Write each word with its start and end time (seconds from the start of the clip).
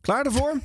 Klaar 0.00 0.24
ervoor? 0.24 0.58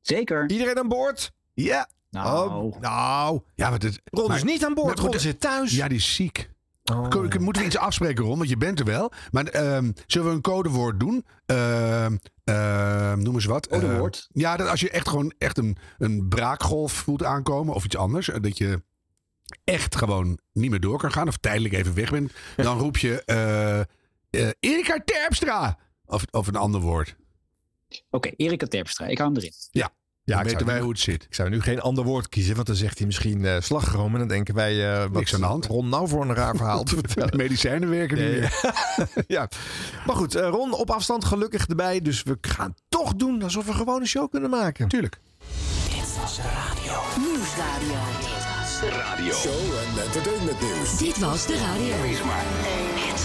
Zeker. 0.00 0.50
Iedereen 0.50 0.78
aan 0.78 0.88
boord? 0.88 1.32
Ja. 1.54 1.88
Nou, 2.10 2.50
Oh, 2.50 2.80
nou. 2.80 3.40
Ja, 3.54 3.70
maar 3.70 3.78
dit, 3.78 4.00
Ron 4.04 4.28
maar- 4.28 4.36
is 4.36 4.42
niet 4.44 4.64
aan 4.64 4.74
boord. 4.74 4.98
Ron 4.98 5.18
zit 5.18 5.40
thuis. 5.40 5.76
Ja, 5.76 5.88
die 5.88 5.98
is 5.98 6.14
ziek. 6.14 6.50
Oh. 6.92 7.10
Moeten 7.38 7.62
we 7.62 7.64
iets 7.68 7.76
afspreken, 7.76 8.24
Ron? 8.24 8.36
Want 8.38 8.48
je 8.50 8.56
bent 8.56 8.78
er 8.78 8.84
wel. 8.84 9.12
Maar 9.30 9.44
ehm, 9.44 9.92
zullen 10.06 10.28
we 10.28 10.34
een 10.34 10.40
codewoord 10.40 11.00
doen? 11.00 11.24
Ehm 11.46 12.16
ehm, 12.44 13.18
noem 13.22 13.34
eens 13.34 13.44
wat. 13.44 13.68
Codewoord? 13.68 14.28
Ja, 14.32 14.56
dat 14.56 14.68
als 14.68 14.80
je 14.80 14.90
echt 14.90 15.08
gewoon 15.08 15.32
echt 15.38 15.58
een, 15.58 15.76
een 15.98 16.28
braakgolf 16.28 16.92
voelt 16.92 17.24
aankomen 17.24 17.74
of 17.74 17.84
iets 17.84 17.96
anders. 17.96 18.30
eh, 18.30 18.40
Dat 18.40 18.58
je 18.58 18.82
echt 19.64 19.96
gewoon 19.96 20.38
niet 20.52 20.70
meer 20.70 20.80
door 20.80 20.98
kan 20.98 21.12
gaan. 21.12 21.28
Of 21.28 21.36
tijdelijk 21.36 21.74
even 21.74 21.94
weg 21.94 22.10
bent. 22.10 22.32
Dan 22.56 22.78
roep 22.78 22.96
je 22.96 23.24
eh 23.24 23.80
eh, 23.80 23.86
Erika 24.60 24.98
Terpstra. 25.04 25.78
Of, 26.06 26.24
of 26.30 26.46
een 26.46 26.56
ander 26.56 26.80
woord. 26.80 27.16
Oké, 28.10 28.30
Erika 28.36 28.66
Terpstra. 28.66 29.06
Ik 29.06 29.18
hou 29.18 29.30
hem 29.32 29.38
erin. 29.40 29.52
Ja, 29.70 29.90
Ja, 30.24 30.24
dan 30.24 30.38
ik 30.38 30.44
weten 30.44 30.50
zou 30.50 30.64
wij 30.64 30.74
nu- 30.74 30.80
hoe 30.82 30.90
het 30.92 31.00
zit. 31.00 31.24
Ik 31.24 31.34
zou 31.34 31.48
nu 31.48 31.60
geen 31.60 31.80
ander 31.80 32.04
woord 32.04 32.28
kiezen, 32.28 32.54
want 32.54 32.66
dan 32.66 32.76
zegt 32.76 32.98
hij 32.98 33.06
misschien 33.06 33.44
eh 33.44 33.60
slagroom. 33.60 34.12
En 34.12 34.18
dan 34.18 34.28
denken 34.28 34.54
wij, 34.54 34.92
eh 34.94 35.00
wat 35.00 35.12
Niks 35.12 35.34
aan 35.34 35.40
de 35.40 35.46
hand. 35.46 35.66
Ron 35.66 35.88
nou 35.88 36.08
voor 36.08 36.22
een 36.22 36.34
raar 36.34 36.56
verhaal 36.56 36.82
te 36.84 36.94
vertellen. 37.00 37.30
De 37.30 37.36
medicijnen 37.36 37.90
werken 37.90 38.16
niet 38.16 38.26
Nee. 38.30 38.40
meer. 38.40 39.24
ja. 39.36 39.48
Maar 40.06 40.16
goed, 40.16 40.34
eh, 40.34 40.48
Ron 40.48 40.72
op 40.72 40.90
afstand 40.90 41.24
gelukkig 41.24 41.66
erbij. 41.66 42.00
Dus 42.00 42.22
we 42.22 42.38
gaan 42.40 42.74
toch 42.88 43.14
doen 43.14 43.42
alsof 43.42 43.66
we 43.66 43.72
gewoon 43.72 44.00
een 44.00 44.06
show 44.06 44.30
kunnen 44.30 44.50
maken. 44.50 44.88
Tuurlijk. 44.88 45.20
Nieuwsradio. 47.18 47.98
Show 49.32 49.78
en 49.78 50.02
entertainment 50.02 50.60
nieuws. 50.60 50.98
Dit 50.98 51.18
was 51.18 51.46
de 51.46 51.58
radio. 51.58 51.94
Het 51.96 53.20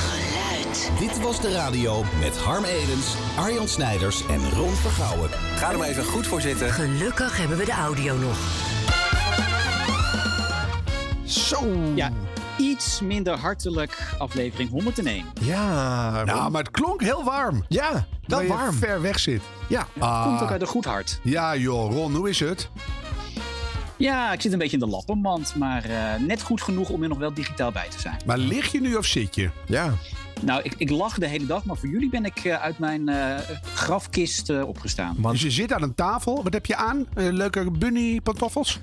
Dit 0.99 1.21
was 1.21 1.41
de 1.41 1.51
radio 1.51 2.03
met 2.19 2.37
Harm 2.37 2.63
Edens, 2.63 3.15
Arjan 3.37 3.67
Snijders 3.67 4.27
en 4.27 4.49
Ron 4.49 4.69
Vergouwen. 4.71 5.29
Ga 5.29 5.71
er 5.71 5.77
maar 5.77 5.87
even 5.87 6.03
goed 6.03 6.27
voor 6.27 6.41
zitten. 6.41 6.69
Gelukkig 6.69 7.37
hebben 7.37 7.57
we 7.57 7.65
de 7.65 7.71
audio 7.71 8.17
nog. 8.17 8.37
Zo. 11.25 11.91
Ja, 11.95 12.11
iets 12.57 13.01
minder 13.01 13.37
hartelijk 13.37 14.13
aflevering 14.17 14.69
101. 14.69 15.25
Ja. 15.41 16.23
Nou, 16.23 16.51
maar 16.51 16.61
het 16.63 16.71
klonk 16.71 17.01
heel 17.01 17.23
warm. 17.23 17.65
ja 17.67 18.07
wel 18.27 18.41
je 18.41 18.47
warm. 18.47 18.73
ver 18.73 19.01
weg 19.01 19.19
zit. 19.19 19.41
Ja. 19.67 19.87
Ah. 19.99 20.23
Komt 20.23 20.41
ook 20.41 20.51
uit 20.51 20.61
een 20.61 20.67
goed 20.67 20.85
hart. 20.85 21.19
Ja 21.23 21.55
joh, 21.55 21.91
Ron, 21.93 22.15
hoe 22.15 22.29
is 22.29 22.39
het? 22.39 22.69
Ja, 23.97 24.33
ik 24.33 24.41
zit 24.41 24.51
een 24.51 24.57
beetje 24.59 24.77
in 24.77 24.83
de 24.83 24.89
lappenmand, 24.89 25.55
maar 25.55 25.83
eh, 25.83 26.19
net 26.19 26.41
goed 26.41 26.61
genoeg 26.61 26.89
om 26.89 27.03
er 27.03 27.09
nog 27.09 27.17
wel 27.17 27.33
digitaal 27.33 27.71
bij 27.71 27.87
te 27.89 27.99
zijn. 27.99 28.21
Maar 28.25 28.37
lig 28.37 28.71
je 28.71 28.81
nu 28.81 28.95
of 28.95 29.05
zit 29.05 29.35
je? 29.35 29.49
Ja. 29.65 29.93
Nou, 30.41 30.61
ik, 30.63 30.73
ik 30.77 30.89
lach 30.89 31.17
de 31.17 31.27
hele 31.27 31.45
dag, 31.45 31.63
maar 31.65 31.77
voor 31.77 31.89
jullie 31.89 32.09
ben 32.09 32.25
ik 32.25 32.37
eh, 32.39 32.61
uit 32.61 32.79
mijn 32.79 33.09
eh, 33.09 33.35
grafkist 33.73 34.49
eh, 34.49 34.67
opgestaan. 34.67 35.15
Man. 35.19 35.31
Dus 35.31 35.41
je 35.41 35.51
zit 35.51 35.73
aan 35.73 35.81
een 35.83 35.95
tafel. 35.95 36.43
Wat 36.43 36.53
heb 36.53 36.65
je 36.65 36.75
aan? 36.75 37.05
Eh, 37.13 37.29
leuke 37.31 37.71
bunny 37.71 38.19
pantoffels? 38.21 38.79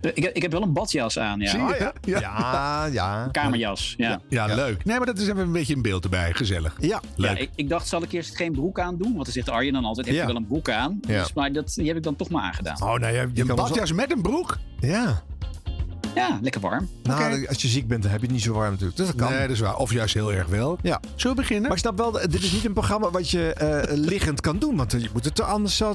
Ik, 0.00 0.22
heb- 0.22 0.34
ik 0.36 0.42
heb 0.42 0.52
wel 0.52 0.62
een 0.62 0.72
badjas 0.72 1.18
aan, 1.18 1.40
ja. 1.40 1.50
Zie 1.50 1.60
je? 1.60 1.76
ja. 1.78 1.92
Ja. 2.00 2.18
Ja, 2.20 2.84
ja. 2.84 3.28
Kamerjas, 3.32 3.94
ja. 3.96 4.20
Ja, 4.28 4.46
leuk. 4.54 4.84
Nee, 4.84 4.96
maar 4.96 5.06
dat 5.06 5.18
is 5.18 5.28
even 5.28 5.38
een 5.38 5.52
beetje 5.52 5.74
een 5.74 5.82
beeld 5.82 6.04
erbij. 6.04 6.32
Gezellig. 6.32 6.76
Ja. 6.80 7.00
Leuk. 7.16 7.30
Ja, 7.36 7.42
ik, 7.42 7.50
ik 7.54 7.68
dacht, 7.68 7.88
zal 7.88 8.02
ik 8.02 8.12
eerst 8.12 8.36
geen 8.36 8.52
broek 8.52 8.80
aan 8.80 8.96
doen? 8.98 9.12
Want 9.12 9.24
dan 9.24 9.32
zegt 9.32 9.48
Arjen 9.50 9.72
dan 9.72 9.84
altijd, 9.84 10.06
heb 10.06 10.14
Ja. 10.14 10.20
je 10.20 10.26
wel 10.26 10.36
een 10.36 10.46
broek 10.46 10.70
aan? 10.70 10.98
Ja. 11.08 11.22
Dus, 11.22 11.32
maar 11.32 11.52
dat, 11.52 11.72
die 11.74 11.86
heb 11.86 11.96
ik 11.96 12.02
dan 12.02 12.16
toch 12.16 12.28
maar 12.30 12.42
aangedaan. 12.42 12.82
Oh, 12.82 12.94
nou 12.98 13.14
ja, 13.14 13.26
je 13.34 13.40
een 13.40 13.54
badjas 13.56 13.92
met 13.92 14.12
een 14.12 14.22
broek? 14.22 14.58
Ja. 14.80 15.22
Ja, 16.18 16.38
lekker 16.42 16.60
warm. 16.60 16.88
Nou, 17.02 17.46
als 17.46 17.62
je 17.62 17.68
ziek 17.68 17.88
bent, 17.88 18.02
dan 18.02 18.10
heb 18.10 18.20
je 18.20 18.26
het 18.26 18.34
niet 18.34 18.44
zo 18.44 18.52
warm 18.52 18.70
natuurlijk. 18.70 18.96
Dus 18.96 19.06
dat 19.06 19.16
kan. 19.16 19.30
Nee, 19.30 19.40
dat 19.40 19.50
is 19.50 19.60
waar. 19.60 19.76
Of 19.76 19.92
juist 19.92 20.14
heel 20.14 20.32
erg 20.32 20.46
wel. 20.46 20.78
Ja. 20.82 21.00
Zullen 21.14 21.36
we 21.36 21.42
beginnen? 21.42 21.68
Maar 21.68 21.76
ik 21.76 21.82
snap 21.82 21.98
wel, 21.98 22.12
dit 22.12 22.42
is 22.42 22.52
niet 22.52 22.64
een 22.64 22.72
programma 22.72 23.10
wat 23.10 23.30
je 23.30 23.52
eh, 23.52 23.96
liggend 23.96 24.40
kan 24.40 24.58
doen. 24.58 24.76
Want 24.76 24.92
je 24.92 25.10
moet 25.12 25.24
er 25.24 25.32
te, 25.32 25.42
anders 25.42 25.80
eh, 25.80 25.90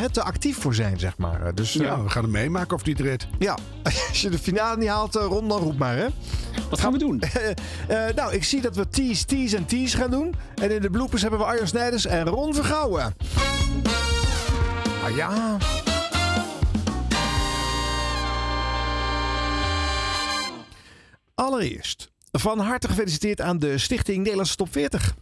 het 0.00 0.14
te 0.14 0.22
actief 0.22 0.58
voor 0.58 0.74
zijn, 0.74 0.98
zeg 0.98 1.16
maar. 1.18 1.54
Dus 1.54 1.72
ja, 1.72 1.82
ja. 1.82 2.02
we 2.02 2.08
gaan 2.08 2.22
het 2.22 2.32
meemaken 2.32 2.76
of 2.76 2.82
die 2.82 2.94
het 2.94 3.02
redt. 3.02 3.26
ja, 3.38 3.58
als 4.08 4.20
je 4.20 4.30
de 4.30 4.38
finale 4.38 4.76
niet 4.76 4.88
haalt, 4.88 5.16
eh, 5.16 5.24
Ron, 5.24 5.48
dan 5.48 5.60
roep 5.60 5.78
maar, 5.78 5.96
hè. 5.96 6.06
Wat 6.70 6.80
gaan 6.80 6.92
we 6.92 6.98
doen? 6.98 7.22
Eh, 7.88 7.98
nou, 8.14 8.32
ik 8.32 8.44
zie 8.44 8.60
dat 8.60 8.76
we 8.76 8.88
tease, 8.88 9.24
tease 9.24 9.56
en 9.56 9.66
tease 9.66 9.96
gaan 9.96 10.10
doen. 10.10 10.34
En 10.54 10.70
in 10.70 10.80
de 10.80 10.90
bloopers 10.90 11.22
hebben 11.22 11.38
we 11.38 11.44
Arjan 11.44 11.66
Snijders 11.66 12.06
en 12.06 12.26
Ron 12.26 12.54
Vergouwen. 12.54 13.14
Ah 15.04 15.16
ja. 15.16 15.58
Allereerst, 21.42 22.12
van 22.30 22.58
harte 22.58 22.88
gefeliciteerd 22.88 23.40
aan 23.40 23.58
de 23.58 23.78
Stichting 23.78 24.18
Nederlandse 24.18 24.56
Top 24.56 24.72
40. 24.72 25.14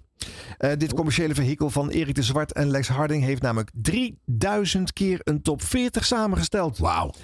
Eh, 0.58 0.70
dit 0.76 0.94
commerciële 0.94 1.34
vehikel 1.34 1.70
van 1.70 1.88
Erik 1.88 2.14
de 2.14 2.22
Zwart 2.22 2.52
en 2.52 2.70
Lex 2.70 2.88
Harding 2.88 3.24
heeft 3.24 3.42
namelijk 3.42 3.70
3000 3.74 4.92
keer 4.92 5.20
een 5.24 5.42
top 5.42 5.62
40 5.62 6.04
samengesteld. 6.04 6.78
Wauw. 6.78 7.14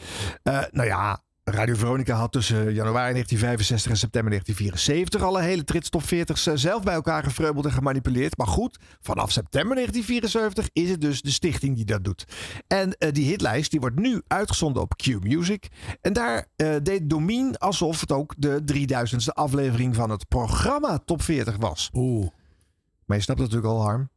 Eh, 0.43 0.63
nou 0.71 0.89
ja, 0.89 1.23
Radio 1.51 1.75
Veronica 1.75 2.15
had 2.15 2.33
tussen 2.33 2.57
januari 2.57 3.13
1965 3.13 3.91
en 3.91 3.97
september 3.97 4.31
1974 4.31 5.23
al 5.23 5.39
een 5.39 5.49
hele 5.49 5.65
trits 5.65 5.89
top 5.89 6.03
40 6.03 6.39
zelf 6.39 6.83
bij 6.83 6.95
elkaar 6.95 7.25
gefreubeld 7.25 7.65
en 7.65 7.73
gemanipuleerd. 7.73 8.37
Maar 8.37 8.47
goed, 8.47 8.79
vanaf 9.01 9.31
september 9.31 9.75
1974 9.75 10.69
is 10.73 10.91
het 10.91 11.01
dus 11.01 11.23
de 11.23 11.31
stichting 11.31 11.77
die 11.77 11.85
dat 11.85 12.05
doet. 12.05 12.25
En 12.67 12.97
eh, 12.99 13.13
die 13.13 13.27
hitlijst 13.27 13.71
die 13.71 13.81
wordt 13.81 13.99
nu 13.99 14.23
uitgezonden 14.27 14.83
op 14.83 14.97
Q 14.97 15.07
Music. 15.23 15.69
En 16.01 16.13
daar 16.13 16.47
eh, 16.57 16.75
deed 16.83 17.11
Domien 17.11 17.59
alsof 17.59 18.01
het 18.01 18.13
ook 18.13 18.35
de 18.39 18.63
3000ste 18.73 19.33
aflevering 19.33 19.95
van 19.95 20.11
het 20.11 20.29
programma 20.29 20.99
Top 20.99 21.23
40 21.23 21.57
was. 21.57 21.91
Oeh. 21.93 22.29
Maar 23.05 23.17
je 23.17 23.23
snapt 23.23 23.41
natuurlijk 23.41 23.67
al, 23.67 23.83
Harm. 23.83 24.09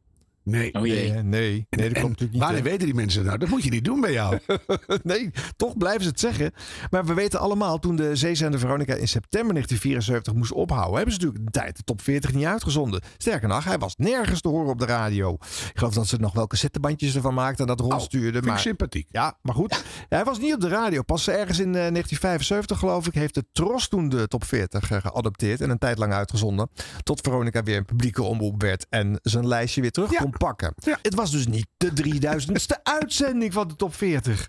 Nee. 0.44 0.74
Oh 0.74 0.86
jee. 0.86 1.10
Nee, 1.10 1.22
nee, 1.22 1.50
nee, 1.50 1.66
dat 1.70 1.80
En 1.80 1.92
komt 1.92 1.96
natuurlijk 2.02 2.32
niet. 2.32 2.40
Wanneer 2.42 2.62
hè? 2.62 2.68
weten 2.68 2.86
die 2.86 2.94
mensen 2.94 3.24
nou? 3.24 3.38
Dat 3.38 3.48
moet 3.48 3.62
je 3.62 3.70
niet 3.70 3.84
doen 3.84 4.00
bij 4.00 4.12
jou. 4.12 4.38
nee, 5.02 5.30
toch 5.56 5.76
blijven 5.76 6.02
ze 6.02 6.08
het 6.08 6.20
zeggen. 6.20 6.52
Maar 6.90 7.04
we 7.04 7.14
weten 7.14 7.40
allemaal, 7.40 7.78
toen 7.78 7.96
de 7.96 8.16
zeezender 8.16 8.60
Veronica 8.60 8.94
in 8.94 9.08
september 9.08 9.52
1974 9.52 10.32
moest 10.34 10.52
ophouden, 10.52 10.96
hebben 10.96 11.14
ze 11.14 11.20
natuurlijk 11.20 11.52
de 11.52 11.60
tijd 11.60 11.76
de 11.76 11.82
top 11.82 12.00
40 12.02 12.32
niet 12.32 12.44
uitgezonden. 12.44 13.00
Sterker 13.18 13.48
nog, 13.48 13.64
hij 13.64 13.78
was 13.78 13.96
nergens 13.96 14.40
te 14.40 14.48
horen 14.48 14.70
op 14.70 14.78
de 14.78 14.86
radio. 14.86 15.34
Ik 15.42 15.70
geloof 15.74 15.94
dat 15.94 16.06
ze 16.06 16.16
nog 16.16 16.32
wel 16.32 16.46
cassettebandjes 16.46 17.14
ervan 17.14 17.34
maakten 17.34 17.68
en 17.68 17.76
dat 17.76 17.86
rondstuurden. 17.90 18.28
Oh, 18.28 18.32
Vind 18.32 18.44
ik 18.44 18.50
maar 18.50 18.58
sympathiek. 18.60 19.06
ja, 19.10 19.38
maar 19.42 19.54
goed. 19.54 19.84
Hij 20.08 20.24
was 20.24 20.38
niet 20.38 20.54
op 20.54 20.60
de 20.60 20.68
radio. 20.68 21.02
Pas 21.02 21.28
ergens 21.28 21.58
in 21.58 21.66
eh, 21.66 21.72
1975, 21.72 22.78
geloof 22.78 23.06
ik, 23.06 23.14
heeft 23.14 23.34
de 23.34 23.44
Tros 23.52 23.88
toen 23.88 24.08
de 24.08 24.28
top 24.28 24.44
40 24.44 24.90
eh, 24.90 25.00
geadopteerd 25.00 25.60
en 25.60 25.70
een 25.70 25.78
tijd 25.78 25.98
lang 25.98 26.12
uitgezonden. 26.12 26.70
Tot 27.02 27.20
Veronica 27.20 27.62
weer 27.62 27.76
een 27.76 27.84
publieke 27.84 28.22
omroep 28.22 28.62
werd 28.62 28.86
en 28.88 29.18
zijn 29.22 29.46
lijstje 29.46 29.80
weer 29.80 29.90
terug 29.90 30.10
Ja. 30.10 30.22
Pakken. 30.46 30.74
Ja. 30.76 30.98
Het 31.02 31.14
was 31.14 31.30
dus 31.30 31.46
niet 31.46 31.66
de 31.76 31.90
3000ste 32.04 32.82
uitzending 32.98 33.52
van 33.52 33.68
de 33.68 33.76
top 33.76 33.94
40. 33.94 34.48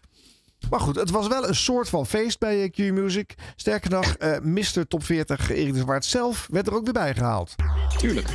Maar 0.70 0.80
goed, 0.80 0.96
het 0.96 1.10
was 1.10 1.28
wel 1.28 1.48
een 1.48 1.56
soort 1.56 1.90
van 1.90 2.06
feest 2.06 2.40
bij 2.40 2.70
Q 2.70 2.78
Music. 2.78 3.36
Sterker 3.56 3.90
nog, 3.92 4.06
eh 4.06 4.40
Mr. 4.40 4.88
Top 4.88 5.04
40 5.04 5.50
Erik 5.50 5.74
de 5.74 5.80
Zwart 5.80 6.06
zelf 6.06 6.48
werd 6.52 6.68
er 6.68 6.74
ook 6.74 6.84
weer 6.84 6.94
bij 6.94 7.14
gehaald. 7.14 7.56
Tuurlijk. 7.98 8.28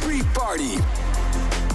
Pre-party. 0.00 0.78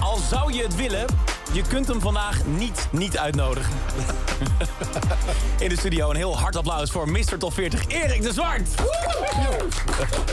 Al 0.00 0.16
zou 0.16 0.52
je 0.52 0.62
het 0.62 0.76
willen, 0.76 1.06
je 1.52 1.62
kunt 1.68 1.88
hem 1.88 2.00
vandaag 2.00 2.46
niet 2.46 2.88
niet 2.90 3.18
uitnodigen. 3.18 3.72
In 5.58 5.68
de 5.68 5.76
studio 5.76 6.10
een 6.10 6.16
heel 6.16 6.38
hard 6.38 6.56
applaus 6.56 6.90
voor 6.90 7.10
Mr. 7.10 7.38
Top 7.38 7.52
40, 7.52 7.86
Erik 7.88 8.22
de 8.22 8.32
Zwart. 8.32 8.68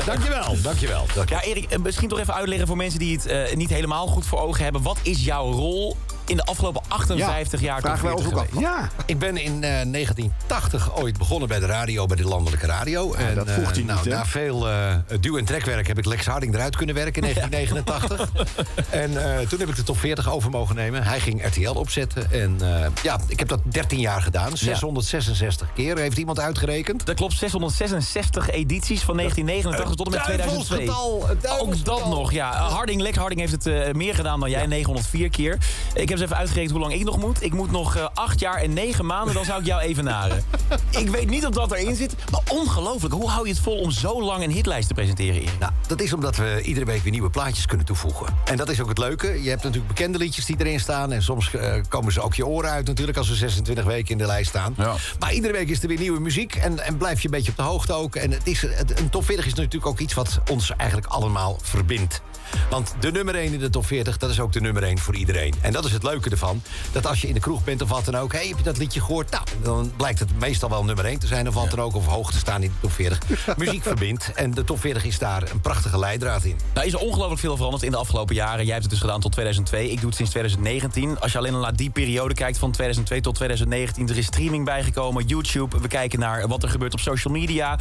Dankjewel, 0.05 0.55
dankjewel. 0.61 1.05
Ja, 1.25 1.41
Erik, 1.41 1.71
eh, 1.71 1.79
misschien 1.79 2.09
toch 2.09 2.19
even 2.19 2.33
uitleggen 2.33 2.67
voor 2.67 2.77
mensen 2.77 2.99
die 2.99 3.15
het 3.15 3.25
eh, 3.25 3.55
niet 3.55 3.69
helemaal 3.69 4.07
goed 4.07 4.25
voor 4.25 4.39
ogen 4.39 4.63
hebben. 4.63 4.81
Wat 4.81 4.97
is 5.01 5.25
jouw 5.25 5.51
rol 5.51 5.97
in 6.25 6.35
de 6.35 6.45
afgelopen 6.45 6.81
58 6.87 7.61
jaar 7.61 7.81
Top 7.81 7.85
vragen 7.85 8.05
wij 8.05 8.13
40 8.13 8.33
ons 8.33 8.41
ook 8.41 8.55
af. 8.55 8.61
Ja. 8.61 8.89
Ik 9.05 9.19
ben 9.19 9.37
in 9.37 9.63
eh, 9.63 9.69
1980 9.69 10.97
ooit 10.97 11.17
begonnen 11.17 11.47
bij 11.47 11.59
de 11.59 11.65
radio, 11.65 12.05
bij 12.05 12.17
de 12.17 12.27
landelijke 12.27 12.65
radio. 12.65 13.13
en 13.13 13.35
dat 13.35 13.51
voegt 13.51 13.71
hij 13.71 13.79
eh, 13.79 13.85
nou, 13.85 13.99
niet, 14.03 14.11
hè? 14.13 14.17
na 14.17 14.25
veel 14.25 14.69
eh, 14.69 14.95
duw- 15.19 15.37
en 15.37 15.45
trekwerk 15.45 15.87
heb 15.87 15.97
ik 15.97 16.05
Lex 16.05 16.25
Harding 16.25 16.53
eruit 16.53 16.75
kunnen 16.75 16.95
werken 16.95 17.23
in 17.23 17.33
1989. 17.33 18.29
en 18.89 19.39
eh, 19.39 19.47
toen 19.47 19.59
heb 19.59 19.69
ik 19.69 19.75
de 19.75 19.83
top 19.83 19.97
40 19.97 20.29
over 20.29 20.49
mogen 20.49 20.75
nemen. 20.75 21.03
Hij 21.03 21.19
ging 21.19 21.45
RTL 21.45 21.69
opzetten. 21.69 22.31
En 22.31 22.57
eh, 22.61 22.87
ja, 23.03 23.19
ik 23.27 23.39
heb 23.39 23.47
dat 23.47 23.59
13 23.63 23.99
jaar 23.99 24.21
gedaan. 24.21 24.57
666 24.57 25.67
keer, 25.73 25.97
heeft 25.97 26.17
iemand 26.17 26.39
uitgerekend. 26.39 27.05
Dat 27.05 27.15
klopt, 27.15 27.33
666 27.33 28.49
edities 28.49 29.01
van 29.03 29.17
1989 29.17 29.95
tot 29.95 30.05
en 30.05 30.11
met 30.11 30.23
2002. 30.23 30.85
duivelsgetal, 30.85 31.29
een 31.29 31.59
Ook 31.59 31.85
dat 31.85 32.09
nog, 32.09 32.31
ja. 32.31 32.51
Harding, 32.51 33.01
Lex 33.01 33.17
Harding 33.17 33.39
heeft 33.39 33.51
het 33.51 33.65
eh, 33.65 33.93
meer 33.93 34.15
gedaan 34.15 34.39
dan 34.39 34.49
jij, 34.49 34.65
904 34.65 35.29
keer. 35.29 35.57
Ik 35.93 36.09
heb 36.09 36.14
eens 36.15 36.23
even 36.23 36.37
uitgerekend 36.37 36.71
hoe 36.71 36.81
lang 36.81 36.93
ik 36.93 37.03
nog 37.03 37.17
moet. 37.17 37.43
Ik 37.43 37.53
moet 37.53 37.71
nog 37.71 37.95
eh, 37.95 38.07
8 38.13 38.39
jaar 38.39 38.57
en 38.57 38.73
9 38.73 39.05
maanden, 39.05 39.33
dan 39.33 39.45
zou 39.45 39.59
ik 39.59 39.65
jou 39.65 39.81
evenaren. 39.81 40.43
ik 41.01 41.09
weet 41.09 41.29
niet 41.29 41.45
of 41.45 41.53
dat 41.53 41.71
erin 41.71 41.95
zit, 41.95 42.15
maar 42.31 42.41
ongelooflijk. 42.49 43.13
Hoe 43.13 43.29
hou 43.29 43.47
je 43.47 43.53
het 43.53 43.61
vol 43.61 43.79
om 43.79 43.91
zo 43.91 44.23
lang 44.23 44.43
een 44.43 44.51
hitlijst 44.51 44.87
te 44.87 44.93
presenteren, 44.93 45.35
Erik? 45.35 45.59
Nou, 45.59 45.71
dat 45.87 46.01
is 46.01 46.13
omdat 46.13 46.35
we 46.35 46.61
iedere 46.63 46.85
week 46.85 47.01
weer 47.01 47.11
nieuwe 47.11 47.29
plaatjes 47.29 47.65
kunnen 47.65 47.85
toevoegen. 47.85 48.27
En 48.45 48.57
dat 48.57 48.69
is 48.69 48.81
ook 48.81 48.89
het 48.89 48.97
leuke. 48.97 49.43
Je 49.43 49.49
hebt 49.49 49.63
natuurlijk 49.63 49.87
bekende 49.87 50.17
liedjes 50.17 50.45
die 50.45 50.55
erin 50.59 50.79
staan. 50.79 51.11
En 51.11 51.23
soms 51.23 51.53
eh, 51.53 51.81
komen 51.87 52.13
ze 52.13 52.21
ook 52.21 52.33
je 52.33 52.45
oren 52.45 52.69
uit 52.69 52.87
natuurlijk 52.87 53.17
als 53.17 53.29
we 53.29 53.35
26 53.35 53.85
weken 53.85 54.11
in 54.11 54.17
de 54.17 54.25
lijst 54.25 54.49
staan. 54.49 54.73
Ja. 54.77 54.95
Maar 55.19 55.33
iedere 55.33 55.53
week 55.53 55.69
is 55.69 55.81
er 55.81 55.87
weer 55.87 55.99
nieuwe 55.99 56.19
muziek. 56.19 56.55
En, 56.55 56.79
en 56.79 56.97
blijf 56.97 57.19
je 57.21 57.25
een 57.25 57.33
beetje 57.33 57.51
op 57.51 57.57
de 57.57 57.63
hoogte 57.63 57.93
ook. 57.93 58.15
En 58.15 58.31
het 58.31 58.47
is, 58.47 58.61
het, 58.61 58.99
een 58.99 59.09
top 59.09 59.25
40 59.25 59.45
is 59.45 59.53
natuurlijk 59.53 59.85
ook 59.85 59.99
iets 59.99 60.13
wat 60.13 60.39
ons 60.51 60.71
eigenlijk 60.77 61.07
allemaal 61.07 61.57
verbindt. 61.61 62.21
Want 62.69 62.95
de 62.99 63.11
nummer 63.11 63.35
1 63.35 63.53
in 63.53 63.59
de 63.59 63.69
top 63.69 63.85
40, 63.85 64.17
dat 64.17 64.29
is 64.29 64.39
ook 64.39 64.51
de 64.51 64.61
nummer 64.61 64.83
1 64.83 64.97
voor 64.97 65.15
iedereen. 65.15 65.53
En 65.61 65.71
dat 65.71 65.85
is 65.85 65.91
het 65.91 66.03
leuke 66.03 66.29
ervan. 66.29 66.61
Dat 66.91 67.07
als 67.07 67.21
je 67.21 67.27
in 67.27 67.33
de 67.33 67.39
kroeg 67.39 67.63
bent 67.63 67.81
of 67.81 67.89
wat 67.89 68.05
dan 68.05 68.15
ook... 68.15 68.31
hey, 68.31 68.47
heb 68.47 68.57
je 68.57 68.63
dat 68.63 68.77
liedje 68.77 69.01
gehoord? 69.01 69.31
Nou, 69.31 69.43
dan 69.63 69.91
blijkt 69.97 70.19
het 70.19 70.39
meestal 70.39 70.69
wel 70.69 70.83
nummer 70.83 71.05
1 71.05 71.19
te 71.19 71.27
zijn... 71.27 71.47
of 71.47 71.53
wat 71.53 71.69
dan 71.69 71.79
ook, 71.79 71.95
of 71.95 72.05
hoog 72.05 72.31
te 72.31 72.37
staan 72.37 72.63
in 72.63 72.69
de 72.69 72.75
top 72.81 72.91
40. 72.91 73.19
Muziek 73.57 73.83
verbindt. 73.83 74.31
En 74.33 74.51
de 74.51 74.63
top 74.63 74.79
40 74.79 75.05
is 75.05 75.19
daar 75.19 75.51
een 75.51 75.61
prachtige 75.61 75.99
leidraad 75.99 76.43
in. 76.43 76.55
Nou 76.73 76.87
is 76.87 76.93
er 76.93 76.99
ongelooflijk 76.99 77.39
veel 77.39 77.55
veranderd 77.55 77.83
in 77.83 77.91
de 77.91 77.97
afgelopen 77.97 78.35
jaren. 78.35 78.63
Jij 78.63 78.73
hebt 78.73 78.81
het 78.81 78.91
dus 78.91 79.01
gedaan 79.01 79.19
tot 79.19 79.31
2002. 79.31 79.91
Ik 79.91 79.99
doe 79.99 80.07
het 80.07 80.15
sinds 80.15 80.31
2019. 80.31 81.19
Als 81.19 81.31
je 81.31 81.37
alleen 81.37 81.53
al 81.53 81.61
naar 81.61 81.75
die 81.75 81.89
periode 81.89 82.33
kijkt 82.33 82.57
van 82.57 82.71
2002 82.71 83.21
tot 83.21 83.35
2019... 83.35 84.09
er 84.09 84.17
is 84.17 84.25
streaming 84.25 84.65
bijgekomen, 84.65 85.25
YouTube. 85.25 85.79
We 85.79 85.87
kijken 85.87 86.19
naar 86.19 86.47
wat 86.47 86.63
er 86.63 86.69
gebeurt 86.69 86.93
op 86.93 86.99
social 86.99 87.33
media. 87.33 87.79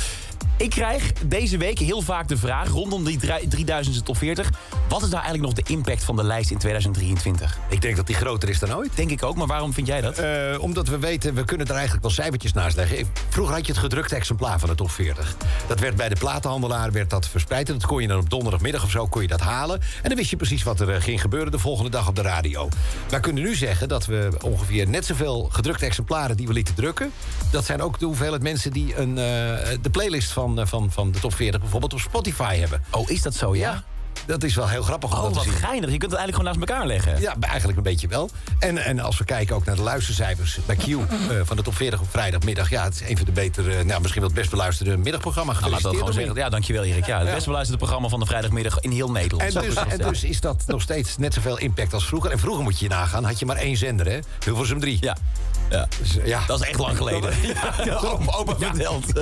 Ik 0.57 0.71
krijg 0.71 1.13
deze 1.13 1.57
week 1.57 1.79
heel 1.79 2.01
vaak 2.01 2.29
de 2.29 2.37
vraag 2.37 2.69
rondom 2.69 3.05
die 3.05 3.19
3000 3.49 4.05
top 4.05 4.17
40... 4.17 4.51
wat 4.89 5.03
is 5.03 5.09
nou 5.09 5.23
eigenlijk 5.23 5.55
nog 5.55 5.65
de 5.65 5.73
impact 5.73 6.05
van 6.05 6.17
de 6.17 6.25
lijst 6.25 6.51
in 6.51 6.59
2023? 6.59 7.59
Ik 7.69 7.81
denk 7.81 7.97
dat 7.97 8.07
die 8.07 8.17
groter 8.17 8.49
is 8.49 8.59
dan 8.59 8.75
ooit. 8.75 8.97
Denk 8.97 9.11
ik 9.11 9.23
ook, 9.23 9.37
maar 9.37 9.47
waarom 9.47 9.73
vind 9.73 9.87
jij 9.87 10.01
dat? 10.01 10.19
Eh, 10.19 10.31
omdat 10.59 10.89
we 10.89 10.99
weten, 10.99 11.35
we 11.35 11.45
kunnen 11.45 11.67
er 11.67 11.73
eigenlijk 11.73 12.03
wel 12.03 12.11
cijfertjes 12.11 12.53
naast 12.53 12.77
leggen. 12.77 13.09
Vroeger 13.29 13.55
had 13.55 13.67
je 13.67 13.73
het 13.73 13.81
gedrukte 13.81 14.15
exemplaar 14.15 14.59
van 14.59 14.69
de 14.69 14.75
top 14.75 14.91
40. 14.91 15.37
Dat 15.67 15.81
werd 15.81 15.97
bij 15.97 16.09
de 16.09 16.17
platenhandelaar 16.17 16.93
werd 16.93 17.11
dat 17.11 17.29
verspreid. 17.29 17.69
En 17.69 17.75
dat 17.79 17.87
kon 17.87 18.03
je 18.03 18.09
dan 18.09 18.19
op 18.19 18.31
donderdagmiddag 18.31 18.85
of 18.85 18.91
zo 18.91 19.07
kon 19.07 19.23
je 19.23 19.29
dat 19.29 19.41
halen. 19.41 19.81
En 19.81 20.09
dan 20.09 20.17
wist 20.17 20.31
je 20.31 20.37
precies 20.37 20.63
wat 20.63 20.81
er 20.81 20.95
eh, 20.95 21.03
ging 21.03 21.21
gebeuren 21.21 21.53
de 21.53 21.59
volgende 21.59 21.91
dag 21.91 22.09
op 22.09 22.17
de 22.17 22.23
radio. 22.23 22.69
Wij 23.09 23.21
kunnen 23.21 23.43
nu 23.43 23.55
zeggen 23.55 23.89
dat 23.89 24.07
we 24.07 24.31
ongeveer 24.45 24.89
net 24.89 25.07
zoveel 25.07 25.49
gedrukte 25.53 25.85
exemplaren 25.85 26.37
die 26.37 26.47
we 26.47 26.53
lieten 26.53 26.75
drukken. 26.75 27.13
Dat 27.51 27.65
zijn 27.65 27.83
ook 27.83 27.99
de 27.99 28.07
hoeveelheid 28.07 28.43
mensen 28.43 28.73
die 28.73 28.97
een, 28.97 29.19
eh, 29.19 29.25
de 29.83 29.91
playlist 29.91 30.33
van, 30.33 30.69
van, 30.69 30.91
van 30.93 31.13
de 31.13 31.19
top 31.19 31.35
40 31.35 31.61
bijvoorbeeld 31.61 31.93
op 31.93 32.01
Spotify 32.01 32.57
hebben. 32.57 32.83
Oh, 32.91 33.11
is 33.11 33.23
dat 33.23 33.35
zo, 33.35 33.57
ja? 33.57 33.85
Dat 34.27 34.43
is 34.43 34.55
wel 34.55 34.69
heel 34.69 34.83
grappig 34.83 35.11
om 35.11 35.17
Oh, 35.17 35.23
dat 35.23 35.33
te 35.33 35.39
wat 35.39 35.45
zien. 35.49 35.55
geinig. 35.55 35.91
Je 35.91 35.99
kunt 35.99 36.11
het 36.11 36.21
eigenlijk 36.21 36.35
gewoon 36.37 36.67
naast 36.67 36.71
elkaar 36.71 36.87
leggen. 36.87 37.21
Ja, 37.21 37.35
eigenlijk 37.41 37.79
een 37.79 37.85
beetje 37.85 38.09
wel. 38.09 38.31
En, 38.59 38.79
en 38.79 39.01
als 39.01 39.19
we 39.19 39.25
kijken 39.25 39.57
ook 39.57 39.65
naar 39.65 39.77
de 39.77 39.83
luistercijfers 39.83 40.59
bij 40.67 40.77
Q 40.77 40.87
eh, 40.89 40.97
van 41.45 41.57
de 41.57 41.63
top 41.63 41.77
40 41.77 42.01
op 42.01 42.07
vrijdagmiddag. 42.11 42.71
Ja, 42.71 42.85
het 42.85 42.95
is 42.95 43.09
een 43.09 43.17
van 43.17 43.27
de 43.27 43.33
betere, 43.33 43.85
nou, 43.85 44.01
misschien 44.01 44.21
wel 44.21 44.31
het 44.31 44.39
best 44.39 44.51
beluisterde 44.51 44.97
middagprogramma. 44.97 45.53
Nou, 45.53 45.71
laat 45.71 45.83
dat 45.83 45.97
gewoon 45.97 46.13
zeggen. 46.13 46.35
Ja, 46.35 46.49
dankjewel 46.49 46.83
Erik. 46.85 47.07
Ja, 47.07 47.19
het 47.19 47.35
best 47.35 47.47
beluisterde 47.47 47.79
programma 47.79 48.09
van 48.09 48.21
de 48.21 48.27
vrijdagmiddag 48.27 48.81
in 48.81 48.91
heel 48.91 49.11
Nederland. 49.11 49.55
En 49.55 49.63
dus, 49.63 49.75
en 49.75 49.99
dus 49.99 50.25
is 50.25 50.41
dat 50.41 50.65
nog 50.67 50.83
steeds 50.83 51.17
net 51.17 51.35
zoveel 51.35 51.59
impact 51.59 51.95
als 51.95 52.07
vroeger. 52.07 52.31
En 52.31 52.39
vroeger 52.39 52.63
moet 52.63 52.79
je 52.79 52.85
je 52.85 52.91
nagaan, 52.91 53.25
had 53.25 53.39
je 53.39 53.47
maar 53.47 53.57
één 53.57 53.77
zender, 53.77 54.07
hè? 54.07 54.19
Hilversum 54.45 54.81
3. 54.81 54.99
Ja. 55.01 55.17
Ja. 55.71 55.89
Dus, 55.99 56.19
eh, 56.19 56.27
ja. 56.27 56.41
Dat 56.47 56.61
is 56.61 56.69
echt 56.69 56.79
lang 56.79 56.97
geleden. 56.97 57.33
Ja, 57.85 57.95
open, 58.05 58.35
open 58.35 58.57
verteld. 58.59 59.13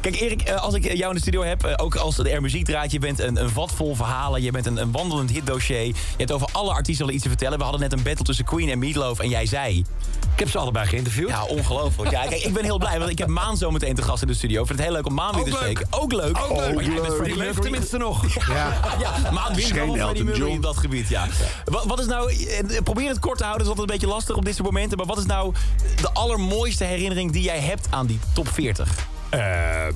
Kijk, 0.00 0.20
Erik, 0.20 0.42
eh, 0.42 0.62
als 0.62 0.74
ik 0.74 0.84
jou 0.92 1.08
in 1.08 1.14
de 1.14 1.20
studio 1.20 1.42
heb, 1.42 1.64
eh, 1.64 1.72
ook 1.76 1.94
als 1.96 2.16
de 2.16 2.30
R 2.34 2.40
muziek 2.40 2.64
draait, 2.64 2.90
je 2.92 2.98
bent 2.98 3.18
een, 3.20 3.40
een 3.42 3.50
vat 3.50 3.72
vol 3.74 3.94
verhalen, 3.94 4.42
je 4.42 4.50
bent 4.50 4.66
een, 4.66 4.76
een 4.76 4.92
wandelend 4.92 5.30
hitdossier. 5.30 5.84
Je 5.84 5.94
hebt 6.16 6.32
over 6.32 6.48
alle 6.52 6.72
artiesten 6.72 7.14
iets 7.14 7.22
te 7.22 7.28
vertellen. 7.28 7.56
We 7.58 7.62
hadden 7.62 7.80
net 7.80 7.92
een 7.92 8.02
battle 8.02 8.24
tussen 8.24 8.44
Queen 8.44 8.68
en 8.68 8.78
Meatloaf 8.78 9.18
en 9.18 9.28
jij 9.28 9.46
zei... 9.46 9.84
Ik 10.32 10.46
heb 10.46 10.50
ze 10.54 10.58
allebei 10.58 10.86
geïnterviewd. 10.86 11.28
Ja, 11.28 11.44
ongelooflijk. 11.44 12.10
Ja, 12.10 12.26
kijk, 12.26 12.42
ik 12.42 12.52
ben 12.54 12.64
heel 12.64 12.78
blij, 12.78 12.98
want 12.98 13.10
ik 13.10 13.18
heb 13.18 13.28
Maan 13.28 13.56
zo 13.56 13.70
meteen 13.70 13.94
te 13.94 14.02
gast 14.02 14.22
in 14.22 14.28
de 14.28 14.34
studio. 14.34 14.60
Ik 14.60 14.66
vind 14.66 14.78
het 14.78 14.88
heel 14.88 14.96
leuk 14.96 15.06
om 15.06 15.14
Maan 15.14 15.34
weer 15.34 15.44
te 15.44 15.50
Ook 15.50 15.60
leuk. 15.60 15.76
spreken. 15.76 16.00
Ook 16.02 16.12
leuk. 16.12 16.38
Ook 16.38 16.56
leuk. 16.56 16.74
Maar 16.74 16.84
jij 16.84 16.94
bent 16.94 17.06
Freddie 17.06 17.24
Die 17.24 17.36
leeft 17.36 17.38
Mercury. 17.38 17.62
tenminste 17.62 17.96
nog. 17.96 18.24
Ja. 18.48 18.72
Ja, 19.00 19.30
Maan 19.30 19.54
wint 19.54 19.70
wel 19.70 19.94
Freddie 19.94 20.24
Mercury 20.24 20.38
John. 20.46 20.56
op 20.56 20.62
dat 20.62 20.76
gebied, 20.76 21.08
ja. 21.08 21.26
Wat, 21.64 21.84
wat 21.84 22.00
is 22.00 22.06
nou... 22.06 22.46
Probeer 22.84 23.08
het 23.08 23.18
kort 23.18 23.38
te 23.38 23.44
houden, 23.44 23.66
dat 23.66 23.74
is 23.74 23.80
altijd 23.80 23.88
een 23.90 23.98
beetje 24.00 24.14
lastig 24.16 24.36
op 24.36 24.44
dit 24.44 24.54
soort 24.54 24.70
momenten. 24.70 24.96
Maar 24.98 25.06
wat 25.06 25.18
is 25.18 25.24
nou 25.26 25.54
de 26.00 26.10
allermooiste 26.12 26.84
herinnering 26.84 27.32
die 27.32 27.42
jij 27.42 27.60
hebt 27.60 27.86
aan 27.90 28.06
die 28.06 28.18
top 28.32 28.48
40? 28.48 29.08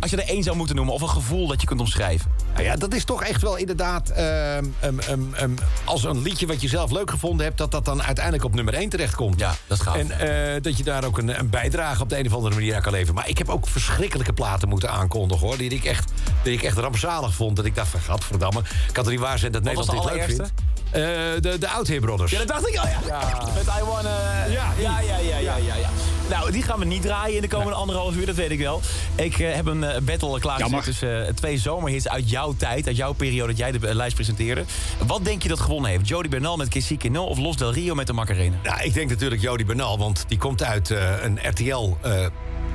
Als 0.01 0.11
je 0.11 0.17
er 0.17 0.29
één 0.29 0.43
zou 0.43 0.57
moeten 0.57 0.77
noemen, 0.77 0.95
of 0.95 1.01
een 1.01 1.09
gevoel 1.09 1.47
dat 1.47 1.61
je 1.61 1.67
kunt 1.67 1.81
omschrijven. 1.81 2.31
Nou 2.53 2.67
ja, 2.67 2.77
dat 2.77 2.95
is 2.95 3.05
toch 3.05 3.23
echt 3.23 3.43
wel 3.43 3.57
inderdaad... 3.57 4.11
ehm, 4.11 4.65
ehm, 4.81 4.99
ehm, 5.35 5.51
als 5.85 6.05
een 6.05 6.23
liedje 6.23 6.47
wat 6.47 6.61
je 6.61 6.69
zelf 6.69 6.91
leuk 6.91 7.11
gevonden 7.11 7.47
hebt... 7.47 7.59
dat 7.59 7.71
dat 7.71 7.85
dan 7.85 8.03
uiteindelijk 8.03 8.45
op 8.45 8.55
nummer 8.55 8.75
1 8.75 8.89
terechtkomt. 8.89 9.41
Ja, 9.41 9.55
dat 9.67 9.79
is 9.79 9.85
gaaf. 9.85 9.97
En 9.97 10.11
eh, 10.11 10.63
dat 10.63 10.77
je 10.77 10.85
daar 10.85 11.05
ook 11.05 11.19
een, 11.19 11.39
een 11.39 11.51
bijdrage 11.51 12.03
op 12.03 12.09
de 12.09 12.19
een 12.19 12.27
of 12.27 12.35
andere 12.35 12.55
manier 12.55 12.75
aan 12.75 12.83
kan 12.83 12.93
leveren. 12.93 13.15
Maar 13.15 13.29
ik 13.29 13.39
heb 13.39 13.49
ook 13.49 13.69
verschrikkelijke 13.69 14.33
platen 14.33 14.69
moeten 14.69 14.91
aankondigen, 14.91 15.47
hoor. 15.47 15.57
Die 15.57 15.71
ik 15.71 15.85
echt, 15.85 16.13
die 16.43 16.53
ik 16.53 16.63
echt 16.63 16.79
rampzalig 16.79 17.35
vond. 17.35 17.57
Dat 17.57 17.65
ik 17.65 17.75
dacht 17.75 17.89
van, 17.89 18.01
gadverdamme, 18.01 18.63
kan 18.93 19.03
toch 19.03 19.13
niet 19.13 19.23
waar 19.23 19.39
zijn 19.39 19.53
dat 19.53 19.63
Wat 19.63 19.75
Nederland 19.75 20.05
de 20.05 20.09
dit 20.09 20.19
leuk 20.19 20.37
vindt? 20.37 20.53
Eh, 20.95 21.03
de, 21.41 21.59
de 21.59 21.69
Oudheer 21.69 22.01
Brothers. 22.01 22.31
Ja, 22.31 22.39
dat 22.39 22.49
dacht 22.49 22.69
ik 22.69 22.77
al, 22.77 22.87
ja. 22.87 23.29
Met 23.55 23.67
I 23.67 23.85
Wanna... 23.85 24.45
Ja, 24.49 24.73
ja, 24.79 25.01
ja, 25.01 25.17
ja, 25.19 25.39
ja, 25.39 25.57
ja. 25.57 25.89
Nou, 26.29 26.53
die 26.53 26.63
gaan 26.63 26.79
we 26.79 26.85
niet 26.85 27.03
draaien 27.03 27.37
in 27.37 27.43
de 27.43 27.49
komende 27.49 27.75
anderhalf 27.75 28.17
uur, 28.17 28.27
dat 28.27 28.35
weet 28.35 28.51
ik 28.51 28.59
wel. 28.59 28.81
Ik 29.15 29.39
eh, 29.39 29.55
heb 29.55 29.67
een 29.67 29.85
eh, 29.85 30.01
battle 30.01 30.41
klaargezet 30.41 30.85
tussen 30.85 31.35
twee 31.35 31.59
zomerhits 31.59 32.09
uit 32.09 32.31
jouw 32.31 32.55
tijd, 32.57 32.87
uit 32.87 32.97
jouw 32.97 33.13
periode 33.13 33.49
dat 33.49 33.59
jij 33.59 33.73
de 33.73 33.95
lijst 33.95 34.15
presenteerde. 34.15 34.65
Wat 35.07 35.25
denk 35.25 35.43
je 35.43 35.49
dat 35.49 35.61
gewonnen 35.61 35.91
heeft? 35.91 36.09
Jody 36.09 36.29
Bernal 36.29 36.57
met 36.57 36.69
Kissy 36.69 36.99
No 37.11 37.25
of 37.25 37.39
Los 37.39 37.57
Del 37.57 37.73
Rio 37.73 37.95
met 37.95 38.07
de 38.07 38.13
Macarena? 38.13 38.57
Nou, 38.63 38.83
ik 38.83 38.95
denk 38.95 39.11
natuurlijk 39.11 39.43
Jody 39.43 39.65
Bernal, 39.65 39.99
want 39.99 40.25
die 40.29 40.39
komt 40.39 40.63
uit 40.63 40.91
een 41.23 41.39
RTL... 41.43 41.97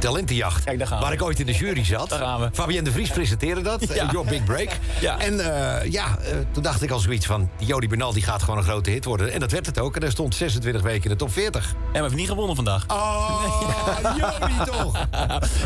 eh, 0.03 0.09
Talentenjacht, 0.09 0.63
Kijk, 0.63 0.77
daar 0.77 0.87
gaan 0.87 0.97
we. 0.97 1.03
waar 1.03 1.13
ik 1.13 1.21
ooit 1.21 1.39
in 1.39 1.45
de 1.45 1.53
jury 1.53 1.85
zat. 1.85 2.09
Daar 2.09 2.19
gaan 2.19 2.39
we. 2.39 2.49
Fabienne 2.53 2.83
de 2.83 2.91
Vries 2.91 3.09
presenteerde 3.09 3.61
dat, 3.61 3.81
Ja. 3.87 3.93
eh, 3.95 4.11
Your 4.11 4.27
Big 4.27 4.43
Break. 4.43 4.69
Ja. 5.01 5.19
En 5.19 5.39
eh, 5.39 5.91
ja, 5.91 6.17
eh, 6.17 6.37
toen 6.51 6.63
dacht 6.63 6.81
ik 6.81 6.91
al 6.91 6.99
zoiets 6.99 7.25
van... 7.25 7.49
Jody 7.57 7.87
Bernal 7.87 8.13
die 8.13 8.23
gaat 8.23 8.41
gewoon 8.43 8.57
een 8.57 8.63
grote 8.63 8.89
hit 8.89 9.05
worden. 9.05 9.31
En 9.33 9.39
dat 9.39 9.51
werd 9.51 9.65
het 9.65 9.79
ook. 9.79 9.95
En 9.95 10.01
hij 10.01 10.11
stond 10.11 10.35
26 10.35 10.81
weken 10.81 11.03
in 11.03 11.09
de 11.09 11.15
top 11.15 11.31
40. 11.31 11.65
En 11.65 11.91
we 11.91 11.97
hebben 11.99 12.15
niet 12.15 12.27
gewonnen 12.29 12.55
vandaag. 12.55 12.85
Oh, 12.87 13.71
Jody 14.17 14.71
toch! 14.71 15.07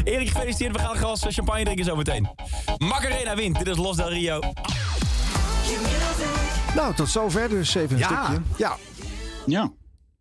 Erik, 0.04 0.30
gefeliciteerd. 0.30 0.74
We 0.74 0.80
gaan 0.80 0.92
een 0.92 0.98
glas 0.98 1.22
champagne 1.28 1.64
drinken 1.64 1.86
zo 1.86 1.96
meteen. 1.96 2.30
Macarena 2.78 3.36
wint. 3.36 3.58
Dit 3.58 3.68
is 3.68 3.78
Los 3.78 3.96
Del 3.96 4.10
Rio. 4.10 4.40
Nou, 6.76 6.94
tot 6.96 7.10
zover 7.10 7.50
dus 7.50 7.76
even 7.76 7.92
een 7.92 7.98
Ja. 7.98 8.24
stukje. 8.26 8.42
Ja, 8.58 8.78
Ja, 9.46 9.72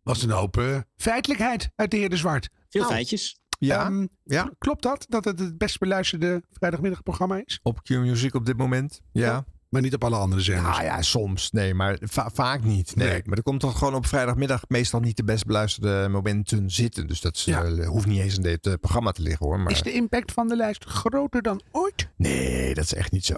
Was 0.03 0.21
een 0.23 0.29
hoop 0.29 0.57
eh, 0.57 0.77
feitelijkheid 0.97 1.69
uit 1.75 1.91
de 1.91 1.97
heer 1.97 2.09
De 2.09 2.17
Zwart. 2.17 2.49
veel 2.69 2.81
Nou. 2.81 2.93
feitjes. 2.93 3.37
Ja, 3.65 3.85
Ehm, 3.85 4.05
ja. 4.23 4.51
Klopt 4.57 4.83
dat? 4.83 5.05
Dat 5.09 5.25
het 5.25 5.39
het 5.39 5.57
best 5.57 5.79
beluisterde 5.79 6.43
vrijdagmiddagprogramma 6.51 7.41
is? 7.45 7.59
Op 7.63 7.83
Q-Music 7.83 8.33
op 8.35 8.45
dit 8.45 8.57
moment. 8.57 9.01
Ja. 9.11 9.45
Maar 9.69 9.81
niet 9.81 9.93
op 9.93 10.03
alle 10.03 10.15
andere 10.15 10.41
zenders. 10.41 10.67
Nou 10.77 10.83
ja, 10.83 11.01
soms. 11.01 11.51
Nee, 11.51 11.73
maar 11.73 11.97
va- 12.01 12.29
vaak 12.33 12.63
niet. 12.63 12.95
Nee. 12.95 13.07
Nee. 13.07 13.21
Maar 13.25 13.37
er 13.37 13.43
komt 13.43 13.59
toch 13.59 13.77
gewoon 13.77 13.95
op 13.95 14.05
vrijdagmiddag 14.05 14.63
meestal 14.67 14.99
niet 14.99 15.17
de 15.17 15.23
best 15.23 15.45
beluisterde 15.45 16.07
momenten 16.09 16.69
zitten. 16.71 17.07
Dus 17.07 17.21
dat 17.21 17.39
Ja. 17.41 17.63
eh, 17.63 17.87
hoeft 17.87 18.05
niet 18.05 18.19
eens 18.19 18.35
in 18.35 18.41
dit 18.41 18.67
eh, 18.67 18.73
programma 18.81 19.11
te 19.11 19.21
liggen 19.21 19.45
hoor. 19.45 19.59
Maar... 19.59 19.71
Is 19.71 19.81
de 19.81 19.91
impact 19.93 20.31
van 20.31 20.47
de 20.47 20.55
lijst 20.55 20.83
groter 20.85 21.41
dan 21.41 21.61
ooit? 21.71 22.07
Nee, 22.15 22.73
dat 22.73 22.83
is 22.83 22.93
echt 22.93 23.11
niet 23.11 23.25
zo. 23.25 23.35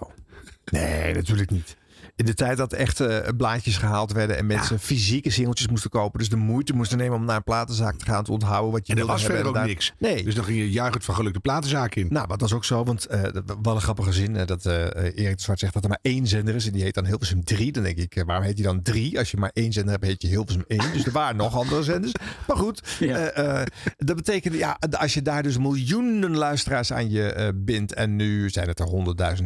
Nee, 0.66 1.13
natuurlijk 1.13 1.50
niet. 1.51 1.78
In 2.15 2.25
de 2.25 2.33
tijd 2.33 2.57
dat 2.57 2.73
echt 2.73 3.00
eh, 3.00 3.17
blaadjes 3.38 3.77
gehaald 3.77 4.12
werden 4.12 4.38
en 4.38 4.45
mensen 4.45 4.79
fysieke 4.79 5.29
singeltjes 5.29 5.67
moesten 5.67 5.89
kopen. 5.89 6.19
Dus 6.19 6.29
de 6.29 6.35
moeite 6.35 6.73
moesten 6.73 6.97
nemen 6.97 7.18
om 7.18 7.25
naar 7.25 7.35
een 7.35 7.44
platenzaak 7.44 7.95
te 7.95 8.06
gaan 8.06 8.23
te 8.23 8.31
onthouden 8.31 8.71
wat 8.71 8.87
je 8.87 8.94
En 8.94 8.99
er 8.99 9.06
wilde 9.06 9.19
was 9.19 9.28
hebben. 9.28 9.44
verder 9.44 9.61
ook 9.61 9.68
niks. 9.68 9.94
Nee. 9.99 10.23
Dus 10.23 10.35
dan 10.35 10.44
ging 10.44 10.57
je 10.57 10.71
juichend 10.71 11.04
van 11.04 11.16
geluk 11.16 11.33
de 11.33 11.40
platenzaak 11.40 11.95
in. 11.95 12.07
Nou, 12.09 12.28
maar 12.28 12.37
dat 12.37 12.47
is 12.47 12.54
ook 12.54 12.66
zo, 12.66 12.83
want 12.83 13.06
eh, 13.06 13.21
wel 13.61 13.75
een 13.75 13.81
grappige 13.81 14.11
zin. 14.13 14.35
eh, 14.35 14.45
dat 14.45 14.66
Erik 14.66 15.35
de 15.37 15.42
Zwart 15.44 15.59
zegt 15.59 15.73
dat 15.73 15.83
er 15.83 15.90
maar 15.90 15.99
één 16.01 16.28
zender 16.28 16.56
is 16.56 16.66
en 16.66 16.71
die 16.73 16.83
heet 16.83 16.94
dan 16.94 17.06
Hilversum 17.06 17.44
3. 17.44 17.71
Dan 17.71 17.83
denk 17.83 17.97
ik, 17.97 18.23
waarom 18.25 18.45
heet 18.45 18.56
die 18.56 18.66
dan 18.66 18.81
3? 18.81 19.18
Als 19.19 19.31
je 19.31 19.37
maar 19.37 19.51
één 19.54 19.73
zender 19.73 19.92
hebt, 19.92 20.06
heet 20.06 20.21
je 20.21 20.28
Hilversum 20.28 20.63
1. 20.68 20.80
Dus 20.94 21.06
er 21.06 21.11
waren 21.11 21.35
nog 21.35 21.56
andere 21.56 21.83
zenders. 21.83 22.13
Maar 22.47 22.57
goed, 22.57 22.81
Ja. 22.99 23.63
dat 23.97 24.16
betekent, 24.16 24.56
ja, 24.56 24.78
als 24.99 25.13
je 25.13 25.21
daar 25.21 25.44
dus 25.44 25.57
miljoenen 25.57 26.35
luisteraars 26.37 26.94
aan 26.94 27.09
je 27.09 27.54
bindt 27.56 27.94
en 27.94 28.16
nu 28.16 28.49
zijn 28.49 28.68
het 28.68 28.80
er 28.80 28.87
100.000, 28.87 29.45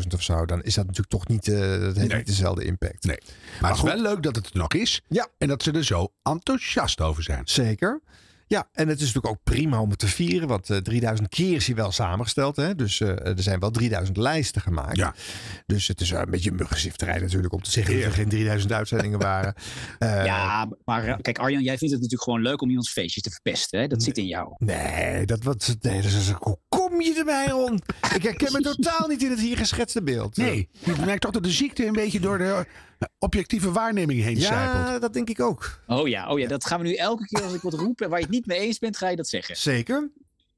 200.000 0.00 0.14
of 0.14 0.22
zo, 0.22 0.46
dan 0.46 0.62
is 0.62 0.74
dat 0.74 0.84
natuurlijk 0.86 1.10
toch 1.12 1.28
niet, 1.28 1.46
heeft 2.10 2.14
Nee. 2.14 2.24
niet 2.26 2.36
dezelfde 2.36 2.64
impact. 2.64 3.04
Nee. 3.04 3.18
Maar, 3.60 3.70
het 3.70 3.78
is 3.78 3.84
wel 3.84 4.00
leuk 4.00 4.22
dat 4.22 4.36
het 4.36 4.46
er 4.46 4.58
nog 4.58 4.74
is. 4.74 5.02
Ja. 5.08 5.28
En 5.38 5.48
dat 5.48 5.62
ze 5.62 5.72
er 5.72 5.84
zo 5.84 6.12
enthousiast 6.22 7.00
over 7.00 7.22
zijn. 7.22 7.42
Zeker. 7.44 8.00
Ja, 8.48 8.68
en 8.72 8.88
het 8.88 9.00
is 9.00 9.06
natuurlijk 9.06 9.34
ook 9.34 9.42
prima 9.44 9.80
om 9.80 9.90
het 9.90 9.98
te 9.98 10.06
vieren. 10.06 10.48
Want 10.48 10.70
eh 10.70 10.76
3000 10.76 11.28
keer 11.28 11.54
is 11.54 11.66
hij 11.66 11.76
wel 11.76 11.92
samengesteld. 11.92 12.56
Hè? 12.56 12.74
Dus 12.74 13.00
eh, 13.00 13.08
er 13.26 13.42
zijn 13.42 13.60
wel 13.60 13.70
3000 13.70 14.16
lijsten 14.16 14.62
gemaakt. 14.62 14.96
Ja. 14.96 15.14
Dus 15.66 15.88
het 15.88 16.00
is 16.00 16.10
een 16.10 16.30
beetje 16.30 16.50
een 16.50 16.56
muggenzifterij 16.56 17.18
natuurlijk 17.18 17.52
om 17.52 17.62
te 17.62 17.70
zeggen 17.70 17.94
dat 17.94 18.04
er 18.04 18.12
geen 18.12 18.28
3000 18.28 18.72
uitzendingen 18.72 19.18
waren. 19.18 19.54
Eh, 19.98 20.24
ja, 20.24 20.68
maar 20.84 21.04
eh, 21.04 21.14
kijk 21.20 21.38
Arjan, 21.38 21.62
jij 21.62 21.78
vindt 21.78 21.94
het 21.94 22.02
natuurlijk 22.02 22.22
gewoon 22.22 22.42
leuk 22.42 22.62
om 22.62 22.68
iemands 22.68 22.90
feestjes 22.90 23.22
te 23.22 23.30
verpesten. 23.30 23.80
Hè? 23.80 23.86
Dat 23.86 24.02
zit 24.02 24.18
in 24.18 24.26
jou. 24.26 24.54
Nee, 24.58 25.26
dat 25.26 25.42
wat. 25.42 25.76
Nee, 25.80 26.02
dat 26.02 26.10
is, 26.10 26.30
hoe 26.30 26.58
kom 26.96 27.06
je 27.06 27.14
erbij, 27.18 27.46
Ron? 27.48 27.80
Ik 28.14 28.22
herken 28.22 28.52
me 28.52 28.60
totaal 28.60 29.08
niet 29.08 29.22
in 29.22 29.30
het 29.30 29.40
hier 29.40 29.56
geschetste 29.56 30.02
beeld. 30.02 30.36
Nee, 30.36 30.68
je 30.84 30.94
merkt 31.04 31.20
toch 31.20 31.30
dat 31.30 31.42
de 31.42 31.50
ziekte 31.50 31.86
een 31.86 31.92
beetje 31.92 32.20
door 32.20 32.38
de 32.38 32.44
eh, 32.98 33.08
objectieve 33.18 33.72
waarneming 33.72 34.22
heen 34.22 34.40
zijpelt. 34.40 34.86
Ja, 34.86 34.98
dat 34.98 35.12
denk 35.12 35.28
ik 35.28 35.40
ook. 35.40 35.80
Oh 35.86 36.08
ja, 36.08 36.28
oh 36.30 36.38
ja, 36.38 36.48
dat 36.48 36.64
gaan 36.66 36.80
we 36.80 36.86
nu 36.86 36.94
elke 36.94 37.26
keer 37.26 37.42
als 37.42 37.52
ik 37.54 37.60
wat 37.60 37.74
roep 37.74 38.00
en 38.00 38.08
waar 38.08 38.18
je 38.18 38.24
het 38.24 38.34
niet 38.34 38.46
mee 38.46 38.58
eens 38.58 38.78
bent, 38.78 38.96
ga 38.96 39.08
je 39.08 39.16
dat 39.16 39.28
zeggen. 39.28 39.56
Zeker. 39.56 40.10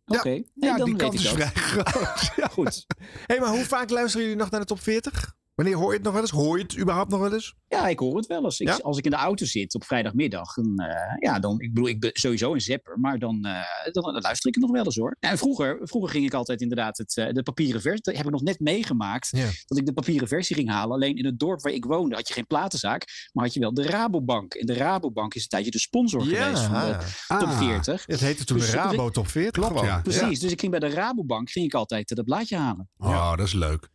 Oké, 0.06 0.42
Ja, 0.54 0.76
dan 0.76 0.84
die 0.84 0.94
weet 0.94 1.02
kans 1.02 1.14
ik 1.14 1.20
is 1.20 1.26
dat. 1.26 1.34
vrij 1.34 1.50
groot. 1.54 2.30
Goed. 2.52 2.86
Hé, 3.26 3.38
maar 3.38 3.50
hoe 3.50 3.64
vaak 3.64 3.90
luisteren 3.90 4.22
jullie 4.26 4.40
nog 4.40 4.50
naar 4.50 4.60
de 4.60 4.66
top 4.66 4.80
40? 4.82 5.34
Wanneer 5.58 5.76
hoor 5.76 5.88
je 5.88 5.94
het 5.94 6.02
nog 6.02 6.12
wel 6.12 6.22
eens? 6.22 6.30
Hoor 6.30 6.56
je 6.56 6.62
het 6.62 6.78
überhaupt 6.78 7.10
nog 7.10 7.20
wel 7.20 7.32
eens? 7.32 7.54
Ja, 7.68 7.88
ik 7.88 7.98
hoor 7.98 8.16
het 8.16 8.26
wel 8.26 8.44
eens. 8.44 8.60
Ik, 8.60 8.68
Ja? 8.68 8.78
Als 8.82 8.98
ik 8.98 9.04
in 9.04 9.10
de 9.10 9.16
auto 9.16 9.44
zit 9.44 9.74
op 9.74 9.84
vrijdagmiddag, 9.84 10.54
dan, 10.54 10.78
eh, 10.78 11.14
ja, 11.18 11.38
dan, 11.38 11.60
ik 11.60 11.74
bedoel, 11.74 11.88
ik 11.88 12.00
ben 12.00 12.10
sowieso 12.12 12.54
een 12.54 12.60
zepper, 12.60 12.98
maar 12.98 13.18
dan, 13.18 13.44
eh, 13.44 13.92
dan, 13.92 14.02
dan 14.12 14.20
luister 14.20 14.48
ik 14.48 14.54
het 14.54 14.64
nog 14.64 14.72
wel 14.72 14.84
eens 14.84 14.96
hoor. 14.96 15.16
En 15.20 15.38
vroeger, 15.38 15.78
vroeger 15.82 16.10
ging 16.10 16.24
ik 16.26 16.34
altijd 16.34 16.60
inderdaad 16.60 16.98
het, 16.98 17.16
eh, 17.16 17.32
de 17.32 17.42
papieren 17.42 17.80
versie, 17.80 18.02
dat 18.02 18.16
heb 18.16 18.24
ik 18.24 18.30
nog 18.30 18.42
net 18.42 18.60
meegemaakt, 18.60 19.28
Ja. 19.30 19.48
dat 19.66 19.78
ik 19.78 19.86
de 19.86 19.92
papieren 19.92 20.28
versie 20.28 20.56
ging 20.56 20.68
halen. 20.68 20.94
Alleen 20.94 21.16
in 21.16 21.24
het 21.24 21.38
dorp 21.38 21.60
waar 21.60 21.72
ik 21.72 21.84
woonde 21.84 22.14
had 22.14 22.28
je 22.28 22.34
geen 22.34 22.46
platenzaak, 22.46 23.04
maar 23.32 23.44
had 23.44 23.54
je 23.54 23.60
wel 23.60 23.74
de 23.74 23.82
Rabobank. 23.86 24.54
En 24.54 24.66
de 24.66 24.74
Rabobank 24.74 25.34
is 25.34 25.42
een 25.42 25.48
tijdje 25.48 25.70
de 25.70 25.78
sponsor 25.78 26.22
geweest 26.22 26.62
van 26.62 26.72
de 26.80 26.96
top 27.28 27.48
Ah. 27.48 27.58
40. 27.58 28.02
Het 28.06 28.20
heette 28.20 28.44
toen 28.44 28.58
Dus- 28.58 28.70
de 28.70 28.76
Rabo 28.76 29.10
Top 29.10 29.28
40. 29.28 29.68
Klopt. 29.68 30.02
Precies, 30.02 30.40
dus 30.40 30.52
ik 30.52 30.60
ging 30.60 30.70
bij 30.78 30.80
de 30.80 30.90
Rabobank 30.94 31.50
ging 31.50 31.64
ik 31.64 31.74
altijd 31.74 32.08
dat 32.08 32.24
blaadje 32.24 32.56
halen. 32.56 32.88
Oh, 32.98 33.36
dat 33.36 33.46
is 33.46 33.52
leuk. 33.52 33.88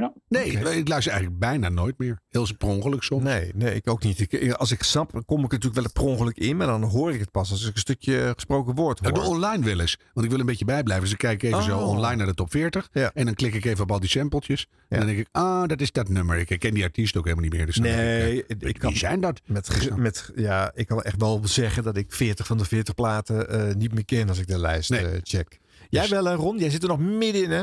Ja. 0.00 0.12
Nee, 0.28 0.46
ik 0.50 0.88
luister 0.88 1.12
eigenlijk 1.12 1.38
bijna 1.38 1.68
nooit 1.68 1.98
meer. 1.98 2.20
Heel 2.28 2.46
per 2.58 2.68
ongeluk 2.68 3.02
soms. 3.02 3.22
Nee, 3.22 3.50
nee, 3.54 3.74
ik 3.74 3.88
ook 3.90 4.02
niet. 4.02 4.20
Ik, 4.32 4.52
als 4.52 4.70
ik 4.72 4.82
snap, 4.82 5.10
kom 5.26 5.44
ik 5.44 5.52
er 5.52 5.58
natuurlijk 5.58 5.74
wel 5.74 5.92
per 5.92 6.02
ongeluk 6.12 6.36
in. 6.38 6.56
Maar 6.56 6.66
dan 6.66 6.82
hoor 6.82 7.12
ik 7.12 7.20
het 7.20 7.30
pas 7.30 7.50
als 7.50 7.66
ik 7.66 7.74
een 7.74 7.80
stukje 7.80 8.32
gesproken 8.34 8.74
woord 8.74 8.98
Ja, 9.02 9.10
hoor. 9.10 9.18
de 9.22 9.28
online 9.28 9.64
wel 9.64 9.80
eens. 9.80 9.98
Want 10.12 10.26
ik 10.26 10.32
wil 10.32 10.40
een 10.40 10.46
beetje 10.46 10.64
bijblijven. 10.64 11.04
Dus 11.04 11.12
ik 11.12 11.18
kijk 11.18 11.42
even 11.42 11.62
zo 11.62 11.78
Oh. 11.78 11.88
online 11.88 12.16
naar 12.16 12.26
de 12.26 12.34
top 12.34 12.50
40. 12.50 12.88
Ja. 12.92 13.10
En 13.14 13.24
dan 13.24 13.34
klik 13.34 13.54
ik 13.54 13.64
even 13.64 13.82
op 13.82 13.90
al 13.92 14.00
die 14.00 14.08
sampletjes. 14.08 14.66
Ja. 14.70 14.76
En 14.88 14.98
dan 14.98 15.06
denk 15.06 15.18
ik, 15.18 15.28
ah, 15.32 15.66
dat 15.68 15.80
is 15.80 15.92
dat 15.92 16.08
nummer. 16.08 16.36
Ik 16.50 16.58
ken 16.58 16.74
die 16.74 16.84
artiest 16.84 17.16
ook 17.16 17.24
helemaal 17.24 17.44
niet 17.44 17.54
meer. 17.54 17.66
Dus 17.66 17.78
Nee, 17.78 18.44
ik, 18.46 18.62
ik 18.62 18.78
kan, 18.78 18.90
wie 18.90 18.98
zijn 18.98 19.20
dat? 19.20 19.40
met, 19.46 19.68
ge- 19.70 19.96
met, 19.98 20.30
ja, 20.34 20.70
ik 20.74 20.86
kan 20.86 21.02
echt 21.02 21.20
wel 21.20 21.40
zeggen 21.44 21.82
dat 21.82 21.96
ik 21.96 22.12
40 22.12 22.46
van 22.46 22.58
de 22.58 22.64
40 22.64 22.94
platen 22.94 23.48
eh, 23.50 23.74
niet 23.74 23.94
meer 23.94 24.04
ken 24.04 24.28
als 24.28 24.38
ik 24.38 24.46
de 24.46 24.58
lijst 24.58 24.90
Nee. 24.90 25.06
eh, 25.06 25.18
check. 25.22 25.58
Jij 25.88 26.00
Dus- 26.02 26.10
wel, 26.10 26.28
eh, 26.28 26.34
Ron? 26.34 26.58
Jij 26.58 26.70
zit 26.70 26.82
er 26.82 26.88
nog 26.88 26.98
middenin, 26.98 27.50
hè? 27.50 27.62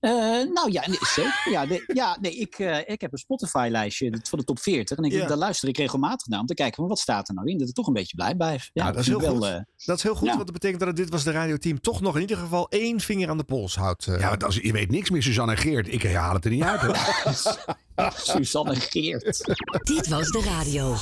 Eh, 0.00 0.10
nou 0.52 0.70
ja, 0.72 0.88
nee, 0.88 0.98
zeker. 1.00 1.46
Ja, 1.50 1.64
nee, 1.64 1.84
ja, 1.86 2.16
nee 2.20 2.36
ik, 2.36 2.58
eh, 2.58 2.78
ik 2.86 3.00
heb 3.00 3.12
een 3.12 3.18
Spotify-lijstje 3.18 4.18
van 4.28 4.38
de 4.38 4.44
top 4.44 4.58
40. 4.58 4.96
En 4.98 5.04
ik, 5.04 5.12
Ja. 5.12 5.26
daar 5.26 5.36
luister 5.36 5.68
ik 5.68 5.76
regelmatig 5.76 6.26
naar 6.26 6.40
om 6.40 6.46
te 6.46 6.54
kijken 6.54 6.76
van 6.76 6.88
wat 6.88 6.98
staat 6.98 7.28
er 7.28 7.34
nou 7.34 7.48
in. 7.48 7.58
Dat 7.58 7.68
ik 7.68 7.74
toch 7.74 7.86
een 7.86 7.92
beetje 7.92 8.16
blij 8.16 8.34
blijf. 8.34 8.70
Ja, 8.72 8.82
Nou, 8.82 8.92
dat 8.94 9.02
is 9.02 9.08
heel 9.08 9.20
ik 9.20 9.26
goed. 9.26 9.38
wel, 9.38 9.48
eh, 9.48 9.60
Dat 9.84 9.96
is 9.96 10.02
heel 10.02 10.14
goed, 10.14 10.26
Ja. 10.28 10.32
want 10.34 10.44
dat 10.44 10.52
betekent 10.52 10.78
dat 10.78 10.88
het 10.88 10.96
dit 10.96 11.10
was 11.10 11.24
de 11.24 11.30
radioteam 11.30 11.80
toch 11.80 12.00
nog 12.00 12.14
in 12.14 12.20
ieder 12.20 12.36
geval 12.36 12.68
één 12.68 13.00
vinger 13.00 13.28
aan 13.28 13.36
de 13.38 13.44
pols 13.44 13.76
houdt. 13.76 14.04
Ja, 14.04 14.28
want 14.28 14.44
als, 14.44 14.56
je 14.56 14.72
weet 14.72 14.90
niks 14.90 15.10
meer, 15.10 15.22
Suzanne 15.22 15.52
en 15.52 15.58
Geert. 15.58 15.92
Ik 15.92 16.02
haal 16.12 16.34
het 16.34 16.44
er 16.44 16.50
niet 16.50 16.62
uit. 16.62 16.80
Suzanne 18.16 18.74
Geert. 18.74 19.56
Dit 19.82 20.08
was 20.08 20.30
de 20.30 20.42
radio. 20.44 20.96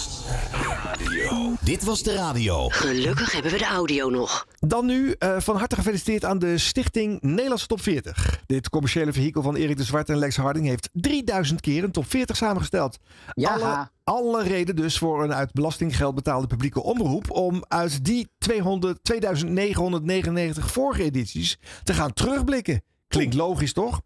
Dit 1.60 1.84
was 1.84 2.02
de 2.02 2.14
radio. 2.14 2.68
Gelukkig 2.68 3.32
hebben 3.32 3.52
we 3.52 3.58
de 3.58 3.64
audio 3.64 4.10
nog. 4.10 4.46
Dan 4.58 4.86
nu 4.86 5.14
eh, 5.18 5.40
van 5.40 5.56
harte 5.56 5.74
gefeliciteerd 5.74 6.24
aan 6.24 6.38
de 6.38 6.58
Stichting 6.58 7.20
Nederlandse 7.20 7.66
Top 7.66 7.80
40. 7.80 8.40
Dit 8.46 8.68
commerciële 8.68 9.12
vehikel 9.12 9.42
van 9.42 9.56
Erik 9.56 9.76
de 9.76 9.84
Zwart 9.84 10.08
en 10.08 10.16
Lex 10.16 10.36
Harding 10.36 10.66
heeft 10.66 10.88
3000 10.92 11.60
keer 11.60 11.84
een 11.84 11.92
top 11.92 12.10
40 12.10 12.36
samengesteld. 12.36 12.98
Ja. 13.32 13.54
Alle, 13.54 13.88
alle 14.04 14.42
reden 14.42 14.76
dus 14.76 14.98
voor 14.98 15.24
een 15.24 15.34
uit 15.34 15.52
belastinggeld 15.52 16.14
betaalde 16.14 16.46
publieke 16.46 16.82
omroep 16.82 17.30
om 17.30 17.64
uit 17.68 18.04
die 18.04 18.28
200, 18.38 18.98
2999 19.02 20.70
vorige 20.70 21.02
edities 21.02 21.58
te 21.82 21.94
gaan 21.94 22.12
terugblikken. 22.12 22.82
Klinkt 23.08 23.34
logisch 23.34 23.72
toch? 23.72 24.00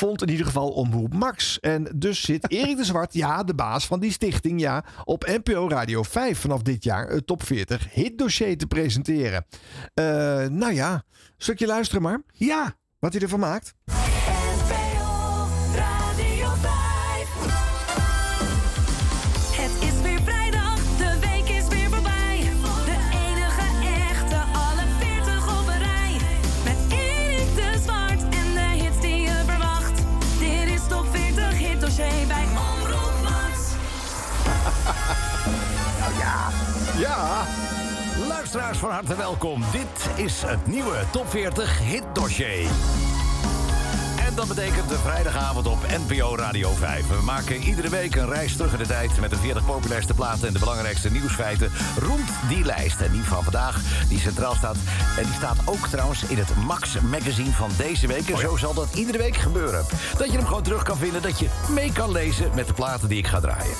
Vond 0.00 0.22
in 0.22 0.28
ieder 0.30 0.46
geval 0.46 0.68
Omroep 0.68 1.14
Max. 1.14 1.60
En 1.60 1.92
dus 1.96 2.20
zit 2.20 2.50
Erik 2.52 2.76
de 2.76 2.84
Zwart, 2.84 3.14
ja, 3.14 3.42
de 3.42 3.54
baas 3.54 3.86
van 3.86 4.00
die 4.00 4.12
stichting, 4.12 4.60
ja, 4.60 4.84
op 5.04 5.26
NPO 5.26 5.68
Radio 5.68 6.02
5 6.02 6.38
vanaf 6.38 6.62
dit 6.62 6.84
jaar 6.84 7.08
het 7.08 7.26
top 7.26 7.42
40 7.42 7.92
hitdossier 7.92 8.58
te 8.58 8.66
presenteren. 8.66 9.46
Eh, 9.94 10.04
nou 10.46 10.72
ja, 10.72 11.04
stukje 11.36 11.66
luisteren 11.66 12.02
maar. 12.02 12.22
Ja, 12.32 12.74
Wat 12.98 13.12
hij 13.12 13.22
ervan 13.22 13.40
maakt. 13.40 13.74
Luisteraars 38.52 38.78
van 38.78 38.90
harte 38.90 39.16
welkom. 39.16 39.62
Dit 39.72 40.24
is 40.24 40.42
het 40.42 40.66
nieuwe 40.66 41.02
Top 41.10 41.30
40 41.30 41.78
Hit 41.78 42.04
Dossier. 42.12 42.70
En 44.30 44.36
dat 44.36 44.48
betekent 44.48 44.88
de 44.88 44.98
vrijdagavond 44.98 45.66
op 45.66 45.78
NPO 46.06 46.36
Radio 46.36 46.72
5. 46.74 47.08
We 47.08 47.22
maken 47.24 47.56
iedere 47.56 47.88
week 47.88 48.14
een 48.14 48.28
reis 48.28 48.56
terug 48.56 48.72
in 48.72 48.78
de 48.78 48.86
tijd... 48.86 49.20
met 49.20 49.30
de 49.30 49.36
40 49.36 49.64
populairste 49.64 50.14
platen 50.14 50.46
en 50.46 50.52
de 50.52 50.58
belangrijkste 50.58 51.10
nieuwsfeiten... 51.10 51.72
rond 51.98 52.28
die 52.48 52.64
lijst. 52.64 53.00
En 53.00 53.12
die 53.12 53.22
van 53.22 53.42
vandaag, 53.42 53.80
die 54.08 54.18
centraal 54.18 54.54
staat. 54.54 54.76
En 55.16 55.22
die 55.24 55.34
staat 55.34 55.56
ook 55.64 55.86
trouwens 55.86 56.22
in 56.22 56.38
het 56.38 56.56
Max 56.66 57.00
Magazine 57.00 57.50
van 57.50 57.70
deze 57.76 58.06
week. 58.06 58.28
En 58.28 58.38
zo 58.38 58.56
zal 58.56 58.74
dat 58.74 58.88
iedere 58.94 59.18
week 59.18 59.36
gebeuren. 59.36 59.84
Dat 60.18 60.30
je 60.30 60.36
hem 60.36 60.46
gewoon 60.46 60.62
terug 60.62 60.82
kan 60.82 60.96
vinden, 60.96 61.22
dat 61.22 61.38
je 61.38 61.48
mee 61.68 61.92
kan 61.92 62.12
lezen... 62.12 62.50
met 62.54 62.66
de 62.66 62.72
platen 62.72 63.08
die 63.08 63.18
ik 63.18 63.26
ga 63.26 63.40
draaien. 63.40 63.74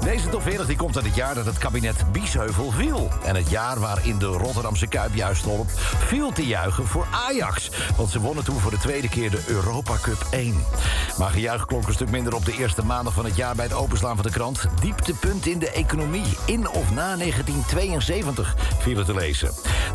Deze 0.00 0.28
top 0.28 0.42
40 0.42 0.66
die 0.66 0.76
komt 0.76 0.96
uit 0.96 1.06
het 1.06 1.14
jaar 1.14 1.34
dat 1.34 1.46
het 1.46 1.58
kabinet 1.58 2.12
Biesheuvel 2.12 2.70
viel. 2.70 3.08
En 3.24 3.36
het 3.36 3.50
jaar 3.50 3.78
waarin 3.80 4.18
de 4.18 4.26
Rotterdamse 4.26 4.86
Kuip 4.86 5.14
juist 5.14 5.42
volop 5.42 5.70
viel 6.06 6.32
te 6.32 6.46
juichen 6.46 6.86
voor 6.86 7.06
Ajax. 7.10 7.70
Want 7.96 8.10
ze 8.10 8.20
wonnen 8.20 8.44
toen 8.44 8.60
voor 8.60 8.70
de 8.70 8.78
tweede 8.78 9.08
keer 9.08 9.30
de 9.30 9.42
Europa 9.46 9.87
Cup 9.96 10.26
1. 10.30 10.64
Maar 11.18 11.30
gejuich 11.30 11.66
klonk 11.66 11.86
een 11.86 11.92
stuk 11.92 12.10
minder 12.10 12.34
op 12.34 12.44
de 12.44 12.56
eerste 12.58 12.84
maandag 12.84 13.12
van 13.14 13.24
het 13.24 13.36
jaar... 13.36 13.54
bij 13.54 13.64
het 13.64 13.74
openslaan 13.74 14.14
van 14.14 14.24
de 14.24 14.30
krant. 14.30 14.66
Dieptepunt 14.80 15.46
in 15.46 15.58
de 15.58 15.70
economie. 15.70 16.36
In 16.46 16.68
of 16.68 16.90
na 16.90 17.16
1972 17.16 18.56
viel 18.78 18.96
het 18.96 19.06
te 19.06 19.14
lezen. 19.14 19.50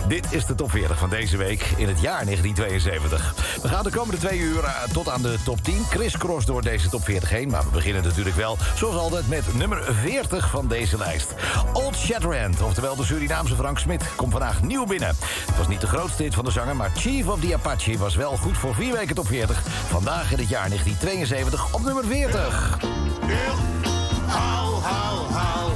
Dit 0.08 0.34
is 0.34 0.46
de 0.46 0.56
top 0.56 0.72
40 0.72 0.98
van 0.98 1.10
deze 1.10 1.38
week 1.38 1.62
in 1.78 1.88
het 1.88 2.02
jaar 2.02 2.26
1972. 2.26 3.36
We 3.62 3.68
gaan 3.68 3.84
de 3.84 3.90
komende 3.90 4.20
twee 4.20 4.40
uur 4.40 4.64
eh, 4.64 4.84
tot 4.94 5.10
aan 5.10 5.22
de 5.22 5.38
top 5.44 5.64
10 5.64 5.86
crisscross 5.90 6.46
door 6.46 6.62
deze 6.62 6.90
top 6.90 7.04
40 7.04 7.30
heen. 7.30 7.50
Maar 7.50 7.64
we 7.64 7.70
beginnen 7.70 8.04
natuurlijk 8.04 8.36
wel, 8.36 8.58
zoals 8.76 8.96
altijd, 8.96 9.28
met 9.28 9.54
nummer 9.54 9.84
40 10.02 10.50
van 10.50 10.68
deze 10.68 10.98
lijst. 10.98 11.34
Old 11.74 11.96
Shatterhand, 11.96 12.62
oftewel 12.62 12.96
de 12.96 13.04
Surinaamse 13.04 13.56
Frank 13.56 13.80
Smit, 13.80 14.16
komt 14.16 14.32
vandaag 14.32 14.62
nieuw 14.62 14.86
binnen. 14.86 15.16
Het 15.46 15.58
was 15.58 15.68
niet 15.68 15.82
de 15.82 15.88
grootste 15.88 16.24
hit 16.24 16.34
van 16.34 16.46
de 16.46 16.52
zanger, 16.52 16.76
maar 16.76 16.92
Chief 16.96 17.28
of 17.28 17.40
the 17.40 17.54
Apache 17.54 17.98
was 17.98 18.16
wel 18.16 18.38
goed 18.38 18.58
voor 18.58 18.76
vier 18.76 18.94
weken 18.94 19.16
top 19.16 19.28
40. 19.28 19.64
Vandaag 19.88 20.32
in 20.32 20.38
het 20.38 20.50
jaar 20.50 20.68
1972 20.68 21.74
op 21.74 21.82
nummer 21.82 22.06
40. 22.06 22.78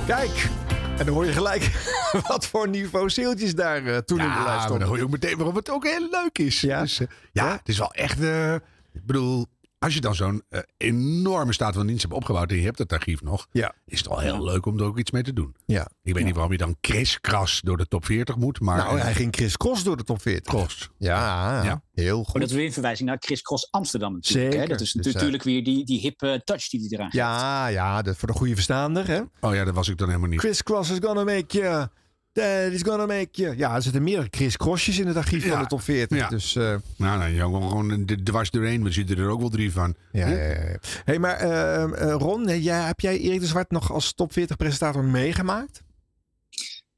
kijk. 0.05 0.49
En 0.97 1.05
dan 1.05 1.13
hoor 1.13 1.25
je 1.25 1.31
gelijk 1.31 1.71
wat 2.27 2.47
voor 2.47 2.67
niveau 2.69 3.09
zeeltjes 3.09 3.55
daar 3.55 3.85
eh, 3.85 3.97
toen 3.97 4.19
in 4.19 4.23
de 4.23 4.29
lijst 4.29 4.45
ja 4.45 4.45
maar 4.45 4.59
stonden. 4.59 4.79
dan 4.79 4.87
hoor 4.87 4.97
je 4.97 5.03
ook 5.03 5.09
meteen 5.09 5.37
waarom 5.37 5.55
het 5.55 5.69
ook 5.69 5.83
heel 5.87 6.07
leuk 6.11 6.37
is. 6.37 6.61
Ja. 6.61 6.81
Dus, 6.81 6.99
eh, 6.99 7.07
ja, 7.31 7.51
het 7.51 7.67
is 7.67 7.77
wel 7.77 7.91
echt... 7.91 8.21
eh, 8.21 8.53
ik 8.93 9.05
bedoel, 9.05 9.45
als 9.79 9.93
je 9.93 10.01
dan 10.01 10.15
zo'n 10.15 10.43
eh, 10.49 10.59
enorme 10.77 11.53
staat 11.53 11.73
van 11.73 11.87
dienst 11.87 12.01
hebt 12.01 12.13
opgebouwd... 12.15 12.49
en 12.51 12.57
je 12.57 12.63
hebt 12.63 12.77
het 12.77 12.93
archief 12.93 13.21
nog... 13.21 13.47
Ja. 13.51 13.73
is 13.85 13.97
het 13.97 14.07
wel 14.07 14.19
heel 14.19 14.43
leuk 14.43 14.65
om 14.65 14.79
er 14.79 14.85
ook 14.85 14.97
iets 14.97 15.11
mee 15.11 15.23
te 15.23 15.33
doen. 15.33 15.55
Ja. 15.65 15.89
Ik 16.03 16.13
weet 16.13 16.23
niet 16.23 16.33
waarom 16.33 16.51
je 16.51 16.57
dan 16.57 16.77
kriskras 16.81 17.61
door 17.63 17.77
de 17.77 17.87
top 17.87 18.05
40 18.05 18.35
moet, 18.35 18.59
maar... 18.59 18.77
Nou, 18.77 18.99
hij 18.99 19.13
ging 19.13 19.35
Chris 19.35 19.57
Cross 19.57 19.83
door 19.83 19.97
de 19.97 20.03
top 20.03 20.21
40. 20.21 20.53
Kost. 20.53 20.89
Ja, 20.97 21.63
Ja. 21.63 21.81
heel 21.93 22.15
Maar 22.15 22.25
goed. 22.25 22.41
dat 22.41 22.49
is 22.49 22.55
weer 22.55 22.65
een 22.65 22.73
verwijzing 22.73 23.09
naar 23.09 23.17
Chris 23.19 23.41
Cross 23.41 23.71
Amsterdam 23.71 24.13
natuurlijk. 24.13 24.45
Hè? 24.45 24.51
Zeker. 24.59 24.69
Dat 24.69 24.81
is 24.81 24.91
Dus, 24.91 25.05
eh, 25.05 25.13
natuurlijk 25.13 25.43
weer 25.43 25.63
die, 25.63 25.85
die 25.85 25.99
hippe 25.99 26.41
touch 26.43 26.69
die 26.69 26.79
hij 26.79 26.89
eraan 26.89 27.09
geeft. 27.11 27.23
Ja, 27.23 27.67
ja, 27.67 28.01
dat 28.01 28.17
voor 28.17 28.27
de 28.27 28.33
goede 28.33 28.53
verstaander. 28.53 29.07
Hè? 29.07 29.21
Oh 29.39 29.53
ja, 29.55 29.63
dat 29.63 29.73
was 29.73 29.87
ik 29.87 29.97
dan 29.97 30.07
helemaal 30.07 30.29
niet. 30.29 30.39
Chris 30.39 30.63
Cross 30.63 30.89
is 30.91 30.97
gonna 31.01 31.23
make 31.23 31.57
you. 31.57 31.87
That 32.37 32.71
is 32.71 32.83
gonna 32.83 33.05
make 33.05 33.29
you. 33.31 33.57
Ja, 33.57 33.75
er 33.75 33.81
zitten 33.81 34.03
meerdere 34.03 34.27
Chris 34.31 34.57
Crossjes 34.57 34.99
in 34.99 35.07
het 35.07 35.17
archief 35.17 35.47
van 35.47 35.59
de 35.59 35.67
top 35.67 35.81
40. 35.81 36.17
Ja. 36.17 36.27
Dus 36.27 36.55
uh, 36.55 36.75
Nou, 36.95 37.17
nou, 37.17 37.31
ja, 37.31 37.43
gewoon, 37.43 38.05
dwars 38.23 38.51
doorheen. 38.51 38.83
We 38.83 38.91
zitten 38.91 39.17
er 39.17 39.29
ook 39.29 39.39
wel 39.39 39.49
drie 39.49 39.71
van. 39.71 39.95
ja, 40.11 40.27
ja. 40.27 40.77
Hey, 41.05 41.19
maar 41.19 41.35
eh, 41.35 41.83
eh, 41.83 42.15
Ron, 42.17 42.47
eh, 42.47 42.63
jij, 42.63 42.79
heb 42.79 42.99
jij 42.99 43.19
Erik 43.19 43.39
de 43.39 43.45
Zwart 43.45 43.71
nog 43.71 43.91
als 43.91 44.13
top 44.13 44.33
40 44.33 44.57
presentator 44.57 45.03
meegemaakt? 45.03 45.81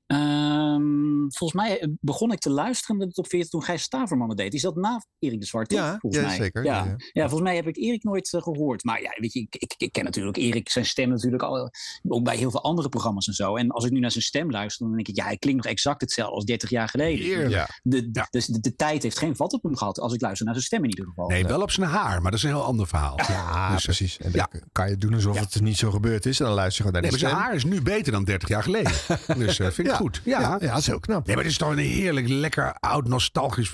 Ehm, 0.10 1.30
volgens 1.30 1.54
mij 1.54 1.80
eh, 1.80 1.88
begon 2.00 2.32
ik 2.32 2.40
te 2.40 2.50
luisteren 2.50 2.98
naar 2.98 3.08
de 3.08 3.14
top 3.14 3.28
40 3.28 3.50
toen 3.50 3.64
Gijs 3.64 3.82
Staverman 3.82 4.30
het 4.30 4.38
deed. 4.38 4.54
Is 4.54 4.62
dat 4.62 4.76
na 4.76 5.04
Erik 5.20 5.40
de 5.40 5.46
Zwart? 5.46 5.70
toch? 5.70 5.80
Ja, 5.80 5.98
volgens 6.00 6.22
ja, 6.22 6.28
mij. 6.28 6.38
zeker. 6.38 6.64
Ja. 6.64 6.76
Ja, 6.76 6.84
Ja, 6.84 6.96
ja. 7.12 7.22
volgens 7.22 7.42
mij 7.42 7.56
heb 7.56 7.68
ik 7.68 7.78
Erik 7.78 8.04
nooit 8.04 8.34
eh, 8.34 8.42
gehoord. 8.42 8.84
Maar 8.84 9.02
ja, 9.02 9.16
weet 9.20 9.34
je, 9.34 9.40
ik, 9.40 9.56
ik, 9.56 9.74
ik 9.78 9.92
ken 9.92 10.04
natuurlijk 10.04 10.38
Erik, 10.38 10.70
zijn 10.70 10.86
stem 10.86 11.10
natuurlijk 11.10 11.44
al, 11.44 11.70
ook 12.08 12.24
bij 12.24 12.38
heel 12.38 12.52
veel 12.52 12.64
andere 12.64 12.90
programma's 12.90 13.28
en 13.28 13.34
zo. 13.34 13.56
En 13.56 13.70
als 13.70 13.86
ik 13.86 13.92
nu 13.92 14.00
naar 14.00 14.12
zijn 14.12 14.24
stem 14.24 14.52
luister, 14.52 14.86
dan 14.86 14.96
denk 14.96 15.08
ik, 15.08 15.16
ja, 15.16 15.24
hij 15.26 15.38
klinkt 15.38 15.64
nog 15.64 15.72
exact 15.72 16.02
hetzelfde 16.02 16.36
als 16.36 16.46
30 16.46 16.70
jaar 16.70 16.90
geleden. 16.90 17.50
Ja. 17.50 17.68
De, 17.84 18.10
Ja. 18.12 18.28
Dus 18.30 18.46
de, 18.46 18.60
de 18.60 18.76
tijd 18.76 19.04
heeft 19.04 19.18
geen 19.18 19.36
vat 19.36 19.54
op 19.54 19.64
hem 19.64 19.78
gehad 19.78 20.00
als 20.00 20.14
ik 20.14 20.22
luister 20.22 20.46
naar 20.46 20.56
zijn 20.56 20.66
stem 20.66 20.84
in 20.84 20.90
ieder 20.90 21.06
geval. 21.06 21.28
Nee, 21.28 21.46
wel 21.46 21.62
op 21.62 21.72
zijn 21.72 21.90
haar, 21.90 22.22
maar 22.22 22.32
dat 22.32 22.40
is 22.40 22.46
een 22.46 22.52
heel 22.56 22.64
ander 22.64 22.88
verhaal. 22.88 23.20
Ja, 23.28 23.72
Dus, 23.72 23.78
eh, 23.78 23.84
precies. 23.86 24.18
En 24.18 24.32
dan 24.32 24.48
kan 24.72 24.90
je 24.90 24.98
doen 24.98 25.14
alsof 25.14 25.40
het 25.40 25.62
niet 25.62 25.78
zo 25.78 25.92
gebeurd 25.92 26.26
is. 26.26 26.40
En 26.40 26.46
dan 26.46 26.54
luister 26.56 26.86
je 26.86 26.90
gewoon 26.90 27.02
Nee, 27.02 27.12
naar 27.12 27.22
maar 27.22 27.30
de 27.30 27.36
zijn 27.36 27.48
haar 27.48 27.56
is 27.56 27.64
nu 27.64 27.82
beter 27.82 28.12
dan 28.12 28.24
30 28.24 28.50
jaar 28.50 28.64
geleden. 28.64 28.92
Dus 29.38 29.60
eh, 29.60 29.68
vind 29.68 29.88
ik 29.88 29.94
Ja. 29.94 29.99
Goed. 30.00 30.22
Ja, 30.24 30.40
Ja, 30.40 30.46
gedaan. 30.46 30.68
Ja, 30.68 30.74
dat 30.74 30.82
is 30.82 30.88
heel 30.88 31.00
knap. 31.00 31.26
Nee, 31.26 31.36
maar 31.36 31.44
het 31.44 31.54
is 31.54 31.60
toch 31.60 31.72
een 31.72 31.78
heerlijk, 31.78 32.28
lekker, 32.28 32.74
oud, 32.80 33.08
nostalgisch... 33.08 33.72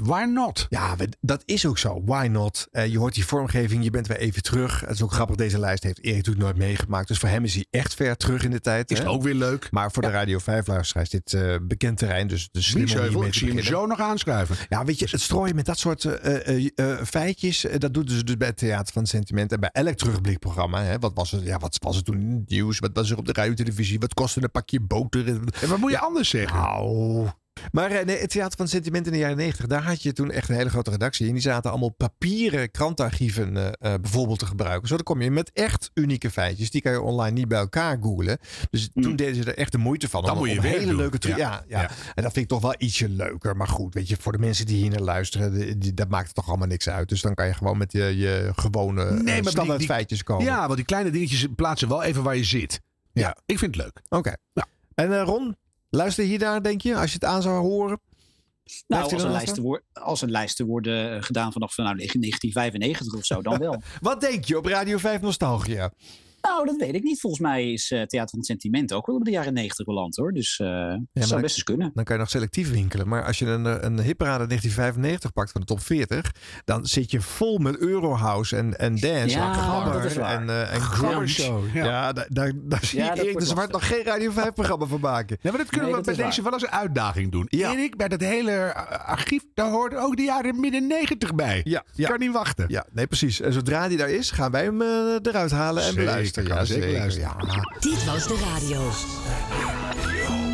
Why 0.00 0.24
not? 0.24 0.66
Ja, 0.68 0.96
dat 1.20 1.42
is 1.44 1.66
ook 1.66 1.78
zo. 1.78 2.02
Why 2.04 2.26
not? 2.30 2.68
Eh, 2.70 2.86
je 2.86 2.98
hoort 2.98 3.14
die 3.14 3.26
vormgeving, 3.26 3.84
je 3.84 3.90
bent 3.90 4.06
weer 4.06 4.16
even 4.16 4.42
terug. 4.42 4.80
Het 4.80 4.90
is 4.90 5.02
ook 5.02 5.12
grappig, 5.12 5.36
deze 5.36 5.58
lijst 5.58 5.82
heeft 5.82 6.02
Erik 6.02 6.16
natuurlijk 6.16 6.44
nooit 6.44 6.56
meegemaakt. 6.56 7.08
Dus 7.08 7.18
voor 7.18 7.28
hem 7.28 7.44
is 7.44 7.54
hij 7.54 7.66
echt 7.70 7.94
ver 7.94 8.16
terug 8.16 8.44
in 8.44 8.50
de 8.50 8.60
tijd. 8.60 8.90
Is 8.90 8.98
hè? 8.98 9.08
ook 9.08 9.22
weer 9.22 9.34
leuk. 9.34 9.68
Maar 9.70 9.92
voor 9.92 10.02
de 10.02 10.10
Radio 10.10 10.38
5-luisteraars 10.38 11.02
is 11.02 11.08
dit 11.10 11.32
eh, 11.32 11.54
bekend 11.62 11.98
terrein. 11.98 12.26
Dus, 12.26 12.48
dus 12.52 12.66
slim 12.66 13.16
om 13.16 13.24
ik 13.24 13.34
zie 13.34 13.52
hem 13.52 13.62
zo 13.62 13.86
nog 13.86 14.00
aanschuiven. 14.00 14.56
Ja, 14.68 14.84
weet 14.84 14.98
je, 14.98 15.06
het 15.10 15.20
strooien 15.20 15.54
met 15.54 15.66
dat 15.66 15.78
soort 15.78 16.04
eh, 16.04 16.96
feitjes, 17.04 17.66
dat 17.78 17.94
doen 17.94 18.08
ze 18.08 18.24
dus 18.24 18.36
bij 18.36 18.48
het 18.48 18.56
Theater 18.56 18.92
van 18.92 19.02
het 19.02 19.10
Sentiment. 19.10 19.52
En 19.52 19.60
bij 19.60 19.70
elk 19.72 19.94
terugblikprogramma. 19.94 20.82
Hè, 20.82 20.98
wat, 20.98 21.12
was 21.14 21.30
het, 21.30 21.42
ja, 21.42 21.58
wat 21.58 21.78
was 21.82 21.96
het 21.96 22.04
toen 22.04 22.20
in 22.20 22.30
het 22.30 22.48
nieuws? 22.48 22.78
Wat 22.78 22.90
was 22.92 23.10
er 23.10 23.18
op 23.18 23.26
de 23.26 23.32
radio-televisie? 23.32 23.98
Wat 23.98 24.14
kostte 24.14 24.42
een 24.42 24.50
pakje 24.50 24.80
boter? 24.80 25.29
En 25.62 25.68
wat 25.68 25.78
moet 25.78 25.90
je 25.90 25.98
anders 25.98 26.28
zeggen? 26.28 26.58
Nou. 26.58 27.28
Maar 27.72 27.90
eh, 27.90 28.04
nee, 28.06 28.18
het 28.18 28.30
Theater 28.30 28.56
van 28.56 28.64
het 28.64 28.74
Sentiment 28.74 29.06
in 29.06 29.12
de 29.12 29.18
jaren 29.18 29.36
90, 29.36 29.66
daar 29.66 29.82
had 29.82 30.02
je 30.02 30.12
toen 30.12 30.30
echt 30.30 30.48
een 30.48 30.54
hele 30.54 30.70
grote 30.70 30.90
redactie. 30.90 31.26
En 31.26 31.32
die 31.32 31.42
zaten 31.42 31.70
allemaal 31.70 31.88
papieren 31.94 32.70
krantarchieven 32.70 33.56
eh, 33.56 33.66
eh, 33.94 34.00
bijvoorbeeld 34.00 34.38
te 34.38 34.46
gebruiken. 34.46 34.88
Zo 34.88 34.94
dan 34.94 35.04
kom 35.04 35.22
je 35.22 35.30
met 35.30 35.50
echt 35.52 35.90
unieke 35.94 36.30
feitjes. 36.30 36.70
Die 36.70 36.80
kan 36.80 36.92
je 36.92 37.00
online 37.00 37.34
niet 37.38 37.48
bij 37.48 37.58
elkaar 37.58 37.98
googlen. 38.00 38.38
Dus 38.70 38.90
toen 38.94 39.16
deden 39.16 39.34
ze 39.34 39.44
er 39.44 39.58
echt 39.58 39.72
de 39.72 39.78
moeite 39.78 40.08
van. 40.08 40.22
Dan 40.22 40.32
om, 40.32 40.38
moet 40.38 40.50
je 40.50 40.58
om 40.58 40.64
hele 40.64 40.86
doen. 40.86 40.96
leuke 40.96 41.28
Ja. 41.28 41.36
ja. 41.36 41.64
Ja, 41.68 41.80
Ja. 41.80 41.90
En 42.14 42.22
dat 42.22 42.32
vind 42.32 42.36
ik 42.44 42.48
toch 42.48 42.60
wel 42.60 42.74
ietsje 42.78 43.08
leuker. 43.08 43.56
Maar 43.56 43.68
goed, 43.68 43.94
weet 43.94 44.08
je, 44.08 44.16
voor 44.20 44.32
de 44.32 44.38
mensen 44.38 44.66
die 44.66 44.76
hier 44.76 44.90
naar 44.90 45.00
luisteren, 45.00 45.52
die, 45.54 45.78
die- 45.78 45.94
dat 45.94 46.08
maakt 46.08 46.34
toch 46.34 46.48
allemaal 46.48 46.66
niks 46.68 46.88
uit. 46.88 47.08
Dus 47.08 47.20
dan 47.20 47.34
kan 47.34 47.46
je 47.46 47.54
gewoon 47.54 47.78
met 47.78 47.92
je, 47.92 48.16
je 48.16 48.52
gewone 48.56 49.40
standaard 49.42 49.78
die- 49.78 49.88
feitjes 49.88 50.22
komen. 50.22 50.44
Ja, 50.44 50.62
want 50.62 50.76
die 50.76 50.84
kleine 50.84 51.10
dingetjes 51.10 51.46
plaatsen 51.56 51.88
wel 51.88 52.02
even 52.02 52.22
waar 52.22 52.36
je 52.36 52.44
zit. 52.44 52.80
Ja, 53.12 53.22
Ja. 53.22 53.36
ik 53.46 53.58
vind 53.58 53.74
het 53.76 53.84
leuk. 53.84 54.00
Oké. 54.08 54.32
En 54.94 55.12
eh, 55.12 55.22
Ron, 55.22 55.56
luister 55.90 56.24
je 56.24 56.30
hier 56.30 56.38
naar, 56.38 56.62
denk 56.62 56.80
je, 56.80 56.96
als 56.96 57.08
je 57.08 57.14
het 57.14 57.24
aan 57.24 57.42
zou 57.42 57.60
horen? 57.60 58.00
Nou, 58.86 59.02
als 59.02 59.12
naast 59.12 59.24
lijsten 59.26 59.62
woor- 59.62 59.82
als 59.92 60.20
lijsten 60.20 60.66
worden 60.66 61.16
eh, 61.16 61.22
gedaan 61.22 61.52
vanaf 61.52 61.76
nou, 61.76 61.96
1995 61.96 63.14
of 63.14 63.24
zo, 63.24 63.42
dan 63.42 63.58
wel. 63.68 63.82
Wat 64.00 64.20
denk 64.20 64.44
je 64.44 64.56
op 64.58 64.66
Radio 64.66 64.98
5 64.98 65.20
Nostalgia? 65.20 65.92
Nou, 66.42 66.66
dat 66.66 66.76
weet 66.76 66.94
ik 66.94 67.02
niet. 67.02 67.20
Volgens 67.20 67.42
mij 67.42 67.72
is 67.72 67.90
eh, 67.90 68.02
Theater 68.02 68.28
van 68.30 68.38
het 68.38 68.48
Sentiment 68.48 68.92
ook 68.92 69.06
wel 69.06 69.16
op 69.16 69.24
de 69.24 69.30
jaren 69.30 69.52
90 69.54 69.86
beland 69.86 70.16
hoor. 70.16 70.32
Dus 70.32 70.58
eh 70.58 70.66
dat 70.68 70.98
maar- 71.12 71.26
zou 71.26 71.40
best 71.40 71.54
eens 71.54 71.64
kunnen. 71.64 71.90
Dan 71.94 72.04
kan 72.04 72.14
je 72.14 72.20
nog 72.20 72.30
selectief 72.30 72.70
winkelen. 72.70 73.08
Maar 73.08 73.24
als 73.24 73.38
je 73.38 73.46
een, 73.46 73.66
eh, 73.66 73.76
een 73.80 74.00
hitparade 74.00 74.46
1995 74.46 75.32
pakt 75.32 75.50
van 75.52 75.60
de 75.60 75.66
top 75.66 75.80
40, 75.80 76.32
dan 76.64 76.86
zit 76.86 77.10
je 77.10 77.20
vol 77.20 77.58
met 77.58 77.78
Eurohouse 77.78 78.56
en, 78.56 78.78
en 78.78 78.96
dance. 78.96 79.36
Ja, 79.36 79.46
en 79.86 79.92
dat 80.02 80.16
en, 80.16 80.70
en 80.70 80.80
Gabber 80.80 81.08
grunge. 81.08 81.26
show, 81.28 81.74
Ja, 81.74 81.84
ja. 81.84 82.12
daar, 82.12 82.26
daar, 82.28 82.52
daar 82.56 82.84
zie 82.84 82.98
Ja, 82.98 83.04
je 83.04 83.10
dat 83.10 83.18
Erik 83.18 83.26
de 83.26 83.32
wordt 83.32 83.48
Zwart 83.48 83.72
nog 83.72 83.86
geen 83.86 84.02
Radio 84.04 84.30
5 84.30 84.52
programma 84.52 84.86
van 84.86 85.00
maken. 85.00 85.38
Ja, 85.40 85.50
maar 85.50 85.58
dat 85.60 85.68
kunnen 85.70 85.88
Nee, 85.88 85.96
we 85.98 86.04
dat 86.04 86.16
bij 86.16 86.24
deze 86.26 86.42
waar. 86.42 86.50
wel 86.50 86.60
eens 86.60 86.70
een 86.70 86.78
uitdaging 86.78 87.32
doen. 87.32 87.46
Ja. 87.48 87.72
Erik, 87.72 87.96
bij 87.96 88.08
dat 88.08 88.20
hele 88.20 88.74
archief, 89.04 89.42
daar 89.54 89.70
hoort 89.70 89.94
ook 89.94 90.16
de 90.16 90.22
jaren 90.22 90.60
midden 90.60 90.86
90 90.86 91.34
bij. 91.34 91.60
Ja, 91.64 91.84
ja. 91.94 92.08
Kan 92.08 92.18
niet 92.18 92.32
wachten. 92.32 92.64
Ja, 92.68 92.86
nee, 92.92 93.06
precies. 93.06 93.40
En 93.40 93.52
zodra 93.52 93.88
die 93.88 93.96
daar 93.98 94.10
is, 94.10 94.30
gaan 94.30 94.50
wij 94.50 94.64
hem 94.64 94.82
eruit 94.82 95.50
halen 95.50 95.82
en 95.82 95.88
Zeker, 95.92 96.04
Ja, 96.34 96.64
zeker 96.64 96.82
zeker. 96.82 96.98
luisteren. 96.98 97.28
Ja. 97.46 97.76
Dit 97.80 98.04
was 98.04 98.26
de 98.26 98.38
radio. 98.38 98.90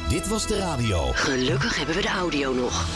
Dit 0.08 0.28
was 0.28 0.46
de 0.46 0.58
radio. 0.58 1.12
Gelukkig 1.12 1.76
hebben 1.76 1.94
we 1.94 2.02
de 2.02 2.08
audio 2.08 2.54
nog. 2.54 2.86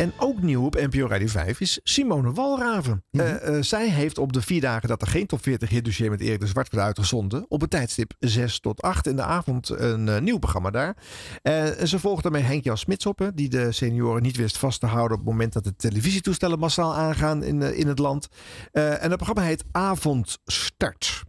En 0.00 0.12
ook 0.16 0.42
nieuw 0.42 0.64
op 0.64 0.74
NPO 0.74 1.06
Radio 1.06 1.26
5 1.26 1.60
is 1.60 1.80
Simone 1.82 2.32
Walraven. 2.32 3.04
Mhm. 3.10 3.24
Eh, 3.24 3.56
eh, 3.56 3.62
zij 3.62 3.88
heeft 3.88 4.18
op 4.18 4.32
de 4.32 4.42
vier 4.42 4.60
dagen 4.60 4.88
dat 4.88 5.02
er 5.02 5.08
geen 5.08 5.26
top 5.26 5.42
40 5.42 5.68
hitdossier 5.68 6.10
met 6.10 6.20
Erik 6.20 6.40
de 6.40 6.46
Zwart 6.46 6.72
werd 6.72 6.86
uitgezonden, 6.86 7.44
op 7.48 7.60
het 7.60 7.70
tijdstip 7.70 8.12
6 8.18 8.60
tot 8.60 8.82
8 8.82 9.06
in 9.06 9.16
de 9.16 9.22
avond 9.22 9.68
een 9.68 10.08
eh, 10.08 10.20
nieuw 10.20 10.38
programma 10.38 10.70
daar. 10.70 10.96
En 11.42 11.88
ze 11.88 11.98
volgt 11.98 12.22
daarmee 12.22 12.42
Henk 12.42 12.64
Jan 12.64 12.78
Smits 12.78 13.06
op, 13.06 13.30
die 13.34 13.48
de 13.48 13.72
senioren 13.72 14.22
niet 14.22 14.36
wist 14.36 14.58
vast 14.58 14.80
te 14.80 14.86
houden 14.86 15.18
op 15.18 15.24
het 15.24 15.32
moment 15.32 15.52
dat 15.52 15.64
de 15.64 15.76
televisietoestellen 15.76 16.58
massaal 16.58 16.94
aangaan 16.94 17.42
in, 17.42 17.62
in 17.62 17.86
het 17.86 17.98
land. 17.98 18.28
Eh, 18.72 19.02
en 19.02 19.08
dat 19.08 19.18
programma 19.18 19.42
heet 19.42 19.64
Avondstart. 19.72 21.28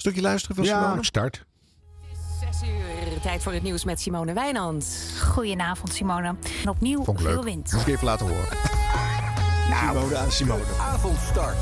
Stukje 0.00 0.20
luisteren 0.20 0.56
van 0.56 0.64
Ja, 0.64 0.82
Simone? 0.82 1.04
start. 1.04 1.44
6 2.40 2.68
uur, 2.68 3.20
tijd 3.20 3.42
voor 3.42 3.52
het 3.52 3.62
nieuws 3.62 3.84
met 3.84 4.00
Simone 4.00 4.32
Wijnand. 4.32 4.86
Goedenavond, 5.22 5.92
Simone. 5.94 6.26
En 6.62 6.68
opnieuw 6.68 7.04
Vond 7.04 7.18
ik 7.18 7.24
leuk. 7.24 7.32
veel 7.34 7.44
wind. 7.44 7.72
Moet 7.72 7.80
ik 7.80 7.86
even 7.88 8.04
laten 8.04 8.26
horen. 8.28 8.46
Simone 9.80 10.16
aan 10.16 10.30
Simone. 10.32 10.62
Avondstart. 10.80 11.56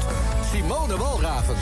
Simone 0.53 0.97
Walraven. 0.97 1.55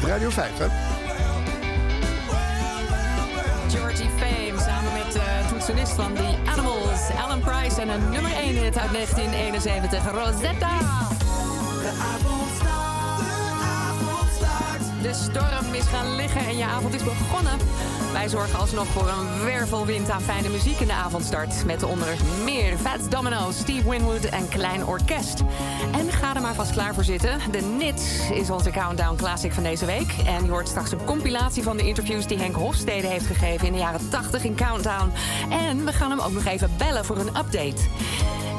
Blijft 0.00 0.06
Radio 0.06 0.30
5, 0.30 0.58
hè? 0.58 0.66
Georgie 3.76 4.08
Fame 4.18 4.60
samen 4.60 4.92
met 4.92 5.12
de 5.12 5.48
toetsenist 5.48 5.92
van 5.92 6.14
The 6.14 6.34
Animals, 6.46 7.00
Alan 7.24 7.40
Price 7.40 7.80
en 7.80 7.88
een 7.88 8.10
nummer 8.10 8.32
1 8.32 8.56
hit 8.56 8.78
uit 8.78 8.92
1971, 8.92 10.12
Rosetta. 10.12 10.78
De 15.02 15.14
storm 15.14 15.74
is 15.74 15.84
gaan 15.84 16.14
liggen 16.14 16.40
en 16.40 16.56
je 16.56 16.64
avond 16.64 16.94
is 16.94 17.04
begonnen. 17.04 17.58
Wij 18.12 18.28
zorgen 18.28 18.58
alsnog 18.58 18.86
voor 18.86 19.08
een 19.08 19.44
wervelwind 19.44 20.10
aan 20.10 20.20
fijne 20.20 20.48
muziek 20.48 20.80
in 20.80 20.86
de 20.86 20.92
avondstart. 20.92 21.64
Met 21.64 21.82
onder 21.82 22.16
meer 22.44 22.76
Fats 22.76 23.08
Domino, 23.08 23.50
Steve 23.50 23.90
Winwood 23.90 24.24
en 24.24 24.48
Klein 24.48 24.86
Orkest. 24.86 25.42
En 25.92 26.12
ga 26.12 26.34
er 26.34 26.40
maar 26.40 26.54
vast 26.54 26.72
klaar 26.72 26.94
voor 26.94 27.04
zitten. 27.04 27.38
De 27.50 27.60
Nits 27.60 28.30
is 28.30 28.50
onze 28.50 28.70
Countdown 28.70 29.16
Classic 29.16 29.52
van 29.52 29.62
deze 29.62 29.86
week. 29.86 30.14
En 30.26 30.44
je 30.44 30.50
hoort 30.50 30.68
straks 30.68 30.92
een 30.92 31.04
compilatie 31.04 31.62
van 31.62 31.76
de 31.76 31.86
interviews 31.86 32.26
die 32.26 32.38
Henk 32.38 32.54
Hofstede 32.54 33.06
heeft 33.06 33.26
gegeven 33.26 33.66
in 33.66 33.72
de 33.72 33.78
jaren 33.78 34.08
80 34.08 34.44
in 34.44 34.54
Countdown. 34.54 35.12
En 35.50 35.84
we 35.84 35.92
gaan 35.92 36.10
hem 36.10 36.20
ook 36.20 36.32
nog 36.32 36.44
even 36.44 36.70
bellen 36.78 37.04
voor 37.04 37.16
een 37.16 37.36
update. 37.36 37.82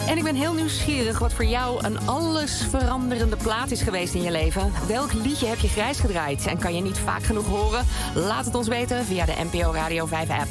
En 0.08 0.18
ik 0.18 0.24
ben 0.24 0.36
heel 0.36 0.54
nieuwsgierig 0.54 1.20
wat 1.20 1.34
voor 1.34 1.46
jou 1.46 1.86
een 1.86 2.00
alles 2.08 2.66
veranderende 2.70 3.36
plaat 3.36 3.72
is 3.72 3.82
geweest 3.82 4.14
in 4.14 4.22
je 4.22 4.32
leven. 4.32 4.72
Welk 4.88 5.14
liedje 5.14 5.46
heb 5.46 5.60
je 5.60 5.68
grijs 5.68 6.00
gedraaid 6.00 6.46
en 6.46 6.58
kan 6.58 6.76
je 6.76 6.82
niet 6.82 6.98
vaak 6.98 7.24
genoeg 7.24 7.48
horen? 7.48 7.86
Laat 8.16 8.46
het 8.46 8.56
ons 8.56 8.68
weten 8.68 9.06
via 9.06 9.26
de 9.26 9.34
NPO 9.52 9.72
Radio 9.72 10.06
5 10.06 10.30
app. 10.30 10.50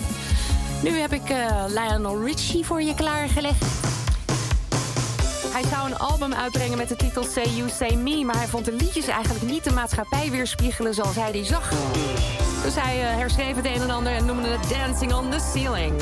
Nu 0.82 0.90
heb 0.90 1.12
ik 1.12 1.30
eh, 1.30 1.64
Lionel 1.68 2.24
Richie 2.24 2.64
voor 2.64 2.82
je 2.82 2.94
klaargelegd. 2.94 3.64
Hij 5.52 5.64
zou 5.70 5.90
een 5.90 5.98
album 5.98 6.34
uitbrengen 6.34 6.78
met 6.78 6.88
de 6.88 6.96
titel 6.96 7.24
Say 7.24 7.46
You 7.46 7.68
Say 7.68 7.94
Me, 7.94 8.24
maar 8.24 8.36
hij 8.36 8.46
vond 8.46 8.64
de 8.64 8.72
liedjes 8.72 9.06
eigenlijk 9.06 9.44
niet 9.44 9.64
de 9.64 9.72
maatschappij 9.72 10.30
weerspiegelen 10.30 10.94
zoals 10.94 11.16
hij 11.16 11.32
die 11.32 11.44
zag. 11.44 11.70
Dus 12.62 12.74
hij 12.74 13.02
eh, 13.02 13.16
herschreef 13.16 13.56
het 13.56 13.64
een 13.64 13.82
en 13.82 13.90
ander 13.90 14.12
en 14.12 14.24
noemde 14.24 14.48
het 14.48 14.68
Dancing 14.68 15.14
on 15.14 15.30
the 15.30 15.50
Ceiling. 15.52 15.94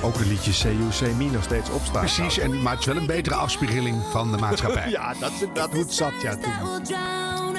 Maar 0.00 0.06
ook 0.06 0.18
de 0.18 0.26
liedjes 0.26 0.62
CU, 0.62 1.12
Me 1.16 1.30
nog 1.30 1.42
steeds 1.42 1.70
opstaan. 1.70 2.00
Precies, 2.00 2.38
en, 2.38 2.62
maar 2.62 2.72
het 2.72 2.80
is 2.80 2.86
wel 2.86 2.96
een 2.96 3.06
betere 3.06 3.34
afspiegeling 3.34 4.02
van 4.10 4.30
de 4.30 4.36
maatschappij. 4.36 4.90
Ja, 4.98 5.14
dat, 5.20 5.32
dat 5.54 5.70
hoe 5.70 5.80
het 5.80 5.92
zat, 5.92 6.12
ja. 6.22 6.36
Toen. 6.36 7.56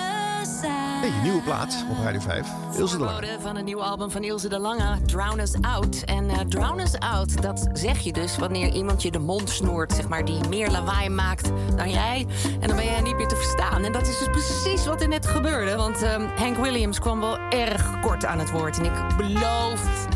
Hey, 1.00 1.12
nieuwe 1.24 1.42
plaat 1.42 1.86
op 1.90 2.04
Radio 2.04 2.20
5. 2.20 2.48
Ilse 2.78 2.98
de 2.98 3.04
Lange. 3.04 3.38
Van 3.42 3.56
een 3.56 3.66
nieuw 3.66 3.84
album 3.84 4.12
van 4.12 4.24
Ilse 4.24 4.50
de 4.50 4.60
Lange, 4.60 5.02
Drown 5.06 5.40
Us 5.40 5.54
Out. 5.62 6.04
En 6.06 6.30
eh, 6.30 6.40
Drown 6.40 6.80
Us 6.80 7.00
Out, 7.00 7.42
dat 7.42 7.68
zeg 7.74 8.00
je 8.00 8.14
dus 8.14 8.38
wanneer 8.38 8.74
iemand 8.74 9.02
je 9.02 9.12
de 9.12 9.20
mond 9.20 9.50
snoert, 9.50 9.94
zeg 9.94 10.08
maar, 10.08 10.26
die 10.26 10.48
meer 10.50 10.70
lawaai 10.70 11.10
maakt 11.10 11.52
dan 11.76 11.90
jij. 11.90 12.28
En 12.60 12.68
dan 12.68 12.76
ben 12.76 12.86
jij 12.86 13.02
niet 13.02 13.16
meer 13.16 13.28
te 13.28 13.36
verstaan. 13.36 13.84
En 13.84 13.92
dat 13.92 14.08
is 14.08 14.20
dus 14.20 14.28
precies 14.28 14.86
wat 14.86 15.02
er 15.02 15.08
net 15.08 15.26
gebeurde. 15.26 15.76
Want 15.76 16.02
ehm, 16.04 16.28
Hank 16.36 16.58
Williams 16.58 17.00
kwam 17.00 17.20
wel 17.20 17.38
erg 17.50 18.00
kort 18.00 18.26
aan 18.26 18.40
het 18.40 18.52
woord. 18.52 18.78
En 18.78 18.86
ik 18.86 19.18
beloof 19.18 20.08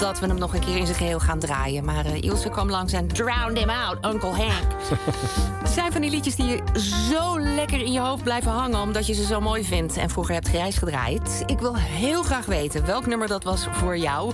dat 0.00 0.18
we 0.18 0.26
hem 0.26 0.38
nog 0.38 0.54
een 0.54 0.60
keer 0.60 0.76
in 0.76 0.86
zijn 0.86 0.98
geheel 0.98 1.20
gaan 1.20 1.38
draaien. 1.38 1.84
Maar 1.84 2.04
eh, 2.04 2.22
Ilse 2.22 2.48
kwam 2.48 2.70
langs 2.70 2.92
en 2.92 3.08
drowned 3.08 3.58
him 3.58 3.70
out, 3.70 4.04
Uncle 4.04 4.28
Hank. 4.28 4.66
Het 5.62 5.70
zijn 5.70 5.92
van 5.92 6.00
die 6.00 6.10
liedjes 6.10 6.36
die 6.36 6.46
je 6.46 6.62
zo 7.10 7.40
lekker 7.40 7.80
in 7.80 7.92
je 7.92 8.00
hoofd 8.00 8.22
blijven 8.22 8.50
hangen... 8.50 8.80
omdat 8.80 9.06
je 9.06 9.14
ze 9.14 9.24
zo 9.24 9.40
mooi 9.40 9.64
vindt 9.64 9.96
en 9.96 10.10
vroeger 10.10 10.34
hebt 10.34 10.48
grijs 10.48 10.76
gedraaid. 10.76 11.42
Ik 11.46 11.58
wil 11.58 11.76
heel 11.76 12.22
graag 12.22 12.46
weten 12.46 12.86
welk 12.86 13.06
nummer 13.06 13.28
dat 13.28 13.44
was 13.44 13.66
voor 13.70 13.96
jou. 13.96 14.32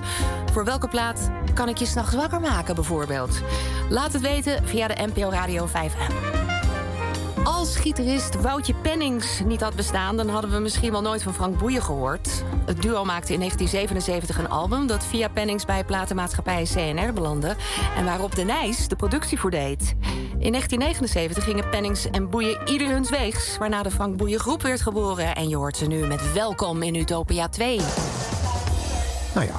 Voor 0.53 0.65
welke 0.65 0.89
plaat 0.89 1.31
kan 1.55 1.69
ik 1.69 1.77
je 1.77 1.87
s'nachts 1.87 2.15
wakker 2.15 2.41
maken, 2.41 2.75
bijvoorbeeld? 2.75 3.41
Laat 3.89 4.13
het 4.13 4.23
weten 4.23 4.67
via 4.69 4.89
de 4.89 5.07
NPO 5.07 5.31
Radio 5.31 5.67
5 5.67 5.95
app. 5.95 6.46
Als 7.47 7.77
gitarist 7.77 8.41
Woutje 8.41 8.75
Pennings 8.75 9.41
niet 9.45 9.61
had 9.61 9.75
bestaan... 9.75 10.17
dan 10.17 10.29
hadden 10.29 10.51
we 10.51 10.59
misschien 10.59 10.91
wel 10.91 11.03
nooit 11.03 11.23
van 11.23 11.35
Frank 11.35 11.59
Boeien 11.59 11.83
gehoord. 11.83 12.29
Het 12.65 12.83
duo 12.83 13.05
maakte 13.05 13.33
in 13.33 13.39
1977 13.39 14.39
een 14.39 14.49
album... 14.49 14.87
dat 14.87 15.05
via 15.05 15.29
Pennings 15.29 15.65
bij 15.65 15.85
platenmaatschappij 15.85 16.63
CNR 16.63 17.13
belandde... 17.13 17.57
en 17.97 18.05
waarop 18.05 18.35
De 18.35 18.43
Nijs 18.43 18.89
de 18.89 18.97
productie 18.97 19.39
voor 19.39 19.51
deed. 19.51 19.95
In 20.39 20.53
1979 20.53 21.45
gingen 21.45 21.71
Pennings 21.71 22.11
en 22.11 22.31
Boeien 22.31 22.69
ieder 22.69 22.89
huns 22.89 23.11
weegs... 23.11 23.59
waarna 23.59 23.83
de 23.83 23.91
Frank 23.91 24.17
Boeien 24.17 24.41
groep 24.41 24.63
werd 24.63 24.81
geboren. 24.81 25.35
En 25.35 25.49
je 25.49 25.57
hoort 25.57 25.77
ze 25.77 25.87
nu 25.87 26.07
met 26.07 26.33
Welkom 26.33 26.83
in 26.83 26.95
Utopia 26.95 27.49
2. 27.49 27.81
Nou 29.35 29.47
ja, 29.47 29.55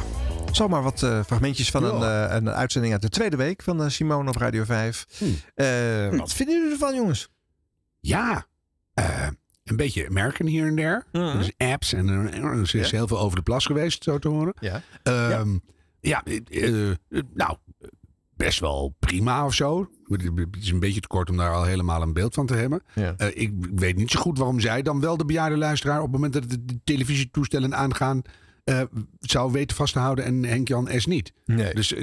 zomaar 0.52 0.84
wat 0.84 1.04
eh, 1.04 1.20
fragmentjes 1.26 1.72
van 1.72 1.84
een, 1.84 2.02
eh, 2.30 2.36
een 2.36 2.50
uitzending 2.50 2.94
uit 2.94 3.02
de 3.02 3.10
tweede 3.10 3.36
week 3.36 3.62
van 3.62 3.82
eh, 3.84 3.90
Simone 3.90 4.30
op 4.30 4.36
Radio 4.36 4.64
5. 4.64 5.06
Eh, 5.56 6.20
Wat 6.20 6.34
vinden 6.34 6.56
jullie 6.56 6.72
ervan, 6.72 6.96
jongens? 6.96 7.30
Ja, 8.00 8.48
eh, 8.94 9.28
een 9.64 9.76
beetje 9.76 10.10
merken 10.10 10.46
hier 10.48 10.68
en 10.68 10.76
daar. 10.76 11.06
Dus 11.12 11.52
apps 11.58 11.94
en 11.94 12.10
eh, 12.10 12.44
er 12.44 12.62
is 12.62 12.72
Ja. 12.72 12.88
heel 12.98 13.08
veel 13.08 13.20
over 13.20 13.38
de 13.38 13.44
plas 13.44 13.66
geweest, 13.66 14.04
zo 14.04 14.20
te 14.20 14.28
horen. 14.28 14.54
Ja. 14.60 14.82
Ehm, 15.04 15.58
ja, 16.00 16.24
eh, 16.24 16.92
nou, 17.34 17.58
best 18.36 18.60
wel 18.60 18.96
prima 19.00 19.46
of 19.46 19.54
zo. 19.54 19.90
Het 20.04 20.22
is 20.60 20.70
een 20.72 20.80
beetje 20.80 21.02
te 21.02 21.08
kort 21.08 21.30
om 21.30 21.38
daar 21.38 21.54
al 21.54 21.64
helemaal 21.64 22.02
een 22.02 22.14
beeld 22.14 22.34
van 22.34 22.46
te 22.46 22.54
hebben. 22.54 22.82
Ja. 22.96 23.16
Ik 23.34 23.52
weet 23.76 23.96
niet 23.96 24.12
zo 24.12 24.20
goed 24.20 24.38
waarom 24.38 24.60
zij 24.60 24.82
dan 24.82 25.00
wel 25.00 25.18
de 25.18 25.26
bejaarde 25.26 25.58
luisteraar... 25.58 25.98
op 25.98 26.04
het 26.04 26.12
moment 26.12 26.34
dat 26.34 26.50
de 26.50 26.80
televisietoestellen 26.84 27.76
aangaan... 27.76 28.22
zou 29.20 29.52
weten 29.52 29.76
vast 29.76 29.94
te 29.94 30.00
houden 30.00 30.26
en 30.26 30.44
Henk-Jan 30.44 30.90
S. 30.96 31.06
niet. 31.06 31.34
Nee. 31.46 31.74
Dus 31.74 31.94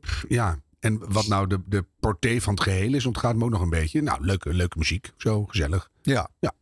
pff, 0.00 0.24
ja, 0.28 0.58
en 0.80 1.12
wat 1.12 1.26
nou 1.26 1.46
de, 1.46 1.62
de 1.66 1.84
portée 2.00 2.42
van 2.42 2.54
het 2.54 2.62
geheel 2.62 2.94
is... 2.94 3.06
ontgaat 3.06 3.36
me 3.36 3.44
ook 3.44 3.50
nog 3.50 3.60
een 3.60 3.70
beetje. 3.70 4.02
Nou, 4.02 4.24
leuke, 4.24 4.54
leuke 4.54 4.78
muziek. 4.78 5.10
Zo 5.16 5.44
gezellig. 5.44 5.90
Ja. 6.02 6.30
Ja. 6.38 6.52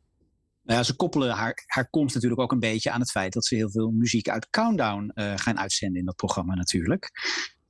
Nou 0.63 0.79
ja, 0.79 0.85
ze 0.85 0.97
koppelen 0.97 1.31
haar, 1.31 1.65
haar 1.67 1.91
komst 1.91 2.15
natuurlijk 2.15 2.41
ook 2.41 2.53
een 2.53 2.61
beetje 2.61 2.91
aan 2.91 3.01
het 3.01 3.11
feit 3.11 3.33
dat 3.33 3.45
ze 3.45 3.55
heel 3.55 3.71
veel 3.71 3.91
muziek 3.91 4.29
uit 4.29 4.51
Countdown 4.51 5.11
eh, 5.15 5.33
gaan 5.37 5.59
uitzenden 5.59 5.99
in 5.99 6.07
dat 6.07 6.17
programma 6.17 6.55
natuurlijk. 6.55 7.11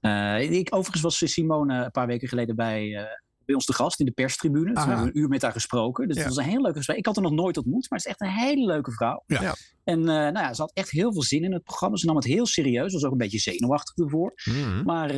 Eh, 0.00 0.50
ik, 0.50 0.74
overigens 0.74 1.02
was 1.02 1.32
Simone 1.32 1.84
een 1.84 1.90
paar 1.90 2.06
weken 2.06 2.28
geleden 2.28 2.56
bij, 2.56 2.94
eh, 2.94 3.04
bij 3.46 3.54
ons 3.54 3.64
te 3.64 3.72
gast 3.72 4.00
in 4.00 4.06
de 4.06 4.12
perstribune. 4.12 4.64
Toen 4.66 4.74
Ah, 4.76 4.86
hebben 4.86 5.04
we 5.04 5.10
een 5.10 5.18
uur 5.18 5.28
met 5.28 5.42
haar 5.42 5.52
gesproken. 5.52 6.06
Dus 6.08 6.16
Ja. 6.16 6.22
dat 6.24 6.34
was 6.34 6.44
een 6.44 6.50
heel 6.50 6.62
leuke 6.62 6.76
gesprek. 6.76 6.96
Ik 6.96 7.06
had 7.06 7.14
haar 7.14 7.24
nog 7.24 7.32
nooit 7.34 7.56
ontmoet, 7.56 7.90
maar 7.90 7.98
het 7.98 8.08
is 8.08 8.12
echt 8.14 8.20
een 8.20 8.38
hele 8.46 8.66
leuke 8.66 8.92
vrouw. 8.92 9.22
Ja. 9.26 9.42
Ja. 9.42 9.54
En 9.84 9.98
eh, 9.98 10.06
nou 10.06 10.38
ja, 10.38 10.54
ze 10.54 10.60
had 10.62 10.70
echt 10.74 10.90
heel 10.90 11.12
veel 11.12 11.22
zin 11.22 11.44
in 11.44 11.52
het 11.52 11.62
programma. 11.64 11.96
Ze 11.96 12.06
nam 12.06 12.16
het 12.16 12.24
heel 12.24 12.46
serieus. 12.46 12.86
Ze 12.90 12.92
was 12.92 13.04
ook 13.04 13.12
een 13.12 13.18
beetje 13.18 13.38
zenuwachtig 13.38 13.96
ervoor. 14.04 14.32
Mhm. 14.44 14.82
Maar 14.84 15.10
eh, 15.10 15.16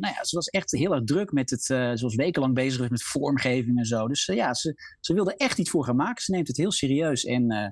nou 0.00 0.14
ja, 0.14 0.24
ze 0.24 0.34
was 0.36 0.46
echt 0.46 0.70
heel 0.70 0.94
erg 0.94 1.04
druk 1.04 1.32
met 1.32 1.50
het. 1.50 1.70
eh 1.70 1.92
ze 1.94 2.02
was 2.04 2.14
wekenlang 2.14 2.54
bezig 2.54 2.72
geweest 2.74 2.90
met 2.90 3.02
vormgeving 3.02 3.78
en 3.78 3.84
zo. 3.84 4.08
Dus 4.08 4.24
ja, 4.26 4.54
ze, 4.54 4.74
ze 5.00 5.14
wilde 5.14 5.34
echt 5.36 5.58
iets 5.58 5.70
voor 5.70 5.84
gaan 5.84 5.96
maken. 5.96 6.22
Ze 6.22 6.30
neemt 6.30 6.48
het 6.48 6.56
heel 6.56 6.72
serieus. 6.72 7.24
En 7.24 7.50
eh, 7.50 7.68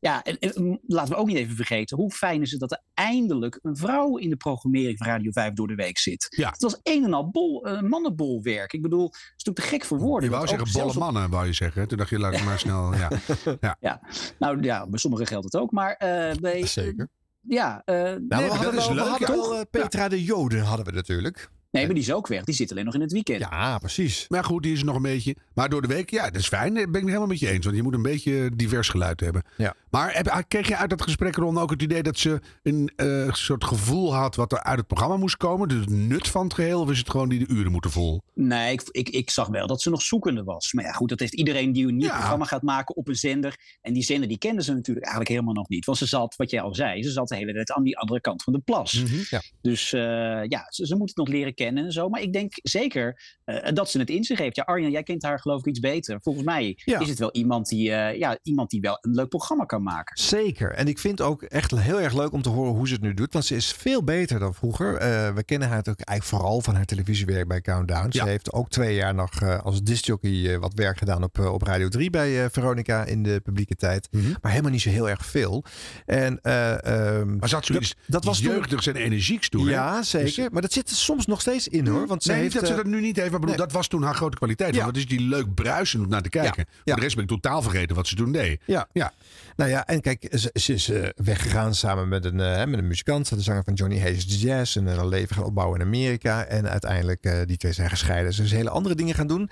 ja, 0.00 0.22
en, 0.22 0.38
en, 0.38 0.80
laten 0.86 1.12
we 1.12 1.18
ook 1.20 1.26
niet 1.26 1.36
even 1.36 1.56
vergeten. 1.56 1.96
Hoe 1.96 2.10
fijn 2.10 2.42
is 2.42 2.50
het 2.50 2.60
dat 2.60 2.72
er 2.72 2.82
eindelijk 2.94 3.58
een 3.62 3.76
vrouw 3.76 4.16
in 4.16 4.30
de 4.30 4.36
programmering 4.36 4.98
van 4.98 5.06
Radio 5.06 5.30
5 5.30 5.52
door 5.52 5.66
de 5.66 5.74
week 5.74 5.98
zit. 5.98 6.26
Ja. 6.36 6.50
Het 6.50 6.62
was 6.62 6.80
een 6.82 7.04
en 7.04 7.12
al 7.12 7.30
bol, 7.30 7.66
eh, 7.66 7.80
mannenbolwerk. 7.80 8.72
Ik 8.72 8.82
bedoel, 8.82 9.04
het 9.04 9.14
is 9.14 9.44
natuurlijk 9.44 9.66
te 9.66 9.76
gek 9.76 9.84
voor 9.84 9.98
woorden. 9.98 10.28
Je 10.30 10.34
wou 10.34 10.48
zeggen 10.48 10.72
bolle 10.72 10.88
op- 10.88 10.94
mannen, 10.94 11.30
wou 11.30 11.46
je 11.46 11.52
zeggen. 11.52 11.88
Toen 11.88 11.98
dacht 11.98 12.10
je, 12.10 12.18
laat 12.18 12.34
ik 12.34 12.44
maar 12.44 12.58
snel... 12.58 12.94
Ja. 12.94 13.08
Ja. 13.60 13.76
Ja, 13.80 14.00
nou 14.38 14.62
ja, 14.62 14.86
bij 14.86 14.98
sommigen 14.98 15.26
geldt 15.26 15.44
het 15.44 15.56
ook. 15.56 15.70
Maar 15.70 15.92
eh, 15.92 16.36
bij. 16.40 16.66
Zeker. 16.66 17.08
Ja, 17.40 17.82
eh, 17.84 17.94
Nou, 17.94 18.18
nee, 18.18 18.18
we 18.28 18.34
hadden 18.34 18.64
dat 18.64 18.74
is 18.74 18.86
wel, 18.86 18.88
we 18.88 18.94
leuk, 18.94 19.28
hadden 19.28 19.58
eh, 19.58 19.64
Petra 19.70 20.08
de 20.08 20.24
Joden 20.24 20.60
hadden 20.60 20.86
we 20.86 20.92
natuurlijk. 20.92 21.50
Nee, 21.70 21.84
maar 21.84 21.94
die 21.94 22.02
is 22.02 22.12
ook 22.12 22.26
weg. 22.26 22.44
Die 22.44 22.54
zit 22.54 22.70
alleen 22.70 22.84
nog 22.84 22.94
in 22.94 23.00
het 23.00 23.12
weekend. 23.12 23.40
Ja, 23.40 23.78
precies. 23.78 24.24
Maar 24.28 24.44
goed, 24.44 24.62
die 24.62 24.72
is 24.72 24.82
nog 24.82 24.96
een 24.96 25.02
beetje. 25.02 25.36
Maar 25.54 25.68
door 25.68 25.82
de 25.82 25.88
week, 25.88 26.10
ja, 26.10 26.24
dat 26.24 26.40
is 26.40 26.48
fijn. 26.48 26.74
Daar 26.74 26.84
ben 26.84 26.94
ik 26.94 27.00
het 27.00 27.06
helemaal 27.06 27.26
met 27.26 27.38
je 27.38 27.48
eens. 27.48 27.64
Want 27.64 27.76
je 27.76 27.82
moet 27.82 27.94
een 27.94 28.02
beetje 28.02 28.50
divers 28.56 28.88
geluid 28.88 29.20
hebben. 29.20 29.42
Ja. 29.56 29.74
Maar 29.90 30.14
heb, 30.14 30.44
kreeg 30.48 30.68
je 30.68 30.76
uit 30.76 30.90
dat 30.90 31.02
gesprek, 31.02 31.36
Ron, 31.36 31.58
ook 31.58 31.70
het 31.70 31.82
idee 31.82 32.02
dat 32.02 32.18
ze 32.18 32.40
een 32.62 32.90
eh, 32.96 33.32
soort 33.32 33.64
gevoel 33.64 34.14
had 34.14 34.34
wat 34.34 34.52
er 34.52 34.62
uit 34.62 34.78
het 34.78 34.86
programma 34.86 35.16
moest 35.16 35.36
komen? 35.36 35.68
Dus 35.68 35.80
het 35.80 35.90
nut 35.90 36.28
van 36.28 36.44
het 36.44 36.54
geheel? 36.54 36.80
Of 36.80 36.90
is 36.90 36.98
het 36.98 37.10
gewoon 37.10 37.28
die 37.28 37.38
de 37.38 37.54
uren 37.54 37.72
moeten 37.72 37.90
vol? 37.90 38.22
Nee, 38.34 38.72
ik, 38.72 38.82
ik, 38.90 39.08
ik 39.08 39.30
zag 39.30 39.48
wel 39.48 39.66
dat 39.66 39.82
ze 39.82 39.90
nog 39.90 40.02
zoekende 40.02 40.44
was. 40.44 40.72
Maar 40.72 40.84
ja, 40.84 40.92
goed, 40.92 41.08
dat 41.08 41.18
heeft 41.18 41.34
iedereen 41.34 41.72
die 41.72 41.86
een 41.86 41.96
nieuw 41.96 42.08
programma 42.08 42.44
gaat 42.44 42.62
maken 42.62 42.96
op 42.96 43.08
een 43.08 43.14
zender. 43.14 43.76
En 43.80 43.92
die 43.92 44.02
zender, 44.02 44.28
die 44.28 44.38
kenden 44.38 44.64
ze 44.64 44.72
natuurlijk 44.72 45.06
eigenlijk 45.06 45.34
helemaal 45.34 45.54
nog 45.54 45.68
niet. 45.68 45.84
Want 45.84 45.98
ze 45.98 46.06
zat, 46.06 46.36
wat 46.36 46.50
jij 46.50 46.60
al 46.60 46.74
zei, 46.74 47.02
ze 47.02 47.10
zat 47.10 47.28
de 47.28 47.36
hele 47.36 47.52
tijd 47.52 47.72
aan 47.72 47.82
die 47.82 47.98
andere 47.98 48.20
kant 48.20 48.42
van 48.42 48.52
de 48.52 48.58
plas. 48.58 49.02
Ja. 49.30 49.42
Dus 49.62 49.92
eh, 49.92 50.00
ja, 50.44 50.66
ze, 50.68 50.86
ze 50.86 50.96
moet 50.96 51.08
het 51.08 51.16
nog 51.16 51.28
leren 51.28 51.54
kennen 51.58 51.84
en 51.84 51.92
zo. 51.92 52.08
Maar 52.08 52.20
ik 52.20 52.32
denk 52.32 52.52
zeker 52.62 53.20
eh, 53.44 53.72
dat 53.74 53.90
ze 53.90 53.98
het 53.98 54.10
in 54.10 54.24
zich 54.24 54.38
heeft. 54.38 54.56
Ja, 54.56 54.62
Arjan, 54.62 54.90
jij 54.90 55.02
kent 55.02 55.22
haar 55.22 55.40
geloof 55.40 55.58
ik 55.60 55.66
iets 55.66 55.80
beter. 55.80 56.20
Volgens 56.22 56.44
mij 56.44 56.78
Ja. 56.84 57.00
is 57.00 57.08
het 57.08 57.18
wel 57.18 57.32
iemand 57.32 57.68
die, 57.68 57.92
eh, 57.92 58.18
ja, 58.18 58.38
iemand 58.42 58.70
die 58.70 58.80
wel 58.80 58.98
een 59.00 59.14
leuk 59.14 59.28
programma 59.28 59.64
kan 59.64 59.82
maken. 59.82 60.22
Zeker. 60.22 60.72
En 60.72 60.86
ik 60.88 60.98
vind 60.98 61.20
ook 61.20 61.42
echt 61.42 61.70
heel 61.70 62.00
erg 62.00 62.14
leuk 62.14 62.32
om 62.32 62.42
te 62.42 62.48
horen 62.48 62.72
hoe 62.72 62.86
ze 62.88 62.92
het 62.94 63.02
nu 63.02 63.14
doet. 63.14 63.32
Want 63.32 63.44
ze 63.44 63.56
is 63.56 63.72
veel 63.72 64.04
beter 64.04 64.38
dan 64.38 64.54
vroeger. 64.54 64.96
Eh, 64.96 65.34
we 65.34 65.44
kennen 65.44 65.68
haar 65.68 65.76
natuurlijk 65.76 66.08
eigenlijk 66.08 66.38
vooral 66.42 66.60
van 66.60 66.74
haar 66.74 66.84
televisiewerk 66.84 67.48
bij 67.48 67.60
Countdown. 67.60 68.10
Ze 68.12 68.18
Ja. 68.18 68.24
heeft 68.24 68.52
ook 68.52 68.68
twee 68.70 68.94
jaar 68.94 69.14
nog 69.14 69.40
eh, 69.42 69.58
als 69.60 69.82
discjockey 69.82 70.58
wat 70.58 70.74
werk 70.74 70.98
gedaan 70.98 71.22
op, 71.22 71.38
op 71.38 71.62
Radio 71.62 71.88
3 71.88 72.10
bij 72.10 72.50
Veronica 72.50 73.04
in 73.04 73.22
de 73.22 73.40
publieke 73.44 73.74
tijd. 73.74 74.08
Maar 74.42 74.50
helemaal 74.50 74.70
niet 74.72 74.80
zo 74.80 74.90
heel 74.90 75.08
erg 75.08 75.26
veel. 75.26 75.64
En, 76.06 76.38
eh, 76.42 76.84
ehm, 77.18 77.36
Maar 77.36 77.48
zat 77.48 77.66
zoiets 77.66 77.94
dat, 77.94 78.06
dat 78.06 78.24
was 78.24 78.40
toen- 78.40 78.50
jeugdigs 78.52 78.86
en 78.86 78.96
energieks 78.96 79.48
toen. 79.48 79.66
hè? 79.66 79.72
Ja, 79.72 80.02
zeker. 80.02 80.34
Dus- 80.42 80.48
maar 80.50 80.62
dat 80.62 80.72
zit 80.72 80.90
er 80.90 80.96
soms 80.96 81.26
nog 81.26 81.40
steeds 81.40 81.47
in 81.54 81.86
hoor. 81.86 82.06
Want 82.06 82.26
nee, 82.26 82.36
heeft, 82.36 82.48
niet 82.48 82.60
dat 82.60 82.66
ze 82.66 82.76
eh, 82.76 82.82
dat 82.82 82.86
nu 82.86 83.00
niet 83.00 83.16
heeft. 83.16 83.30
Maar 83.30 83.40
bedoel, 83.40 83.56
nee. 83.56 83.64
dat 83.66 83.74
was 83.74 83.88
toen 83.88 84.02
haar 84.02 84.14
grote 84.14 84.36
kwaliteit. 84.36 84.74
Ja. 84.74 84.80
Want 84.80 84.94
dat 84.94 85.02
is 85.02 85.08
die 85.08 85.28
leuk 85.28 85.54
bruisend 85.54 86.02
om 86.02 86.08
naar 86.08 86.22
te 86.22 86.28
kijken. 86.28 86.66
Voor 86.84 86.94
de 86.94 87.00
rest 87.00 87.14
ben 87.14 87.24
ik 87.24 87.30
totaal 87.30 87.62
vergeten 87.62 87.96
wat 87.96 88.06
ze 88.06 88.14
toen 88.14 88.32
deed. 88.32 88.60
Ja. 88.64 88.88
ja. 88.92 89.12
Nou 89.56 89.70
ja, 89.70 89.86
en 89.86 90.00
kijk, 90.00 90.28
ze, 90.30 90.50
ze 90.54 90.72
is 90.72 90.90
eh, 90.90 91.08
weggegaan 91.16 91.74
samen 91.74 92.08
met 92.08 92.24
een, 92.24 92.40
eh, 92.40 92.66
met 92.66 92.78
een 92.78 92.86
muzikant, 92.86 93.28
de 93.28 93.40
zanger 93.40 93.64
van 93.64 93.74
Johnny 93.74 94.00
Hayes 94.00 94.40
Jazz. 94.40 94.76
En 94.76 94.86
een 94.86 95.08
leven 95.08 95.36
gaan 95.36 95.44
opbouwen 95.44 95.80
in 95.80 95.86
Amerika. 95.86 96.44
En 96.44 96.68
uiteindelijk, 96.68 97.44
die 97.46 97.56
twee 97.56 97.72
zijn 97.72 97.90
gescheiden. 97.90 98.34
Ze 98.34 98.42
is 98.42 98.52
hele 98.52 98.70
andere 98.70 98.94
dingen 98.94 99.14
gaan 99.14 99.26
doen. 99.26 99.50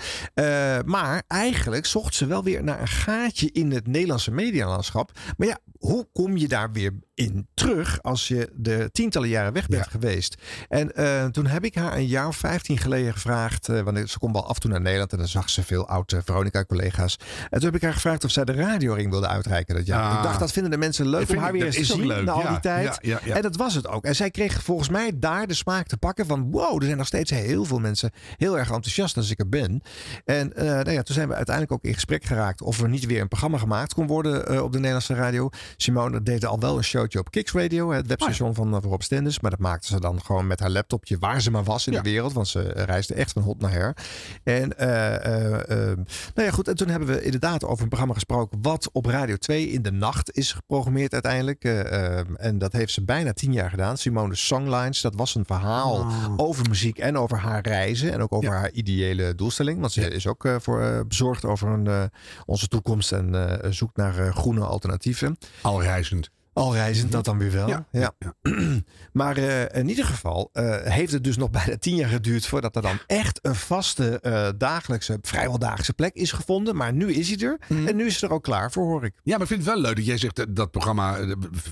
Maar 0.85 1.22
eigenlijk 1.28 1.87
zocht 1.87 2.14
ze 2.14 2.26
wel 2.26 2.42
weer 2.42 2.64
naar 2.64 2.80
een 2.80 2.88
gaatje 2.88 3.50
in 3.52 3.70
het 3.70 3.87
Nederlandse 3.87 4.30
medialandschap. 4.30 5.11
Maar 5.37 5.48
ja, 5.48 5.59
hoe 5.78 6.09
kom 6.12 6.37
je 6.37 6.48
daar 6.48 6.72
weer 6.72 6.92
in 7.16 7.46
terug 7.55 8.02
als 8.02 8.29
je 8.29 8.50
de 8.55 8.88
tientallen 8.92 9.29
jaren 9.29 9.52
weg 9.52 9.68
bent 9.68 9.87
geweest? 9.87 10.35
En 10.68 10.94
eh, 10.94 11.24
toen 11.24 11.46
heb 11.46 11.64
ik 11.64 11.74
haar 11.74 11.96
een 11.96 12.07
jaar 12.07 12.26
of 12.26 12.37
vijftien 12.37 12.79
geleden 12.79 13.12
gevraagd. 13.12 13.68
eh, 13.68 13.81
want 13.81 14.11
ze 14.11 14.18
komt 14.18 14.33
wel 14.33 14.48
af 14.48 14.55
en 14.55 14.61
toe 14.61 14.70
naar 14.70 14.81
Nederland 14.81 15.12
en 15.12 15.18
dan 15.18 15.29
zag 15.29 15.50
ze 15.50 15.62
veel 15.62 15.88
oude 15.88 16.22
Veronica-collega's. 16.24 17.18
En 17.50 17.59
toen 17.59 17.64
heb 17.64 17.74
ik 17.74 17.83
haar 17.83 17.92
gevraagd 17.92 18.24
of 18.24 18.31
zij 18.31 18.44
de 18.44 18.52
radioring 18.52 19.11
wilde 19.11 19.29
uitreiken 19.29 19.74
dat 19.74 19.87
jaar. 19.87 20.11
Ah. 20.11 20.16
Ik 20.16 20.22
dacht, 20.22 20.38
dat 20.38 20.52
vinden 20.52 20.70
de 20.70 20.79
mensen 20.79 21.09
leuk 21.09 21.31
om 21.31 21.37
haar 21.37 21.52
weer 21.52 21.64
eens 21.64 21.76
te 21.76 21.85
zien 21.85 22.07
leuk, 22.07 22.24
na 22.24 22.33
al 22.33 22.40
ja, 22.40 22.48
die 22.48 22.61
tijd. 22.61 22.98
ja. 23.00 23.20
En 23.20 23.42
dat 23.42 23.57
was 23.57 23.74
het 23.74 23.88
ook. 23.88 24.05
En 24.05 24.16
zij 24.16 24.31
kreeg 24.31 24.62
volgens 24.62 24.88
mij 24.88 25.11
daar 25.14 25.46
de 25.46 25.55
smaak 25.55 25.87
te 25.87 25.96
pakken 25.96 26.26
van... 26.26 26.50
wow, 26.50 26.76
er 26.76 26.85
zijn 26.85 26.96
nog 26.96 27.07
steeds 27.07 27.31
heel 27.31 27.64
veel 27.64 27.79
mensen 27.79 28.11
heel 28.37 28.59
erg 28.59 28.70
enthousiast 28.70 29.16
als 29.16 29.31
ik 29.31 29.38
er 29.38 29.48
ben. 29.48 29.83
En 30.24 30.52
eh, 30.52 30.64
nou 30.64 30.90
ja, 30.90 31.02
toen 31.02 31.14
zijn 31.14 31.29
we 31.29 31.35
uiteindelijk 31.35 31.74
ook 31.74 31.85
in 31.85 31.94
gesprek 31.94 32.24
geraakt... 32.24 32.62
of 32.62 32.81
er 32.81 32.88
niet 32.88 33.07
weer 33.07 33.20
een 33.20 33.29
programma 33.29 33.59
gemaakt 33.59 33.94
kon 33.94 34.07
worden 34.07 34.62
op 34.62 34.72
de 34.72 34.79
Nederlandse 34.79 35.14
radio. 35.14 35.48
Simone 35.76 36.22
deed 36.22 36.46
al 36.46 36.61
wel 36.61 36.76
een 36.76 36.85
showtje 37.06 37.18
op 37.18 37.30
Kicks 37.30 37.52
Radio, 37.52 37.90
het 37.92 38.06
webstation 38.06 38.54
van 38.54 38.74
uh, 38.74 38.78
Rob 38.82 39.00
Stenders. 39.00 39.40
Maar 39.40 39.50
dat 39.50 39.60
maakte 39.60 39.86
ze 39.86 40.00
dan 40.00 40.22
gewoon 40.22 40.46
met 40.46 40.60
haar 40.60 40.70
laptopje 40.70 41.18
waar 41.18 41.40
ze 41.40 41.50
maar 41.50 41.64
was 41.64 41.86
in 41.86 41.92
Ja. 41.92 42.00
de 42.02 42.10
wereld. 42.10 42.32
Want 42.32 42.48
ze 42.48 42.72
eh, 42.72 42.84
reisde 42.84 43.14
echt 43.14 43.32
van 43.32 43.42
hot 43.42 43.60
naar 43.60 43.72
her. 43.72 43.96
En 44.44 44.78
eh, 44.78 45.14
eh, 45.14 45.60
eh, 45.90 45.96
nou 46.34 46.46
ja, 46.48 46.50
goed. 46.50 46.68
En 46.68 46.74
toen 46.76 46.88
hebben 46.88 47.08
we 47.08 47.22
inderdaad 47.22 47.64
over 47.64 47.82
een 47.82 47.88
programma 47.88 48.14
gesproken... 48.14 48.58
wat 48.62 48.88
op 48.92 49.06
Radio 49.06 49.36
2 49.36 49.68
in 49.68 49.82
de 49.82 49.92
nacht 49.92 50.32
is 50.36 50.52
geprogrammeerd 50.52 51.12
uiteindelijk. 51.12 51.64
Eh, 51.64 52.18
eh, 52.18 52.26
en 52.36 52.58
dat 52.58 52.72
heeft 52.72 52.92
ze 52.92 53.04
bijna 53.04 53.32
tien 53.32 53.52
jaar 53.52 53.70
gedaan. 53.70 53.96
Simone 53.98 54.34
Songlines, 54.34 55.00
dat 55.00 55.14
was 55.14 55.34
een 55.34 55.44
verhaal 55.46 56.00
Ah. 56.00 56.32
over 56.36 56.68
muziek 56.68 56.98
en 56.98 57.18
over 57.18 57.38
haar 57.38 57.62
reizen. 57.66 58.12
En 58.12 58.22
ook 58.22 58.32
over 58.32 58.52
haar 58.52 58.70
ideële 58.70 59.34
doelstelling. 59.34 59.80
Want 59.80 59.92
ze 59.92 60.10
is 60.10 60.26
ook 60.26 60.44
eh, 60.44 60.56
voor, 60.60 60.82
eh, 60.82 61.00
bezorgd 61.08 61.44
over 61.44 61.68
een, 61.68 61.86
eh, 61.86 62.02
onze 62.46 62.68
toekomst 62.68 63.12
en 63.12 63.60
eh, 63.60 63.70
zoekt 63.70 63.96
naar 63.96 64.18
eh, 64.18 64.34
groene 64.36 64.60
alternatieven. 64.64 65.38
Al 65.62 65.82
reizend. 65.82 66.30
Al 66.56 66.74
reizend, 66.74 67.12
dat 67.12 67.24
dan 67.24 67.38
weer 67.38 67.52
wel. 67.52 67.68
Ja, 67.68 67.86
Ja. 67.90 68.14
maar 69.12 69.36
eh, 69.36 69.78
in 69.80 69.88
ieder 69.88 70.04
geval 70.04 70.50
eh, 70.52 70.76
heeft 70.82 71.12
het 71.12 71.24
dus 71.24 71.36
nog 71.36 71.50
bijna 71.50 71.76
tien 71.76 71.94
jaar 71.96 72.08
geduurd 72.08 72.46
voordat 72.46 72.76
er 72.76 72.82
dan 72.82 72.98
echt 73.06 73.38
een 73.42 73.54
vaste 73.54 74.20
eh, 74.20 74.48
dagelijkse, 74.58 75.18
vrijwel 75.22 75.58
dagelijkse 75.58 75.92
plek 75.92 76.14
is 76.14 76.32
gevonden. 76.32 76.76
Maar 76.76 76.92
nu 76.92 77.12
is 77.12 77.28
hij 77.28 77.38
er. 77.48 77.58
Mhm. 77.68 77.86
En 77.86 77.96
nu 77.96 78.06
is 78.06 78.14
het 78.14 78.22
er 78.22 78.30
ook 78.30 78.42
klaar 78.42 78.72
voor, 78.72 78.84
hoor 78.84 79.04
ik. 79.04 79.12
Ja, 79.22 79.32
maar 79.32 79.40
ik 79.40 79.46
vind 79.46 79.64
het 79.64 79.68
wel 79.72 79.80
leuk 79.80 79.96
dat 79.96 80.06
jij 80.06 80.18
zegt 80.18 80.36
dat 80.36 80.56
dat 80.56 80.70
programma 80.70 81.18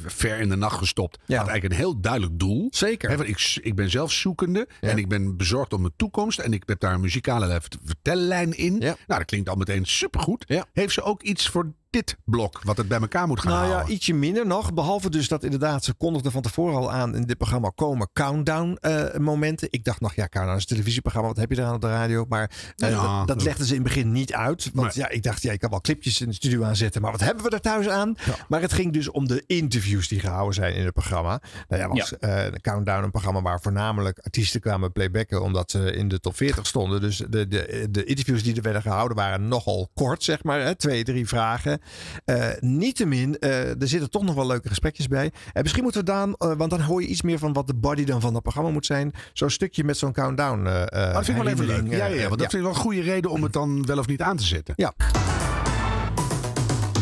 ver 0.06 0.40
in 0.40 0.48
de 0.48 0.56
nacht 0.56 0.78
gestopt. 0.78 1.18
Ja. 1.26 1.36
Had 1.38 1.48
eigenlijk 1.48 1.74
een 1.74 1.80
heel 1.86 2.00
duidelijk 2.00 2.38
doel. 2.38 2.68
Zeker. 2.70 3.16
Want 3.16 3.28
ik, 3.28 3.58
ik 3.62 3.74
ben 3.74 3.90
zelf 3.90 4.12
zoekende 4.12 4.68
Ja. 4.80 4.88
en 4.88 4.98
ik 4.98 5.08
ben 5.08 5.36
bezorgd 5.36 5.72
om 5.72 5.80
mijn 5.80 5.92
toekomst. 5.96 6.38
En 6.38 6.52
ik 6.52 6.62
heb 6.66 6.80
daar 6.80 6.94
een 6.94 7.00
muzikale 7.00 7.46
vert- 7.46 7.76
vertellijn 7.84 8.56
in. 8.56 8.72
Ja. 8.74 8.96
Nou, 9.06 9.18
dat 9.20 9.24
klinkt 9.24 9.48
al 9.48 9.56
meteen 9.56 9.84
supergoed. 9.86 10.44
Ja. 10.48 10.66
Heeft 10.72 10.92
ze 10.94 11.02
ook 11.02 11.22
iets 11.22 11.48
voor 11.48 11.72
dit 11.94 12.16
blok 12.24 12.60
wat 12.62 12.76
het 12.76 12.88
bij 12.88 13.00
elkaar 13.00 13.26
moet 13.26 13.40
gaan 13.40 13.52
Nou 13.52 13.66
ja, 13.66 13.74
halen? 13.76 13.92
ietsje 13.92 14.14
minder 14.14 14.46
nog. 14.46 14.74
Behalve 14.74 15.10
dus 15.10 15.28
dat 15.28 15.44
inderdaad, 15.44 15.84
ze 15.84 15.94
kondigden 15.94 16.32
van 16.32 16.42
tevoren 16.42 16.76
al 16.76 16.92
aan 16.92 17.14
in 17.14 17.22
dit 17.24 17.36
programma 17.36 17.72
komen 17.74 18.08
countdown 18.12 18.76
eh, 18.80 19.16
momenten. 19.18 19.68
Ik 19.70 19.84
dacht 19.84 20.00
nog, 20.00 20.14
ja, 20.14 20.28
countdown 20.28 20.56
is 20.56 20.62
een 20.62 20.68
televisieprogramma. 20.68 21.28
Wat 21.28 21.36
heb 21.36 21.50
je 21.50 21.58
eraan 21.58 21.74
op 21.74 21.80
de 21.80 21.88
radio? 21.88 22.26
Maar 22.28 22.50
eh, 22.76 22.90
Ja, 22.90 23.18
dat, 23.18 23.28
dat 23.28 23.38
ja. 23.40 23.44
legden 23.44 23.66
ze 23.66 23.74
in 23.74 23.80
het 23.82 23.88
begin 23.88 24.12
niet 24.12 24.32
uit. 24.32 24.70
Want 24.74 24.94
Nee. 24.94 25.04
ja, 25.04 25.10
ik 25.10 25.22
dacht, 25.22 25.42
ja, 25.42 25.52
ik 25.52 25.58
kan 25.60 25.70
wel 25.70 25.80
clipjes 25.80 26.20
in 26.20 26.28
de 26.28 26.34
studio 26.34 26.62
aanzetten. 26.62 27.02
Maar 27.02 27.10
wat 27.10 27.20
hebben 27.20 27.44
we 27.44 27.50
er 27.50 27.60
thuis 27.60 27.88
aan? 27.88 28.14
Maar 28.48 28.60
het 28.60 28.72
ging 28.72 28.92
dus 28.92 29.10
om 29.10 29.28
de 29.28 29.44
interviews 29.46 30.08
die 30.08 30.20
gehouden 30.20 30.54
zijn 30.54 30.74
in 30.74 30.84
het 30.84 30.92
programma. 30.94 31.40
Nou 31.68 31.82
ja, 31.82 31.88
was 31.88 32.18
eh, 32.18 32.44
Countdown 32.60 33.04
een 33.04 33.10
programma 33.10 33.42
waar 33.42 33.60
voornamelijk 33.60 34.18
artiesten 34.18 34.60
kwamen 34.60 34.92
playbacken. 34.92 35.42
Omdat 35.42 35.70
ze 35.70 35.92
in 35.92 36.08
de 36.08 36.20
top 36.20 36.36
40 36.36 36.66
stonden. 36.66 37.00
Dus 37.00 37.16
de, 37.16 37.48
de, 37.48 37.86
de 37.90 38.04
interviews 38.04 38.42
die 38.42 38.54
er 38.56 38.62
werden 38.62 38.82
gehouden 38.82 39.16
waren 39.16 39.48
nogal 39.48 39.90
kort, 39.94 40.22
zeg 40.24 40.42
maar. 40.42 40.60
Hè? 40.60 40.74
Twee, 40.74 41.04
drie 41.04 41.28
vragen. 41.28 41.80
Eh 42.24 42.46
niettemin, 42.60 43.38
eh, 43.38 43.68
er 43.80 43.88
zitten 43.88 44.10
toch 44.10 44.22
nog 44.22 44.34
wel 44.34 44.46
leuke 44.46 44.68
gesprekjes 44.68 45.08
bij. 45.08 45.32
En 45.52 45.62
misschien 45.62 45.82
moeten 45.82 46.00
we 46.00 46.06
dan, 46.06 46.34
eh, 46.38 46.52
want 46.56 46.70
dan 46.70 46.80
hoor 46.80 47.00
je 47.02 47.06
iets 47.08 47.22
meer 47.22 47.38
van 47.38 47.52
wat 47.52 47.66
de 47.66 47.74
body 47.74 48.04
dan 48.04 48.20
van 48.20 48.32
dat 48.32 48.42
programma 48.42 48.70
moet 48.70 48.86
zijn. 48.86 49.12
Zo'n 49.32 49.50
stukje 49.50 49.84
met 49.84 49.96
zo'n 49.98 50.12
countdown. 50.12 50.66
eh, 50.66 50.82
eh, 50.82 50.88
Maar 50.90 51.12
dat 51.12 51.24
vind 51.24 51.36
ik 51.38 51.42
wel 51.42 51.52
even 51.52 51.66
leuk. 51.66 51.90
Ja, 51.90 51.96
ja, 51.96 52.06
eh, 52.06 52.20
ja, 52.20 52.28
want 52.28 52.40
dat 52.40 52.50
vind 52.50 52.52
ik 52.52 52.60
wel 52.60 52.68
een 52.70 52.74
goede 52.76 53.00
reden 53.00 53.30
om 53.30 53.42
het 53.42 53.52
dan 53.52 53.86
wel 53.86 53.98
of 53.98 54.06
niet 54.06 54.22
aan 54.22 54.36
te 54.36 54.44
zetten. 54.44 54.74
Ja. 54.76 54.92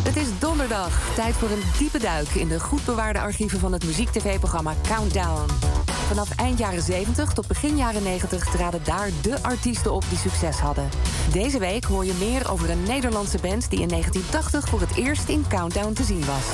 Het 0.04 0.16
is 0.16 0.28
donderdag. 0.38 1.12
Tijd 1.14 1.34
voor 1.34 1.50
een 1.50 1.62
diepe 1.78 1.98
duik 1.98 2.28
in 2.28 2.48
de 2.48 2.60
goed 2.60 2.84
bewaarde 2.84 3.18
archieven 3.20 3.58
van 3.58 3.72
het 3.72 3.84
muziek-tv-programma 3.84 4.74
Countdown. 4.88 5.46
Vanaf 6.06 6.30
eind 6.36 6.58
jaren 6.58 6.82
70 6.82 7.32
tot 7.32 7.46
begin 7.46 7.76
jaren 7.76 8.02
90 8.02 8.44
traden 8.44 8.84
daar 8.84 9.10
de 9.22 9.42
artiesten 9.42 9.92
op 9.92 10.04
die 10.08 10.18
succes 10.18 10.58
hadden. 10.58 10.88
Deze 11.32 11.58
week 11.58 11.84
hoor 11.84 12.04
je 12.04 12.14
meer 12.18 12.50
over 12.50 12.70
een 12.70 12.82
Nederlandse 12.82 13.38
band 13.42 13.70
die 13.70 13.80
in 13.80 13.88
1980 13.88 14.68
voor 14.68 14.80
het 14.80 14.96
eerst 14.96 15.28
in 15.28 15.44
Countdown 15.48 15.92
te 15.92 16.02
zien 16.02 16.24
was. 16.24 16.44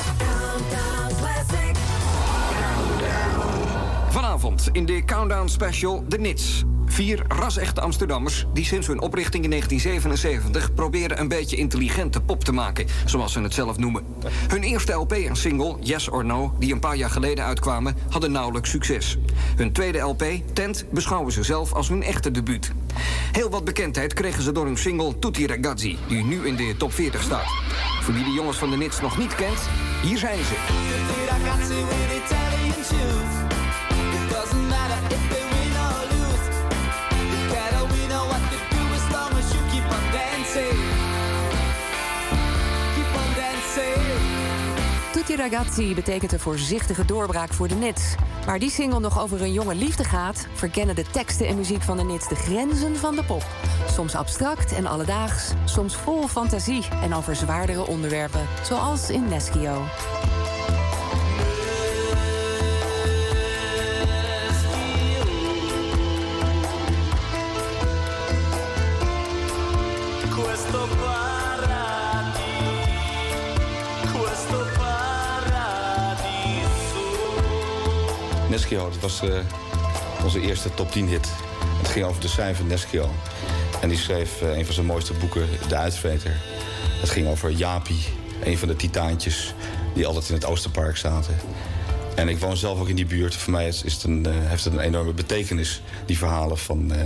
Vanavond 4.08 4.68
in 4.72 4.86
de 4.86 5.04
Countdown 5.04 5.48
Special 5.48 6.04
De 6.08 6.18
Nits. 6.18 6.64
Vier 6.88 7.24
ras-echte 7.28 7.80
Amsterdammers 7.80 8.46
die 8.52 8.64
sinds 8.64 8.86
hun 8.86 9.00
oprichting 9.00 9.44
in 9.44 9.50
1977 9.50 10.74
proberen 10.74 11.20
een 11.20 11.28
beetje 11.28 11.56
intelligente 11.56 12.20
pop 12.20 12.44
te 12.44 12.52
maken, 12.52 12.86
zoals 13.04 13.32
ze 13.32 13.40
het 13.40 13.54
zelf 13.54 13.78
noemen. 13.78 14.04
Hun 14.48 14.62
eerste 14.62 14.92
LP 14.92 15.12
en 15.12 15.36
single, 15.36 15.76
Yes 15.80 16.08
or 16.08 16.24
No, 16.24 16.54
die 16.58 16.72
een 16.72 16.80
paar 16.80 16.96
jaar 16.96 17.10
geleden 17.10 17.44
uitkwamen, 17.44 17.96
hadden 18.08 18.32
nauwelijks 18.32 18.70
succes. 18.70 19.18
Hun 19.56 19.72
tweede 19.72 19.98
LP, 19.98 20.24
Tent, 20.52 20.84
beschouwen 20.90 21.32
ze 21.32 21.42
zelf 21.42 21.72
als 21.72 21.88
hun 21.88 22.02
echte 22.02 22.30
debuut. 22.30 22.72
Heel 23.32 23.50
wat 23.50 23.64
bekendheid 23.64 24.14
kregen 24.14 24.42
ze 24.42 24.52
door 24.52 24.64
hun 24.64 24.78
single 24.78 25.18
Tutti 25.18 25.46
Ragazzi, 25.46 25.98
die 26.08 26.24
nu 26.24 26.46
in 26.46 26.56
de 26.56 26.74
top 26.78 26.92
40 26.92 27.22
staat. 27.22 27.48
Voor 28.02 28.14
wie 28.14 28.24
de 28.24 28.32
jongens 28.32 28.56
van 28.56 28.70
de 28.70 28.76
Nits 28.76 29.00
nog 29.00 29.18
niet 29.18 29.34
kent, 29.34 29.68
hier 30.02 30.18
zijn 30.18 30.44
ze. 30.44 30.56
Ragazzi 45.38 45.94
betekent 45.94 46.32
een 46.32 46.40
voorzichtige 46.40 47.04
doorbraak 47.04 47.52
voor 47.52 47.68
de 47.68 47.74
Nits. 47.74 48.14
Waar 48.46 48.58
die 48.58 48.70
single 48.70 49.00
nog 49.00 49.20
over 49.20 49.42
een 49.42 49.52
jonge 49.52 49.74
liefde 49.74 50.04
gaat, 50.04 50.46
verkennen 50.52 50.94
de 50.94 51.04
teksten 51.10 51.46
en 51.46 51.56
muziek 51.56 51.82
van 51.82 51.96
de 51.96 52.04
Nits 52.04 52.28
de 52.28 52.34
grenzen 52.34 52.96
van 52.96 53.14
de 53.14 53.24
pop. 53.24 53.46
Soms 53.90 54.14
abstract 54.14 54.72
en 54.72 54.86
alledaags, 54.86 55.52
soms 55.64 55.96
vol 55.96 56.28
fantasie 56.28 56.84
en 57.02 57.14
over 57.14 57.36
zwaardere 57.36 57.86
onderwerpen, 57.86 58.46
zoals 58.64 59.10
in 59.10 59.28
Neschio. 59.28 59.82
Neschio, 78.58 78.90
dat 78.90 79.00
was 79.00 79.22
eh, 79.22 79.38
onze 80.24 80.40
eerste 80.40 80.74
top 80.74 80.92
10 80.92 81.08
hit. 81.08 81.28
Het 81.78 81.88
ging 81.88 82.04
over 82.04 82.20
de 82.20 82.28
cijfer 82.28 82.64
Neschio. 82.64 83.10
En 83.80 83.88
die 83.88 83.98
schreef 83.98 84.42
eh, 84.42 84.56
een 84.56 84.64
van 84.64 84.74
zijn 84.74 84.86
mooiste 84.86 85.12
boeken, 85.12 85.46
De 85.68 85.76
Uitvreter. 85.76 86.36
Het 87.00 87.10
ging 87.10 87.28
over 87.28 87.50
Jaapie, 87.50 88.06
een 88.44 88.58
van 88.58 88.68
de 88.68 88.76
titaantjes 88.76 89.54
die 89.94 90.06
altijd 90.06 90.28
in 90.28 90.34
het 90.34 90.44
Oosterpark 90.44 90.96
zaten. 90.96 91.36
En 92.14 92.28
ik 92.28 92.38
woon 92.38 92.56
zelf 92.56 92.80
ook 92.80 92.88
in 92.88 92.96
die 92.96 93.06
buurt. 93.06 93.36
Voor 93.36 93.52
mij 93.52 93.68
is, 93.68 93.82
is 93.82 93.92
het 93.92 94.02
een, 94.02 94.26
eh, 94.26 94.32
heeft 94.36 94.64
het 94.64 94.72
een 94.72 94.80
enorme 94.80 95.12
betekenis, 95.12 95.82
die 96.06 96.18
verhalen 96.18 96.58
van, 96.58 96.92
eh 96.92 97.00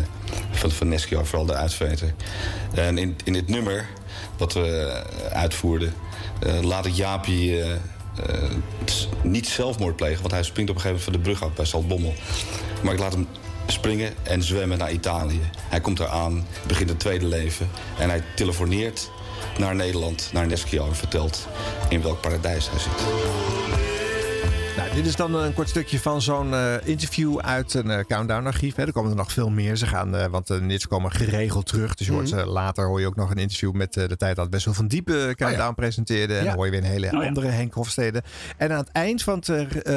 van, 0.52 0.88
Neschio, 0.88 1.24
vooral 1.24 1.46
De 1.46 1.54
Uitvreter. 1.54 2.14
En 2.74 2.98
in, 2.98 3.16
in 3.24 3.32
dit 3.32 3.48
nummer, 3.48 3.88
wat 4.36 4.52
we 4.52 5.02
uitvoerden, 5.32 5.94
eh, 6.40 6.62
laat 6.62 6.86
ik 6.86 6.94
Jaapie 6.94 7.62
niet 9.22 9.48
zelfmoord 9.48 9.96
plegen. 9.96 10.20
Want 10.20 10.32
hij 10.32 10.42
springt 10.42 10.70
op 10.70 10.76
een 10.76 10.82
gegeven 10.82 11.04
moment 11.04 11.24
van 11.24 11.32
de 11.32 11.38
brug 11.38 11.50
af 11.50 11.56
bij 11.56 11.64
Zaltbommel. 11.64 12.14
Maar 12.82 12.92
ik 12.92 12.98
laat 12.98 13.12
hem 13.12 13.28
springen 13.66 14.14
en 14.22 14.42
zwemmen 14.42 14.78
naar 14.78 14.92
Italië. 14.92 15.40
Hij 15.68 15.80
komt 15.80 15.96
daar 15.96 16.08
aan, 16.08 16.46
begint 16.66 16.90
een 16.90 16.96
tweede 16.96 17.26
leven. 17.26 17.70
En 17.98 18.08
hij 18.08 18.22
telefoneert 18.36 19.10
naar 19.58 19.74
Nederland, 19.74 20.30
naar 20.32 20.46
Neschio... 20.46 20.86
en 20.86 20.96
vertelt 20.96 21.48
in 21.88 22.02
welk 22.02 22.20
paradijs 22.20 22.70
hij 22.70 22.78
zit. 22.78 23.51
Dit 24.94 25.06
is 25.06 25.16
dan 25.16 25.34
een 25.34 25.54
kort 25.54 25.68
stukje 25.68 25.98
van 26.00 26.22
zo'n 26.22 26.54
eh, 26.54 26.74
interview 26.84 27.38
uit 27.38 27.74
een 27.74 27.90
eh, 27.90 28.04
Countdown-archief. 28.04 28.76
Er 28.76 28.92
komen 28.92 29.10
er 29.10 29.16
nog 29.16 29.32
veel 29.32 29.50
meer. 29.50 29.76
Ze 29.76 29.86
gaan, 29.86 30.16
eh, 30.16 30.26
want 30.26 30.46
de 30.46 30.60
Nits 30.60 30.86
komen 30.86 31.10
geregeld 31.12 31.66
terug. 31.66 31.94
Dus 31.94 32.06
je 32.06 32.12
hoort, 32.12 32.32
eh, 32.32 32.46
later 32.46 32.86
hoor 32.86 33.00
je 33.00 33.06
ook 33.06 33.16
nog 33.16 33.30
een 33.30 33.36
interview 33.36 33.72
met 33.72 33.92
de 33.92 34.16
tijd 34.16 34.36
dat 34.36 34.46
Wessel 34.50 34.72
van 34.74 34.86
Diepen 34.86 35.36
Countdown 35.36 35.74
presenteerde. 35.74 36.34
En 36.34 36.40
Ja. 36.40 36.46
dan 36.46 36.54
hoor 36.56 36.64
je 36.64 36.70
weer 36.70 36.80
een 36.80 36.86
hele 36.86 37.06
Oh 37.06 37.22
ja. 37.22 37.28
andere 37.28 37.46
Henk 37.48 37.74
Hofstede. 37.74 38.22
En 38.56 38.70
aan 38.72 38.78
het 38.78 38.88
eind 38.92 39.22
van, 39.22 39.42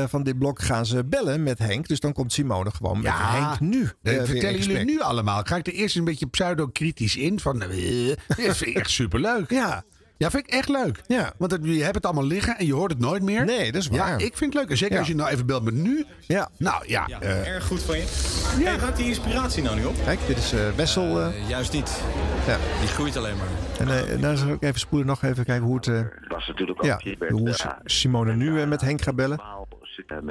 van 0.07 0.23
dit 0.23 0.37
blok 0.39 0.61
gaan 0.61 0.85
ze 0.85 1.05
bellen 1.05 1.43
met 1.43 1.59
Henk. 1.59 1.87
Dus 1.87 1.99
dan 1.99 2.13
komt 2.13 2.33
Simone 2.33 2.71
gewoon 2.71 3.01
met 3.01 3.11
Henk 3.15 3.59
nu. 3.59 3.89
Dat 4.01 4.27
vertellen 4.27 4.59
jullie 4.59 4.85
nu 4.85 5.01
allemaal. 5.01 5.41
Ga 5.43 5.55
ik 5.55 5.67
er 5.67 5.73
eerst 5.73 5.95
een 5.95 6.03
beetje 6.03 6.27
pseudo-kritisch 6.27 7.15
in. 7.15 7.39
Van, 7.39 7.59
dit 7.59 8.17
vind 8.35 8.65
ik 8.65 8.75
echt 8.75 8.89
superleuk. 8.89 9.49
Ja. 9.51 9.83
Ja, 10.17 10.29
vind 10.29 10.47
ik 10.47 10.53
echt 10.53 10.69
leuk. 10.69 11.01
Ja. 11.07 11.33
Want 11.37 11.51
het- 11.51 11.61
je 11.65 11.83
hebt 11.83 11.95
het 11.95 12.05
allemaal 12.05 12.23
liggen 12.25 12.57
en 12.57 12.65
je 12.65 12.73
hoort 12.73 12.91
het 12.91 12.99
nooit 12.99 13.21
meer. 13.23 13.45
Nee, 13.45 13.71
dat 13.71 13.81
is 13.81 13.87
waar. 13.87 14.19
Ja, 14.19 14.25
ik 14.25 14.37
vind 14.37 14.53
het 14.53 14.61
leuk. 14.61 14.69
En 14.71 14.77
zeker 14.77 14.93
Ja. 14.93 14.99
als 14.99 15.07
je 15.07 15.15
nou 15.15 15.29
even 15.29 15.45
belt 15.45 15.63
met 15.63 15.73
nu. 15.73 16.05
Ja. 16.19 16.49
Nou 16.57 16.83
ja. 16.87 17.07
eh, 17.19 17.47
Erg 17.47 17.65
goed 17.65 17.81
van 17.83 17.97
je. 17.97 18.03
Ja. 18.59 18.65
Hey, 18.65 18.79
gaat 18.79 18.97
die 18.97 19.05
inspiratie 19.05 19.63
nou 19.63 19.75
niet 19.75 19.85
op? 19.85 19.95
Kijk, 20.03 20.19
dit 20.27 20.37
is 20.37 20.53
eh, 20.53 20.59
Wessel. 20.75 21.21
eh, 21.21 21.49
juist 21.49 21.73
niet. 21.73 22.01
ja. 22.47 22.57
Die 22.79 22.87
groeit 22.87 23.17
alleen 23.17 23.35
maar. 23.37 23.87
En 24.09 24.21
daar 24.21 24.37
zal 24.37 24.47
ik 24.49 24.63
even 24.63 24.79
spoelen 24.79 25.07
nog 25.07 25.23
even 25.23 25.45
kijken 25.45 25.65
hoe 25.65 25.75
het... 25.75 25.87
eh, 25.87 25.99
was 26.27 26.47
natuurlijk 26.47 26.79
ook 26.79 27.01
ja, 27.01 27.27
hoe 27.29 27.53
Simone 27.83 28.35
nu 28.35 28.65
met 28.65 28.81
Henk 28.81 29.01
gaat 29.01 29.15
bellen. 29.15 29.41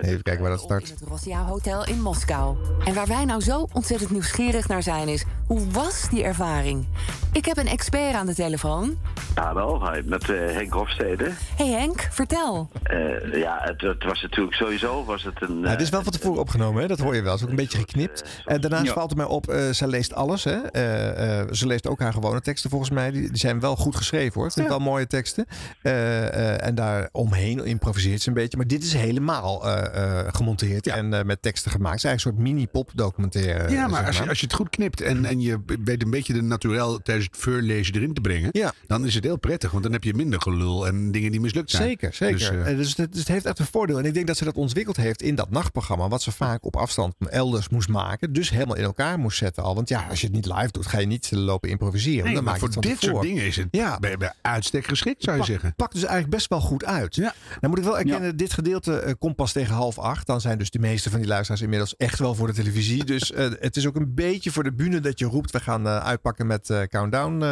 Even 0.00 0.22
kijken 0.22 0.42
waar 0.42 0.50
dat 0.50 0.60
start. 0.60 0.88
Het 0.88 1.00
Rossia 1.08 1.44
Hotel 1.44 1.86
in 1.86 2.00
Moskou. 2.00 2.56
En 2.84 2.94
waar 2.94 3.06
wij 3.06 3.24
nou 3.24 3.40
zo 3.40 3.68
ontzettend 3.72 4.10
nieuwsgierig 4.10 4.68
naar 4.68 4.82
zijn 4.82 5.08
is... 5.08 5.24
hoe 5.46 5.70
was 5.70 6.08
die 6.10 6.24
ervaring? 6.24 6.86
Ik 7.32 7.44
heb 7.44 7.56
een 7.56 7.66
expert 7.66 8.14
aan 8.14 8.26
de 8.26 8.34
telefoon. 8.34 8.98
Ja, 9.34 9.54
wel. 9.54 9.90
hi, 9.92 10.00
Met 10.04 10.30
eh, 10.30 10.36
Henk 10.36 10.72
Hofstede. 10.72 11.30
Hey 11.56 11.68
Henk, 11.68 12.08
vertel. 12.10 12.68
Eh, 12.82 13.34
ja, 13.34 13.58
het, 13.62 13.80
het 13.80 14.04
was 14.04 14.22
natuurlijk 14.22 14.54
sowieso 14.56 15.04
was 15.04 15.22
het 15.22 15.42
een... 15.42 15.62
Dit 15.62 15.80
is 15.80 15.88
wel 15.88 16.02
van 16.02 16.12
tevoren 16.12 16.40
opgenomen, 16.40 16.82
hè? 16.82 16.88
dat 16.88 16.98
hoor 16.98 17.14
je 17.14 17.22
wel. 17.22 17.30
Het 17.30 17.38
is 17.40 17.44
ook 17.44 17.50
een 17.50 17.56
beetje 17.56 17.78
geknipt. 17.78 18.24
En 18.44 18.60
daarnaast 18.60 18.84
Ja. 18.86 18.92
valt 18.92 19.08
het 19.08 19.18
mij 19.18 19.26
op, 19.28 19.48
eh, 19.48 19.70
zij 19.70 19.88
leest 19.88 20.14
alles. 20.14 20.44
Hè? 20.44 20.52
Eh, 20.56 21.40
eh, 21.40 21.48
ze 21.52 21.66
leest 21.66 21.86
ook 21.86 22.00
haar 22.00 22.12
gewone 22.12 22.40
teksten 22.40 22.70
volgens 22.70 22.90
mij. 22.90 23.10
Die, 23.10 23.28
die 23.28 23.38
zijn 23.38 23.60
wel 23.60 23.76
goed 23.76 23.96
geschreven 23.96 24.34
hoor. 24.34 24.46
Ik 24.46 24.52
vind 24.52 24.68
wel 24.68 24.78
mooie 24.78 25.06
teksten. 25.06 25.46
Eh, 25.82 26.26
eh, 26.26 26.66
en 26.66 26.74
daar 26.74 27.08
omheen 27.12 27.64
improviseert 27.64 28.22
ze 28.22 28.28
een 28.28 28.34
beetje. 28.34 28.56
Maar 28.56 28.66
dit 28.66 28.82
is 28.82 28.92
helemaal 28.92 29.53
eh, 29.62 30.20
eh, 30.20 30.26
gemonteerd 30.34 30.86
en 30.86 31.14
eh, 31.14 31.24
met 31.24 31.42
teksten 31.42 31.70
gemaakt. 31.70 31.94
Het 31.94 32.04
is 32.04 32.10
eigenlijk 32.10 32.38
een 32.38 32.44
soort 32.44 32.54
mini-pop 32.56 32.90
documentaire. 32.94 33.62
Ja, 33.62 33.68
zeg 33.68 33.90
maar 33.90 34.06
als 34.06 34.18
je, 34.18 34.28
als 34.28 34.40
je 34.40 34.46
het 34.46 34.54
goed 34.54 34.70
knipt 34.70 35.00
en, 35.00 35.24
en 35.24 35.40
je 35.40 35.60
weet 35.84 36.02
een 36.02 36.10
beetje 36.10 36.32
de 36.32 36.42
naturel 36.42 36.98
tijdens 37.02 37.26
het 37.26 37.36
voorlezen 37.36 37.94
erin 37.94 38.14
te 38.14 38.20
brengen, 38.20 38.72
dan 38.86 39.06
is 39.06 39.14
het 39.14 39.24
heel 39.24 39.38
prettig. 39.38 39.70
Want 39.70 39.82
dan 39.82 39.92
heb 39.92 40.04
je 40.04 40.14
minder 40.14 40.40
gelul 40.40 40.86
en 40.86 41.12
dingen 41.12 41.30
die 41.30 41.40
mislukt 41.40 41.70
zijn. 41.70 41.82
Zeker, 41.88 42.12
zeker. 42.14 42.64
Dus, 42.64 42.76
Dus, 42.76 42.96
het, 42.96 43.10
dus 43.10 43.20
het 43.20 43.28
heeft 43.28 43.46
echt 43.46 43.58
een 43.58 43.66
voordeel. 43.66 43.98
En 43.98 44.04
ik 44.04 44.14
denk 44.14 44.26
dat 44.26 44.36
ze 44.36 44.44
dat 44.44 44.54
ontwikkeld 44.54 44.96
heeft 44.96 45.22
in 45.22 45.34
dat 45.34 45.50
nachtprogramma. 45.50 46.08
Wat 46.08 46.22
ze 46.22 46.32
vaak 46.32 46.64
op 46.64 46.76
afstand 46.76 47.14
elders 47.28 47.68
moest 47.68 47.88
maken. 47.88 48.32
Dus 48.32 48.50
helemaal 48.50 48.76
in 48.76 48.84
elkaar 48.84 49.18
moest 49.18 49.38
zetten 49.38 49.62
al. 49.62 49.74
Want 49.74 49.88
ja, 49.88 50.06
als 50.10 50.20
je 50.20 50.26
het 50.26 50.34
niet 50.34 50.46
live 50.46 50.70
doet, 50.70 50.86
ga 50.86 50.98
je 50.98 51.06
niet 51.06 51.30
lopen 51.30 51.70
improviseren. 51.70 52.24
nee, 52.24 52.34
dan 52.34 52.44
maar 52.44 52.58
voor 52.58 52.80
dit 52.80 53.00
soort 53.00 53.22
dingen 53.22 53.46
is 53.46 53.56
het 53.56 53.68
Ja. 53.70 53.98
bij, 53.98 54.16
bij 54.16 54.32
uitstek 54.42 54.86
geschikt, 54.86 55.22
zou 55.22 55.36
je 55.36 55.42
Pak- 55.42 55.50
zeggen. 55.50 55.74
Pakt 55.76 55.92
dus 55.92 56.02
eigenlijk 56.02 56.34
best 56.34 56.48
wel 56.48 56.60
goed 56.60 56.84
uit. 56.84 57.16
Nou 57.16 57.32
moet 57.60 57.78
ik 57.78 57.84
wel 57.84 57.98
erkennen, 57.98 58.36
dit 58.36 58.52
gedeelte 58.52 58.98
eh, 58.98 59.12
komt 59.18 59.36
pas 59.44 59.52
tegen 59.52 59.74
half 59.74 59.98
acht. 59.98 60.26
Dan 60.26 60.40
zijn 60.40 60.58
dus 60.58 60.70
de 60.70 60.78
meeste 60.78 61.10
van 61.10 61.18
die 61.18 61.28
luisteraars 61.28 61.62
inmiddels 61.62 61.96
echt 61.96 62.18
wel 62.18 62.34
voor 62.34 62.46
de 62.46 62.52
televisie. 62.52 63.04
Dus 63.14 63.32
eh, 63.32 63.50
het 63.58 63.76
is 63.76 63.86
ook 63.86 63.96
een 63.96 64.14
beetje 64.14 64.50
voor 64.50 64.62
de 64.64 64.72
bühne 64.72 65.00
dat 65.00 65.18
je 65.18 65.24
roept. 65.24 65.50
We 65.50 65.60
gaan 65.60 65.86
eh, 65.86 65.98
uitpakken 65.98 66.46
met 66.46 66.70
eh, 66.70 66.82
countdown 66.82 67.42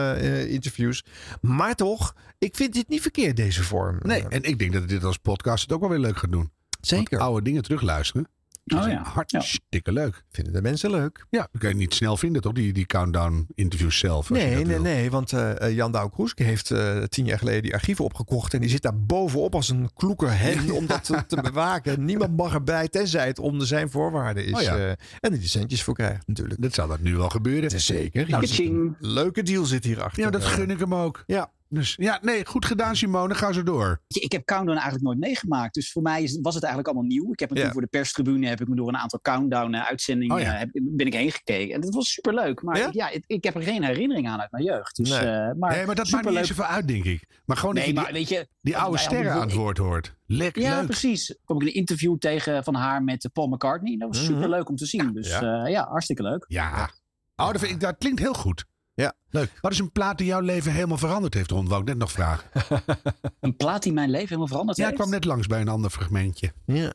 interviews. 0.49 1.05
Maar 1.41 1.75
toch, 1.75 2.15
ik 2.39 2.57
vind 2.57 2.73
dit 2.73 2.89
niet 2.89 3.01
verkeerd, 3.01 3.37
deze 3.37 3.63
vorm. 3.63 3.99
Nee, 4.03 4.29
en 4.29 4.43
ik 4.43 4.59
denk 4.59 4.73
dat 4.73 4.89
dit 4.89 5.05
als 5.05 5.17
podcast 5.17 5.63
het 5.63 5.73
ook 5.73 5.81
wel 5.81 5.89
weer 5.89 5.99
leuk 5.99 6.17
gaat 6.17 6.33
doen. 6.33 6.51
Zeker. 6.81 7.19
Want 7.19 7.31
oude 7.31 7.45
dingen 7.45 7.63
terugluisteren. 7.63 8.29
Oh 8.65 8.89
ja. 8.89 9.03
Hartstikke 9.03 9.93
leuk. 9.93 10.23
Vinden 10.31 10.53
de 10.53 10.63
mensen 10.63 10.91
leuk? 10.91 11.27
Ja, 11.31 11.49
dat 11.53 11.61
kan 11.61 11.71
je 11.71 11.77
niet 11.77 11.95
snel 11.95 12.17
vinden, 12.17 12.43
toch? 12.43 12.53
Die, 12.53 12.73
die 12.73 12.87
countdown 12.87 13.47
interviews 13.55 13.99
zelf. 13.99 14.31
Nee, 14.31 14.55
nee, 14.55 14.65
wil. 14.65 14.81
nee. 14.81 15.11
Want 15.11 15.33
eh, 15.33 15.61
eh, 15.61 15.75
Jan 15.75 15.93
Douw 15.93 16.09
Kroeske 16.09 16.43
heeft 16.43 16.71
eh, 16.71 17.03
tien 17.03 17.25
jaar 17.25 17.39
geleden 17.39 17.63
die 17.63 17.75
archieven 17.75 18.05
opgekocht. 18.05 18.55
En 18.55 18.61
die 18.61 18.69
zit 18.69 18.83
daar 18.83 18.99
bovenop 18.99 19.55
als 19.55 19.69
een 19.69 19.91
kloeker 19.95 20.39
hen 20.39 20.71
om 20.71 20.87
dat 20.87 21.05
te, 21.05 21.27
te 21.27 21.41
bewaken. 21.41 22.05
Niemand 22.05 22.37
mag 22.37 22.55
erbij, 22.55 22.89
tenzij 22.89 23.27
het 23.27 23.39
onder 23.39 23.67
zijn 23.67 23.91
voorwaarden 23.91 24.45
is. 24.47 24.53
Oh 24.53 24.63
ja. 24.63 24.77
eh, 24.77 24.93
en 25.21 25.33
die 25.33 25.49
centjes 25.49 25.83
voor 25.83 25.95
krijgt 25.95 26.27
natuurlijk. 26.27 26.63
Dat 26.63 26.75
zal 26.75 26.89
dat 26.89 27.01
nu 27.01 27.17
wel 27.17 27.29
gebeuren. 27.29 27.81
Zeker. 27.81 28.31
Nou, 28.31 28.95
leuke 28.99 29.43
deal 29.43 29.65
zit 29.65 29.85
hierachter. 29.85 30.23
Ja, 30.23 30.31
dat 30.31 30.45
gun 30.45 30.71
ik 30.71 30.79
hem 30.79 30.95
ook. 30.95 31.25
Ja. 31.27 31.51
Dus 31.75 31.95
ja, 31.97 32.19
nee, 32.23 32.47
goed 32.47 32.65
gedaan 32.65 32.97
Simone. 32.97 33.35
Ga 33.35 33.53
zo 33.53 33.63
door. 33.63 34.01
Ik 34.09 34.33
heb 34.33 34.45
Countdown 34.45 34.73
eigenlijk 34.79 35.05
nooit 35.05 35.19
meegemaakt. 35.19 35.75
Dus 35.75 35.93
voor 35.93 36.03
mij 36.03 36.23
is, 36.23 36.39
was 36.43 36.55
het 36.55 36.63
eigenlijk 36.65 36.95
allemaal 36.95 37.11
nieuw. 37.13 37.33
Ik 37.33 37.41
heb 37.41 37.51
me 37.51 37.59
Ja. 37.59 37.71
voor 37.73 37.81
de 37.81 37.87
perstribune 37.87 38.47
heb 38.49 38.61
ik 38.61 38.69
me 38.69 38.75
door 38.75 38.89
een 38.89 38.97
aantal 38.97 39.21
Countdown-uitzendingen 39.21 40.37
Oh 40.37 40.43
ja. 40.43 40.67
ben 40.73 41.07
ik 41.07 41.13
heen 41.15 41.31
gekeken. 41.31 41.75
En 41.75 41.81
dat 41.81 41.95
was 41.95 42.13
superleuk. 42.13 42.63
Maar 42.63 42.95
ja? 42.95 43.11
ik, 43.11 43.25
ik 43.27 43.45
heb 43.45 43.55
er 43.55 43.63
geen 43.63 43.85
herinnering 43.85 44.29
aan 44.29 44.41
uit 44.41 44.51
mijn 44.53 44.65
jeugd. 44.65 44.97
Dus, 44.97 45.09
Nee. 45.09 45.19
eh, 45.19 45.53
maar, 45.59 45.77
nee, 45.77 45.87
maar 45.87 45.95
dat 45.95 46.11
maakt 46.11 46.29
niet 46.29 46.37
eens 46.37 46.49
zoveel 46.49 46.65
uit, 46.65 46.89
denk 46.89 47.05
ik. 47.05 47.27
Maar 47.45 47.57
gewoon 47.57 47.75
Nee, 47.75 47.85
dat 47.85 47.95
je 47.95 48.01
maar 48.01 48.13
die, 48.13 48.15
weet 48.15 48.29
je, 48.29 48.49
die 48.61 48.77
oude 48.77 48.99
sterren 48.99 49.33
aan 49.33 49.41
het 49.41 49.53
woord 49.53 49.79
hoort. 49.79 50.15
Lekker 50.27 50.63
Ja, 50.63 50.77
leuk. 50.79 50.87
precies. 50.87 51.37
Kom 51.45 51.57
ik 51.61 51.63
een 51.69 51.75
interview 51.75 52.19
tegen 52.19 52.65
van 52.65 52.75
haar 52.75 53.03
met 53.03 53.25
eh, 53.25 53.31
Paul 53.33 53.47
McCartney. 53.49 53.97
Dat 53.97 54.09
was 54.09 54.23
Mhm. 54.23 54.33
superleuk 54.33 54.69
om 54.69 54.77
te 54.77 54.87
zien. 54.87 55.13
Dus 55.13 55.29
Ja. 55.29 55.87
hartstikke 55.91 56.23
leuk. 56.23 56.45
Ja. 56.49 56.91
Oh, 57.37 57.51
dat, 57.51 57.61
vind 57.61 57.73
ik, 57.73 57.81
dat 57.81 57.95
klinkt 57.99 58.21
heel 58.21 58.35
goed. 58.35 58.65
Ja. 58.95 59.15
Leuk. 59.31 59.51
Wat 59.61 59.73
is 59.73 59.79
een 59.79 59.93
plaat 59.93 60.19
die 60.19 60.27
jouw 60.27 60.41
leven 60.41 60.73
helemaal 60.73 60.99
veranderd 60.99 61.35
heeft, 61.35 61.51
Ron? 61.51 61.69
Wou 61.69 61.81
ik 61.81 61.87
net 61.87 61.97
nog 61.99 62.13
vragen. 62.13 62.51
Een 63.41 63.57
plaat 63.57 63.83
die 63.83 63.93
mijn 63.93 64.11
leven 64.11 64.27
helemaal 64.27 64.47
veranderd 64.47 64.77
Ja, 64.79 64.83
ik 64.85 64.89
heeft? 64.91 65.01
kwam 65.03 65.15
net 65.15 65.25
langs 65.25 65.47
bij 65.47 65.61
een 65.61 65.69
ander 65.69 65.91
fragmentje. 65.91 66.53
Ja. 66.67 66.93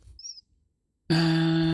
Eh, 1.05 1.71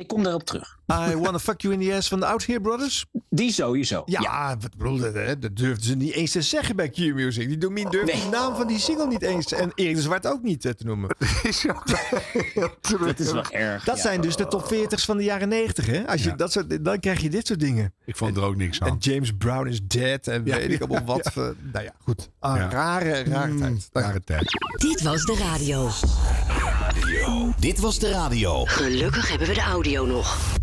ik 0.00 0.06
kom 0.06 0.22
daarop 0.22 0.42
terug. 0.44 0.78
I 1.10 1.16
Wanna 1.16 1.38
Fuck 1.38 1.60
You 1.60 1.74
in 1.74 1.80
the 1.88 1.94
Ass 1.94 2.08
van 2.08 2.20
de 2.20 2.26
Out 2.26 2.46
Here 2.46 2.60
Brothers. 2.60 3.06
Die 3.28 3.52
sowieso. 3.52 4.02
Ja, 4.06 4.56
wat 4.60 4.76
bedoel 4.76 4.96
je, 4.96 5.10
hè? 5.18 5.38
dat 5.38 5.56
durfden 5.56 5.84
ze 5.84 5.94
niet 5.96 6.12
eens 6.12 6.30
te 6.30 6.42
zeggen 6.42 6.76
bij 6.76 6.88
Q-Music. 6.88 7.48
Die 7.48 7.58
Domien 7.58 7.90
durft 7.90 8.12
Nee. 8.12 8.22
de 8.22 8.28
naam 8.28 8.56
van 8.56 8.66
die 8.66 8.78
single 8.78 9.06
niet 9.06 9.22
eens. 9.22 9.52
En 9.52 9.72
Erik 9.74 9.94
de 9.94 10.02
Zwart 10.02 10.26
ook 10.26 10.42
niet 10.42 10.64
eh, 10.64 10.72
te 10.72 10.84
noemen. 10.84 11.08
Dat 13.00 13.18
is 13.20 13.32
wel 13.32 13.44
erg. 13.50 13.84
Dat 13.84 13.96
ja. 13.96 14.02
zijn 14.02 14.20
dus 14.20 14.36
de 14.36 14.46
top 14.46 14.72
40's 14.74 15.04
van 15.04 15.16
de 15.16 15.22
jaren 15.24 15.48
90, 15.48 15.86
hè? 15.86 16.06
Als 16.06 16.22
je 16.24 16.34
dat 16.34 16.52
soort, 16.52 16.84
dan 16.84 17.00
krijg 17.00 17.20
je 17.20 17.30
dit 17.30 17.46
soort 17.46 17.60
dingen. 17.60 17.92
Ik 18.04 18.16
vond 18.16 18.36
er 18.36 18.42
ook 18.42 18.56
niks 18.56 18.80
aan. 18.80 18.88
En 18.88 18.96
James 18.98 19.32
Brown 19.38 19.66
is 19.68 19.80
dead 19.82 20.26
en 20.26 20.42
Ja, 20.44 20.56
weet 20.56 20.70
ik 20.72 20.78
ja, 20.78 20.86
allemaal 20.86 21.04
wat. 21.16 21.24
ja. 21.24 21.30
voor- 21.30 21.54
nou 21.72 21.84
ja, 21.84 21.92
goed. 22.02 22.28
Ah, 22.38 22.56
Ja. 22.56 22.68
Rare, 22.70 23.22
rare 23.24 23.52
Mm, 23.52 23.58
tijd. 23.60 23.88
Rare 23.92 24.20
tijd. 24.24 24.44
Dit 24.78 25.02
was 25.02 25.24
de 25.24 25.34
radio. 25.38 25.88
Dit 27.58 27.78
was 27.80 27.98
de 27.98 28.10
radio. 28.10 28.64
Gelukkig 28.64 29.28
hebben 29.28 29.48
we 29.48 29.54
de 29.54 29.60
audio 29.60 30.06
nog. 30.06 30.54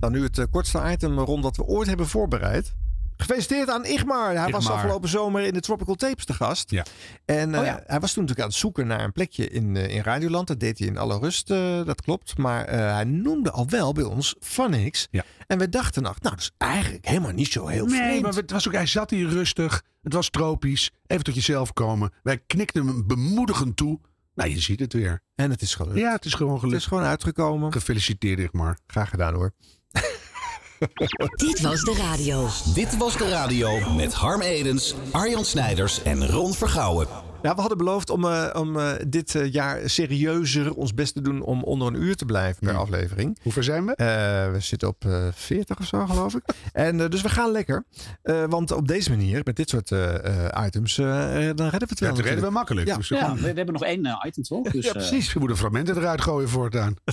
Dan 0.00 0.12
nu 0.12 0.22
het 0.22 0.38
eh, 0.38 0.44
kortste 0.50 0.82
item 0.92 1.18
rond 1.18 1.42
dat 1.42 1.56
we 1.56 1.62
ooit 1.64 1.88
hebben 1.88 2.08
voorbereid. 2.08 2.74
Gefeliciteerd 3.16 3.70
aan 3.70 3.84
Igmar. 3.84 4.36
Hij 4.36 4.50
was 4.50 4.68
afgelopen 4.70 5.08
zomer 5.08 5.42
in 5.42 5.52
de 5.52 5.60
Tropical 5.60 5.94
Tapes 5.94 6.24
te 6.24 6.34
gast. 6.34 6.70
Ja. 6.70 6.84
En 7.24 7.54
eh, 7.54 7.60
Oh 7.60 7.66
ja. 7.66 7.82
hij 7.86 8.00
was 8.00 8.12
toen 8.12 8.22
natuurlijk 8.22 8.40
aan 8.40 8.46
het 8.52 8.56
zoeken 8.62 8.86
naar 8.86 9.04
een 9.04 9.12
plekje 9.12 9.48
in, 9.48 9.76
eh, 9.76 9.94
in 9.94 10.02
Radioland. 10.02 10.46
Dat 10.46 10.60
deed 10.60 10.78
hij 10.78 10.88
in 10.88 10.98
alle 10.98 11.18
rust, 11.18 11.48
dat 11.86 12.02
klopt. 12.02 12.38
Maar 12.38 12.64
eh, 12.64 12.78
hij 12.92 13.04
noemde 13.04 13.50
al 13.50 13.68
wel 13.68 13.92
bij 13.92 14.04
ons 14.04 14.34
Phonics. 14.40 15.08
Ja. 15.10 15.24
En 15.46 15.58
we 15.58 15.68
dachten, 15.68 16.02
nou, 16.02 16.14
dat 16.20 16.38
is 16.38 16.50
eigenlijk 16.58 17.06
helemaal 17.06 17.32
niet 17.32 17.52
zo 17.52 17.66
heel 17.66 17.86
Nee, 17.86 18.00
vreemd. 18.00 18.22
maar 18.22 18.32
het 18.34 18.50
was 18.50 18.66
ook, 18.66 18.74
hij 18.74 18.86
zat 18.86 19.10
hier 19.10 19.28
rustig. 19.28 19.82
Het 20.02 20.12
was 20.12 20.30
tropisch. 20.30 20.90
Even 21.06 21.24
tot 21.24 21.34
jezelf 21.34 21.72
komen. 21.72 22.10
Wij 22.22 22.38
knikten 22.46 22.86
hem 22.86 23.06
bemoedigend 23.06 23.76
toe. 23.76 24.00
Nou, 24.34 24.50
je 24.50 24.60
ziet 24.60 24.80
het 24.80 24.92
weer. 24.92 25.22
En 25.34 25.50
het 25.50 25.62
is 25.62 25.74
gelukt. 25.74 25.98
Ja, 25.98 26.12
het 26.12 26.24
is 26.24 26.34
gewoon 26.34 26.52
Het 26.52 26.60
gelukt. 26.60 26.80
is 26.80 26.86
gewoon 26.86 27.04
uitgekomen. 27.04 27.72
Gefeliciteerd, 27.72 28.38
Igmar. 28.38 28.78
Graag 28.86 29.10
gedaan 29.10 29.34
hoor. 29.34 29.52
Dit 31.36 31.60
was 31.60 31.80
de 31.82 31.94
radio. 31.98 32.48
Dit 32.74 32.96
was 32.96 33.16
de 33.16 33.28
radio 33.28 33.90
met 33.94 34.12
Harm 34.14 34.40
Edens, 34.40 34.94
Arjan 35.10 35.44
Snijders 35.44 36.02
en 36.02 36.26
Ron 36.26 36.54
Vergouwen. 36.54 37.06
Ja, 37.42 37.54
we 37.54 37.60
hadden 37.60 37.78
beloofd 37.78 38.10
om, 38.10 38.24
eh, 38.24 38.60
om 38.60 38.76
eh, 38.78 38.90
dit 39.08 39.34
eh, 39.34 39.52
jaar 39.52 39.80
serieuzer 39.84 40.74
ons 40.74 40.94
best 40.94 41.14
te 41.14 41.20
doen 41.20 41.42
om 41.42 41.62
onder 41.62 41.88
een 41.88 42.02
uur 42.02 42.16
te 42.16 42.24
blijven 42.24 42.66
per 42.66 42.76
aflevering. 42.76 43.38
Hoe 43.42 43.52
ver 43.52 43.64
zijn 43.64 43.86
we? 43.86 43.94
Eh, 43.94 44.06
we 44.52 44.60
zitten 44.60 44.88
op 44.88 45.04
eh 45.04 45.26
40 45.32 45.78
of 45.78 45.86
zo, 45.86 46.06
geloof 46.06 46.34
ik. 46.34 46.42
en, 46.72 47.00
eh, 47.00 47.08
dus 47.08 47.22
we 47.22 47.28
gaan 47.28 47.50
lekker. 47.52 47.84
Eh, 48.22 48.44
want 48.48 48.72
op 48.72 48.88
deze 48.88 49.10
manier, 49.10 49.40
met 49.44 49.56
dit 49.56 49.68
soort 49.68 49.90
eh, 49.92 50.44
eh, 50.46 50.66
items, 50.66 50.98
eh, 50.98 51.06
dan 51.06 51.28
redden 51.34 51.54
we 51.70 51.86
het 51.88 52.00
wel. 52.00 52.08
Ja, 52.10 52.14
dat 52.16 52.24
redden 52.24 52.44
we 52.44 52.50
makkelijk. 52.50 52.86
Ja. 52.86 52.96
Dus 52.96 53.08
Ja, 53.08 53.34
we, 53.34 53.40
we 53.40 53.46
hebben 53.46 53.72
nog 53.72 53.84
één 53.84 54.18
item 54.26 54.42
toch? 54.42 54.70
Dus, 54.72 54.84
Ja, 54.84 54.92
precies. 54.92 55.32
Je 55.32 55.38
moet 55.38 55.48
de 55.48 55.56
fragmenten 55.56 55.96
eruit 55.96 56.20
gooien 56.20 56.48
voortaan. 56.48 56.94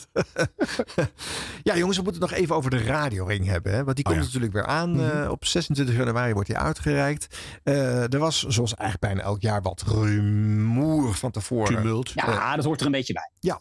Ja, 1.63 1.77
jongens, 1.77 1.97
we 1.97 2.03
moeten 2.03 2.21
het 2.21 2.31
nog 2.31 2.39
even 2.39 2.55
over 2.55 2.69
de 2.69 2.83
radioring 2.83 3.45
hebben. 3.45 3.71
Hè? 3.73 3.83
Want 3.83 3.95
die 3.95 4.05
Oh, 4.05 4.11
komt 4.11 4.23
ja. 4.23 4.27
natuurlijk 4.27 4.53
weer 4.53 4.65
aan. 4.65 4.91
Mhm. 4.91 5.21
Eh, 5.23 5.29
op 5.29 5.45
26 5.45 5.95
januari 5.95 6.33
wordt 6.33 6.47
die 6.47 6.57
uitgereikt. 6.57 7.37
Eh, 7.63 8.13
er 8.13 8.19
was, 8.19 8.43
zoals 8.47 8.75
eigenlijk 8.75 9.13
bijna 9.13 9.29
elk 9.29 9.41
jaar, 9.41 9.61
wat 9.61 9.81
rumoer 10.19 11.13
van 11.13 11.31
tevoren. 11.31 11.75
Tumult. 11.75 12.09
ja, 12.09 12.55
dat 12.55 12.65
hoort 12.65 12.79
er 12.79 12.85
een 12.85 12.91
beetje 12.91 13.13
bij. 13.13 13.31
Ja. 13.39 13.59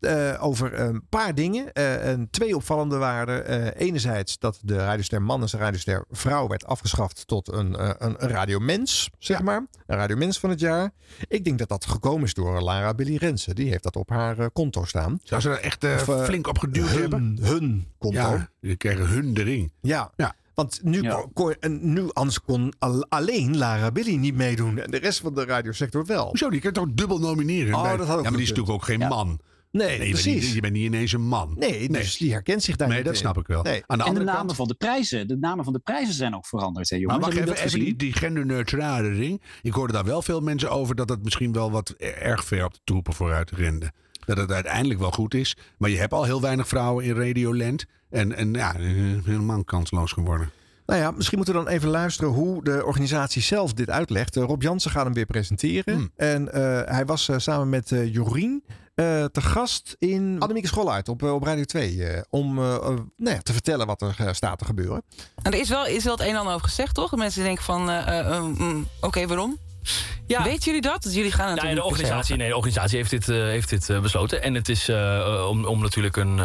Eh, 0.00 0.44
over 0.44 0.80
een 0.80 1.06
paar 1.08 1.34
dingen. 1.34 1.72
Eh, 1.72 2.08
en 2.10 2.28
twee 2.30 2.56
opvallende 2.56 2.96
waren. 2.96 3.46
eh, 3.46 3.86
enerzijds 3.86 4.38
dat 4.38 4.58
de 4.62 4.76
radioster 4.76 5.22
man 5.22 5.40
en 5.40 5.46
de 5.50 5.56
radioster 5.56 6.04
vrouw 6.10 6.48
werd 6.48 6.66
afgeschaft 6.66 7.26
tot 7.26 7.52
een, 7.52 7.76
eh, 7.76 7.90
een, 7.98 8.14
een 8.24 8.28
radiomens, 8.28 9.10
zeg 9.18 9.42
maar. 9.42 9.66
Een 9.86 9.96
radiomens 9.96 10.38
van 10.38 10.50
het 10.50 10.60
jaar. 10.60 10.90
Ik 11.28 11.44
denk 11.44 11.58
dat 11.58 11.68
dat 11.68 11.86
gekomen 11.86 12.24
is 12.24 12.34
door 12.34 12.60
Lara 12.60 12.94
Billy 12.94 13.16
Rensen. 13.16 13.54
Die 13.54 13.68
heeft 13.70 13.82
dat 13.82 13.96
op 13.96 14.08
haar 14.10 14.38
eh, 14.38 14.46
konto 14.52 14.84
staan. 14.84 15.18
Zou 15.22 15.40
ze 15.40 15.50
er 15.50 15.60
echt 15.60 15.84
eh, 15.84 15.92
Of, 15.94 16.08
eh, 16.08 16.24
flink 16.24 16.46
op 16.46 16.58
geduwd 16.58 16.88
hun, 16.88 17.00
hebben? 17.00 17.38
Hun 17.42 17.86
konto. 17.98 18.18
Ja, 18.20 18.48
die 18.60 18.76
kregen 18.76 19.06
hun 19.06 19.34
de 19.34 19.42
ring. 19.42 19.72
Ja. 19.80 20.12
Ja. 20.16 20.34
Want 20.54 20.80
nu, 20.82 21.02
Ja. 21.02 21.26
kon, 21.32 21.54
nu 21.80 22.10
anders 22.12 22.40
kon 22.40 22.72
al- 22.78 23.06
alleen 23.08 23.56
Lara 23.56 23.90
Billy 23.92 24.14
niet 24.16 24.34
meedoen. 24.34 24.78
En 24.78 24.90
de 24.90 24.96
rest 24.98 25.20
van 25.20 25.34
de 25.34 25.44
radiosector 25.44 26.04
wel. 26.06 26.26
Hoezo? 26.28 26.50
Die 26.50 26.60
kan 26.60 26.72
toch 26.72 26.86
dubbel 26.92 27.18
nomineren? 27.18 27.74
Oh, 27.74 27.82
Bij- 27.82 27.96
dat 27.96 28.06
had 28.06 28.16
ook 28.18 28.24
ja, 28.24 28.28
maar 28.30 28.38
die 28.38 28.42
is 28.42 28.48
natuurlijk 28.48 28.74
ook 28.76 28.84
geen 28.84 28.98
Ja. 29.00 29.08
man. 29.08 29.38
Nee, 29.70 29.86
Nee, 29.86 29.92
je 29.92 29.98
bent, 29.98 30.10
precies. 30.10 30.44
niet, 30.44 30.52
je 30.54 30.60
bent 30.60 30.72
niet 30.72 30.84
ineens 30.84 31.12
een 31.12 31.26
man. 31.26 31.54
Nee, 31.58 31.88
dus 31.88 32.16
die 32.16 32.32
herkent 32.32 32.62
zich 32.62 32.76
daar 32.76 32.88
Nee, 32.88 32.96
niet 32.96 33.06
dat 33.06 33.14
in. 33.14 33.20
snap 33.20 33.38
ik 33.38 33.46
wel. 33.46 33.62
Nee. 33.62 33.82
Aan 33.86 33.98
de 33.98 34.04
En 34.04 34.14
de 34.14 34.20
namen 34.20 34.34
kant... 34.46 34.54
van 34.56 34.68
de 34.68 34.74
prijzen. 34.74 35.28
De 35.28 35.36
namen 35.36 35.64
van 35.64 35.72
de 35.72 35.78
prijzen 35.78 36.14
zijn 36.14 36.34
ook 36.34 36.46
veranderd, 36.46 36.90
hè, 36.90 36.96
Maar 36.96 37.04
jongens? 37.06 37.24
mag 37.26 37.34
Hebben 37.34 37.52
even, 37.54 37.66
even 37.66 37.78
dat 37.78 37.88
die, 37.88 37.96
die 37.96 38.12
genderneutrale 38.12 39.08
ring. 39.08 39.42
Ik 39.62 39.72
hoorde 39.72 39.92
daar 39.92 40.04
wel 40.04 40.22
veel 40.22 40.40
mensen 40.40 40.70
over 40.70 40.94
dat 40.94 41.08
het 41.08 41.22
misschien 41.24 41.52
wel 41.52 41.70
wat 41.70 41.90
erg 41.98 42.44
ver 42.44 42.64
op 42.64 42.72
de 42.74 42.80
troepen 42.84 43.12
vooruit 43.14 43.50
rende. 43.50 43.92
Dat 44.24 44.36
het 44.36 44.52
uiteindelijk 44.52 45.00
wel 45.00 45.10
goed 45.10 45.34
is. 45.34 45.56
Maar 45.78 45.90
je 45.90 45.98
hebt 45.98 46.12
al 46.12 46.24
heel 46.24 46.40
weinig 46.40 46.68
vrouwen 46.68 47.04
in 47.04 47.16
Radioland. 47.16 47.84
En, 48.10 48.36
en 48.36 48.52
ja, 48.52 48.72
helemaal 49.24 49.64
kansloos 49.64 50.12
geworden. 50.12 50.50
Nou 50.86 51.00
ja, 51.00 51.10
misschien 51.10 51.36
moeten 51.36 51.54
we 51.56 51.64
dan 51.64 51.72
even 51.72 51.88
luisteren 51.88 52.30
hoe 52.32 52.64
de 52.64 52.84
organisatie 52.84 53.42
zelf 53.42 53.72
dit 53.72 53.90
uitlegt. 53.90 54.36
Eh, 54.36 54.42
Rob 54.44 54.62
Jansen 54.62 54.90
gaat 54.90 55.04
hem 55.04 55.14
weer 55.14 55.26
presenteren. 55.26 55.94
Hmm. 55.94 56.10
En 56.16 56.52
eh, 56.52 56.62
hij 56.94 57.04
was 57.04 57.28
eh, 57.28 57.38
samen 57.38 57.68
met 57.68 57.92
eh, 57.92 58.12
Jorien 58.14 58.64
eh, 58.94 59.24
te 59.24 59.40
gast 59.40 59.96
in 59.98 60.36
Annemieke 60.38 60.68
School 60.68 60.92
uit 60.92 61.08
op, 61.08 61.22
op 61.22 61.42
Radio 61.42 61.64
2. 61.64 62.04
eh, 62.04 62.22
om 62.30 62.54
nou 62.54 63.06
ja, 63.16 63.38
te 63.38 63.52
vertellen 63.52 63.86
wat 63.86 64.02
er 64.02 64.34
staat 64.34 64.58
te 64.58 64.64
gebeuren. 64.64 65.02
En 65.42 65.52
er 65.52 65.60
is 65.60 65.68
wel, 65.68 65.86
is 65.86 66.04
wel 66.04 66.12
het 66.12 66.22
een 66.22 66.28
en 66.28 66.36
ander 66.36 66.54
over 66.54 66.68
gezegd, 66.68 66.94
toch? 66.94 67.16
Mensen 67.16 67.42
denken 67.42 67.64
van, 67.64 67.90
eh, 67.90 68.18
eh, 68.36 68.42
mm, 68.58 68.86
oké, 69.00 69.26
waarom? 69.26 69.58
Ja. 70.26 70.42
Weten 70.42 70.64
jullie 70.64 70.80
dat? 70.80 71.02
Dus 71.02 71.14
jullie 71.14 71.32
gaan 71.32 71.44
Nou 71.44 71.54
ja, 71.56 71.62
de, 71.62 71.68
natuurlijk 71.68 71.90
organisatie, 71.96 72.36
nee, 72.36 72.48
de 72.48 72.56
organisatie 72.56 72.96
heeft 72.96 73.10
dit, 73.10 73.28
eh, 73.28 73.36
heeft 73.36 73.68
dit 73.68 73.90
eh, 73.90 73.98
besloten. 74.00 74.42
En 74.42 74.54
het 74.54 74.68
is 74.68 74.88
eh, 74.88 75.46
om, 75.50 75.64
om 75.64 75.80
natuurlijk 75.80 76.16
een, 76.16 76.40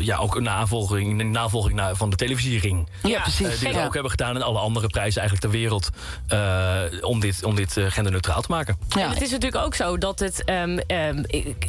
ja, 0.00 0.16
ook 0.16 0.36
een 0.36 0.42
navolging, 0.42 1.20
een 1.20 1.30
navolging 1.30 1.74
naar, 1.74 1.96
van 1.96 2.10
de 2.10 2.16
televisiering. 2.16 2.88
Ja, 3.02 3.20
precies. 3.20 3.58
Die 3.58 3.68
we 3.68 3.74
Ja. 3.74 3.84
ook 3.84 3.92
hebben 3.92 4.10
gedaan 4.10 4.34
en 4.36 4.42
alle 4.42 4.58
andere 4.58 4.86
prijzen 4.86 5.20
eigenlijk 5.20 5.50
ter 5.52 5.60
wereld. 5.60 5.88
eh, 6.28 6.80
om 7.00 7.20
dit, 7.20 7.44
om 7.44 7.54
dit 7.54 7.72
genderneutraal 7.88 8.40
te 8.42 8.50
maken. 8.50 8.78
En 8.98 9.08
het 9.10 9.20
is 9.22 9.30
natuurlijk 9.30 9.64
ook 9.64 9.74
zo 9.74 9.98
dat 9.98 10.18
het. 10.18 10.44
ehm, 10.44 10.78
ehm, 10.86 11.22
ik- 11.26 11.66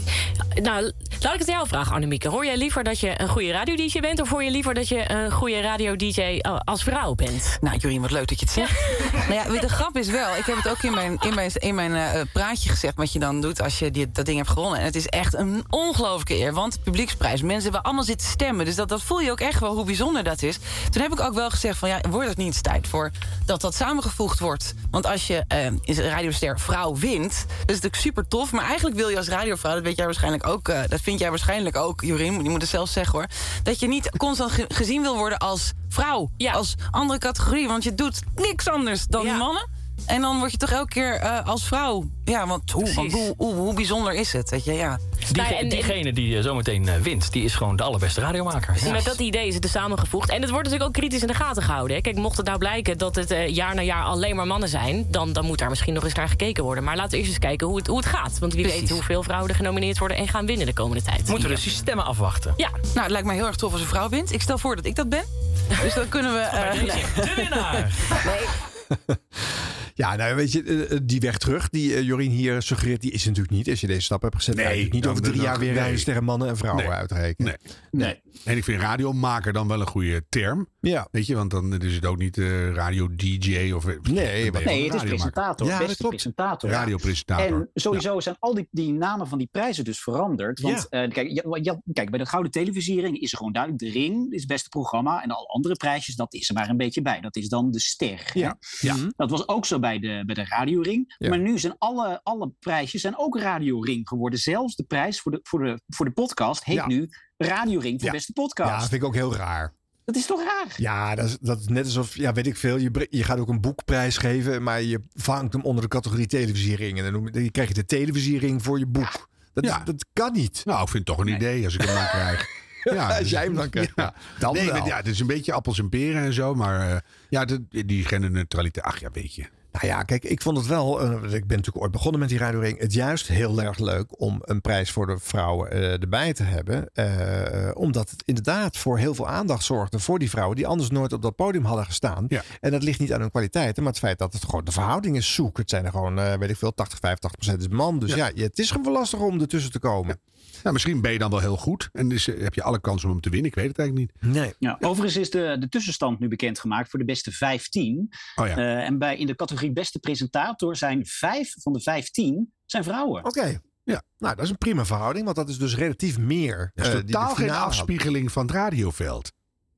nou, 0.62 0.91
laat 1.19 1.34
ik 1.34 1.39
het 1.39 1.47
jou 1.47 1.67
vragen, 1.67 1.93
Annemieke. 1.95 2.30
Hoor 2.30 2.45
jij 2.45 2.58
liever 2.58 2.84
dat 2.84 2.99
je 2.99 3.21
een 3.21 3.28
goede 3.28 3.51
radio-dj 3.51 3.99
bent... 3.99 4.21
of 4.21 4.30
hoor 4.30 4.43
je 4.43 4.51
liever 4.51 4.73
dat 4.73 4.88
je 4.88 5.12
een 5.12 5.32
goede 5.32 5.62
radio-dj 5.62 6.39
als 6.63 6.84
vrouw 6.84 7.13
bent? 7.15 7.58
Nou, 7.62 7.78
Jorien, 7.78 8.01
wat 8.01 8.12
leuk 8.12 8.28
dat 8.28 8.39
je 8.39 8.45
het 8.45 8.54
zegt. 8.54 8.80
nou 9.28 9.34
ja, 9.34 9.49
weet 9.51 9.62
de 9.62 9.69
grap 9.69 9.97
is 9.97 10.08
wel, 10.10 10.36
ik 10.36 10.45
heb 10.45 10.56
het 10.56 10.67
ook 10.69 10.84
in 10.84 10.93
mijn, 10.93 11.04
in 11.13 11.33
mijn, 11.33 11.51
in 11.53 11.75
mijn 11.75 11.95
eh, 11.95 12.21
praatje 12.33 12.69
gezegd... 12.69 12.95
wat 12.95 13.13
je 13.13 13.19
dan 13.19 13.41
doet 13.41 13.61
als 13.61 13.79
je 13.79 13.91
die, 13.91 14.11
dat 14.11 14.25
ding 14.25 14.37
hebt 14.37 14.49
gewonnen. 14.49 14.79
En 14.79 14.85
het 14.85 14.95
is 14.95 15.07
echt 15.07 15.33
een 15.33 15.65
ongelooflijke 15.69 16.37
eer, 16.37 16.53
want 16.53 16.83
publieksprijs. 16.83 17.41
Mensen 17.41 17.63
hebben 17.63 17.81
allemaal 17.81 18.03
zitten 18.03 18.27
stemmen, 18.27 18.65
dus 18.65 18.75
dat, 18.75 18.89
dat 18.89 19.01
voel 19.01 19.19
je 19.21 19.31
ook 19.31 19.39
echt 19.39 19.59
wel 19.59 19.75
hoe 19.75 19.85
bijzonder 19.85 20.23
dat 20.23 20.41
is. 20.41 20.57
Toen 20.89 21.01
heb 21.01 21.11
ik 21.11 21.19
ook 21.19 21.33
wel 21.33 21.49
gezegd 21.49 21.77
van, 21.77 21.89
ja, 21.89 22.01
wordt 22.09 22.27
het 22.27 22.37
niet 22.37 22.47
eens 22.47 22.61
tijd 22.61 22.87
voor... 22.87 23.11
dat 23.45 23.61
dat 23.61 23.75
samengevoegd 23.75 24.39
wordt? 24.39 24.73
Want 24.91 25.05
als 25.05 25.27
je 25.27 25.43
is 25.81 25.97
een 25.97 26.09
radioster 26.09 26.59
vrouw 26.59 26.95
wint, 26.95 27.45
dat 27.47 27.49
is 27.57 27.65
natuurlijk 27.65 27.95
super 27.95 28.27
tof... 28.27 28.51
maar 28.51 28.65
eigenlijk 28.65 28.95
wil 28.95 29.09
je 29.09 29.17
als 29.17 29.27
radiovrouw, 29.27 29.73
dat 29.73 29.83
weet 29.83 29.95
jij 29.97 30.05
waarschijnlijk 30.05 30.47
ook... 30.47 30.67
eh, 30.67 30.79
dat 30.87 31.01
vind 31.01 31.19
jij 31.19 31.29
waarschijnlijk 31.29 31.75
ook, 31.75 32.01
Jorien, 32.01 32.43
je 32.43 32.49
moet 32.49 32.61
het 32.61 32.69
zelf 32.69 32.89
zeggen 32.89 33.19
hoor... 33.19 33.27
dat 33.63 33.79
je 33.79 33.87
niet 33.87 34.17
constant 34.17 34.51
ge- 34.51 34.65
gezien 34.67 35.01
wil 35.01 35.17
worden 35.17 35.37
als 35.37 35.71
vrouw, 35.89 36.29
als 36.51 36.75
andere 36.91 37.19
categorie... 37.19 37.67
want 37.67 37.83
je 37.83 37.95
doet 37.95 38.19
niks 38.35 38.69
anders 38.69 39.05
dan 39.07 39.25
mannen... 39.25 39.83
En 40.05 40.21
dan 40.21 40.38
word 40.39 40.51
je 40.51 40.58
toch 40.58 40.71
elke 40.71 40.88
keer 40.93 41.13
eh, 41.15 41.45
als 41.45 41.63
vrouw. 41.67 42.05
Ja, 42.25 42.47
want 42.47 42.71
hoe, 42.71 42.93
want 42.93 43.12
hoe, 43.12 43.34
hoe, 43.38 43.53
hoe 43.53 43.73
bijzonder 43.73 44.13
is 44.13 44.34
het? 44.34 44.49
Weet 44.49 44.65
je, 44.65 44.73
ja. 44.73 44.99
Die, 45.31 45.69
diegene 45.69 46.13
die 46.13 46.38
eh, 46.38 46.43
zometeen 46.43 46.88
eh, 46.88 46.95
wint, 47.01 47.31
die 47.31 47.43
is 47.43 47.55
gewoon 47.55 47.75
de 47.75 47.84
allerbeste 47.84 48.21
radiomaker. 48.21 48.75
Met 48.91 49.03
dat 49.05 49.19
idee 49.19 49.47
is 49.47 49.53
het 49.55 49.63
er 49.63 49.69
samengevoegd. 49.69 50.29
En 50.29 50.41
het 50.41 50.49
wordt 50.49 50.63
natuurlijk 50.65 50.89
ook 50.89 51.01
kritisch 51.01 51.21
in 51.21 51.27
de 51.27 51.34
gaten 51.34 51.63
gehouden. 51.63 51.95
Hè. 51.95 52.01
Kijk, 52.01 52.15
mocht 52.15 52.38
het 52.38 52.45
nou 52.45 52.57
blijken 52.57 52.97
dat 52.97 53.15
het 53.15 53.32
eh, 53.32 53.47
jaar 53.47 53.76
na 53.76 53.82
jaar 53.82 54.03
alleen 54.03 54.36
maar 54.36 54.47
mannen 54.47 54.69
zijn... 54.69 55.05
Dan, 55.09 55.34
dan 55.34 55.45
moet 55.45 55.57
daar 55.59 55.69
misschien 55.69 55.93
nog 55.93 56.03
eens 56.03 56.13
naar 56.13 56.30
gekeken 56.30 56.63
worden. 56.63 56.84
Maar 56.84 56.95
laten 56.95 57.11
we 57.11 57.17
eerst 57.17 57.30
eens 57.30 57.39
kijken 57.39 57.67
hoe 57.67 57.78
het, 57.78 57.88
hoe 57.88 57.97
het 57.97 58.05
gaat. 58.05 58.39
Want 58.39 58.53
wie 58.53 58.61
Precies. 58.63 58.82
weet 58.82 58.89
hoeveel 58.89 59.24
vrouwen 59.24 59.49
er 59.49 59.55
genomineerd 59.55 59.97
worden... 59.97 60.17
en 60.17 60.28
gaan 60.28 60.45
winnen 60.45 60.65
de 60.65 60.74
komende 60.74 61.03
tijd. 61.03 61.28
Moeten 61.28 61.49
we 61.49 61.55
dus 61.55 61.63
die 61.63 61.74
stemmen 61.74 62.05
afwachten. 62.05 62.53
Ja. 62.57 62.69
Nou, 62.69 62.82
het 63.01 63.11
lijkt 63.11 63.28
mij 63.28 63.36
heel 63.36 63.45
erg 63.47 63.55
tof 63.55 63.72
als 63.72 63.82
een 63.82 63.88
vrouw 63.88 64.09
wint. 64.09 64.32
Ik 64.34 64.41
stel 64.41 64.57
voor 64.57 64.76
dat 64.76 64.86
ik 64.86 64.95
dat 64.95 65.09
ben. 65.09 65.24
Dus 65.84 65.93
dan 65.93 66.09
kunnen 66.09 66.34
we... 66.34 66.39
eh, 66.39 66.72
De 67.15 67.34
winnaar! 67.41 67.89
Ja, 69.97 70.15
nou 70.15 70.35
weet 70.35 70.51
je, 70.51 70.63
eh, 70.63 70.91
eh, 70.91 70.99
die 71.03 71.19
weg 71.19 71.37
terug 71.37 71.69
die 71.69 71.95
eh, 71.95 72.01
Jorien 72.01 72.31
hier 72.31 72.61
suggereert, 72.61 73.01
die 73.01 73.11
is 73.11 73.21
er 73.21 73.27
natuurlijk 73.27 73.55
niet. 73.55 73.69
Als 73.69 73.81
je 73.81 73.87
deze 73.87 74.01
stap 74.01 74.21
hebt 74.21 74.35
gezet, 74.35 74.55
Nee, 74.55 74.87
niet 74.91 75.03
dan- 75.03 75.11
over 75.11 75.23
drie 75.23 75.35
dan- 75.35 75.45
jaar 75.45 75.59
weer 75.59 75.71
nee. 75.73 75.77
rijden 75.79 75.99
sterren 75.99 76.23
mannen 76.23 76.47
en 76.47 76.57
vrouwen 76.57 76.83
Nee. 76.83 76.93
uitrekenen. 76.93 77.57
Nee. 77.91 78.05
nee. 78.05 78.21
En 78.43 78.57
ik 78.57 78.63
vind 78.63 78.81
radiomaker 78.81 79.53
dan 79.53 79.67
wel 79.67 79.79
een 79.81 79.87
goede 79.87 80.25
term. 80.29 80.67
Ja. 80.79 81.07
Weet 81.11 81.25
je, 81.27 81.35
want 81.35 81.51
dan 81.51 81.81
is 81.81 81.95
het 81.95 82.05
ook 82.05 82.17
niet 82.17 82.37
eh, 82.37 82.71
radio-dj 82.73 83.71
of... 83.71 83.85
Nee, 83.85 84.51
Nee, 84.51 84.83
het 84.85 84.93
is 84.93 85.03
presentator. 85.03 85.67
Ja, 85.67 85.77
dat 85.77 85.81
beste 85.87 85.97
klopt. 86.01 86.15
presentator. 86.15 86.69
Radiopresentator. 86.69 87.57
En 87.57 87.69
sowieso 87.73 88.19
zijn 88.19 88.35
al 88.39 88.53
die, 88.53 88.67
die 88.71 88.93
namen 88.93 89.27
van 89.27 89.37
die 89.37 89.49
prijzen 89.51 89.83
dus 89.83 89.99
veranderd. 90.01 90.59
Want 90.61 90.87
eh, 90.89 91.09
kijk, 91.09 91.29
ja, 91.29 91.43
ja, 91.61 91.81
kijk, 91.93 92.09
bij 92.09 92.19
de 92.19 92.25
Gouden 92.25 92.51
Televisiering 92.51 93.19
is 93.19 93.31
er 93.31 93.37
gewoon 93.37 93.53
duidelijk... 93.53 93.83
De 93.83 93.89
Ring 93.99 94.31
is 94.33 94.39
het 94.39 94.49
beste 94.49 94.69
programma. 94.69 95.23
En 95.23 95.29
alle 95.31 95.47
andere 95.47 95.75
prijsjes, 95.75 96.15
dat 96.15 96.33
is 96.33 96.49
er 96.49 96.55
maar 96.55 96.69
een 96.69 96.77
beetje 96.77 97.01
bij. 97.01 97.21
Dat 97.21 97.35
is 97.35 97.47
dan 97.49 97.71
de 97.71 97.79
ster. 97.79 98.21
hè? 98.33 98.39
Ja. 98.39 98.57
Ja. 98.79 98.95
Dat 99.15 99.29
was 99.29 99.47
ook 99.47 99.65
zo 99.65 99.79
bij 99.86 99.99
de, 99.99 100.23
bij 100.25 100.36
de 100.36 100.45
Radioring. 100.45 101.15
Ja. 101.17 101.29
Maar 101.29 101.39
nu 101.39 101.59
zijn 101.59 101.75
alle, 101.77 102.19
alle 102.23 102.51
prijsjes 102.59 103.01
zijn 103.01 103.17
ook 103.17 103.39
Radioring 103.39 104.07
geworden. 104.07 104.39
Zelfs 104.39 104.75
de 104.75 104.83
prijs 104.83 105.19
voor 105.21 105.31
de, 105.31 105.39
voor 105.43 105.63
de, 105.63 105.81
voor 105.88 106.05
de 106.05 106.11
podcast 106.11 106.63
heet 106.63 106.75
Ja. 106.75 106.88
nu 106.88 107.09
Radioring 107.38 107.99
voor 107.99 108.09
Ja. 108.09 108.15
beste 108.15 108.33
podcast. 108.33 108.69
Ja, 108.69 108.79
dat 108.79 108.89
vind 108.89 109.01
ik 109.01 109.07
ook 109.07 109.13
heel 109.13 109.36
raar. 109.36 109.73
Dat 110.05 110.15
is 110.15 110.25
toch 110.25 110.39
raar? 110.43 110.73
Ja, 110.77 111.15
dat 111.15 111.25
is, 111.25 111.38
dat 111.41 111.59
is 111.59 111.67
net 111.67 111.86
alsof, 111.86 112.15
ja, 112.15 112.33
weet 112.33 112.47
ik 112.47 112.57
veel, 112.57 112.77
je, 112.77 113.07
je 113.09 113.23
gaat 113.23 113.39
ook 113.39 113.47
een 113.49 113.61
boekprijs 113.61 114.17
geven, 114.17 114.63
maar 114.63 114.81
je 114.81 114.99
vangt 115.13 115.53
hem 115.53 115.61
onder 115.61 115.81
de 115.83 115.89
categorie 115.89 116.27
televisiering. 116.27 116.97
En 116.97 117.03
dan, 117.03 117.13
noem 117.13 117.25
je, 117.25 117.31
dan 117.31 117.51
krijg 117.51 117.67
je 117.67 117.73
de 117.73 117.86
televisiering 117.86 118.63
voor 118.63 118.79
je 118.79 118.86
boek. 118.88 119.29
Dat, 119.53 119.63
is- 119.63 119.71
dat 119.86 120.05
kan 120.13 120.33
niet. 120.33 120.61
Nou, 120.65 120.81
ik 120.81 120.89
vind 120.89 121.07
het 121.07 121.17
toch 121.17 121.25
een 121.25 121.33
idee 121.33 121.65
als 121.65 121.73
ik 121.73 121.81
hem 121.81 121.95
dan 121.95 122.07
krijg. 122.07 122.45
Ja, 122.93 123.17
Als 123.17 123.29
jij 123.29 123.43
hem 123.43 123.53
dan 123.55 123.69
krijgt, 123.75 123.91
ja, 123.95 124.13
dan 124.39 124.53
nee, 124.53 124.65
wel. 124.65 124.77
maar 124.79 124.88
ja, 124.88 124.95
het 124.97 125.07
is 125.07 125.19
een 125.19 125.27
beetje 125.27 125.53
appels 125.53 125.79
en 125.79 125.89
peren 125.89 126.23
en 126.23 126.33
zo. 126.33 126.55
Maar 126.55 126.89
eh, 126.91 126.97
ja, 127.29 127.45
de, 127.45 127.65
die 127.86 128.05
genderneutraliteit. 128.05 128.86
Ach 128.86 128.99
ja, 128.99 129.09
weet 129.11 129.36
je. 129.36 129.45
Nou 129.76 129.88
ja, 129.88 130.03
kijk, 130.03 130.23
ik 130.23 130.41
vond 130.41 130.57
het 130.57 130.67
wel, 130.67 131.01
eh, 131.01 131.11
ik 131.11 131.47
ben 131.47 131.57
natuurlijk 131.57 131.82
ooit 131.82 131.91
begonnen 131.91 132.19
met 132.19 132.30
die 132.30 132.38
Radio 132.38 132.59
Ring, 132.59 132.80
het 132.80 132.93
juist 132.93 133.28
heel 133.28 133.61
erg 133.61 133.80
leuk 133.80 134.21
om 134.21 134.41
een 134.41 134.61
prijs 134.61 134.91
voor 134.91 135.07
de 135.07 135.17
vrouwen 135.19 135.71
eh, 135.71 136.01
erbij 136.01 136.34
te 136.34 136.43
hebben. 136.43 136.89
Eh, 136.93 137.71
omdat 137.73 138.09
het 138.09 138.23
inderdaad 138.26 138.78
voor 138.78 138.97
heel 138.97 139.15
veel 139.15 139.28
aandacht 139.28 139.63
zorgde 139.63 139.99
voor 139.99 140.19
die 140.19 140.30
vrouwen 140.30 140.55
die 140.55 140.67
anders 140.67 140.89
nooit 140.89 141.13
op 141.13 141.21
dat 141.21 141.36
podium 141.36 141.65
hadden 141.65 141.86
gestaan. 141.86 142.28
En 142.59 142.71
dat 142.71 142.84
ligt 142.84 142.99
niet 142.99 143.13
aan 143.13 143.19
hun 143.19 143.32
kwaliteiten, 143.32 143.84
maar 143.84 143.91
het 143.91 144.01
feit 144.01 144.17
dat 144.17 144.34
het 144.34 144.45
gewoon 144.45 144.65
de 144.65 144.71
verhouding 144.71 145.15
is 145.17 145.34
zoek. 145.34 145.57
Het 145.57 145.69
zijn 145.69 145.86
er 145.86 145.91
gewoon, 145.91 146.15
weet 146.15 146.49
ik 146.49 146.57
veel, 146.57 146.73
80, 146.73 146.99
85 146.99 147.32
procent 147.32 147.61
is 147.61 147.78
man. 147.78 147.99
Dus 147.99 148.13
ja, 148.13 148.32
het 148.36 148.59
is 148.59 148.71
gewoon 148.71 148.91
lastig 148.91 149.19
om 149.19 149.41
ertussen 149.41 149.71
te 149.71 149.80
komen. 149.80 150.19
Nou, 150.64 150.74
misschien 150.74 151.01
ben 151.01 151.12
je 151.12 151.20
dan 151.20 151.30
wel 151.30 151.39
heel 151.39 151.58
goed. 151.58 151.89
En 151.91 152.10
dus 152.10 152.26
heb 152.26 152.53
je 152.53 152.64
alle 152.64 152.82
kans 152.82 153.03
om 153.03 153.10
hem 153.10 153.22
te 153.22 153.30
winnen. 153.30 153.49
Ik 153.49 153.56
weet 153.56 153.68
het 153.68 153.78
eigenlijk 153.80 154.12
niet. 154.22 154.34
Nee. 154.34 154.53
Ja, 154.60 154.78
overigens 154.80 155.16
is 155.16 155.30
de, 155.30 155.56
de 155.60 155.70
tussenstand 155.70 156.20
nu 156.20 156.28
bekendgemaakt 156.28 156.89
voor 156.89 156.99
de 156.99 157.06
beste 157.06 157.32
15. 157.32 158.10
Oh 158.36 158.47
ja. 158.47 158.58
Eh, 158.58 158.86
en 158.86 158.97
bij, 158.97 159.18
in 159.18 159.28
de 159.28 159.36
categorie 159.36 159.72
beste 159.74 159.99
presentator 159.99 160.76
zijn 160.76 161.06
vijf 161.06 161.53
van 161.62 161.74
de 161.74 161.82
15 161.82 162.53
zijn 162.66 162.84
vrouwen. 162.84 163.26
Oké. 163.26 163.60
Ja. 163.84 164.01
Nou, 164.18 164.36
dat 164.36 164.43
is 164.45 164.49
een 164.49 164.58
prima 164.58 164.86
verhouding, 164.86 165.26
want 165.26 165.38
dat 165.38 165.49
is 165.49 165.58
dus 165.58 165.76
relatief 165.76 166.18
meer. 166.18 166.72
Dat 166.76 166.86
is 166.86 166.93
eh, 166.93 166.99
totaal 166.99 167.36
geen 167.36 167.49
afspiegeling 167.51 168.32
van 168.32 168.45
het 168.45 168.56
radioveld. 168.56 169.32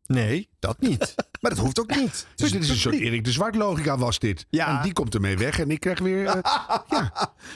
Nee, 0.05 0.49
dat 0.59 0.79
niet. 0.79 1.15
maar 1.41 1.51
dat 1.51 1.59
hoeft 1.59 1.79
ook 1.79 1.95
niet. 1.95 2.27
Dus 2.35 2.51
dit 2.51 2.63
is 2.63 2.69
een 2.69 2.75
soort 2.75 2.95
Erik 2.95 3.23
de 3.23 3.31
Zwart 3.31 3.55
logica 3.55 3.97
was 3.97 4.19
dit. 4.19 4.45
Ja. 4.49 4.77
En 4.77 4.83
die 4.83 4.93
komt 4.93 5.13
ermee 5.13 5.37
weg 5.37 5.59
en 5.59 5.71
ik 5.71 5.79
krijg 5.79 5.99
weer... 5.99 6.25
eh, 6.25 6.67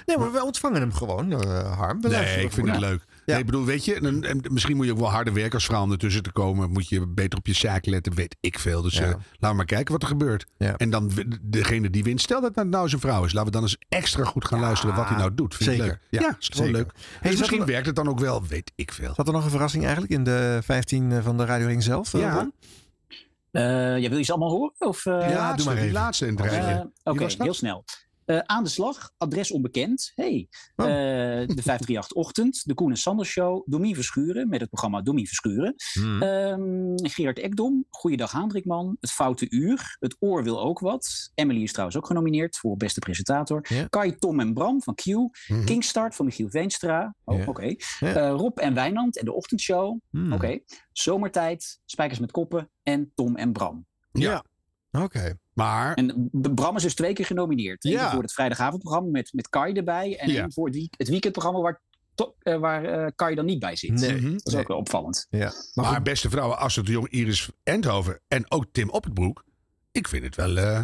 Nee, 0.06 0.18
maar 0.18 0.32
we 0.32 0.44
ontvangen 0.44 0.82
hem 0.82 0.94
gewoon, 0.94 1.32
Harm. 1.66 2.02
We 2.02 2.08
nee, 2.08 2.44
ik 2.44 2.52
vind 2.52 2.68
het 2.70 2.80
leuk. 2.80 3.04
Ja. 3.32 3.38
Nee, 3.38 3.46
ik 3.46 3.52
bedoel, 3.52 3.66
weet 3.66 3.86
je, 3.86 3.96
en, 3.96 4.24
en 4.24 4.42
misschien 4.52 4.76
moet 4.76 4.86
je 4.86 4.92
ook 4.92 4.98
wel 4.98 5.12
harder 5.12 5.34
werken 5.34 5.54
als 5.54 5.66
vrouw 5.66 5.82
om 5.84 5.92
ertussen 5.92 6.24
te 6.24 6.32
komen. 6.32 6.70
Moet 6.72 6.90
je 6.90 7.08
beter 7.08 7.40
op 7.40 7.48
je 7.48 7.54
zaak 7.54 7.86
letten, 7.86 8.14
weet 8.14 8.36
ik 8.40 8.60
veel. 8.60 8.82
Dus 8.82 8.94
Ja. 8.98 9.02
eh, 9.04 9.08
laten 9.10 9.50
we 9.50 9.54
maar 9.54 9.66
kijken 9.66 9.92
wat 9.94 10.02
er 10.02 10.08
gebeurt. 10.08 10.46
Ja. 10.58 10.76
En 10.78 10.90
dan 10.90 11.12
degene 11.42 11.90
die 11.90 12.04
wint, 12.04 12.22
stel 12.22 12.42
dat 12.42 12.56
het 12.56 12.68
nou 12.70 12.90
zijn 12.90 13.02
vrouw 13.02 13.24
is. 13.24 13.34
Laten 13.34 13.46
we 13.46 13.52
dan 13.52 13.62
eens 13.62 13.78
extra 13.90 14.24
goed 14.24 14.46
gaan 14.48 14.60
luisteren 14.60 14.96
wat 14.96 15.08
hij 15.08 15.18
nou 15.18 15.34
doet. 15.36 15.56
Vind 15.56 15.70
zeker. 15.70 15.86
ik 15.86 15.92
leuk. 15.92 16.22
Ja, 16.22 16.28
Ja, 16.30 16.36
is 16.40 16.48
gewoon 16.54 16.72
leuk. 16.72 16.92
Hey, 17.20 17.30
Dus 17.32 17.40
misschien 17.40 17.60
er- 17.62 17.66
werkt 17.68 17.86
het 17.86 17.96
dan 17.96 18.08
ook 18.10 18.20
wel, 18.20 18.46
weet 18.46 18.72
ik 18.76 18.92
veel. 18.94 19.14
Zat 19.16 19.28
er 19.28 19.34
nog 19.34 19.44
een 19.44 19.50
verrassing 19.50 19.84
eigenlijk 19.84 20.14
in 20.14 20.24
de 20.24 20.60
15 20.64 21.22
van 21.24 21.38
de 21.38 21.46
Radio 21.46 21.68
Ring 21.68 21.84
zelf? 21.84 22.14
eh, 22.14 22.22
Ja. 22.22 22.52
Eh, 23.52 23.62
jij 23.98 24.10
wil 24.10 24.18
je 24.18 24.24
ze 24.24 24.32
allemaal 24.32 24.50
horen? 24.50 24.74
Of, 24.78 25.06
eh, 25.06 25.14
Ja, 25.30 25.34
laatste, 25.36 25.64
doe 25.64 25.74
maar 25.74 25.84
die 25.84 25.92
laatste 25.92 26.28
in 26.28 26.36
het 26.36 26.46
Eh. 26.54 26.80
Oké, 27.04 27.26
heel 27.38 27.54
snel. 27.54 27.84
Eh, 28.32 28.40
aan 28.40 28.64
de 28.64 28.70
slag, 28.70 29.12
adres 29.18 29.52
onbekend. 29.52 30.12
Hey. 30.16 30.48
Oh. 30.76 30.86
Eh, 30.86 30.92
de 31.58 31.62
538 31.62 32.12
Ochtend, 32.12 32.62
de 32.66 32.74
Koen 32.74 32.90
en 32.90 32.98
Sander 32.98 33.26
Show, 33.26 33.64
Domien 33.66 33.96
Verschuren 33.96 34.50
met 34.50 34.60
het 34.60 34.70
programma 34.70 35.02
Domien 35.02 35.28
Verschuren. 35.28 35.76
Hmm. 35.94 36.22
Ehm, 36.22 37.10
Gerard 37.10 37.40
Ekdom, 37.40 37.86
Goeiedag 37.90 38.32
Hendrikman, 38.32 38.98
Het 39.00 39.12
Foute 39.12 39.50
Uur, 39.50 39.98
Het 40.00 40.16
Oor 40.20 40.44
Wil 40.44 40.62
Ook 40.62 40.80
Wat. 40.80 41.32
Emily 41.36 41.62
is 41.62 41.72
trouwens 41.72 41.98
ook 41.98 42.06
genomineerd 42.06 42.58
voor 42.58 42.78
beste 42.78 43.00
presentator. 43.00 43.68
Kai, 43.90 44.16
Tom 44.16 44.40
en 44.40 44.54
Bram 44.54 44.82
van 44.82 44.96
Q. 44.96 45.06
Mhm. 45.06 45.66
Kingstart 45.66 46.16
van 46.16 46.26
Michiel 46.26 46.50
Veenstra. 46.50 47.16
Oh, 47.24 47.48
oké. 47.48 47.76
Eh, 48.00 48.14
Rob 48.14 48.58
en 48.58 48.74
Wijnand 48.74 49.18
en 49.18 49.26
de 49.26 49.34
Ochtendshow. 49.34 50.00
Hmm. 50.10 50.34
Oké. 50.34 50.60
Zomertijd, 50.92 51.80
Spijkers 51.86 52.20
met 52.20 52.32
Koppen 52.32 52.70
en 52.84 53.12
Tom 53.16 53.36
en 53.36 53.52
Bram. 53.52 53.86
Ja. 54.12 54.44
Oké. 54.92 55.38
Maar 55.62 55.93
En 55.93 56.30
Bram 56.32 56.76
is 56.76 56.82
dus 56.84 56.95
twee 56.95 57.14
keer 57.14 57.26
genomineerd. 57.26 57.86
Eén 57.86 57.91
Ja. 57.91 58.12
voor 58.12 58.22
het 58.22 58.34
vrijdagavondprogramma 58.34 59.09
met, 59.09 59.30
met 59.34 59.49
Kai 59.49 59.74
erbij. 59.74 60.18
En 60.18 60.32
Ja. 60.32 60.41
één 60.41 60.53
voor 60.53 60.66
het, 60.66 60.76
week- 60.76 60.93
het 60.97 61.07
weekendprogramma 61.09 61.59
waar, 61.62 61.82
to- 62.16 62.36
eh, 62.39 62.57
waar 62.59 62.86
eh, 62.86 63.07
Kai 63.16 63.36
dan 63.36 63.45
niet 63.45 63.59
bij 63.59 63.76
zit. 63.76 63.91
Nee. 63.91 64.16
Mhm. 64.22 64.32
Dat 64.32 64.47
is 64.53 64.55
ook 64.55 64.68
wel 64.68 64.78
opvallend. 64.78 65.28
Ja. 65.30 65.53
Maar, 65.74 66.01
beste 66.01 66.30
vrouwen, 66.30 66.57
Astrid 66.57 66.86
de 66.86 66.91
Jong, 66.91 67.09
Iris 67.09 67.49
Endhoven 67.64 68.20
en 68.28 68.51
ook 68.51 68.66
Tim 68.72 68.89
Oppenbroek. 68.89 69.43
Ik 69.91 70.07
vind 70.07 70.24
het 70.24 70.36
wel, 70.36 70.57
eh, 70.57 70.84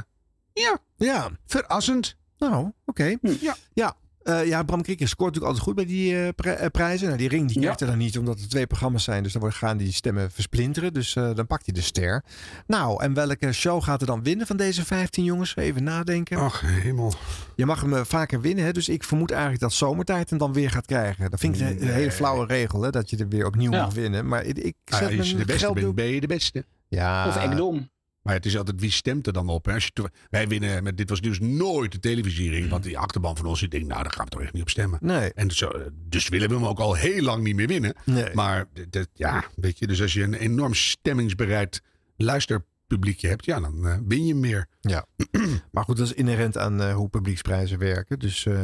ja, 0.54 0.78
ja, 0.98 1.30
verrassend. 1.46 2.18
nou, 2.38 2.72
oké. 2.86 3.16
Ja. 3.22 3.56
Ja. 3.74 3.96
Eh, 4.28 4.46
ja, 4.48 4.64
Bram 4.64 4.82
Krikker 4.82 5.08
scoort 5.08 5.34
natuurlijk 5.34 5.46
altijd 5.58 5.64
goed 5.64 5.76
bij 5.76 5.86
die 5.96 6.22
eh, 6.24 6.30
pri- 6.36 6.50
eh, 6.50 6.70
prijzen. 6.72 7.06
Nou, 7.06 7.18
die 7.18 7.28
ring 7.30 7.48
die 7.48 7.60
krijgt 7.62 7.82
er 7.82 7.88
dan 7.88 7.98
niet, 7.98 8.18
omdat 8.18 8.40
er 8.40 8.50
twee 8.50 8.68
programma's 8.68 9.04
zijn. 9.04 9.24
Dus 9.24 9.32
dan 9.32 9.42
worden- 9.42 9.60
gaan 9.60 9.78
die 9.78 9.92
stemmen 9.94 10.32
versplinteren. 10.32 10.94
Dus 10.94 11.16
eh, 11.16 11.36
dan 11.36 11.48
pakt 11.48 11.66
hij 11.66 11.74
de 11.74 11.82
ster. 11.82 12.24
Nou, 12.68 13.04
en 13.04 13.14
welke 13.14 13.52
show 13.54 13.84
gaat 13.84 14.02
er 14.02 14.08
dan 14.08 14.24
winnen 14.24 14.48
van 14.48 14.58
deze 14.58 14.86
15 14.86 15.24
jongens? 15.24 15.56
Even 15.56 15.84
nadenken. 15.84 16.38
Ach, 16.38 16.62
hemel. 16.66 17.14
Je 17.56 17.66
mag 17.66 17.82
hem 17.82 18.06
vaker 18.06 18.42
winnen, 18.42 18.66
hè? 18.66 18.72
dus 18.72 18.90
ik 18.90 19.04
vermoed 19.04 19.32
eigenlijk 19.32 19.62
dat 19.62 19.74
zomertijd 19.74 20.30
hem 20.30 20.40
dan 20.40 20.54
weer 20.54 20.70
gaat 20.70 20.86
krijgen. 20.86 21.30
Dat 21.32 21.40
vind 21.40 21.56
ik 21.56 21.62
een, 21.62 21.82
een 21.82 21.94
hele 21.94 22.12
flauwe 22.12 22.46
regel, 22.46 22.82
hè? 22.82 22.90
dat 22.90 23.10
je 23.10 23.18
er 23.18 23.28
weer 23.28 23.46
opnieuw 23.46 23.72
Ja. 23.72 23.82
mag 23.82 23.94
winnen. 23.94 24.28
Maar 24.28 24.44
ik, 24.44 24.58
ik 24.58 24.76
Ah, 24.86 24.98
zet 25.00 25.10
ja, 25.12 25.18
als 25.18 25.30
je 25.30 25.36
de 25.38 25.46
beste 25.46 25.74
bent, 25.74 25.96
ben 25.96 26.06
je 26.06 26.20
de 26.22 26.28
beste. 26.28 26.66
Ja, 26.88 27.28
Of 27.28 27.36
Ekdom. 27.44 27.90
Maar 28.28 28.36
het 28.36 28.46
is 28.46 28.58
altijd 28.58 28.80
wie 28.80 28.92
stemt 28.92 29.28
er 29.28 29.34
dan 29.34 29.50
op. 29.50 29.66
Hè? 29.66 29.74
Als 29.74 29.84
je 29.84 29.92
te- 29.94 30.10
wij 30.30 30.48
winnen 30.48 30.84
met 30.84 30.98
Dit 30.98 31.10
Was 31.10 31.20
Nieuws 31.22 31.40
nooit 31.40 31.92
de 31.92 32.00
televisiering. 32.00 32.70
Want 32.70 32.84
die 32.84 32.98
achterban 32.98 33.38
van 33.38 33.46
ons 33.46 33.60
die 33.60 33.70
denkt, 33.70 33.88
nou 33.88 34.04
daar 34.04 34.12
gaan 34.12 34.26
we 34.26 34.32
toch 34.32 34.42
echt 34.42 34.54
niet 34.54 34.62
op 34.62 34.70
stemmen. 34.70 35.00
Nee. 35.02 35.34
En 35.34 35.52
zo, 35.52 35.70
eh, 35.70 35.82
dus 36.10 36.28
willen 36.30 36.50
we 36.50 36.56
hem 36.56 36.66
ook 36.66 36.80
al 36.80 36.94
heel 36.94 37.22
lang 37.22 37.44
niet 37.44 37.56
meer 37.56 37.68
winnen. 37.68 37.94
Nee. 38.04 38.34
Maar 38.34 38.66
d- 38.66 38.92
d- 38.92 39.08
ja, 39.14 39.46
weet 39.56 39.80
je, 39.80 39.88
dus 39.88 40.02
als 40.02 40.14
je 40.14 40.24
een 40.24 40.34
enorm 40.34 40.74
stemmingsbereid 40.74 41.82
luisterpubliekje 42.88 43.28
hebt, 43.28 43.46
ja, 43.46 43.60
dan 43.60 43.88
eh, 43.88 43.98
win 44.08 44.26
je 44.26 44.36
meer. 44.36 44.68
Ja, 44.82 45.06
maar 45.72 45.84
goed, 45.84 45.98
dat 45.98 46.06
is 46.06 46.14
inherent 46.14 46.58
aan 46.58 46.82
eh, 46.82 46.96
hoe 46.96 47.10
publieksprijzen 47.10 47.80
werken. 47.80 48.20
Dus 48.20 48.46
eh, 48.46 48.64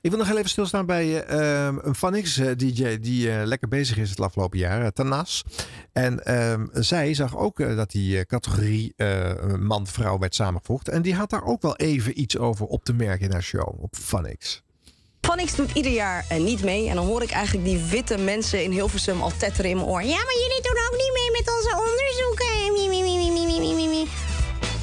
ik 0.00 0.10
wil 0.10 0.18
nog 0.18 0.28
heel 0.28 0.36
even 0.36 0.50
stilstaan 0.50 0.86
bij 0.86 1.24
eh, 1.24 1.66
eh, 1.68 1.74
een 1.80 1.94
Vanix 1.94 2.38
eh, 2.38 2.56
DJ 2.56 2.98
die 2.98 3.30
eh, 3.30 3.46
lekker 3.46 3.68
bezig 3.68 3.96
is 3.96 4.10
het 4.10 4.20
afgelopen 4.20 4.58
jaar, 4.58 4.92
Tanas. 4.92 5.44
En 5.92 6.24
eh, 6.24 6.60
zij 6.72 7.14
zag 7.14 7.36
ook 7.36 7.76
dat 7.76 7.90
die 7.90 8.18
eh, 8.18 8.24
categorie 8.24 8.92
eh, 8.96 9.54
man-vrouw 9.58 10.18
werd 10.18 10.34
samengevoegd. 10.34 10.88
En 10.88 11.02
die 11.02 11.14
had 11.14 11.30
daar 11.30 11.44
ook 11.44 11.62
wel 11.62 11.76
even 11.76 12.20
iets 12.20 12.38
over 12.38 12.66
op 12.66 12.84
te 12.84 12.92
merken 12.92 13.26
in 13.26 13.32
haar 13.32 13.42
show 13.42 13.82
op 13.82 13.96
Vanix. 13.96 14.62
Phonics 15.20 15.56
doet 15.56 15.70
ieder 15.74 15.92
jaar 15.92 16.24
eh, 16.28 16.38
niet 16.38 16.62
mee. 16.62 16.88
En 16.88 16.94
dan 16.94 17.06
hoor 17.06 17.22
ik 17.22 17.30
eigenlijk 17.30 17.66
die 17.66 17.78
witte 17.78 18.18
mensen 18.18 18.62
in 18.64 18.70
Hilversum 18.70 19.22
al 19.22 19.32
tetteren 19.38 19.70
in 19.70 19.76
mijn 19.76 19.88
oor. 19.88 20.02
Ja, 20.02 20.16
maar 20.16 20.38
jullie 20.42 20.62
doen 20.62 20.82
ook 20.86 20.96
niet 20.96 21.12
mee 21.14 21.30
met 21.38 21.54
onze 21.56 21.72
onderzoeken. 21.88 22.49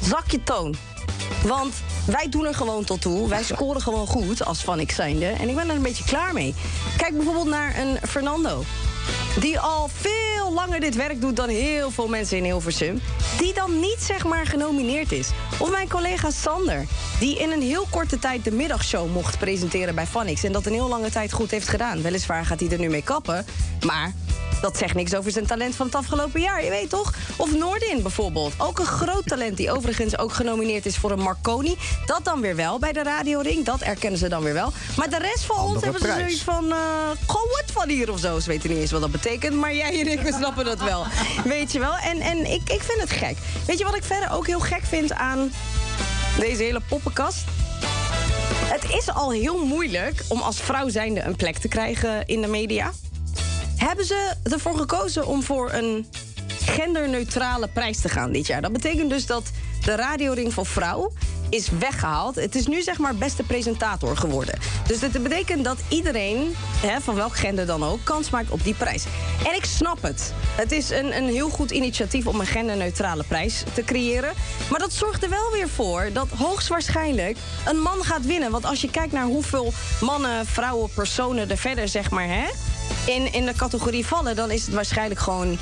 Zak 0.08 0.30
je 0.30 0.42
toon. 0.42 0.74
Want 1.42 1.74
wij 2.06 2.26
doen 2.30 2.46
er 2.46 2.54
gewoon 2.54 2.84
tot 2.84 3.00
toe. 3.00 3.28
Wij 3.28 3.42
scoren 3.42 3.80
gewoon 3.80 4.06
goed 4.06 4.44
als 4.44 4.62
Phonics 4.62 4.94
zijnde. 4.94 5.26
En 5.26 5.48
ik 5.48 5.54
ben 5.54 5.68
er 5.68 5.76
een 5.76 5.82
beetje 5.82 6.04
klaar 6.04 6.32
mee. 6.32 6.54
Kijk 6.96 7.16
bijvoorbeeld 7.16 7.48
naar 7.48 7.78
een 7.78 7.98
Fernando. 8.08 8.64
Die 9.40 9.58
al 9.58 9.88
veel 9.92 10.52
langer 10.52 10.80
dit 10.80 10.94
werk 10.94 11.20
doet 11.20 11.36
dan 11.36 11.48
heel 11.48 11.90
veel 11.90 12.08
mensen 12.08 12.36
in 12.36 12.44
Hilversum. 12.44 13.00
Die 13.38 13.54
dan 13.54 13.80
niet 13.80 13.98
zeg 14.00 14.24
maar 14.24 14.46
genomineerd 14.46 15.12
is. 15.12 15.30
Of 15.58 15.70
mijn 15.70 15.88
collega 15.88 16.30
Sander. 16.30 16.86
Die 17.20 17.38
in 17.38 17.50
een 17.50 17.62
heel 17.62 17.86
korte 17.90 18.18
tijd 18.18 18.44
de 18.44 18.52
middagshow 18.52 19.12
mocht 19.12 19.38
presenteren 19.38 19.94
bij 19.94 20.06
Phonics. 20.06 20.44
En 20.44 20.52
dat 20.52 20.66
een 20.66 20.72
heel 20.72 20.88
lange 20.88 21.10
tijd 21.10 21.32
goed 21.32 21.50
heeft 21.50 21.68
gedaan. 21.68 22.02
Weliswaar 22.02 22.44
gaat 22.44 22.60
hij 22.60 22.68
er 22.68 22.78
nu 22.78 22.88
mee 22.88 23.02
kappen. 23.02 23.46
Maar 23.86 24.12
dat 24.60 24.76
zegt 24.76 24.94
niks 24.94 25.14
over 25.14 25.30
zijn 25.30 25.46
talent 25.46 25.74
van 25.74 25.86
het 25.86 25.94
afgelopen 25.94 26.40
jaar. 26.40 26.64
Je 26.64 26.70
weet 26.70 26.90
toch? 26.90 27.14
Of 27.36 27.54
Noordin 27.54 28.02
bijvoorbeeld. 28.02 28.52
Ook 28.58 28.78
een 28.78 28.86
groot 28.86 29.26
talent 29.26 29.56
die 29.56 29.72
overigens 29.72 30.18
ook 30.18 30.32
genomineerd 30.32 30.86
is 30.86 30.96
voor 30.96 31.10
een 31.10 31.20
Marconi. 31.20 31.76
Dat 32.06 32.24
dan 32.24 32.40
weer 32.40 32.56
wel 32.56 32.78
bij 32.78 32.92
de 32.92 33.02
Radio 33.02 33.40
Ring. 33.40 33.64
Dat 33.64 33.80
erkennen 33.80 34.18
ze 34.18 34.28
dan 34.28 34.42
weer 34.42 34.52
wel. 34.52 34.72
Maar 34.96 35.10
de 35.10 35.18
rest 35.18 35.44
van 35.44 35.58
ons 35.64 35.82
hebben 35.82 36.00
ze 36.00 36.14
zoiets 36.18 36.42
van... 36.42 36.72
eh 36.72 36.78
Goh, 37.26 37.42
wat 37.42 37.64
van 37.72 37.88
hier 37.88 38.12
of 38.12 38.18
zo. 38.20 38.38
Ze 38.38 38.48
weten 38.48 38.70
niet 38.70 38.78
eens 38.78 38.90
wat 38.90 39.00
dat 39.00 39.10
betekent. 39.10 39.54
Maar 39.54 39.74
jij 39.74 40.00
en 40.00 40.06
ik, 40.06 40.20
we 40.20 40.32
snappen 40.32 40.64
dat 40.64 40.80
wel. 40.80 41.06
Weet 41.44 41.72
je 41.72 41.78
wel? 41.78 41.96
En, 41.96 42.20
en 42.20 42.38
ik, 42.38 42.70
ik 42.70 42.82
vind 42.82 43.00
het 43.00 43.10
gek. 43.10 43.36
Weet 43.66 43.78
je 43.78 43.84
wat 43.84 43.96
ik 43.96 44.04
verder 44.04 44.30
ook 44.30 44.46
heel 44.46 44.60
gek 44.60 44.84
vind 44.84 45.12
aan 45.12 45.52
deze 46.38 46.62
hele 46.62 46.80
poppenkast? 46.88 47.44
Het 48.64 48.90
is 48.90 49.10
al 49.10 49.32
heel 49.32 49.64
moeilijk 49.64 50.24
om 50.28 50.40
als 50.40 50.60
vrouw 50.60 50.88
zijnde 50.88 51.20
een 51.20 51.36
plek 51.36 51.58
te 51.58 51.68
krijgen 51.68 52.26
in 52.26 52.40
de 52.40 52.48
media. 52.48 52.92
Hebben 53.78 54.04
ze 54.04 54.34
ervoor 54.42 54.76
gekozen 54.76 55.26
om 55.26 55.42
voor 55.42 55.72
een 55.72 56.06
genderneutrale 56.64 57.68
prijs 57.68 58.00
te 58.00 58.08
gaan 58.08 58.32
dit 58.32 58.46
jaar? 58.46 58.62
Dat 58.62 58.72
betekent 58.72 59.10
dus 59.10 59.26
dat 59.26 59.50
de 59.84 59.94
radioring 59.94 60.52
voor 60.52 60.66
vrouw 60.66 61.12
is 61.50 61.68
weggehaald. 61.78 62.34
Het 62.34 62.54
is 62.54 62.66
nu 62.66 62.82
zeg 62.82 62.98
maar 62.98 63.14
beste 63.14 63.42
presentator 63.42 64.16
geworden. 64.16 64.58
Dus 64.86 65.00
dat 65.00 65.22
betekent 65.22 65.64
dat 65.64 65.78
iedereen, 65.88 66.54
hè, 66.80 67.00
van 67.00 67.14
welk 67.14 67.36
gender 67.36 67.66
dan 67.66 67.84
ook, 67.84 67.98
kans 68.04 68.30
maakt 68.30 68.50
op 68.50 68.64
die 68.64 68.74
prijs. 68.74 69.04
En 69.46 69.54
ik 69.54 69.64
snap 69.64 70.02
het. 70.02 70.32
Het 70.56 70.72
is 70.72 70.90
een, 70.90 71.16
een 71.16 71.28
heel 71.28 71.48
goed 71.48 71.70
initiatief 71.70 72.26
om 72.26 72.40
een 72.40 72.46
genderneutrale 72.46 73.24
prijs 73.24 73.62
te 73.74 73.84
creëren. 73.84 74.32
Maar 74.70 74.78
dat 74.78 74.92
zorgt 74.92 75.22
er 75.22 75.30
wel 75.30 75.50
weer 75.52 75.68
voor 75.68 76.10
dat 76.12 76.28
hoogstwaarschijnlijk 76.28 77.36
een 77.66 77.80
man 77.80 78.04
gaat 78.04 78.26
winnen. 78.26 78.50
Want 78.50 78.64
als 78.64 78.80
je 78.80 78.90
kijkt 78.90 79.12
naar 79.12 79.24
hoeveel 79.24 79.72
mannen, 80.00 80.46
vrouwen, 80.46 80.90
personen 80.94 81.50
er 81.50 81.56
verder 81.56 81.88
zeg 81.88 82.10
maar 82.10 82.28
hè, 82.28 82.46
in, 83.06 83.32
in 83.32 83.46
de 83.46 83.54
categorie 83.56 84.06
vallen, 84.06 84.36
dan 84.36 84.50
is 84.50 84.66
het 84.66 84.74
waarschijnlijk 84.74 85.20
gewoon 85.20 85.58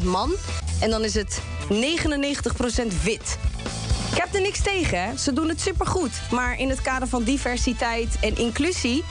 98% 0.00 0.04
man. 0.04 0.32
En 0.80 0.90
dan 0.90 1.04
is 1.04 1.14
het 1.14 1.40
99% 1.70 3.02
wit. 3.02 3.38
Ik 4.10 4.20
heb 4.20 4.34
er 4.34 4.40
niks 4.40 4.62
tegen. 4.62 5.18
Ze 5.18 5.32
doen 5.32 5.48
het 5.48 5.60
supergoed. 5.60 6.12
Maar 6.30 6.58
in 6.58 6.68
het 6.68 6.82
kader 6.82 7.08
van 7.08 7.22
diversiteit 7.22 8.16
en 8.20 8.36
inclusie... 8.36 9.04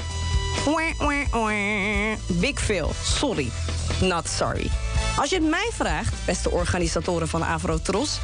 Big 2.28 2.60
veel. 2.60 2.92
Sorry. 3.04 3.50
Not 4.02 4.28
sorry. 4.28 4.70
Als 5.18 5.30
je 5.30 5.36
het 5.36 5.50
mij 5.50 5.70
vraagt, 5.74 6.14
beste 6.26 6.52
organisatoren 6.52 7.28
van 7.28 7.44
Avrotros... 7.44 8.20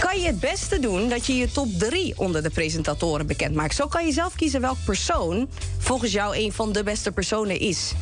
kan 0.00 0.20
je 0.20 0.26
het 0.26 0.40
beste 0.40 0.78
doen 0.78 1.08
dat 1.08 1.26
je 1.26 1.36
je 1.36 1.52
top 1.52 1.68
3 1.78 2.14
onder 2.16 2.42
de 2.42 2.50
presentatoren 2.50 3.26
bekend 3.26 3.54
maakt. 3.54 3.74
Zo 3.74 3.86
kan 3.86 4.06
je 4.06 4.12
zelf 4.12 4.34
kiezen 4.34 4.60
welk 4.60 4.76
persoon 4.84 5.48
volgens 5.78 6.12
jou 6.12 6.36
een 6.36 6.52
van 6.52 6.72
de 6.72 6.82
beste 6.82 7.12
personen 7.12 7.58
is. 7.58 7.92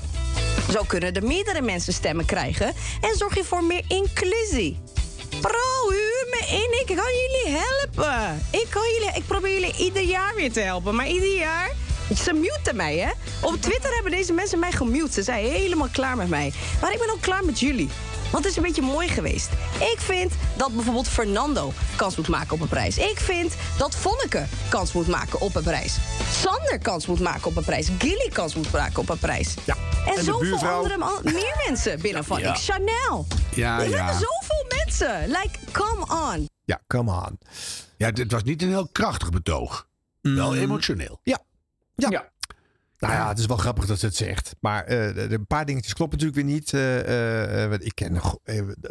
Zo 0.73 0.83
kunnen 0.87 1.15
er 1.15 1.27
meerdere 1.27 1.63
mensen 1.63 1.93
stemmen 1.93 2.25
krijgen... 2.25 2.67
en 3.01 3.17
zorg 3.17 3.35
je 3.35 3.45
voor 3.45 3.65
meer 3.65 3.85
inclusie. 3.89 4.79
Bro, 5.41 5.91
huur 5.91 6.27
me 6.31 6.45
in. 6.49 6.81
Ik 6.81 6.97
kan 6.97 6.97
jullie 6.97 7.59
helpen. 7.59 8.43
Ik, 8.51 8.67
kan 8.71 8.83
jullie, 8.99 9.15
ik 9.15 9.27
probeer 9.27 9.53
jullie 9.53 9.77
ieder 9.77 10.03
jaar 10.03 10.35
weer 10.35 10.53
te 10.53 10.61
helpen. 10.61 10.95
Maar 10.95 11.09
ieder 11.09 11.37
jaar... 11.37 11.71
Ze 12.17 12.33
muten 12.33 12.77
mij, 12.77 12.99
hè? 12.99 13.11
Op 13.47 13.61
Twitter 13.61 13.95
hebben 13.95 14.13
deze 14.13 14.33
mensen 14.33 14.59
mij 14.59 14.73
gemute. 14.73 15.13
Ze 15.13 15.23
zijn 15.23 15.45
helemaal 15.45 15.89
klaar 15.93 16.17
met 16.17 16.29
mij. 16.29 16.53
Maar 16.81 16.93
ik 16.93 16.99
ben 16.99 17.11
ook 17.11 17.21
klaar 17.21 17.45
met 17.45 17.61
jullie. 17.61 17.89
Want 18.31 18.45
het 18.45 18.53
is 18.53 18.57
een 18.57 18.63
beetje 18.63 18.83
mooi 18.83 19.09
geweest. 19.09 19.51
Ik 19.93 19.97
vind 19.99 20.33
dat 20.57 20.75
bijvoorbeeld 20.75 21.09
Fernando 21.09 21.73
kans 21.97 22.17
moet 22.17 22.29
maken 22.29 22.53
op 22.53 22.61
een 22.61 22.69
prijs. 22.69 22.99
Ik 22.99 23.19
vind 23.21 23.55
dat 23.79 23.97
Vonneke 23.97 24.47
kans 24.69 24.93
moet 24.93 25.07
maken 25.07 25.41
op 25.41 25.55
een 25.55 25.63
prijs. 25.63 25.97
Sander 26.31 26.79
kans 26.79 27.07
moet 27.07 27.21
maken 27.21 27.47
op 27.47 27.57
een 27.57 27.65
prijs. 27.65 27.89
Gilly 27.99 28.31
kans 28.33 28.55
moet 28.55 28.73
maken 28.73 28.99
op 28.99 29.09
een 29.09 29.19
prijs. 29.19 29.55
Ja. 29.65 29.77
En, 30.07 30.17
En 30.17 30.25
zoveel 30.25 30.59
andere 30.69 30.97
meer 31.25 31.63
mensen 31.67 32.01
binnen 32.01 32.25
van 32.25 32.41
Ja. 32.41 32.51
ik. 32.55 32.57
Chanel. 32.61 33.27
Ja, 33.55 33.75
er 33.81 33.89
zijn 33.91 34.05
ja. 34.07 34.13
zoveel 34.13 34.67
mensen. 34.77 35.27
Like, 35.27 35.59
come 35.73 36.33
on. 36.33 36.49
Ja, 36.65 36.81
come 36.87 37.11
on. 37.13 37.39
Ja, 37.97 38.11
dit 38.11 38.33
was 38.33 38.43
niet 38.43 38.63
een 38.63 38.69
heel 38.69 38.89
krachtig 38.93 39.31
betoog. 39.31 39.87
Wel 40.21 40.57
emotioneel. 40.57 41.21
Ja. 41.23 41.39
Ja. 41.95 42.31
Nou 43.01 43.13
ja, 43.13 43.29
het 43.29 43.39
is 43.39 43.47
wel 43.47 43.57
grappig 43.57 43.87
dat 43.87 43.99
ze 43.99 44.07
het 44.07 44.17
zegt. 44.17 44.55
Maar 44.61 44.85
eh, 44.85 45.31
een 45.31 45.47
paar 45.47 45.67
dingetjes 45.67 45.95
kloppen 45.95 46.19
natuurlijk 46.19 46.47
weer 46.47 46.57
niet. 46.57 46.73
Eh, 46.73 47.65
eh, 47.65 47.73
ik 47.79 47.95
ken 47.95 48.21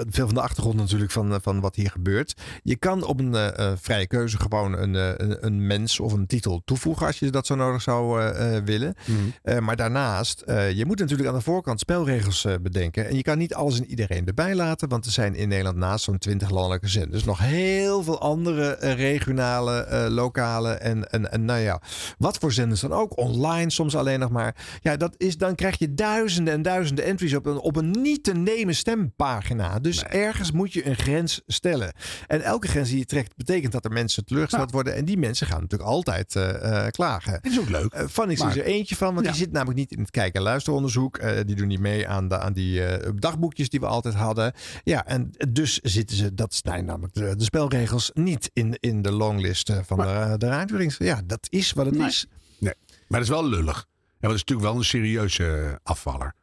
veel 0.10 0.26
van 0.26 0.36
de 0.36 0.42
achtergrond 0.42 0.76
natuurlijk 0.76 1.12
van, 1.12 1.40
van 1.42 1.60
wat 1.60 1.76
hier 1.76 1.90
gebeurt. 1.90 2.34
Je 2.64 2.76
kan 2.76 3.04
op 3.04 3.20
een 3.20 3.78
vrije 3.78 4.08
keuze 4.08 4.40
gewoon 4.40 4.78
een, 4.78 4.94
een, 4.94 5.46
een 5.46 5.68
mens 5.68 6.00
of 6.00 6.14
een 6.14 6.28
titel 6.28 6.62
toevoegen 6.66 7.08
als 7.08 7.20
je 7.20 7.30
dat 7.30 7.46
zo 7.46 7.56
nodig 7.56 7.82
zou 7.82 8.22
willen. 8.66 8.96
Eh, 9.44 9.60
maar 9.60 9.76
daarnaast, 9.76 10.44
je 10.48 10.84
moet 10.88 11.00
natuurlijk 11.00 11.30
aan 11.30 11.36
de 11.36 11.42
voorkant 11.42 11.80
spelregels 11.80 12.46
bedenken. 12.62 13.08
En 13.08 13.16
je 13.16 13.22
kan 13.22 13.38
niet 13.38 13.54
alles 13.54 13.80
en 13.80 13.86
iedereen 13.86 14.26
erbij 14.26 14.56
laten. 14.56 14.90
Want 14.90 15.06
er 15.06 15.12
zijn 15.12 15.36
in 15.36 15.48
Nederland 15.48 15.78
naast 15.78 16.04
zo'n 16.04 16.18
20 16.18 16.50
landelijke 16.50 16.88
zenders 16.88 17.24
nog 17.24 17.40
heel 17.40 18.04
veel 18.04 18.20
andere 18.20 18.78
regionale, 18.80 20.08
lokale 20.10 20.72
en, 20.72 21.10
en, 21.10 21.32
en 21.32 21.46
nou 21.46 21.60
ja, 21.60 21.82
wat 22.18 22.38
voor 22.38 22.52
zenders 22.52 22.82
dan 22.82 22.94
ook. 22.94 23.18
Online 23.18 23.70
soms 23.70 23.98
alleen 24.00 24.20
nog 24.20 24.30
maar. 24.30 24.56
Ja, 24.82 24.98
dat 24.98 25.16
is, 25.18 25.38
dan 25.38 25.56
krijg 25.56 25.80
je 25.80 25.94
duizenden 25.94 26.54
en 26.54 26.62
duizenden 26.62 27.06
entries 27.06 27.34
op 27.36 27.46
een, 27.46 27.58
op 27.58 27.76
een 27.76 27.92
niet 27.92 28.24
te 28.24 28.34
nemen 28.34 28.76
stempagina. 28.76 29.80
Dus 29.80 30.04
ergens 30.04 30.52
moet 30.52 30.74
je 30.74 30.86
een 30.86 30.96
grens 30.96 31.42
stellen. 31.48 31.94
En 32.28 32.42
elke 32.42 32.68
grens 32.68 32.90
die 32.90 32.98
je 32.98 33.06
trekt 33.06 33.36
betekent 33.36 33.72
dat 33.72 33.86
er 33.86 33.92
mensen 33.92 34.26
teleurgesteld 34.26 34.72
worden. 34.72 34.96
En 34.96 35.06
die 35.06 35.18
mensen 35.18 35.48
gaan 35.48 35.62
natuurlijk 35.62 35.90
altijd 35.90 36.36
eh, 36.36 36.86
eh, 36.86 36.92
klagen. 36.92 37.40
Dat 37.42 37.52
is 37.52 37.60
ook 37.60 37.70
leuk. 37.70 37.94
Uh, 37.96 38.08
Fanny 38.08 38.34
is 38.34 38.42
er 38.42 38.64
eentje 38.64 38.96
van, 38.96 39.14
want 39.14 39.26
Ja. 39.26 39.32
die 39.32 39.42
zit 39.42 39.52
namelijk 39.52 39.80
niet 39.80 39.92
in 39.92 40.00
het 40.00 40.12
kijk- 40.12 40.36
en 40.36 40.42
luisteronderzoek. 40.42 41.18
Eh, 41.18 41.40
die 41.46 41.56
doen 41.56 41.68
niet 41.68 41.80
mee 41.80 42.08
aan, 42.08 42.28
de, 42.28 42.40
aan 42.40 42.54
die 42.54 42.82
dagboekjes 43.16 43.70
die 43.70 43.80
we 43.80 43.86
altijd 43.86 44.14
hadden. 44.14 44.54
Ja, 44.84 45.06
en 45.06 45.32
dus 45.50 45.80
zitten 45.80 46.18
ze, 46.18 46.34
dat 46.34 46.62
zijn 46.64 46.86
namelijk 46.86 47.14
de, 47.14 47.36
de 47.36 47.44
spelregels, 47.44 48.12
niet 48.14 48.50
in, 48.54 48.76
in 48.80 49.02
de 49.02 49.12
longlist 49.12 49.72
van 49.86 49.98
de, 49.98 50.36
de. 50.38 50.96
Ja, 50.98 51.22
dat 51.26 51.48
is 51.50 51.74
wat 51.74 51.86
het 51.86 51.96
is. 51.96 52.26
Nee, 52.58 52.74
maar 53.08 53.20
dat 53.20 53.30
is 53.30 53.36
wel 53.36 53.48
lullig. 53.48 53.86
Dat 54.20 54.32
is 54.34 54.40
natuurlijk 54.40 54.68
wel 54.68 54.78
een 54.78 54.86
serieuze 54.86 55.46
eh, 55.46 55.76
afvaller. 55.84 56.34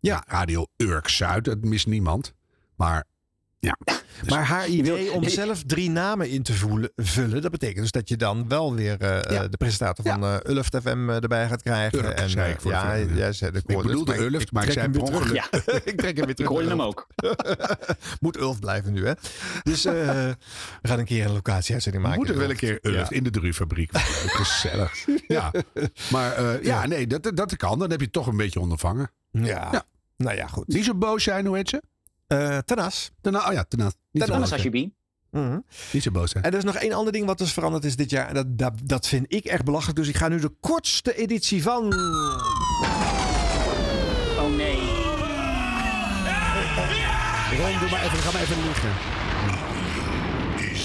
Ja, 0.00 0.24
Radio 0.26 0.66
Urk 0.76 1.08
Zuid, 1.08 1.44
dat 1.44 1.64
mist 1.64 1.86
niemand. 1.86 2.34
Maar 2.76 3.04
ja. 3.58 3.76
Maar 4.28 4.44
haar 4.44 4.68
idee 4.68 5.12
om 5.12 5.28
zelf 5.28 5.62
drie 5.62 5.90
namen 5.90 6.30
in 6.30 6.42
te 6.42 6.52
voelen, 6.52 6.90
vullen, 6.96 7.42
dat 7.42 7.50
betekent 7.50 7.80
dus 7.80 7.90
dat 7.90 8.08
je 8.08 8.16
dan 8.16 8.48
wel 8.48 8.74
weer 8.74 9.00
eh, 9.00 9.36
eh, 9.36 9.50
de 9.50 9.56
presentator 9.56 10.04
van 10.04 10.24
eh 10.24 10.54
Ulft 10.54 10.76
FM 10.82 11.08
erbij 11.08 11.48
gaat 11.48 11.62
krijgen. 11.62 12.04
Urk, 12.04 12.18
en, 12.18 12.30
zei 12.30 12.52
ik 12.52 12.60
voor 12.60 12.70
ja, 12.70 13.32
zei 13.32 13.50
de 13.50 13.62
Ik 13.66 13.82
bedoelde 13.82 14.16
Ulft, 14.16 14.52
maar 14.52 14.64
ik 14.64 14.70
trek 14.70 14.84
zei 14.84 14.98
hem 14.98 15.04
terug. 15.04 15.20
ongeluk. 15.20 15.84
ik 15.90 15.96
trek 15.96 16.16
hem 16.16 16.26
weer 16.26 16.34
terug. 16.34 16.60
Ik 16.60 16.68
hem 16.68 16.82
ook. 16.82 17.06
Moet 18.20 18.36
Ulft 18.36 18.60
blijven 18.60 18.92
nu, 18.92 19.06
hè? 19.06 19.12
Dus 19.62 19.84
eh, 19.84 19.94
we 20.82 20.88
gaan 20.88 20.98
een 20.98 21.04
keer 21.04 21.24
een 21.24 21.32
locatieuitzending 21.32 22.02
maken. 22.04 22.18
moeten 22.18 22.38
wel 22.38 22.50
een 22.50 22.56
keer 22.56 22.78
Ulft 22.82 23.12
in 23.12 23.24
de 23.24 23.30
druifabriek. 23.30 23.98
Gezellig. 24.38 25.06
Ja, 25.26 25.52
maar 26.10 26.32
eh, 26.32 26.62
ja, 26.62 26.86
nee, 26.86 27.06
dat, 27.06 27.30
dat 27.34 27.56
kan. 27.56 27.78
Dan 27.78 27.90
heb 27.90 27.98
je 27.98 28.04
het 28.04 28.14
toch 28.14 28.26
een 28.26 28.36
beetje 28.36 28.60
ondervangen. 28.60 29.10
Ja. 29.30 29.84
Nou 30.16 30.36
ja, 30.36 30.46
goed. 30.46 30.68
Niet 30.68 30.84
zo 30.84 30.94
boos 30.94 31.22
zijn, 31.22 31.46
hoe 31.46 31.56
heet 31.56 31.68
ze? 31.68 31.82
Eh 32.26 32.58
Tanas. 32.58 33.10
Tana, 33.20 33.46
oh 33.46 33.52
ja, 33.52 33.64
Tanas. 33.64 33.92
Niet 34.10 34.24
zijn. 34.24 34.42
Hashibi. 34.42 34.94
Mhm. 35.30 35.58
Niet 35.92 36.02
zo 36.02 36.10
boos 36.10 36.30
zijn. 36.30 36.44
En 36.44 36.50
er 36.50 36.58
is 36.58 36.64
nog 36.64 36.74
één 36.74 36.92
ander 36.92 37.12
ding 37.12 37.26
wat 37.26 37.38
dus 37.38 37.52
veranderd 37.52 37.84
is 37.84 37.96
dit 37.96 38.10
jaar. 38.10 38.28
En 38.28 38.34
dat, 38.34 38.58
dat, 38.58 38.72
dat 38.84 39.06
vind 39.06 39.24
ik 39.28 39.44
echt 39.44 39.64
belachelijk. 39.64 39.98
Dus 39.98 40.08
ik 40.08 40.16
ga 40.16 40.28
nu 40.28 40.40
de 40.40 40.54
kortste 40.60 41.16
editie 41.16 41.62
van. 41.62 41.94
Oh 44.38 44.56
nee. 44.56 44.78
Ron, 47.56 47.78
doe 47.78 47.90
maar 47.90 48.02
even, 48.04 48.18
ga 48.18 48.32
maar 48.32 48.42
even 48.42 48.62
liggen. 48.64 48.90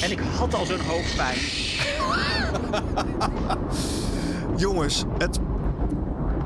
En 0.04 0.12
ik 0.12 0.20
had 0.20 0.54
al 0.54 0.66
zo'n 0.66 0.80
hoofdpijn. 0.80 1.38
Jongens, 4.64 5.04
het 5.18 5.39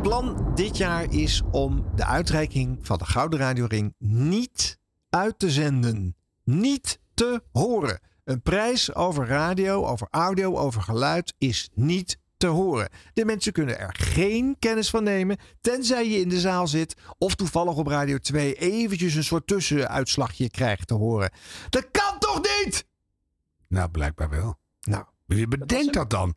plan 0.01 0.51
dit 0.55 0.77
jaar 0.77 1.13
is 1.13 1.41
om 1.51 1.85
de 1.95 2.05
uitreiking 2.05 2.77
van 2.81 2.97
de 2.97 3.05
Gouden 3.05 3.39
Radioring 3.39 3.93
niet 3.97 4.79
uit 5.15 5.39
te 5.39 5.51
zenden. 5.51 6.15
Niet 6.43 6.99
te 7.13 7.43
horen. 7.51 7.99
Een 8.23 8.41
prijs 8.41 8.95
over 8.95 9.27
radio, 9.27 9.85
over 9.85 10.07
audio, 10.11 10.57
over 10.57 10.81
geluid 10.81 11.33
is 11.37 11.69
niet 11.73 12.19
te 12.37 12.47
horen. 12.47 12.89
De 13.13 13.25
mensen 13.25 13.53
kunnen 13.53 13.79
er 13.79 13.95
geen 13.97 14.55
kennis 14.59 14.89
van 14.89 15.03
nemen, 15.03 15.37
tenzij 15.61 16.09
je 16.09 16.19
in 16.19 16.29
de 16.29 16.39
zaal 16.39 16.67
zit 16.67 16.95
of 17.17 17.35
toevallig 17.35 17.75
op 17.75 17.87
Radio 17.87 18.17
2 18.17 18.53
eventjes 18.53 19.15
een 19.15 19.23
soort 19.23 19.47
tussenuitslagje 19.47 20.49
krijgt 20.49 20.87
te 20.87 20.93
horen. 20.93 21.31
Dat 21.69 21.91
kan 21.91 22.19
toch 22.19 22.41
niet? 22.41 22.85
Nou, 23.67 23.89
blijkbaar 23.89 24.29
wel. 24.29 24.57
Nou. 24.81 25.03
Wie 25.25 25.47
bedenkt 25.47 25.93
dat 25.93 26.09
dan? 26.09 26.35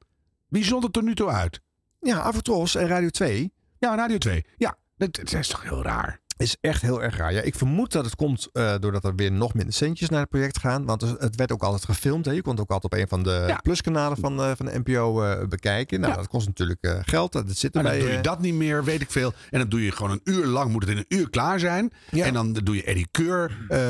Wie 0.48 0.64
zond 0.64 0.82
het 0.82 0.96
er 0.96 1.02
nu 1.02 1.14
toe 1.14 1.28
uit? 1.28 1.60
Ja, 2.00 2.20
Avatros 2.20 2.74
en 2.74 2.86
Radio 2.86 3.08
2. 3.08 3.52
Ja, 3.78 3.94
Radio 3.94 4.18
2. 4.18 4.44
Ja, 4.56 4.76
dat, 4.96 5.14
dat 5.14 5.32
is 5.32 5.48
toch 5.48 5.62
heel 5.62 5.82
raar. 5.82 6.20
Is 6.38 6.56
echt 6.60 6.82
heel 6.82 7.02
erg 7.02 7.16
raar. 7.16 7.32
Ja, 7.32 7.40
ik 7.40 7.54
vermoed 7.54 7.92
dat 7.92 8.04
het 8.04 8.14
komt 8.14 8.48
eh, 8.52 8.74
doordat 8.80 9.04
er 9.04 9.14
weer 9.14 9.32
nog 9.32 9.54
minder 9.54 9.74
centjes 9.74 10.08
naar 10.08 10.20
het 10.20 10.28
project 10.28 10.58
gaan. 10.58 10.84
Want 10.84 11.00
het- 11.00 11.36
werd 11.36 11.52
ook 11.52 11.62
altijd 11.62 11.84
gefilmd. 11.84 12.24
Hè. 12.24 12.32
Je 12.32 12.42
kon 12.42 12.52
het 12.52 12.60
ook 12.60 12.70
altijd 12.70 12.92
op 12.92 12.98
een 12.98 13.08
van 13.08 13.22
de 13.22 13.44
Ja. 13.48 13.56
pluskanalen 13.56 14.18
van, 14.18 14.40
eh, 14.42 14.50
van 14.56 14.66
de 14.66 14.78
NPO 14.84 15.22
eh, 15.22 15.46
bekijken. 15.48 16.00
Nou, 16.00 16.12
Ja. 16.12 16.18
dat 16.18 16.28
kost 16.28 16.46
natuurlijk 16.46 16.78
eh, 16.82 16.98
geld. 17.00 17.32
Dat 17.32 17.44
zit 17.56 17.74
Maar 17.74 17.82
dan 17.82 17.92
erbij. 17.92 18.06
doe 18.06 18.16
je 18.16 18.22
dat 18.22 18.40
niet 18.40 18.54
meer, 18.54 18.84
weet 18.84 19.00
ik 19.00 19.10
veel. 19.10 19.32
En 19.50 19.58
dan 19.58 19.68
doe 19.68 19.84
je 19.84 19.92
gewoon 19.92 20.10
een 20.12 20.20
uur 20.24 20.46
lang, 20.46 20.70
moet 20.72 20.82
het 20.82 20.90
in 20.90 20.96
een 20.98 21.18
uur 21.18 21.30
klaar 21.30 21.58
zijn. 21.60 21.92
En 22.10 22.32
dan 22.34 22.52
doe 22.52 22.74
je 22.76 22.84
Eddie 22.84 23.08
Keur, 23.10 23.58
eh, 23.68 23.80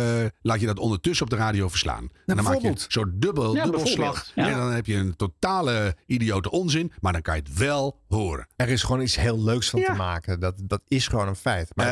laat 0.42 0.60
je 0.60 0.66
dat 0.66 0.78
ondertussen 0.78 1.24
op 1.24 1.30
de 1.30 1.36
radio 1.36 1.68
verslaan. 1.68 2.08
en 2.26 2.36
dan 2.36 2.44
maak 2.44 2.60
je 2.60 2.72
zo'n 2.88 3.12
dubbel, 3.14 3.54
Ja, 3.54 3.62
dubbelslag. 3.64 4.30
En 4.34 4.56
dan 4.58 4.72
heb 4.72 4.86
je 4.86 4.94
een 4.96 5.16
totale 5.16 5.96
idiote 6.06 6.50
onzin. 6.50 6.92
Maar 7.00 7.12
dan 7.12 7.22
kan 7.22 7.36
je 7.36 7.42
het 7.42 7.58
wel 7.58 8.00
horen. 8.08 8.46
Er 8.56 8.68
is 8.68 8.82
gewoon 8.82 9.00
iets 9.02 9.16
heel 9.16 9.42
leuks 9.42 9.70
van 9.70 9.82
te 9.82 9.92
maken. 9.92 10.40
Dat, 10.40 10.54
dat 10.62 10.80
is 10.88 11.06
gewoon 11.08 11.28
een 11.28 11.36
feit. 11.36 11.70
Maar 11.74 11.86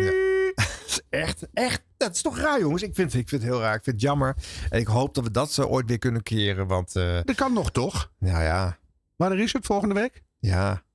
Ja. 0.00 0.12
Echt, 1.10 1.46
echt. 1.52 1.82
Dat 1.96 2.14
is 2.14 2.22
toch 2.22 2.38
raar, 2.38 2.60
jongens. 2.60 2.82
Ik 2.82 2.94
vind, 2.94 3.14
ik 3.14 3.28
vind 3.28 3.42
het 3.42 3.50
heel 3.50 3.60
raar. 3.60 3.74
Ik 3.74 3.82
vind 3.84 3.96
het 3.96 4.04
jammer. 4.04 4.36
En 4.70 4.80
ik 4.80 4.86
hoop 4.86 5.14
dat 5.14 5.24
we 5.24 5.30
dat 5.30 5.52
zo 5.52 5.62
ooit 5.62 5.86
weer 5.88 5.98
kunnen 5.98 6.22
keren. 6.22 6.66
Want. 6.66 6.96
eh, 6.96 7.18
Dat 7.24 7.36
kan 7.36 7.52
nog 7.52 7.70
toch? 7.70 8.10
nou 8.18 8.42
ja. 8.42 8.78
Wanneer 9.16 9.38
is 9.38 9.52
het 9.52 9.66
volgende 9.66 9.94
week? 9.94 10.22
Ja. 10.38 10.82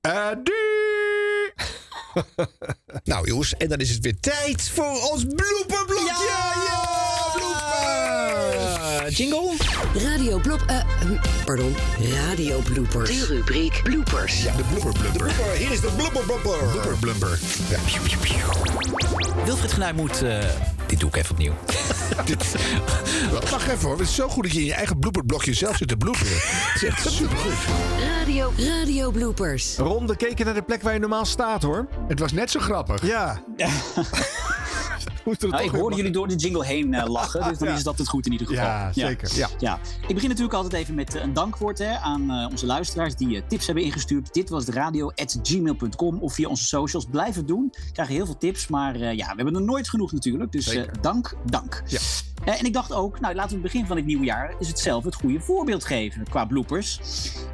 nou 3.04 3.26
jongens, 3.28 3.54
en 3.56 3.68
dan 3.68 3.78
is 3.78 3.90
het 3.90 4.02
weer 4.04 4.20
tijd 4.20 4.68
voor 4.68 5.10
ons 5.10 5.24
blooperblokje. 5.24 6.26
Ja, 6.28 7.32
blooper! 7.34 9.10
jingle? 9.10 9.56
Radio 10.04 10.38
blop... 10.38 10.62
eh, 10.66 10.76
hm, 11.00 11.16
pardon, 11.44 11.74
radio 12.12 12.58
bloopers. 12.58 13.10
De 13.10 13.26
rubriek 13.34 13.80
bloopers. 13.82 14.42
Ja, 14.42 14.52
de 14.56 14.62
blooper 14.72 15.00
blumper. 15.00 15.50
Hier 15.56 15.70
is 15.70 15.80
de 15.80 15.90
blooper 15.96 16.22
blumper. 16.24 16.58
Blooper 16.70 16.96
blumper. 17.00 17.38
Ja. 17.68 17.78
Wilfried 19.44 19.72
Genuij 19.72 19.92
moet... 19.92 20.22
eh, 20.22 20.38
dit 20.86 21.00
doe 21.00 21.08
ik 21.08 21.16
even 21.16 21.30
opnieuw. 21.30 21.52
Wacht 23.50 23.68
even 23.68 23.78
hoor, 23.88 23.98
het 23.98 24.08
is 24.08 24.14
zo 24.14 24.28
goed 24.28 24.42
dat 24.42 24.52
je 24.52 24.58
in 24.60 24.64
je 24.66 24.74
eigen 24.74 24.98
blooperblokje 24.98 25.54
zelf 25.54 25.76
zit 25.76 25.88
te 25.88 25.96
bloeperen. 25.96 26.32
Het 26.36 26.82
is 26.82 26.84
echt 26.84 27.10
supergoed. 27.12 27.52
Radio, 28.18 28.52
radio 28.56 29.10
bloopers. 29.10 29.76
Ronde 29.76 30.16
keken 30.16 30.44
naar 30.44 30.54
de 30.54 30.62
plek 30.62 30.82
waar 30.82 30.92
je 30.92 30.98
normaal 31.00 31.24
staat, 31.24 31.62
hoor. 31.62 31.86
Het 32.08 32.18
was 32.18 32.32
net 32.32 32.50
zo 32.50 32.60
grappig. 32.60 33.06
Ja. 33.06 33.42
Nou, 35.26 35.64
ik 35.64 35.70
hoorde 35.70 35.96
jullie 35.96 36.10
door 36.10 36.28
de 36.28 36.34
jingle 36.34 36.64
heen 36.64 36.94
eh, 36.94 37.06
lachen, 37.18 37.48
dus 37.48 37.58
dan 37.58 37.68
Ja. 37.68 37.74
is 37.74 37.82
dat 37.82 37.98
het 37.98 38.08
goed 38.08 38.26
in 38.26 38.32
ieder 38.32 38.46
geval. 38.46 38.64
Ja, 38.64 38.92
zeker. 38.92 39.30
Ja. 39.36 39.48
Ja. 39.58 39.78
Ik 40.08 40.14
begin 40.14 40.28
natuurlijk 40.28 40.54
altijd 40.56 40.72
even 40.82 40.94
met 40.94 41.14
eh, 41.14 41.22
een 41.22 41.32
dankwoord 41.32 41.78
hè, 41.78 41.96
aan 41.98 42.30
eh, 42.30 42.46
onze 42.50 42.66
luisteraars 42.66 43.14
die 43.14 43.46
tips 43.46 43.66
hebben 43.66 43.84
ingestuurd. 43.84 44.34
Dit 44.34 44.48
was 44.48 44.64
de 44.64 44.72
radio 44.72 45.12
gmail.com 45.42 46.18
of 46.18 46.32
via 46.34 46.48
onze 46.48 46.64
socials. 46.64 47.06
Blijf 47.10 47.34
het 47.34 47.48
doen. 47.48 47.68
We 47.72 47.92
krijgen 47.92 48.14
heel 48.14 48.26
veel 48.26 48.38
tips, 48.38 48.68
maar 48.68 48.98
ja, 48.98 49.26
we 49.28 49.34
hebben 49.36 49.54
er 49.54 49.62
nooit 49.62 49.88
genoeg 49.88 50.12
natuurlijk. 50.12 50.52
Dus 50.52 50.78
dank, 51.00 51.36
dank. 51.44 51.82
Ja. 51.86 51.98
Eh, 52.44 52.58
en 52.58 52.64
ik 52.64 52.72
dacht 52.72 52.92
ook, 52.92 53.20
nou 53.20 53.34
laten 53.34 53.56
we 53.56 53.62
het 53.62 53.72
begin 53.72 53.86
van 53.86 53.96
het 53.96 54.06
nieuwe 54.06 54.24
jaar 54.24 54.54
is 54.58 54.68
het 54.68 54.84
het 54.84 55.14
goede 55.14 55.40
voorbeeld 55.40 55.84
geven 55.84 56.24
qua 56.28 56.44
bloopers. 56.44 57.00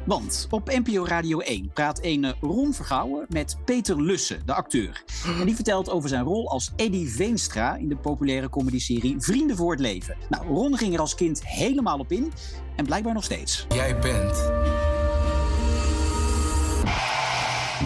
Want 0.05 0.47
op 0.49 0.69
NPO 0.69 1.05
Radio 1.05 1.39
1 1.39 1.71
praat 1.73 1.99
een 2.01 2.33
Ron 2.41 2.73
Vergouwen 2.73 3.25
met 3.29 3.57
Peter 3.65 4.01
Lussen, 4.01 4.41
de 4.45 4.53
acteur. 4.53 5.03
En 5.39 5.45
die 5.45 5.55
vertelt 5.55 5.89
over 5.89 6.09
zijn 6.09 6.23
rol 6.23 6.49
als 6.49 6.71
Eddie 6.75 7.09
Veenstra 7.09 7.75
in 7.75 7.89
de 7.89 7.95
populaire 7.95 8.49
comedyserie 8.49 9.15
Vrienden 9.19 9.55
voor 9.55 9.71
het 9.71 9.79
Leven. 9.79 10.17
Nou, 10.29 10.47
Ron 10.47 10.77
ging 10.77 10.93
er 10.93 10.99
als 10.99 11.15
kind 11.15 11.47
helemaal 11.47 11.99
op 11.99 12.11
in 12.11 12.31
en 12.75 12.85
blijkbaar 12.85 13.13
nog 13.13 13.23
steeds. 13.23 13.65
Jij 13.69 13.99
bent. 13.99 14.72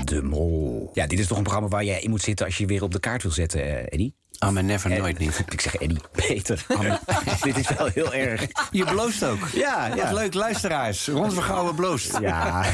De 0.08 0.24
Mol. 0.24 0.90
Ja, 0.94 1.08
dit 1.08 1.20
is 1.20 1.28
toch 1.28 1.38
een 1.38 1.44
programma 1.44 1.70
waar 1.70 1.84
jij 1.84 2.02
in 2.02 2.10
moet 2.10 2.22
zitten 2.22 2.46
als 2.46 2.58
je 2.58 2.64
je 2.64 2.70
weer 2.70 2.84
op 2.84 2.92
de 2.92 3.00
kaart 3.00 3.24
wil 3.24 3.32
zetten, 3.32 3.62
eh, 3.62 3.94
Eddie? 3.94 4.16
Oh, 4.40 4.50
maar 4.50 4.64
never, 4.64 4.90
nooit 4.90 5.18
niet. 5.18 5.44
Ik 5.50 5.62
zeg 5.62 5.76
Eddie. 5.76 6.02
Peter. 6.12 6.66
Dit 7.44 7.58
is 7.58 7.70
wel 7.78 7.88
heel 7.88 8.14
erg. 8.14 8.48
Je 8.72 8.86
bloost 8.86 9.24
ook. 9.24 9.48
Ja, 9.54 9.96
ja. 9.96 10.14
Leuk, 10.14 10.34
luisteraars. 10.34 11.08
Ron 11.08 11.32
Vergouwen 11.32 11.76
bloost. 11.76 12.20
Ja. 12.20 12.66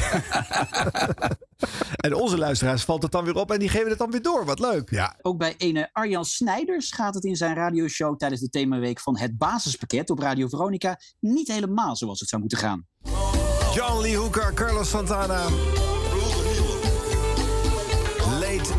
En 1.96 2.14
onze 2.14 2.38
luisteraars 2.38 2.82
valt 2.82 3.02
het 3.02 3.12
dan 3.12 3.24
weer 3.24 3.34
op 3.34 3.52
en 3.52 3.58
die 3.58 3.68
geven 3.68 3.88
het 3.88 3.98
dan 3.98 4.10
weer 4.10 4.22
door. 4.22 4.44
Wat 4.44 4.58
leuk. 4.58 4.90
Ja. 4.90 5.16
Ook 5.22 5.38
bij 5.38 5.54
ene 5.56 5.88
Arjan 5.92 6.24
Snijders 6.24 6.90
gaat 6.90 7.14
het 7.14 7.24
in 7.24 7.36
zijn 7.36 7.54
radioshow 7.54 8.16
tijdens 8.16 8.40
de 8.40 8.48
themaweek 8.48 9.00
van 9.00 9.18
het 9.18 9.38
basispakket 9.38 10.10
op 10.10 10.18
Radio 10.18 10.48
Veronica 10.48 10.98
niet 11.20 11.48
helemaal 11.48 11.96
zoals 11.96 12.20
het 12.20 12.28
zou 12.28 12.40
moeten 12.40 12.58
gaan. 12.58 12.86
John 13.74 14.00
Lee 14.00 14.16
Hooker, 14.16 14.54
Carlos 14.54 14.88
Santana. 14.88 15.46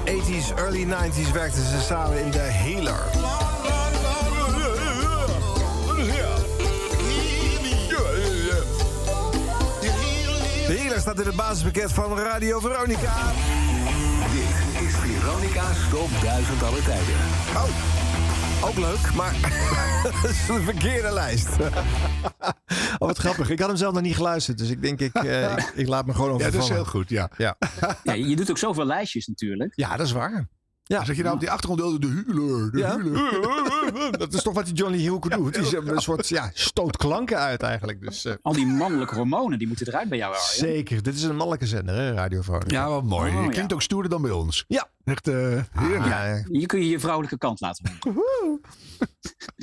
Late 0.05 0.21
80s, 0.21 0.53
early 0.55 0.85
90s 0.85 1.31
werkten 1.31 1.65
ze 1.65 1.81
samen 1.81 2.25
in 2.25 2.31
The 2.31 2.37
Healer. 2.37 3.03
De 10.67 10.77
Healer 10.77 10.99
staat 10.99 11.19
in 11.19 11.25
het 11.25 11.35
basispakket 11.35 11.91
van 11.91 12.19
Radio 12.19 12.59
Veronica. 12.59 13.13
Dit 14.31 14.83
is 14.87 14.95
Veronica's 14.95 15.77
Top 15.89 16.09
1000 16.21 16.63
alle 16.63 16.81
tijden. 16.81 17.15
Oh, 17.55 18.04
ook 18.68 18.76
leuk, 18.78 19.13
maar 19.16 19.34
dat 20.22 20.30
is 20.32 20.47
een 20.49 20.61
verkeerde 20.61 21.11
lijst. 21.13 21.49
oh, 21.59 23.07
wat 23.07 23.18
grappig. 23.18 23.49
Ik 23.49 23.59
had 23.59 23.68
hem 23.68 23.78
zelf 23.78 23.93
nog 23.93 24.01
niet 24.01 24.16
geluisterd, 24.16 24.57
dus 24.57 24.70
ik 24.70 24.82
denk 24.82 24.99
ik, 24.99 25.13
eh, 25.13 25.51
ik, 25.57 25.72
ik 25.76 25.88
laat 25.88 26.05
me 26.05 26.13
gewoon 26.13 26.30
Ja, 26.30 26.34
overvallen. 26.36 26.68
dat 26.68 26.70
is 26.70 26.76
heel 26.76 26.86
goed, 26.86 27.09
ja. 27.09 27.30
Ja, 27.38 27.57
Ja, 28.03 28.13
je 28.13 28.36
doet 28.36 28.49
ook 28.49 28.57
zoveel 28.57 28.86
lijstjes 28.86 29.28
natuurlijk. 29.28 29.74
ja 29.76 29.97
dat 29.97 30.05
is 30.05 30.11
waar. 30.11 30.47
Ja. 30.88 31.03
Zet 31.05 31.16
je 31.16 31.22
nou 31.22 31.34
op 31.34 31.39
die 31.39 31.51
achtergrond 31.51 32.01
de 32.01 32.07
huiler, 32.07 32.72
de 32.72 32.78
Ja. 32.78 32.88
huiler. 32.88 34.18
Dat 34.18 34.34
is 34.34 34.41
toch 34.43 34.53
wat 34.53 34.66
die 34.66 34.74
Johnny 34.74 35.07
Hooker 35.07 35.30
doet. 35.30 35.53
Die 35.53 35.66
zet 35.66 35.88
een 35.88 35.99
soort 36.01 36.28
ja, 36.28 36.49
stoot 36.53 36.97
klanken 36.97 37.38
uit 37.39 37.61
eigenlijk. 37.61 38.01
Dus, 38.01 38.26
eh, 38.26 38.34
Al 38.41 38.53
die 38.53 38.66
mannelijke 38.66 39.16
hormonen 39.16 39.57
die 39.59 39.68
moeten 39.68 39.88
eruit 39.88 40.09
bij 40.09 40.18
jou, 40.18 40.34
Arjan. 40.34 40.47
zeker. 40.49 41.03
Dit 41.03 41.16
is 41.16 41.24
een 41.24 41.36
mannelijke 41.36 41.68
zender, 41.68 41.95
hè, 41.95 42.11
Radio 42.13 42.41
Veronica. 42.41 42.76
Ja, 42.76 42.89
wat 42.89 43.03
mooi. 43.03 43.32
Oh, 43.32 43.38
je 43.39 43.43
ja. 43.45 43.49
klinkt 43.51 43.74
ook 43.74 43.82
stoerder 43.82 44.11
dan 44.11 44.22
bij 44.22 44.32
ons. 44.32 44.66
Ja. 44.68 44.88
Echt 45.05 45.27
eh 45.27 45.63
heerlijk. 45.71 46.05
Ja, 46.05 46.43
Hier 46.49 46.67
kun 46.67 46.79
je 46.79 46.89
je 46.89 46.99
vrouwelijke 46.99 47.37
kant 47.37 47.59
laten 47.59 47.97
horen. 47.99 48.61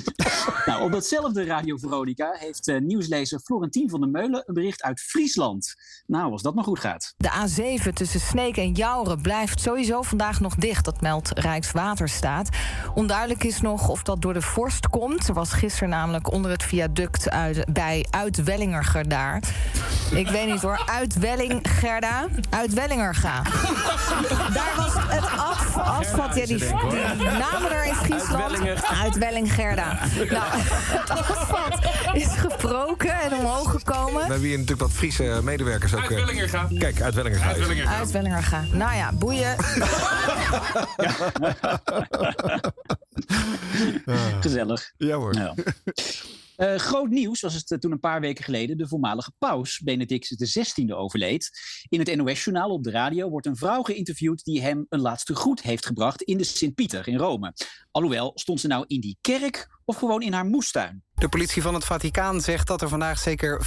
nou, 0.65 0.83
op 0.83 0.91
datzelfde 0.91 1.45
Radio 1.45 1.77
Veronica 1.77 2.35
heeft 2.39 2.67
eh, 2.67 2.79
nieuwslezer 2.79 3.39
Florentien 3.39 3.89
van 3.89 3.99
der 3.99 4.09
Meulen 4.09 4.43
een 4.45 4.53
bericht 4.53 4.83
uit 4.83 5.01
Friesland. 5.01 5.75
Nou, 6.05 6.31
als 6.31 6.41
dat 6.41 6.55
maar 6.55 6.63
goed 6.63 6.79
gaat. 6.79 7.13
De 7.17 7.29
A7 7.29 7.93
tussen 7.93 8.19
Sneek 8.19 8.57
en 8.57 8.71
Jouren 8.71 9.21
blijft 9.21 9.61
sowieso 9.61 10.01
vandaag 10.01 10.39
nog 10.39 10.55
dicht. 10.55 10.85
Dat 10.85 11.01
meldt 11.01 11.39
Rijkswaterstaat. 11.39 12.49
Onduidelijk 12.93 13.43
is 13.43 13.61
nog 13.61 13.89
of 13.89 14.03
dat 14.03 14.21
door 14.21 14.33
de 14.33 14.41
vorst 14.41 14.87
komt. 14.87 15.27
Er 15.27 15.33
was 15.33 15.53
gisteren 15.53 15.89
namelijk 15.89 16.31
onder 16.31 16.51
het 16.51 16.63
viaduct 16.63 17.29
uit, 17.29 17.73
bij 17.73 18.05
Uitwellingerger 18.09 19.09
daar. 19.09 19.41
Ik 20.15 20.27
weet 20.29 20.45
niet 20.47 20.61
hoor. 20.61 20.81
Uitwellingerda. 20.85 22.27
Uitwellingerga. 22.49 23.41
Daar 24.53 24.73
was 24.75 24.93
het 24.93 25.39
af, 25.39 25.77
asfalt. 25.77 26.35
Ja, 26.35 26.45
die, 26.45 26.57
die 26.57 26.67
namen 27.25 27.71
er 27.71 27.85
in 27.85 27.93
Friesland. 27.95 28.57
Uitwellingerda. 29.03 29.97
Nou, 30.29 30.45
het 30.51 31.09
asfalt 31.09 31.79
is 32.13 32.27
gebroken 32.37 33.19
en 33.21 33.33
omhoog 33.33 33.71
gekomen. 33.71 34.13
We 34.13 34.19
hebben 34.19 34.39
hier 34.39 34.51
natuurlijk 34.59 34.81
wat 34.81 34.91
Friese 34.91 35.39
medewerkers 35.43 35.93
ook. 35.93 35.99
eh, 35.99 36.07
Uitwellingerga. 36.07 36.67
Kijk, 36.79 37.01
uit 37.01 37.13
Wellingershuis. 37.13 37.87
Uitwellingerga. 37.87 38.63
Nou 38.71 38.95
ja, 38.95 39.11
boeien. 39.13 39.55
Gezellig. 44.41 44.91
Ja 44.97 45.15
hoor. 45.15 45.33
Ja. 45.35 45.53
Eh, 46.55 46.75
groot 46.75 47.09
nieuws 47.09 47.41
was 47.41 47.53
het 47.53 47.71
eh, 47.71 47.77
toen 47.77 47.91
een 47.91 47.99
paar 47.99 48.21
weken 48.21 48.43
geleden 48.43 48.77
de 48.77 48.87
voormalige 48.87 49.31
paus 49.37 49.79
Benedictus 49.79 50.37
XVI 50.37 50.93
overleed. 50.93 51.49
In 51.89 51.99
het 51.99 52.15
NOS-journaal 52.15 52.69
op 52.69 52.83
de 52.83 52.91
radio 52.91 53.29
wordt 53.29 53.45
een 53.45 53.55
vrouw 53.55 53.81
geïnterviewd 53.81 54.43
die 54.43 54.61
hem 54.61 54.85
een 54.89 55.01
laatste 55.01 55.35
groet 55.35 55.61
heeft 55.61 55.85
gebracht 55.85 56.21
in 56.21 56.37
de 56.37 56.43
Sint-Pieter 56.43 57.07
in 57.07 57.17
Rome. 57.17 57.53
Alhoewel, 57.91 58.31
stond 58.35 58.59
ze 58.59 58.67
nou 58.67 58.85
in 58.87 58.99
die 58.99 59.17
kerk 59.21 59.69
of 59.85 59.97
gewoon 59.97 60.21
in 60.21 60.33
haar 60.33 60.45
moestuin? 60.45 61.03
De 61.13 61.29
politie 61.29 61.61
van 61.61 61.73
het 61.73 61.85
Vaticaan 61.85 62.41
zegt 62.41 62.67
dat 62.67 62.81
er 62.81 62.89
vandaag 62.89 63.19
zeker 63.19 63.65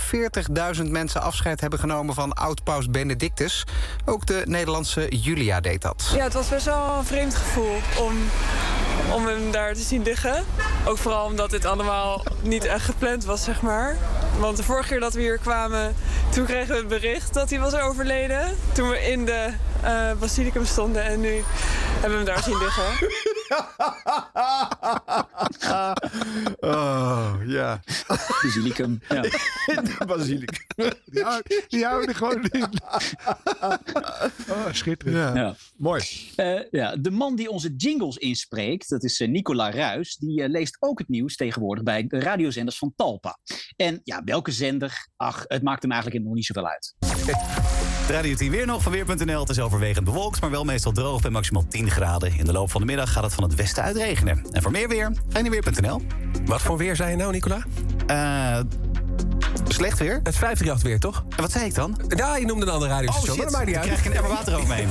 40.000 0.77 0.91
mensen 0.91 1.23
afscheid 1.23 1.61
hebben 1.61 1.79
genomen 1.79 2.15
van 2.15 2.33
oud-paus 2.33 2.91
Benedictus. 2.91 3.65
Ook 4.05 4.27
de 4.27 4.43
Nederlandse 4.45 5.09
Julia 5.09 5.61
deed 5.61 5.83
dat. 5.83 6.11
Ja, 6.15 6.23
het 6.23 6.33
was 6.33 6.49
best 6.49 6.65
wel 6.65 6.99
een 6.99 7.05
vreemd 7.05 7.35
gevoel 7.35 7.77
om, 8.07 8.15
om 9.13 9.27
hem 9.27 9.51
daar 9.51 9.75
te 9.75 9.81
zien 9.81 10.03
liggen. 10.03 10.45
Ook 10.85 10.99
vooral 10.99 11.25
omdat 11.27 11.51
dit 11.51 11.65
allemaal 11.65 12.25
niet 12.43 12.65
echt 12.65 12.85
gepland 12.85 13.25
was, 13.25 13.45
zeg 13.45 13.63
maar. 13.63 13.97
Want 14.39 14.57
de 14.57 14.63
vorige 14.63 14.89
keer 14.89 15.01
dat 15.01 15.13
we 15.13 15.21
hier 15.21 15.39
kwamen, 15.39 15.97
toen 16.31 16.45
kregen 16.45 16.69
we 16.69 16.75
het 16.75 16.89
bericht 16.89 17.35
dat 17.35 17.51
hij 17.51 17.61
was 17.61 17.75
overleden. 17.75 18.57
Toen 18.73 18.89
we 18.89 18.99
in 18.99 19.25
de 19.25 19.49
eh, 19.83 20.13
basilicum 20.19 20.65
stonden 20.65 21.03
en 21.03 21.21
nu 21.21 21.45
hebben 22.01 22.11
we 22.11 22.17
hem 22.17 22.25
daar 22.25 22.43
zien 22.43 22.59
liggen. 22.59 23.35
Oh, 26.61 27.35
ja. 27.47 27.81
Basilicum. 28.07 29.01
Ja. 29.09 29.23
De 29.23 29.99
basilicum. 30.07 30.65
Die 31.05 31.23
houden, 31.23 31.65
die 31.69 31.85
houden 31.85 32.09
er 32.09 32.15
gewoon 32.15 32.45
in. 32.45 32.69
Oh, 34.51 34.73
schitterend. 34.73 35.17
Ja. 35.17 35.35
Ja. 35.35 35.55
Mooi. 35.77 36.03
Eh, 36.37 36.61
ja, 36.71 36.97
de 36.97 37.11
man 37.11 37.37
die 37.37 37.51
onze 37.51 37.75
jingles 37.77 38.17
inspreekt, 38.17 38.89
dat 38.89 39.05
is 39.05 39.21
eh, 39.21 39.29
Nicola 39.29 39.71
Ruis, 39.71 40.17
die 40.17 40.43
eh, 40.43 40.49
leest 40.49 40.77
ook 40.81 40.99
het 40.99 41.09
nieuws 41.09 41.37
tegenwoordig 41.37 41.85
bij 41.85 42.07
de 42.07 42.21
radiozenders 42.21 42.79
van 42.79 42.93
Talpa. 42.97 43.39
En 43.77 44.01
ja, 44.05 44.25
welke 44.25 44.51
zender? 44.51 45.09
Ach, 45.17 45.45
het 45.47 45.63
maakt 45.63 45.83
hem 45.83 45.93
eigenlijk 45.93 46.25
nog 46.25 46.35
niet 46.35 46.45
zoveel 46.45 46.69
uit. 46.69 46.95
Radio 48.09 48.35
10 48.35 48.51
weer 48.51 48.67
nog 48.67 48.83
van 48.83 48.93
Weer.nl. 48.93 49.41
Het 49.41 49.49
is 49.51 49.61
overwegend 49.61 50.05
bewolkt, 50.05 50.41
maar 50.41 50.51
wel 50.51 50.65
meestal 50.65 50.93
droog 50.93 51.21
bij 51.23 51.31
maximaal 51.31 51.67
10 51.69 51.91
graden. 51.91 52.39
In 52.39 52.45
de 52.45 52.53
loop 52.53 52.71
van 52.71 52.81
de 52.81 52.87
middag 52.87 53.13
gaat 53.13 53.23
het 53.25 53.35
van 53.35 53.45
het 53.45 53.55
westen 53.55 53.83
uit 53.83 53.97
regenen. 53.97 54.47
En 54.51 54.63
voor 54.63 54.71
meer 54.71 54.89
weer, 54.89 55.13
ga 55.29 55.39
je 55.39 55.51
naar 55.51 55.61
Weer.nl. 55.63 56.03
Wat 56.45 56.63
voor 56.63 56.77
weer 56.77 56.97
zei 56.97 57.11
je 57.11 57.17
nou, 57.17 57.33
Nicola? 57.33 57.65
Eh 58.07 58.61
slecht 59.69 59.99
weer? 59.99 60.21
Het 60.23 60.37
538 60.37 60.83
weer, 60.83 60.99
toch? 61.01 61.25
En 61.37 61.43
wat 61.43 61.53
zei 61.53 61.65
ik 61.65 61.75
dan? 61.75 62.01
Ja, 62.09 62.37
je 62.37 62.47
noemde 62.47 62.67
een 62.67 62.73
andere 62.73 62.91
radiostation, 62.91 63.37
Oh, 63.37 63.43
shit. 63.43 63.53
maar 63.53 63.65
niet 63.65 63.75
Dan 63.75 63.83
uit. 63.83 63.93
krijg 63.93 64.07
ik 64.07 64.11
een 64.13 64.17
emmer 64.25 64.33
water 64.37 64.55
over 64.57 64.69
me 64.69 64.75
heen. 64.75 64.89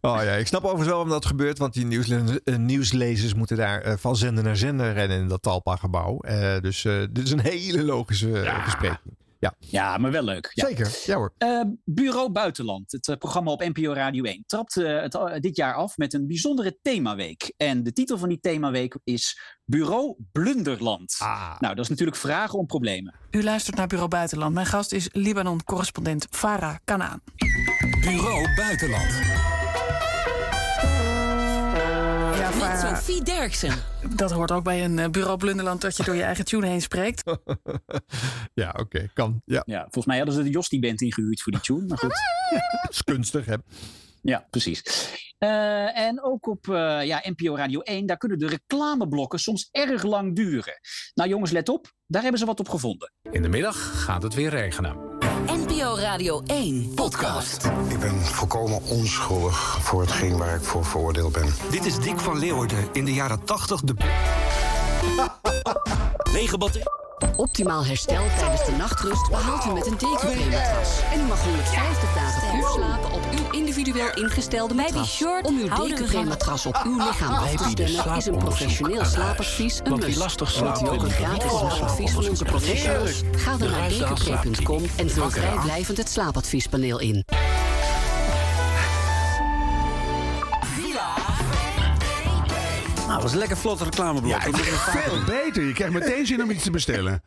Oh 0.00 0.22
ja, 0.22 0.32
ik 0.32 0.46
snap 0.46 0.60
overigens 0.62 0.86
wel 0.88 0.96
waarom 0.96 1.12
dat 1.12 1.26
gebeurt. 1.26 1.58
Want 1.58 1.72
die 1.74 1.84
nieuwsle- 1.86 2.40
eh, 2.44 2.56
nieuwslezers 2.56 3.34
moeten 3.34 3.56
daar 3.56 3.80
eh, 3.80 3.94
van 3.98 4.16
zender 4.16 4.44
naar 4.44 4.56
zender 4.56 4.92
rennen 4.92 5.18
in 5.18 5.28
dat 5.28 5.42
Talpa-gebouw. 5.42 6.18
Eh, 6.20 6.60
dus 6.60 6.84
eh, 6.84 6.92
dit 7.10 7.24
is 7.24 7.30
een 7.30 7.40
hele 7.40 7.82
logische 7.84 8.28
uh, 8.28 8.64
bespreking. 8.64 9.16
Ja, 9.44 9.54
ja 9.58 9.98
maar 9.98 10.10
wel 10.10 10.22
leuk. 10.22 10.50
Ja. 10.54 10.66
Zeker, 10.66 11.02
ja 11.06 11.16
hoor. 11.16 11.32
Eh, 11.38 11.60
Bureau 11.84 12.30
Buitenland, 12.30 12.92
het 12.92 13.08
eh, 13.08 13.16
programma 13.16 13.50
op 13.50 13.60
NPO 13.60 13.92
Radio 13.92 14.24
1, 14.24 14.44
trapt 14.46 14.76
eh, 14.76 15.00
het, 15.00 15.42
dit 15.42 15.56
jaar 15.56 15.74
af 15.74 15.96
met 15.96 16.14
een 16.14 16.26
bijzondere 16.26 16.78
themaweek. 16.82 17.52
En 17.56 17.82
de 17.82 17.92
titel 17.92 18.18
van 18.18 18.28
die 18.28 18.40
themaweek 18.40 18.98
is 19.04 19.40
Bureau 19.64 20.14
Blunderland. 20.32 21.16
Nou, 21.58 21.74
dat 21.74 21.78
is 21.78 21.88
natuurlijk 21.88 22.16
vragen 22.16 22.58
om 22.58 22.66
problemen. 22.66 23.14
U 23.30 23.42
luistert 23.42 23.76
naar 23.76 23.86
Bureau 23.86 24.10
Buitenland. 24.10 24.54
Mijn 24.54 24.66
gast 24.66 24.92
is 24.92 25.08
Libanon-correspondent 25.12 26.26
Farah 26.30 26.76
Kanaan. 26.84 27.20
Bureau 28.00 28.54
Buitenland. 28.56 29.53
Sophie 32.88 33.22
Derksen. 33.22 33.74
dat 34.16 34.30
hoort 34.30 34.50
ook 34.50 34.64
bij 34.64 34.84
een 34.84 34.98
eh, 34.98 35.08
Bureau 35.08 35.38
Blunderland 35.38 35.80
dat 35.80 35.96
je 35.96 36.04
door 36.04 36.14
je 36.14 36.22
eigen 36.22 36.44
tune 36.44 36.66
heen 36.66 36.82
spreekt. 36.82 37.22
ja, 38.54 38.74
oké, 38.78 39.08
kan. 39.14 39.42
Ja. 39.44 39.62
Ja, 39.66 39.80
volgens 39.80 40.06
mij 40.06 40.16
hadden 40.16 40.34
ze 40.34 40.42
de 40.42 40.50
Jostie 40.50 40.80
Band 40.80 41.00
ingehuurd 41.00 41.42
voor 41.42 41.52
die 41.52 41.60
tune, 41.60 41.86
maar 41.86 41.98
goed. 41.98 42.10
Dat 42.82 42.90
is 42.90 43.02
kunstig, 43.02 43.46
hè? 43.46 43.54
Ja, 44.22 44.46
precies. 44.50 44.82
Eh, 45.38 45.98
en 45.98 46.22
ook 46.22 46.46
op 46.46 46.68
eh, 46.68 47.04
ja, 47.04 47.22
NPO 47.22 47.56
Radio 47.56 47.80
1, 47.80 48.06
daar 48.06 48.16
kunnen 48.16 48.38
de 48.38 48.46
reclameblokken 48.46 49.38
soms 49.38 49.68
erg 49.70 50.02
lang 50.02 50.36
duren. 50.36 50.80
Nou 51.14 51.28
jongens, 51.28 51.50
let 51.50 51.68
op, 51.68 51.92
daar 52.06 52.22
hebben 52.22 52.40
ze 52.40 52.46
wat 52.46 52.60
op 52.60 52.68
gevonden. 52.68 53.12
In 53.30 53.42
de 53.42 53.48
middag 53.48 54.04
gaat 54.04 54.22
het 54.22 54.34
weer 54.34 54.50
regenen. 54.50 55.13
NPO 55.74 55.96
Radio 55.96 56.42
1 56.46 56.92
podcast. 56.94 57.64
Ik 57.88 58.00
ben 58.00 58.20
volkomen 58.20 58.80
onschuldig 58.88 59.78
voor 59.80 60.00
hetgeen 60.00 60.38
waar 60.38 60.54
ik 60.54 60.62
voor 60.62 60.84
veroordeeld 60.84 61.32
ben. 61.32 61.54
Dit 61.70 61.84
is 61.84 61.98
Dick 61.98 62.18
van 62.18 62.38
Leeuwarden. 62.38 62.88
In 62.92 63.04
de 63.04 63.12
jaren 63.12 63.44
80 63.44 63.80
de... 63.80 63.94
Lege 66.32 66.58
Optimaal 67.36 67.84
herstel 67.84 68.24
tijdens 68.38 68.64
de 68.64 68.72
nachtrust 68.72 69.30
behaalt 69.30 69.64
u 69.64 69.72
met 69.72 69.86
een 69.86 69.96
DQB-matras. 69.96 71.00
En 71.12 71.20
u 71.20 71.22
mag 71.22 71.44
150 71.44 72.14
dagen 72.14 72.50
puur 72.50 72.68
slapen 72.68 73.12
op 73.12 73.22
uw 73.30 73.58
individueel 73.58 74.14
ingestelde 74.14 74.74
matras. 74.74 75.22
Om 75.42 75.58
uw 75.58 75.68
DQB-matras 75.68 76.66
op 76.66 76.80
uw 76.84 76.96
lichaam 76.96 77.34
af 77.34 77.54
te 77.54 77.68
stemmen 77.68 78.16
is 78.16 78.26
een 78.26 78.38
professioneel 78.38 79.04
slaapadvies 79.04 79.80
een 79.84 79.98
must. 79.98 80.16
lastig 80.18 80.60
u 80.60 80.88
ook 80.88 81.02
een 81.02 81.10
gratis 81.10 81.50
slaapadvies 81.58 82.12
van 82.12 82.28
onze 82.28 82.44
professionals? 82.44 83.22
Ga 83.36 83.56
dan 83.56 83.70
naar 83.70 83.88
dqb.com 83.88 84.82
en 84.96 85.10
vul 85.10 85.30
vrijblijvend 85.30 85.98
het 85.98 86.08
slaapadviespaneel 86.08 87.00
in. 87.00 87.24
Was 93.24 93.32
een 93.32 93.38
lekker 93.38 93.56
vlot 93.56 93.80
reclameblok. 93.80 94.30
Ja, 94.30 94.40
veel 94.76 95.24
beter. 95.44 95.64
Je 95.64 95.72
krijgt 95.72 95.92
meteen 95.94 96.26
zin 96.26 96.42
om 96.42 96.50
iets 96.50 96.62
te 96.62 96.70
bestellen. 96.70 97.22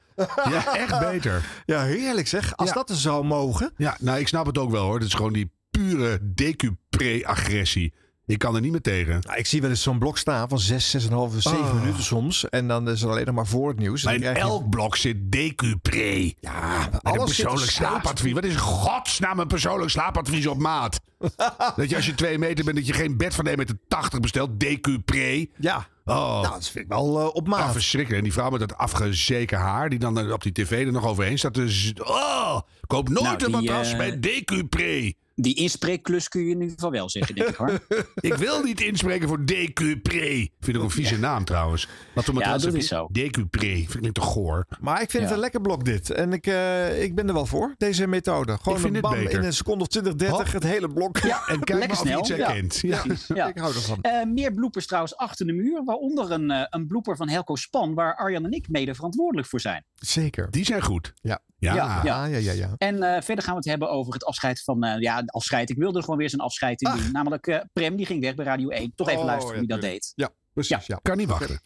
Ja, 0.49 0.75
echt 0.77 0.99
beter. 1.11 1.43
Ja, 1.65 1.83
heerlijk 1.83 2.27
zeg. 2.27 2.55
Als 2.55 2.67
Ja. 2.69 2.75
dat 2.75 2.89
er 2.89 2.95
zou 2.95 3.25
mogen. 3.25 3.73
Ja, 3.77 3.97
nou, 3.99 4.19
ik 4.19 4.27
snap 4.27 4.45
het 4.45 4.57
ook 4.57 4.71
wel 4.71 4.83
hoor. 4.85 4.93
Het 4.93 5.03
is 5.07 5.13
gewoon 5.13 5.33
die 5.33 5.51
pure 5.71 6.19
decupre-agressie. 6.21 7.93
Ik 8.27 8.39
kan 8.39 8.55
er 8.55 8.61
niet 8.61 8.71
meer 8.71 8.81
tegen. 8.81 9.19
Nou, 9.21 9.37
ik 9.37 9.45
zie 9.45 9.61
wel 9.61 9.69
eens 9.69 9.81
zo'n 9.81 9.99
blok 9.99 10.17
staan 10.17 10.49
van 10.49 10.59
6, 10.59 10.89
6,5, 10.89 11.41
7 11.41 11.59
Oh. 11.59 11.73
minuten 11.73 12.03
soms. 12.03 12.49
En 12.49 12.67
dan 12.67 12.89
is 12.89 13.01
het 13.01 13.09
alleen 13.09 13.25
nog 13.25 13.35
maar 13.35 13.47
voor 13.47 13.67
het 13.69 13.79
nieuws. 13.79 14.03
En 14.03 14.05
Maar 14.19 14.29
in 14.29 14.33
je- 14.35 14.39
elk 14.39 14.69
blok 14.69 14.95
zit 14.95 15.31
decupre. 15.31 16.35
Ja, 16.39 16.79
Met 16.91 16.93
een 16.93 16.99
alles 17.11 17.35
zit 17.35 17.45
persoonlijk 17.45 17.65
er 17.67 17.71
slaapadvies. 17.73 18.33
Wat 18.33 18.43
is 18.43 18.55
godsnaam 18.55 19.39
een 19.39 19.47
persoonlijk 19.47 19.89
slaapadvies 19.91 20.47
op 20.47 20.57
maat? 20.57 20.99
dat 21.75 21.89
je 21.89 21.95
als 21.95 22.05
je 22.05 22.15
twee 22.15 22.37
meter 22.39 22.65
bent, 22.65 22.77
dat 22.77 22.87
je 22.87 22.93
geen 22.93 23.17
bed 23.17 23.35
van 23.35 23.45
1,80 23.47 23.55
meter 23.57 23.77
80 23.87 24.19
bestelt. 24.19 24.59
Decupre. 24.59 25.49
Ja. 25.57 25.87
Oh. 26.05 26.15
Nou, 26.15 26.41
dat 26.53 26.69
vind 26.69 26.83
ik 26.85 26.91
wel 26.91 27.19
eh, 27.19 27.35
op 27.35 27.47
maat. 27.47 27.59
Ah, 27.61 27.71
verschrikkelijk. 27.71 28.17
En 28.23 28.29
die 28.29 28.33
vrouw 28.39 28.49
met 28.49 28.59
dat 28.59 28.77
afgezeken 28.77 29.57
haar, 29.57 29.89
die 29.89 29.99
dan 29.99 30.19
eh, 30.19 30.31
op 30.31 30.43
die 30.43 30.51
tv 30.51 30.85
er 30.85 30.91
nog 30.91 31.05
overheen 31.05 31.37
staat. 31.37 31.53
Dus, 31.53 31.93
oh, 32.03 32.59
koop 32.87 33.09
nooit 33.09 33.23
Nou, 33.39 33.43
een 33.43 33.51
matras 33.51 33.91
eh, 33.91 33.97
bij 33.97 34.19
Decupre. 34.19 35.13
Die 35.39 35.55
inspreekklus 35.55 36.29
kun 36.29 36.41
je 36.41 36.49
in 36.49 36.59
ieder 36.61 36.73
geval 36.75 36.91
wel 36.91 37.09
zeggen, 37.09 37.35
denk 37.35 37.49
ik 37.49 37.55
hoor. 37.55 37.79
Ik 38.15 38.33
wil 38.33 38.63
niet 38.63 38.81
inspreken 38.81 39.27
voor 39.27 39.45
Decupre. 39.45 40.49
Vind 40.59 40.77
ik 40.77 40.83
een 40.83 40.89
vieze 40.89 41.19
naam 41.19 41.45
trouwens. 41.45 41.87
Ja, 42.33 42.57
dat 42.57 42.73
is 42.73 42.87
zo. 42.87 43.07
Decupre. 43.11 43.85
Vind 43.87 44.05
ik 44.05 44.13
te 44.13 44.21
goor. 44.21 44.65
Maar 44.79 45.01
ik 45.01 45.09
vind 45.09 45.23
het 45.23 45.31
een 45.31 45.39
lekker 45.39 45.61
blok 45.61 45.85
dit. 45.85 46.09
En 46.09 46.33
ik, 46.33 46.47
eh, 46.47 47.03
ik 47.03 47.15
ben 47.15 47.27
er 47.27 47.33
wel 47.33 47.45
voor, 47.45 47.75
deze 47.77 48.07
methode. 48.07 48.57
Gewoon 48.61 48.95
een 48.95 49.01
bam 49.01 49.13
in 49.13 49.43
een 49.43 49.53
seconde 49.53 49.83
of 49.83 49.87
20, 49.87 50.15
30, 50.15 50.37
Hop. 50.37 50.53
het 50.53 50.63
hele 50.63 50.89
blok. 50.89 51.17
Ja, 51.17 51.45
En 51.47 51.63
kijk 51.63 51.79
lekker 51.79 51.87
maar 51.87 51.89
of 51.89 52.03
je 52.03 52.07
snel. 52.07 52.19
iets 52.19 52.29
herkent. 52.29 52.79
Ja. 53.27 53.47
Ik 53.47 53.57
hou 53.57 53.73
ervan. 53.75 54.01
Eh, 54.01 54.25
meer 54.25 54.53
bloepers 54.53 54.85
trouwens 54.87 55.15
achter 55.15 55.45
de 55.45 55.53
muur. 55.53 55.83
Waaronder 55.83 56.31
een, 56.31 56.51
eh, 56.51 56.61
een 56.69 56.87
blooper 56.87 57.15
van 57.17 57.29
Helco 57.29 57.55
Span, 57.55 57.93
waar 57.93 58.15
Arjan 58.15 58.45
en 58.45 58.51
ik 58.51 58.69
mede 58.69 58.95
verantwoordelijk 58.95 59.47
voor 59.47 59.61
zijn. 59.61 59.83
Zeker. 59.95 60.51
Die 60.51 60.65
zijn 60.65 60.83
goed. 60.83 61.13
Ja. 61.21 61.39
Ja. 61.59 61.73
Ja, 61.75 62.01
Ja, 62.03 62.25
ja, 62.25 62.37
ja. 62.37 62.51
ja. 62.51 62.73
En 62.77 63.03
eh, 63.03 63.21
verder 63.21 63.43
gaan 63.43 63.53
we 63.53 63.59
het 63.59 63.69
hebben 63.69 63.89
over 63.89 64.13
het 64.13 64.25
afscheid 64.25 64.63
van. 64.63 64.83
eh, 64.83 64.99
ja, 65.01 65.23
afscheid. 65.25 65.69
Ik 65.69 65.77
wilde 65.77 65.97
er 65.97 66.03
gewoon 66.03 66.19
weer 66.19 66.29
zo'n 66.29 66.39
afscheid 66.39 66.81
in 66.81 66.91
doen. 66.91 67.11
Namelijk 67.11 67.47
eh, 67.47 67.59
Prem, 67.73 67.95
die 67.95 68.05
ging 68.05 68.21
weg 68.21 68.35
bij 68.35 68.45
Radio 68.45 68.69
1. 68.69 68.91
Toch 68.95 69.07
even 69.09 69.19
Oh, 69.21 69.25
luisteren 69.25 69.53
ja, 69.53 69.59
wie 69.59 69.69
dat 69.69 69.81
deed. 69.81 70.11
Ja, 70.15 70.29
precies. 70.53 70.85
Ja. 70.85 70.99
Kan 71.01 71.17
niet 71.17 71.27
wachten. 71.29 71.59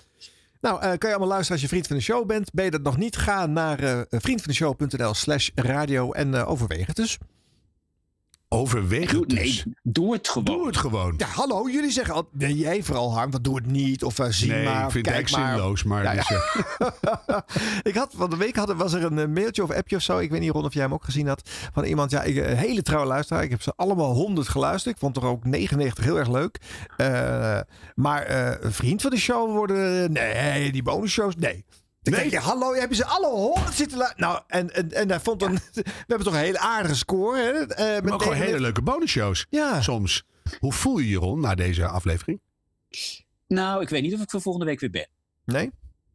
Nou, 0.61 0.75
eh, 0.81 0.81
kan 0.81 0.97
je 1.09 1.15
allemaal 1.15 1.27
luisteren 1.27 1.51
als 1.51 1.61
je 1.61 1.67
vriend 1.67 1.87
van 1.87 1.95
de 1.95 2.01
show 2.01 2.25
bent. 2.27 2.51
Ben 2.53 2.65
je 2.65 2.71
dat 2.71 2.81
nog 2.81 2.97
niet? 2.97 3.17
Ga 3.17 3.45
naar 3.45 4.05
vriendvandeshow.nl 4.09 5.13
slash 5.13 5.49
radio 5.55 6.11
en 6.11 6.33
eh, 6.35 6.49
overweeg 6.49 6.87
het 6.87 6.95
dus. 6.95 7.17
Overweeg 8.53 9.11
Doe, 9.11 9.19
het 9.19 9.29
dus. 9.29 9.65
nee, 9.65 9.75
doe 9.83 10.13
het 10.13 10.29
gewoon. 10.29 10.45
Doe 10.45 10.67
het 10.67 10.77
gewoon. 10.77 11.13
Ja, 11.17 11.27
hallo, 11.27 11.69
jullie 11.69 11.91
zeggen 11.91 12.13
al, 12.13 12.29
nee, 12.31 12.57
jij 12.57 12.83
vooral 12.83 13.13
Harm, 13.13 13.31
wat 13.31 13.43
doe 13.43 13.55
het 13.55 13.65
niet. 13.65 14.03
Of 14.03 14.19
uh, 14.19 14.25
zie 14.29 14.51
nee, 14.51 14.63
maar, 14.63 14.85
ik 14.85 14.91
vind 14.91 15.05
het 15.05 15.15
kijk 15.15 15.33
eigenlijk 15.33 15.47
maar. 15.47 15.57
zinloos. 15.57 15.83
Maar 15.83 16.03
Ja, 16.03 16.13
dus, 16.13 16.27
ja. 16.27 17.23
eh, 17.25 17.37
ik 17.91 17.95
had 17.95 18.13
van 18.15 18.29
de 18.29 18.37
week 18.37 18.55
had, 18.55 18.73
was 18.73 18.93
er 18.93 19.03
een 19.03 19.19
eh, 19.19 19.27
mailtje 19.27 19.63
of 19.63 19.71
appje 19.71 19.95
of 19.95 20.01
zo. 20.01 20.17
Ik 20.17 20.29
weet 20.29 20.39
niet 20.39 20.51
Ron 20.51 20.65
of 20.65 20.73
jij 20.73 20.83
hem 20.83 20.93
ook 20.93 21.03
gezien 21.03 21.27
had. 21.27 21.49
Van 21.73 21.83
iemand, 21.83 22.11
ja, 22.11 22.23
ik, 22.23 22.35
een 22.35 22.57
hele 22.57 22.81
trouwe 22.81 23.07
luisteraar. 23.07 23.43
Ik 23.43 23.49
heb 23.49 23.61
ze 23.61 23.73
allemaal 23.75 24.13
honderd 24.13 24.47
geluisterd. 24.47 24.95
Ik 24.95 25.01
vond 25.01 25.17
er 25.17 25.25
ook 25.25 25.45
99 25.45 26.03
heel 26.03 26.17
erg 26.17 26.29
leuk. 26.29 26.57
Eh, 26.97 27.59
maar 27.95 28.21
eh, 28.23 28.53
een 28.59 28.73
vriend 28.73 29.01
van 29.01 29.11
de 29.11 29.17
show 29.19 29.51
worden, 29.51 30.11
nee, 30.11 30.71
die 30.71 30.83
bonusshows, 30.83 31.35
nee. 31.35 31.65
Dan 32.01 32.13
Nee. 32.13 32.21
denk 32.21 32.31
je, 32.31 32.49
hallo, 32.49 32.73
heb 32.73 32.89
je 32.89 32.95
ze 32.95 33.05
alle 33.05 33.27
honderd 33.27 33.73
zitten 33.75 33.97
luisteren? 33.97 34.27
Nou, 34.29 34.41
en, 34.47 34.73
en, 34.75 34.91
en 34.91 35.09
hij 35.09 35.19
vond 35.19 35.41
een, 35.41 35.53
we 35.73 35.83
hebben 36.07 36.23
toch 36.25 36.33
een 36.33 36.39
hele 36.39 36.59
aardige 36.59 36.95
score. 36.95 37.37
Hè? 37.37 37.51
Eh, 37.51 37.93
met 37.93 38.03
maar 38.03 38.13
ook 38.13 38.21
gewoon 38.21 38.37
hele 38.37 38.59
leuke 38.59 38.81
bonusshows. 38.81 39.45
Ja. 39.49 39.81
Soms. 39.81 40.23
Hoe 40.59 40.73
voel 40.73 40.97
je 40.97 41.09
je, 41.09 41.17
Ron, 41.17 41.39
na 41.39 41.55
deze 41.55 41.87
aflevering? 41.87 42.41
Nou, 43.47 43.81
ik 43.81 43.89
weet 43.89 44.01
niet 44.01 44.13
of 44.13 44.21
ik 44.21 44.29
voor 44.29 44.41
volgende 44.41 44.67
week 44.67 44.79
weer 44.79 44.89
ben. 44.89 45.07
Nee? 45.45 45.71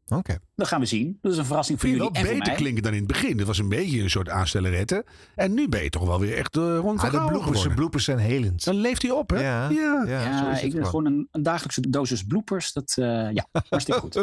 Oké. 0.09 0.39
Dat 0.57 0.67
gaan 0.69 0.81
we 0.81 0.87
zien. 0.87 1.19
Dat 1.23 1.33
is 1.33 1.39
een 1.39 1.45
verrassing 1.45 1.81
voor 1.81 1.89
Vind 1.89 2.01
je 2.01 2.07
jullie 2.09 2.23
wel 2.23 2.33
beter 2.33 2.47
mij. 2.49 2.57
klinken 2.57 2.83
dan 2.83 2.93
in 2.93 2.99
het 2.99 3.07
begin. 3.07 3.39
Het 3.39 3.47
was 3.47 3.59
een 3.59 3.69
beetje 3.69 4.03
een 4.03 4.11
soort 4.11 4.29
aanstellerette. 4.29 5.05
En 5.35 5.55
nu 5.55 5.69
ben 5.69 5.83
je 5.83 5.91
toch 5.91 6.07
wel 6.07 6.21
weer 6.21 6.37
echt 6.37 6.57
uh, 6.57 6.79
rond 6.79 7.01
Ah, 7.03 7.11
de 7.11 7.25
bloopers, 7.25 7.63
de 7.63 7.75
bloopers 7.75 8.05
zijn 8.05 8.19
helend. 8.19 8.65
Dan 8.65 8.75
leeft 8.75 9.03
hij 9.03 9.11
op, 9.11 9.31
hè? 9.31 9.41
Ja, 9.41 9.69
Ja. 9.69 10.05
ja, 10.07 10.21
Ja, 10.21 10.39
zo 10.45 10.51
is 10.51 10.55
het 10.57 10.63
ik 10.65 10.71
gewoon. 10.71 10.87
gewoon 10.87 11.07
een, 11.07 11.29
een 11.31 11.43
dagelijkse 11.43 11.91
dosis 11.91 12.23
bloopers. 12.25 12.73
Dat, 12.73 12.95
eh, 12.99 13.05
ja, 13.33 13.47
hartstikke 13.71 14.01
goed. 14.01 14.15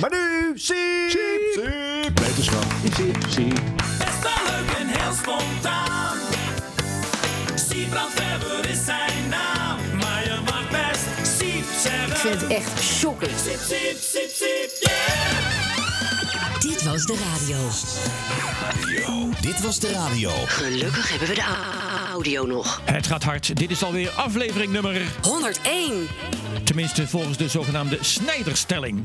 Maar 0.00 0.10
nu, 0.10 0.52
Siep! 0.58 0.76
Siep! 1.08 2.18
Wetenschap. 2.18 2.64
Zie, 2.94 3.12
zie. 3.28 3.52
Best 3.98 4.22
wel 4.22 4.44
leuk 4.46 4.70
en 4.78 4.86
heel 4.86 5.12
spontaan. 5.12 6.16
Siebrand 7.54 8.12
Weber 8.14 8.70
is 8.70 8.84
zijn 8.84 9.28
naam. 9.28 9.51
Vind 12.22 12.40
het 12.40 12.50
echt 12.50 12.80
shocking. 12.82 13.30
Dit 16.62 16.82
was 16.82 17.06
de 17.06 17.16
radio. 17.32 17.56
Dit 19.40 19.60
was 19.60 19.78
de 19.80 19.92
radio. 19.92 20.30
Gelukkig 20.46 21.10
hebben 21.10 21.28
we 21.28 21.34
de 21.34 21.44
audio 22.12 22.46
nog. 22.46 22.80
Het 22.84 23.06
gaat 23.06 23.22
hard. 23.22 23.56
Dit 23.56 23.70
is 23.70 23.82
alweer 23.82 24.10
aflevering 24.10 24.72
nummer 24.72 25.02
101. 25.22 26.06
Tenminste, 26.64 27.06
volgens 27.06 27.36
de 27.36 27.48
zogenaamde 27.48 27.98
Snijderstelling. 28.00 29.04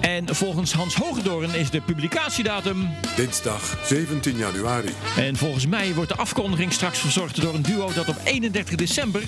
En 0.00 0.34
volgens 0.34 0.72
Hans 0.72 0.94
Hogedoorn 0.94 1.54
is 1.54 1.70
de 1.70 1.80
publicatiedatum. 1.80 2.88
Dinsdag 3.16 3.78
17 3.84 4.36
januari. 4.36 4.94
En 5.16 5.36
volgens 5.36 5.66
mij 5.66 5.94
wordt 5.94 6.10
de 6.10 6.16
afkondiging 6.16 6.72
straks 6.72 6.98
verzorgd 6.98 7.40
door 7.40 7.54
een 7.54 7.62
duo 7.62 7.92
dat 7.92 8.08
op 8.08 8.16
31 8.24 8.74
december 8.74 9.22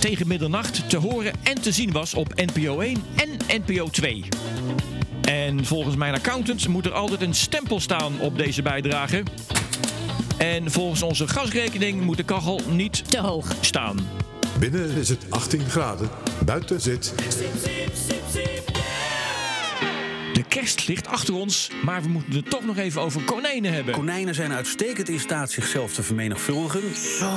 tegen 0.00 0.28
middernacht 0.28 0.90
te 0.90 0.96
horen 0.96 1.32
en 1.42 1.60
te 1.60 1.72
zien 1.72 1.92
was 1.92 2.14
op 2.14 2.34
NPO 2.34 2.80
1 2.80 3.04
en 3.16 3.60
NPO 3.66 3.88
2. 3.88 4.24
En 5.26 5.64
volgens 5.64 5.96
mijn 5.96 6.14
accountant 6.14 6.68
moet 6.68 6.86
er 6.86 6.92
altijd 6.92 7.20
een 7.22 7.34
stempel 7.34 7.80
staan 7.80 8.20
op 8.20 8.38
deze 8.38 8.62
bijdrage. 8.62 9.22
En 10.36 10.70
volgens 10.70 11.02
onze 11.02 11.28
gasrekening 11.28 12.00
moet 12.02 12.16
de 12.16 12.22
kachel 12.22 12.60
niet 12.68 13.10
te 13.10 13.18
hoog 13.18 13.54
staan. 13.60 13.96
Binnen 14.58 14.90
is 14.90 15.08
het 15.08 15.26
18 15.30 15.60
graden. 15.60 16.08
Buiten 16.44 16.80
zit. 16.80 17.12
De 20.32 20.44
kerst 20.48 20.88
ligt 20.88 21.06
achter 21.06 21.34
ons, 21.34 21.70
maar 21.84 22.02
we 22.02 22.08
moeten 22.08 22.32
het 22.32 22.50
toch 22.50 22.64
nog 22.64 22.76
even 22.76 23.00
over 23.00 23.22
konijnen 23.22 23.72
hebben. 23.72 23.94
Konijnen 23.94 24.34
zijn 24.34 24.52
uitstekend 24.52 25.08
in 25.08 25.20
staat 25.20 25.50
zichzelf 25.50 25.92
te 25.92 26.02
vermenigvuldigen. 26.02 26.96
Zo, 27.18 27.32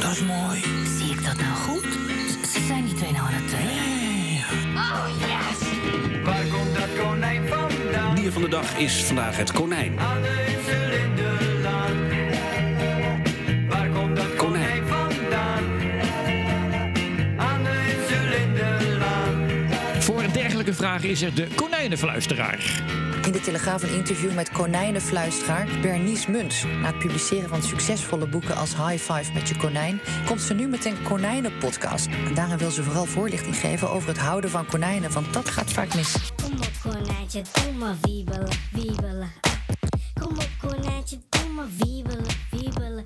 dat 0.00 0.12
is 0.12 0.20
mooi. 0.20 0.60
Zie 0.98 1.10
ik 1.10 1.24
dat 1.24 1.36
nou 1.36 1.54
goed? 1.54 2.11
Dier 8.32 8.40
van 8.40 8.50
de 8.50 8.56
dag 8.56 8.76
is 8.76 9.04
vandaag 9.04 9.36
het 9.36 9.52
konijn. 9.52 9.98
Konijn. 14.36 14.82
Voor 19.98 20.32
dergelijke 20.32 20.74
vragen 20.74 21.08
is 21.08 21.22
er 21.22 21.34
de 21.34 21.46
konijnenfluisteraar. 21.54 22.82
In 23.26 23.32
de 23.32 23.40
Telegraaf 23.40 23.82
een 23.82 23.94
interview 23.94 24.34
met 24.34 24.50
konijnenfluisteraar 24.50 25.68
Bernice 25.80 26.30
Muns. 26.30 26.64
Na 26.64 26.86
het 26.86 26.98
publiceren 26.98 27.48
van 27.48 27.62
succesvolle 27.62 28.26
boeken 28.26 28.56
als 28.56 28.76
High 28.76 29.12
Five 29.12 29.32
met 29.32 29.48
je 29.48 29.56
konijn... 29.56 30.00
komt 30.26 30.40
ze 30.40 30.54
nu 30.54 30.66
met 30.66 30.84
een 30.84 31.02
konijnenpodcast. 31.02 32.06
En 32.06 32.34
daarin 32.34 32.58
wil 32.58 32.70
ze 32.70 32.82
vooral 32.82 33.04
voorlichting 33.04 33.56
geven 33.56 33.90
over 33.90 34.08
het 34.08 34.18
houden 34.18 34.50
van 34.50 34.66
konijnen... 34.66 35.12
want 35.12 35.32
dat 35.32 35.48
gaat 35.48 35.72
vaak 35.72 35.94
mis. 35.94 36.16
Kom 36.42 36.52
op, 36.52 36.92
konijntje, 36.92 37.42
doe 37.52 37.72
maar 37.72 37.96
wiebelen, 38.00 38.48
wiebelen. 38.72 39.32
Kom 40.20 40.38
op, 40.38 40.48
konijntje, 40.60 41.18
doe 41.28 41.52
maar 41.56 41.68
wiebelen, 41.78 42.26
wiebelen. 42.50 43.04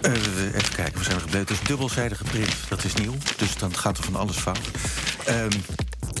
Eh, 0.00 0.12
even 0.44 0.74
kijken, 0.74 0.98
we 0.98 1.04
zijn 1.04 1.16
er 1.16 1.22
gebleven. 1.22 1.40
Het 1.40 1.50
is 1.50 1.60
dubbelzijdige 1.60 2.24
print, 2.24 2.56
dat 2.68 2.84
is 2.84 2.94
nieuw. 2.94 3.14
Dus 3.36 3.56
dan 3.56 3.76
gaat 3.76 3.98
er 3.98 4.04
van 4.04 4.16
alles 4.16 4.36
fout. 4.36 4.70
Ehm, 5.24 5.50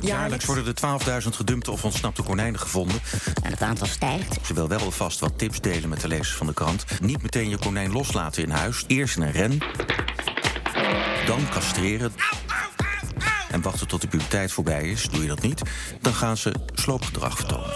jaarlijks 0.06 0.44
worden 0.44 0.66
er 0.66 1.22
12.000 1.22 1.28
gedumpte 1.28 1.70
of 1.70 1.84
ontsnapte 1.84 2.22
konijnen 2.22 2.60
gevonden. 2.60 3.00
En 3.42 3.50
het 3.50 3.62
aantal 3.62 3.86
stijgt. 3.86 4.38
Ze 4.46 4.54
wil 4.54 4.68
wel 4.68 4.80
alvast 4.80 5.20
wat 5.20 5.38
tips 5.38 5.60
delen 5.60 5.88
met 5.88 6.00
de 6.00 6.08
lezers 6.08 6.34
van 6.34 6.46
de 6.46 6.54
krant. 6.54 6.84
Niet 7.00 7.22
meteen 7.22 7.48
je 7.48 7.58
konijn 7.58 7.92
loslaten 7.92 8.42
in 8.42 8.50
huis. 8.50 8.84
Eerst 8.86 9.16
in 9.16 9.22
een 9.22 9.32
ren. 9.32 9.58
Dan 11.26 11.48
castreren. 11.50 12.12
En 13.50 13.62
wachten 13.62 13.88
tot 13.88 14.00
de 14.00 14.08
puberteit 14.08 14.52
voorbij 14.52 14.88
is. 14.88 15.08
Doe 15.08 15.22
je 15.22 15.28
dat 15.28 15.42
niet, 15.42 15.62
dan 16.00 16.14
gaan 16.14 16.36
ze 16.36 16.54
sloopgedrag 16.74 17.36
vertonen. 17.36 17.72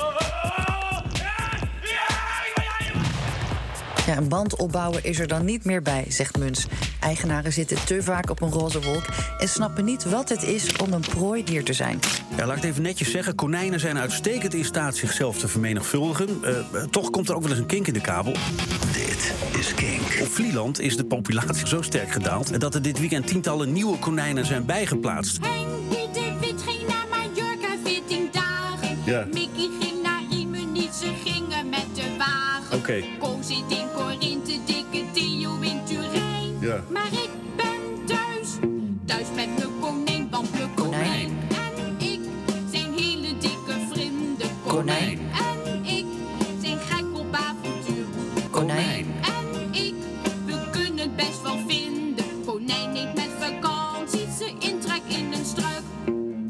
Ja, 4.07 4.16
een 4.16 4.29
band 4.29 4.57
opbouwen 4.57 5.05
is 5.05 5.18
er 5.18 5.26
dan 5.26 5.45
niet 5.45 5.64
meer 5.64 5.83
bij, 5.83 6.05
zegt 6.09 6.39
Muns. 6.39 6.66
Eigenaren 7.01 7.53
zitten 7.53 7.84
te 7.84 8.03
vaak 8.03 8.30
op 8.30 8.40
een 8.40 8.51
roze 8.51 8.80
wolk... 8.80 9.05
en 9.38 9.49
snappen 9.49 9.84
niet 9.84 10.05
wat 10.05 10.28
het 10.28 10.42
is 10.42 10.76
om 10.76 10.92
een 10.92 11.01
prooidier 11.01 11.64
te 11.64 11.72
zijn. 11.72 11.99
Ja, 12.36 12.46
laat 12.46 12.57
ik 12.57 12.62
het 12.62 12.70
even 12.70 12.82
netjes 12.82 13.11
zeggen. 13.11 13.34
Konijnen 13.34 13.80
zijn 13.80 13.99
uitstekend 13.99 14.55
in 14.55 14.64
staat 14.64 14.96
zichzelf 14.96 15.38
te 15.38 15.49
vermenigvuldigen. 15.49 16.44
Eh, 16.44 16.59
eh, 16.59 16.64
toch 16.90 17.11
komt 17.11 17.28
er 17.28 17.34
ook 17.34 17.42
wel 17.42 17.51
eens 17.51 17.61
een 17.61 17.66
kink 17.66 17.86
in 17.86 17.92
de 17.92 18.01
kabel. 18.01 18.32
Dit 18.92 19.34
is 19.59 19.74
kink. 19.74 20.18
Op 20.20 20.28
Vlieland 20.28 20.80
is 20.80 20.96
de 20.96 21.05
populatie 21.05 21.66
zo 21.66 21.82
sterk 21.82 22.12
gedaald... 22.12 22.61
dat 22.61 22.74
er 22.74 22.82
dit 22.82 22.99
weekend 22.99 23.26
tientallen 23.26 23.72
nieuwe 23.72 23.99
konijnen 23.99 24.46
zijn 24.46 24.64
bijgeplaatst. 24.64 25.38
Henkie 25.40 26.11
de 26.12 26.32
Wit 26.40 26.62
ging 26.62 26.88
naar 26.88 27.07
Mallorca 27.11 27.74
14 27.84 28.28
dagen. 28.32 28.99
Ja. 29.05 29.24
Mickey 29.24 29.68
ging 29.80 30.03
naar 30.03 30.22
Rimini, 30.30 30.88
ze 31.01 31.12
gingen 31.24 31.68
met 31.68 31.86
de 31.94 32.16
wagen. 32.18 32.78
Oké. 32.78 33.05
Ko 33.18 33.38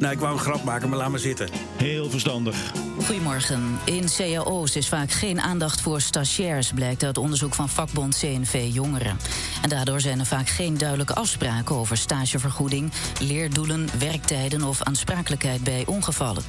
Nou, 0.08 0.20
ik 0.20 0.26
wou 0.26 0.38
een 0.38 0.44
grap 0.44 0.64
maken, 0.64 0.88
maar 0.88 0.98
laat 0.98 1.10
maar 1.10 1.18
zitten. 1.18 1.48
Heel 1.76 2.10
verstandig. 2.10 2.72
Goedemorgen. 3.04 3.78
In 3.84 4.06
cao's 4.16 4.76
is 4.76 4.88
vaak 4.88 5.10
geen 5.10 5.40
aandacht 5.40 5.80
voor 5.80 6.00
stagiairs, 6.00 6.72
blijkt 6.72 7.04
uit 7.04 7.18
onderzoek 7.18 7.54
van 7.54 7.68
vakbond 7.68 8.18
CNV 8.18 8.68
Jongeren. 8.72 9.16
En 9.62 9.68
daardoor 9.68 10.00
zijn 10.00 10.18
er 10.18 10.26
vaak 10.26 10.48
geen 10.48 10.78
duidelijke 10.78 11.14
afspraken 11.14 11.76
over 11.76 11.96
stagevergoeding, 11.96 12.92
leerdoelen, 13.20 13.88
werktijden 13.98 14.62
of 14.62 14.82
aansprakelijkheid 14.82 15.64
bij 15.64 15.82
ongevallen. 15.86 16.42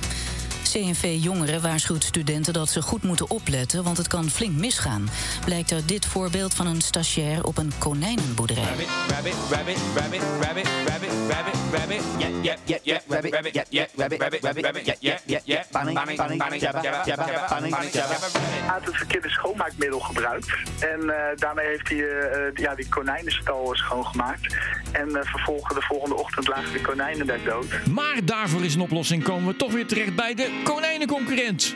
CNV 0.71 1.17
Jongeren 1.19 1.61
waarschuwt 1.61 2.03
studenten 2.03 2.53
dat 2.53 2.69
ze 2.69 2.81
goed 2.81 3.03
moeten 3.03 3.29
opletten, 3.29 3.83
want 3.83 3.97
het 3.97 4.07
kan 4.07 4.29
flink 4.29 4.55
misgaan. 4.55 5.09
Blijkt 5.45 5.71
uit 5.71 5.87
dit 5.87 6.05
voorbeeld 6.05 6.53
van 6.53 6.67
een 6.67 6.81
stagiair 6.81 7.43
op 7.43 7.57
een 7.57 7.71
konijnenboerderij. 7.77 8.63
Rabbit, 8.63 8.87
rabbit, 9.09 9.33
rabbit, 9.51 9.77
rabbit, 9.95 10.21
rabbit, 10.41 10.67
rabbit, 10.87 11.11
rabbit, 11.29 11.53
rabbit, 11.71 12.01
yeah, 12.17 12.43
yeah, 12.43 12.57
yeah, 12.65 12.79
yeah, 12.83 12.99
rabbit, 13.07 13.33
rabbit, 13.33 13.53
yeah, 13.53 13.65
yeah, 13.69 13.87
rabbit, 13.95 14.21
rabbit, 14.21 14.43
rabbit, 14.43 14.65
rabbit, 14.65 14.85
yeah, 14.85 14.97
yeah, 14.99 15.19
yeah, 15.25 15.41
yeah, 15.43 15.63
banning, 15.71 15.95
banning, 15.95 16.37
banning, 16.37 16.61
jabba, 16.61 16.81
jabba, 16.81 17.05
jabba, 17.05 17.45
banning, 17.49 17.73
banning, 17.73 17.93
jabba. 17.93 18.15
Hij 18.39 18.67
had 18.67 18.85
het 18.85 18.95
verkeerde 18.95 19.29
schoonmaakmiddel 19.29 19.99
gebruikt. 19.99 20.47
En 20.79 21.09
eh, 21.09 21.37
daarmee 21.37 21.67
heeft 21.67 21.89
hij 21.89 21.97
eh, 21.97 22.47
eh, 22.47 22.55
ja, 22.55 22.75
die 22.75 22.89
konijnenstal 22.89 23.69
schoongemaakt. 23.75 24.55
En 24.91 25.15
eh, 25.15 25.21
vervolgens 25.23 25.73
de 25.73 25.81
volgende 25.81 26.15
ochtend 26.15 26.47
lagen 26.47 26.73
de 26.73 26.81
konijnen 26.81 27.27
daar 27.27 27.43
dood. 27.43 27.65
Maar 27.91 28.19
daarvoor 28.23 28.63
is 28.63 28.75
een 28.75 28.81
oplossing. 28.81 29.23
Komen 29.23 29.47
we 29.47 29.55
toch 29.55 29.71
weer 29.71 29.87
terecht 29.87 30.15
bij 30.15 30.33
de 30.33 30.58
konijnenconcurrent. 30.63 31.75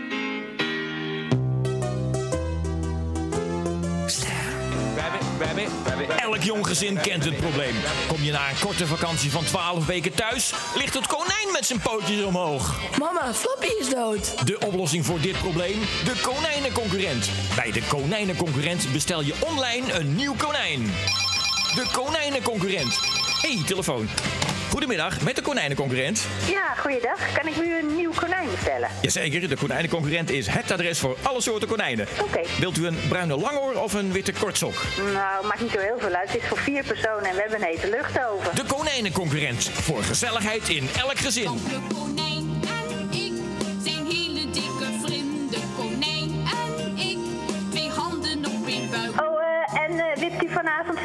Elk 6.17 6.41
jong 6.41 6.67
gezin 6.67 7.01
kent 7.01 7.25
het 7.25 7.37
probleem. 7.37 7.75
Kom 8.07 8.23
je 8.23 8.31
na 8.31 8.49
een 8.49 8.59
korte 8.59 8.87
vakantie 8.87 9.31
van 9.31 9.43
12 9.43 9.85
weken 9.85 10.13
thuis, 10.13 10.53
ligt 10.75 10.93
het 10.93 11.07
konijn 11.07 11.51
met 11.51 11.65
zijn 11.65 11.79
pootjes 11.79 12.23
omhoog. 12.23 12.79
Mama, 12.99 13.33
Flappy 13.33 13.67
is 13.79 13.89
dood. 13.89 14.47
De 14.47 14.59
oplossing 14.59 15.05
voor 15.05 15.19
dit 15.19 15.39
probleem? 15.39 15.79
De 15.79 16.19
konijnenconcurrent. 16.21 17.29
Bij 17.55 17.71
de 17.71 17.81
konijnenconcurrent 17.89 18.91
bestel 18.91 19.21
je 19.21 19.33
online 19.39 19.93
een 19.93 20.15
nieuw 20.15 20.35
konijn. 20.37 20.91
De 21.75 21.85
konijnenconcurrent. 21.91 22.99
hey, 23.41 23.61
telefoon. 23.65 24.07
Goedemiddag, 24.73 25.21
met 25.21 25.35
de 25.35 25.41
konijnenconcurrent. 25.41 26.25
Ja, 26.49 26.73
goeiedag. 26.77 27.33
Kan 27.33 27.47
ik 27.47 27.55
nu 27.63 27.75
een 27.75 27.95
nieuw 27.95 28.11
konijn 28.19 28.49
bestellen? 28.51 28.89
Jazeker, 29.01 29.49
de 29.49 29.55
konijnenconcurrent 29.55 30.29
is 30.29 30.47
het 30.47 30.71
adres 30.71 30.99
voor 30.99 31.17
alle 31.21 31.41
soorten 31.41 31.67
konijnen. 31.67 32.07
Oké. 32.21 32.41
Wilt 32.59 32.77
u 32.77 32.87
een 32.87 32.97
bruine 33.07 33.37
langoor 33.37 33.73
of 33.73 33.93
een 33.93 34.11
witte 34.11 34.33
kortsok? 34.39 34.73
Nou, 35.13 35.45
maakt 35.45 35.61
niet 35.61 35.71
zo 35.71 35.79
heel 35.79 35.99
veel 35.99 36.13
uit. 36.13 36.31
Het 36.31 36.41
is 36.41 36.47
voor 36.47 36.57
vier 36.57 36.83
personen 36.83 37.25
en 37.25 37.35
we 37.35 37.41
hebben 37.41 37.61
een 37.61 37.67
hete 37.67 37.89
lucht 37.89 38.13
De 38.55 38.63
konijnenconcurrent. 38.67 39.63
Voor 39.63 40.03
gezelligheid 40.03 40.69
in 40.69 40.89
elk 40.97 41.17
gezin. 41.17 41.51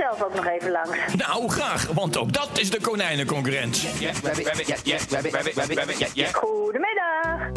Zelf 0.09 0.23
ook 0.23 0.35
nog 0.35 0.47
even 0.47 0.71
langs? 0.71 1.15
Nou, 1.15 1.49
graag, 1.49 1.87
want 1.87 2.17
ook 2.17 2.33
dat 2.33 2.51
is 2.59 2.71
de 2.71 2.81
konijnenconcurrent. 2.81 3.77
Goedemiddag. 6.33 7.51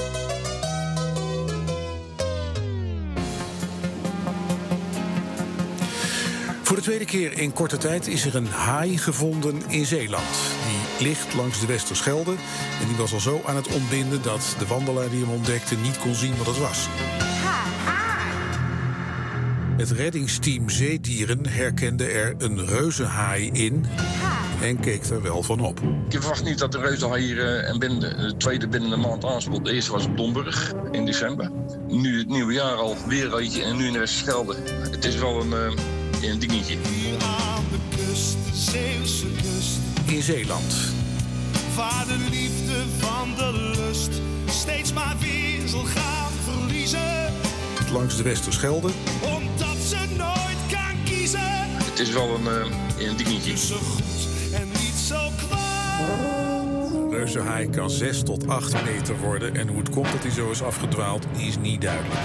Voor 6.63 6.75
de 6.75 6.81
tweede 6.81 7.05
keer 7.05 7.37
in 7.37 7.53
korte 7.53 7.77
tijd 7.77 8.07
is 8.07 8.25
er 8.25 8.35
een 8.35 8.47
haai 8.47 8.97
gevonden 8.97 9.61
in 9.67 9.85
Zeeland. 9.85 10.23
Die 10.97 11.07
ligt 11.07 11.33
langs 11.33 11.59
de 11.59 11.65
Westerschelde 11.65 12.31
en 12.81 12.87
die 12.87 12.97
was 12.97 13.13
al 13.13 13.19
zo 13.19 13.41
aan 13.45 13.55
het 13.55 13.67
ontbinden... 13.67 14.21
dat 14.21 14.55
de 14.59 14.67
wandelaar 14.67 15.09
die 15.09 15.19
hem 15.19 15.33
ontdekte 15.33 15.75
niet 15.75 15.97
kon 15.99 16.15
zien 16.15 16.37
wat 16.37 16.47
het 16.47 16.57
was. 16.57 16.87
Het 19.81 19.91
reddingsteam 19.91 20.69
Zeedieren 20.69 21.47
herkende 21.47 22.05
er 22.05 22.35
een 22.37 22.65
reuzenhaai 22.65 23.49
in 23.51 23.85
en 24.61 24.79
keek 24.79 25.03
er 25.03 25.21
wel 25.21 25.43
van 25.43 25.59
op. 25.59 25.79
Je 26.09 26.19
verwacht 26.19 26.43
niet 26.43 26.57
dat 26.57 26.71
de 26.71 26.79
reuzenhaai 26.79 27.23
hier 27.23 27.39
eh, 27.39 27.69
en 27.69 27.79
binnen 27.79 27.99
de, 27.99 28.15
de 28.15 28.37
tweede 28.37 28.67
binnen 28.67 28.91
een 28.91 28.99
maand 28.99 29.25
aanspoelt. 29.25 29.65
De 29.65 29.71
eerste 29.71 29.91
was 29.91 30.05
op 30.05 30.17
Domburg 30.17 30.73
in 30.91 31.05
december. 31.05 31.51
Nu 31.87 32.17
het 32.17 32.27
nieuwe 32.27 32.53
jaar 32.53 32.75
al 32.75 32.95
weer 33.07 33.37
eentje 33.37 33.63
en 33.63 33.77
nu 33.77 33.85
in 33.85 33.93
de 33.93 33.99
Westerschelde. 33.99 34.55
Het 34.91 35.05
is 35.05 35.15
wel 35.15 35.41
een, 35.41 35.53
eh, 35.53 36.29
een 36.29 36.39
dingetje. 36.39 36.77
Aan 37.21 37.63
de 37.71 37.95
kust, 37.95 38.37
Zeeuwse 38.53 39.27
kust, 39.35 39.79
In 40.05 40.21
Zeeland. 40.21 40.75
waar 41.75 42.05
de 42.07 42.27
liefde 42.29 42.73
van 42.97 43.35
de 43.35 43.73
lust 43.77 44.21
steeds 44.45 44.93
maar 44.93 45.15
weer 45.19 45.67
zal 45.67 45.83
gaan 45.83 46.31
verliezen. 46.43 46.99
Langs 47.91 48.17
de 48.17 48.23
Westerschelde 48.23 48.89
Omdat 49.21 49.70
kiezen 51.21 51.39
Het 51.83 51.99
is 51.99 52.09
wel 52.09 52.35
een, 52.35 52.47
eh, 52.47 53.07
een 53.07 53.17
dingetje. 53.17 53.51
tussen 53.51 53.75
goed 53.75 54.27
en 54.53 54.67
niet 54.67 54.95
zo 55.07 55.29
kwaad. 55.37 57.11
reuzenhaai 57.11 57.69
kan 57.69 57.89
6 57.89 58.23
tot 58.23 58.47
8 58.47 58.83
meter 58.83 59.17
worden... 59.17 59.55
en 59.55 59.67
hoe 59.67 59.77
het 59.77 59.89
komt 59.89 60.11
dat 60.11 60.23
hij 60.23 60.31
zo 60.31 60.51
is 60.51 60.63
afgedwaald, 60.63 61.25
is 61.37 61.57
niet 61.57 61.81
duidelijk. 61.81 62.19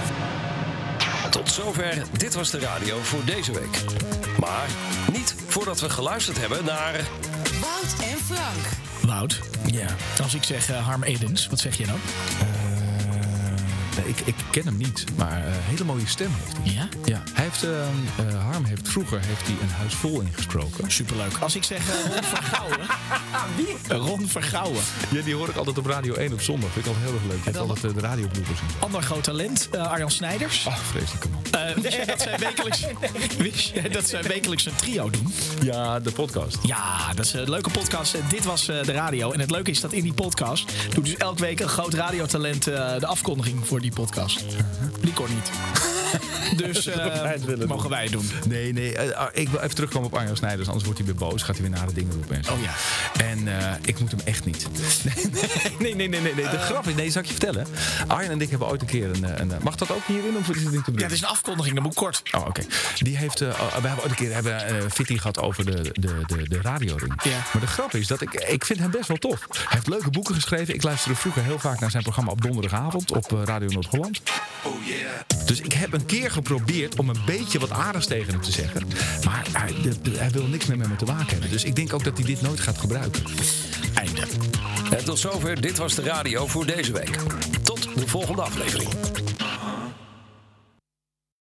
Tot 1.29 1.51
zover, 1.51 2.03
dit 2.17 2.33
was 2.33 2.51
de 2.51 2.59
radio 2.59 2.97
voor 3.01 3.25
deze 3.25 3.51
week. 3.51 3.83
Maar 4.39 4.67
niet 5.13 5.35
voordat 5.47 5.79
we 5.79 5.89
geluisterd 5.89 6.39
hebben 6.39 6.65
naar... 6.65 6.93
Wout 7.61 8.09
en 8.11 8.17
Frank. 8.17 8.65
Wout, 9.01 9.39
ja. 9.65 9.87
Als 10.23 10.35
ik 10.35 10.43
zeg 10.43 10.69
eh, 10.69 10.85
Harm 10.85 11.03
Edens, 11.03 11.47
wat 11.47 11.59
zeg 11.59 11.77
je 11.77 11.85
dan? 11.85 11.99
Nee, 13.97 14.07
ik, 14.09 14.19
ik 14.25 14.35
ken 14.51 14.65
hem 14.65 14.77
niet, 14.77 15.05
maar 15.15 15.45
een 15.47 15.53
hele 15.53 15.83
mooie 15.83 16.07
stem 16.07 16.31
heeft 16.43 16.57
hij. 16.63 16.73
Ja? 16.73 16.87
Ja. 17.05 17.23
Hij 17.33 17.43
heeft, 17.43 17.63
eh, 17.63 17.81
eh, 18.29 18.43
Harm 18.51 18.63
heeft 18.65 18.87
vroeger 18.89 19.19
heeft 19.25 19.41
hij 19.47 19.55
een 19.61 19.69
huis 19.69 19.93
vol 19.93 20.21
ingesproken. 20.21 20.91
Superleuk. 20.91 21.37
Als 21.39 21.55
ik 21.55 21.63
zeg 21.63 21.79
eh, 21.89 22.13
Ron 22.13 22.23
Vergouwen. 22.23 22.77
Wie? 23.57 23.97
Ron 23.97 24.27
Vergouwen. 24.27 24.81
Ja, 25.09 25.21
die 25.21 25.35
hoor 25.35 25.49
ik 25.49 25.55
altijd 25.55 25.77
op 25.77 25.85
Radio 25.85 26.13
1 26.13 26.33
op 26.33 26.41
zondag. 26.41 26.71
Vind 26.71 26.85
ik 26.85 26.91
altijd 26.91 27.09
heel 27.09 27.19
erg 27.19 27.27
leuk. 27.29 27.37
Je 27.37 27.43
hebt 27.43 27.57
altijd 27.57 27.83
eh, 27.83 27.93
de 27.93 27.99
radiobloepers 27.99 28.59
in. 28.59 28.65
Ander 28.79 29.01
groot 29.01 29.23
talent, 29.23 29.69
eh, 29.71 29.91
Arjan 29.91 30.11
Snijders. 30.11 30.67
Ach, 30.67 30.79
vreselijke 30.79 31.27
man. 31.29 31.41
Eh, 31.61 31.75
wist 31.75 31.95
jij 31.95 32.05
dat 32.05 32.21
zij 32.21 32.37
wekelijks, 32.39 32.85
wist 33.37 33.69
jij 33.73 33.89
dat 33.89 34.07
zij 34.09 34.23
wekelijks 34.23 34.65
een 34.65 34.75
trio 34.75 35.09
doen? 35.09 35.33
Ja, 35.61 35.99
de 35.99 36.11
podcast. 36.11 36.57
Ja, 36.63 37.13
dat 37.13 37.25
is 37.25 37.33
een 37.33 37.49
leuke 37.49 37.69
podcast. 37.69 38.13
Eh, 38.13 38.21
Dit 38.29 38.45
was 38.45 38.67
eh, 38.67 38.83
de 38.83 38.91
radio. 38.91 39.31
En 39.31 39.39
het 39.39 39.51
leuke 39.51 39.71
is 39.71 39.81
dat 39.81 39.93
in 39.93 40.03
die 40.03 40.13
podcast 40.13 40.71
doet 40.93 41.05
dus 41.05 41.15
elke 41.15 41.41
week 41.41 41.59
een 41.59 41.67
groot 41.67 41.93
radiotalent 41.93 42.67
eh, 42.67 42.99
de 42.99 43.05
afkondiging 43.07 43.67
voor 43.67 43.81
die 43.81 43.86
podcast. 43.91 44.45
Die 45.01 45.13
kon 45.13 45.27
niet. 45.29 45.51
dus 46.63 46.87
eh, 46.87 47.67
mogen 47.67 47.89
wij 47.89 48.07
doen. 48.07 48.29
Nee, 48.47 48.73
nee. 48.73 48.95
eh, 48.95 49.17
ah, 49.17 49.27
ik 49.33 49.49
wil 49.49 49.59
even 49.59 49.75
terugkomen 49.75 50.07
op 50.07 50.17
Arjan 50.17 50.35
Snijders. 50.35 50.67
Anders 50.67 50.85
wordt 50.85 50.99
hij 50.99 51.07
weer 51.07 51.17
boos. 51.17 51.43
Gaat 51.43 51.57
hij 51.57 51.69
weer 51.69 51.77
nare 51.79 51.93
dingen 51.93 52.13
roepen 52.13 52.35
en 52.35 52.43
zo. 52.43 52.53
Oh 52.53 52.61
ja. 52.61 52.73
En 53.25 53.47
eh, 53.47 53.73
ik 53.85 53.99
moet 53.99 54.11
hem 54.11 54.19
echt 54.23 54.45
niet. 54.45 54.67
Nee, 55.79 55.95
nee, 55.95 56.07
nee. 56.07 56.21
nee, 56.21 56.33
nee. 56.35 56.49
De 56.49 56.57
grap 56.57 56.87
is... 56.87 56.95
Nee, 56.95 57.09
zal 57.09 57.21
ik 57.21 57.27
je 57.27 57.33
vertellen? 57.33 57.67
Arjan 58.07 58.31
en 58.31 58.41
ik 58.41 58.49
hebben 58.49 58.67
ooit 58.67 58.81
een 58.81 58.87
keer 58.87 59.09
een... 59.09 59.41
een 59.41 59.51
mag 59.61 59.75
dat 59.75 59.91
ook 59.91 60.05
hierin? 60.05 60.37
Of 60.37 60.49
is 60.49 60.63
het 60.63 60.71
niet 60.71 60.83
te 60.83 60.91
Ja, 60.95 61.03
het 61.03 61.11
is 61.11 61.21
een 61.21 61.27
afkondiging, 61.27 61.75
dat 61.75 61.83
moet 61.83 61.93
kort. 61.93 62.21
Oh, 62.31 62.47
oké. 62.47 62.61
Die 62.97 63.17
heeft, 63.17 63.41
oh, 63.41 63.75
we 63.75 63.87
hebben 63.87 64.03
ooit 64.03 64.09
een 64.09 64.15
keer 64.15 64.33
hebben, 64.33 64.91
fitting 64.91 65.21
gehad 65.21 65.39
over 65.39 65.65
de, 65.65 65.81
de, 65.93 66.23
de, 66.27 66.49
de 66.49 66.61
radioring. 66.61 67.21
Ja. 67.23 67.37
Maar 67.53 67.61
de 67.61 67.67
grap 67.67 67.93
is 67.93 68.07
dat 68.07 68.21
ik, 68.21 68.33
ik 68.33 68.65
vind 68.65 68.79
hem 68.79 68.91
best 68.91 69.07
wel 69.07 69.17
tof. 69.17 69.47
Hij 69.51 69.65
heeft 69.69 69.87
leuke 69.87 70.09
boeken 70.09 70.35
geschreven. 70.35 70.73
Ik 70.73 70.83
luisterde 70.83 71.17
vroeger 71.17 71.43
heel 71.43 71.59
vaak 71.59 71.79
naar 71.79 71.91
zijn 71.91 72.03
programma 72.03 72.31
op 72.31 72.41
donderdagavond 72.41 73.11
op 73.11 73.31
Radio 73.31 73.69
Noord-Holland. 73.77 74.21
Oh 74.63 74.85
yeah. 74.85 75.45
Dus 75.45 75.61
ik 75.61 75.73
heb 75.73 75.93
een 75.93 76.05
keer 76.05 76.31
geprobeerd 76.31 76.99
om 76.99 77.09
een 77.09 77.21
beetje 77.25 77.59
wat 77.59 77.71
aardigs 77.71 78.05
tegen 78.07 78.31
hem 78.33 78.41
te 78.41 78.51
zeggen. 78.51 78.87
Maar 79.25 79.45
hij, 79.51 79.73
de- 79.81 80.01
de- 80.01 80.17
hij 80.17 80.29
wil 80.31 80.47
niks 80.47 80.65
meer 80.65 80.77
met 80.77 80.89
me 80.89 80.95
te 80.95 81.05
maken 81.05 81.29
hebben. 81.29 81.49
Dus 81.49 81.63
ik 81.63 81.75
denk 81.75 81.93
ook 81.93 82.03
dat 82.03 82.17
hij 82.17 82.25
dit 82.25 82.41
nooit 82.41 82.59
gaat 82.59 82.77
gebruiken. 82.77 83.23
Einde. 83.93 84.21
En 84.97 85.05
tot 85.05 85.19
zover, 85.19 85.61
dit 85.61 85.77
was 85.77 85.95
de 85.95 86.01
radio 86.01 86.47
voor 86.47 86.65
deze 86.65 86.91
week. 86.91 87.17
Tot 87.63 87.89
de 87.95 88.07
volgende 88.07 88.41
aflevering. 88.41 88.89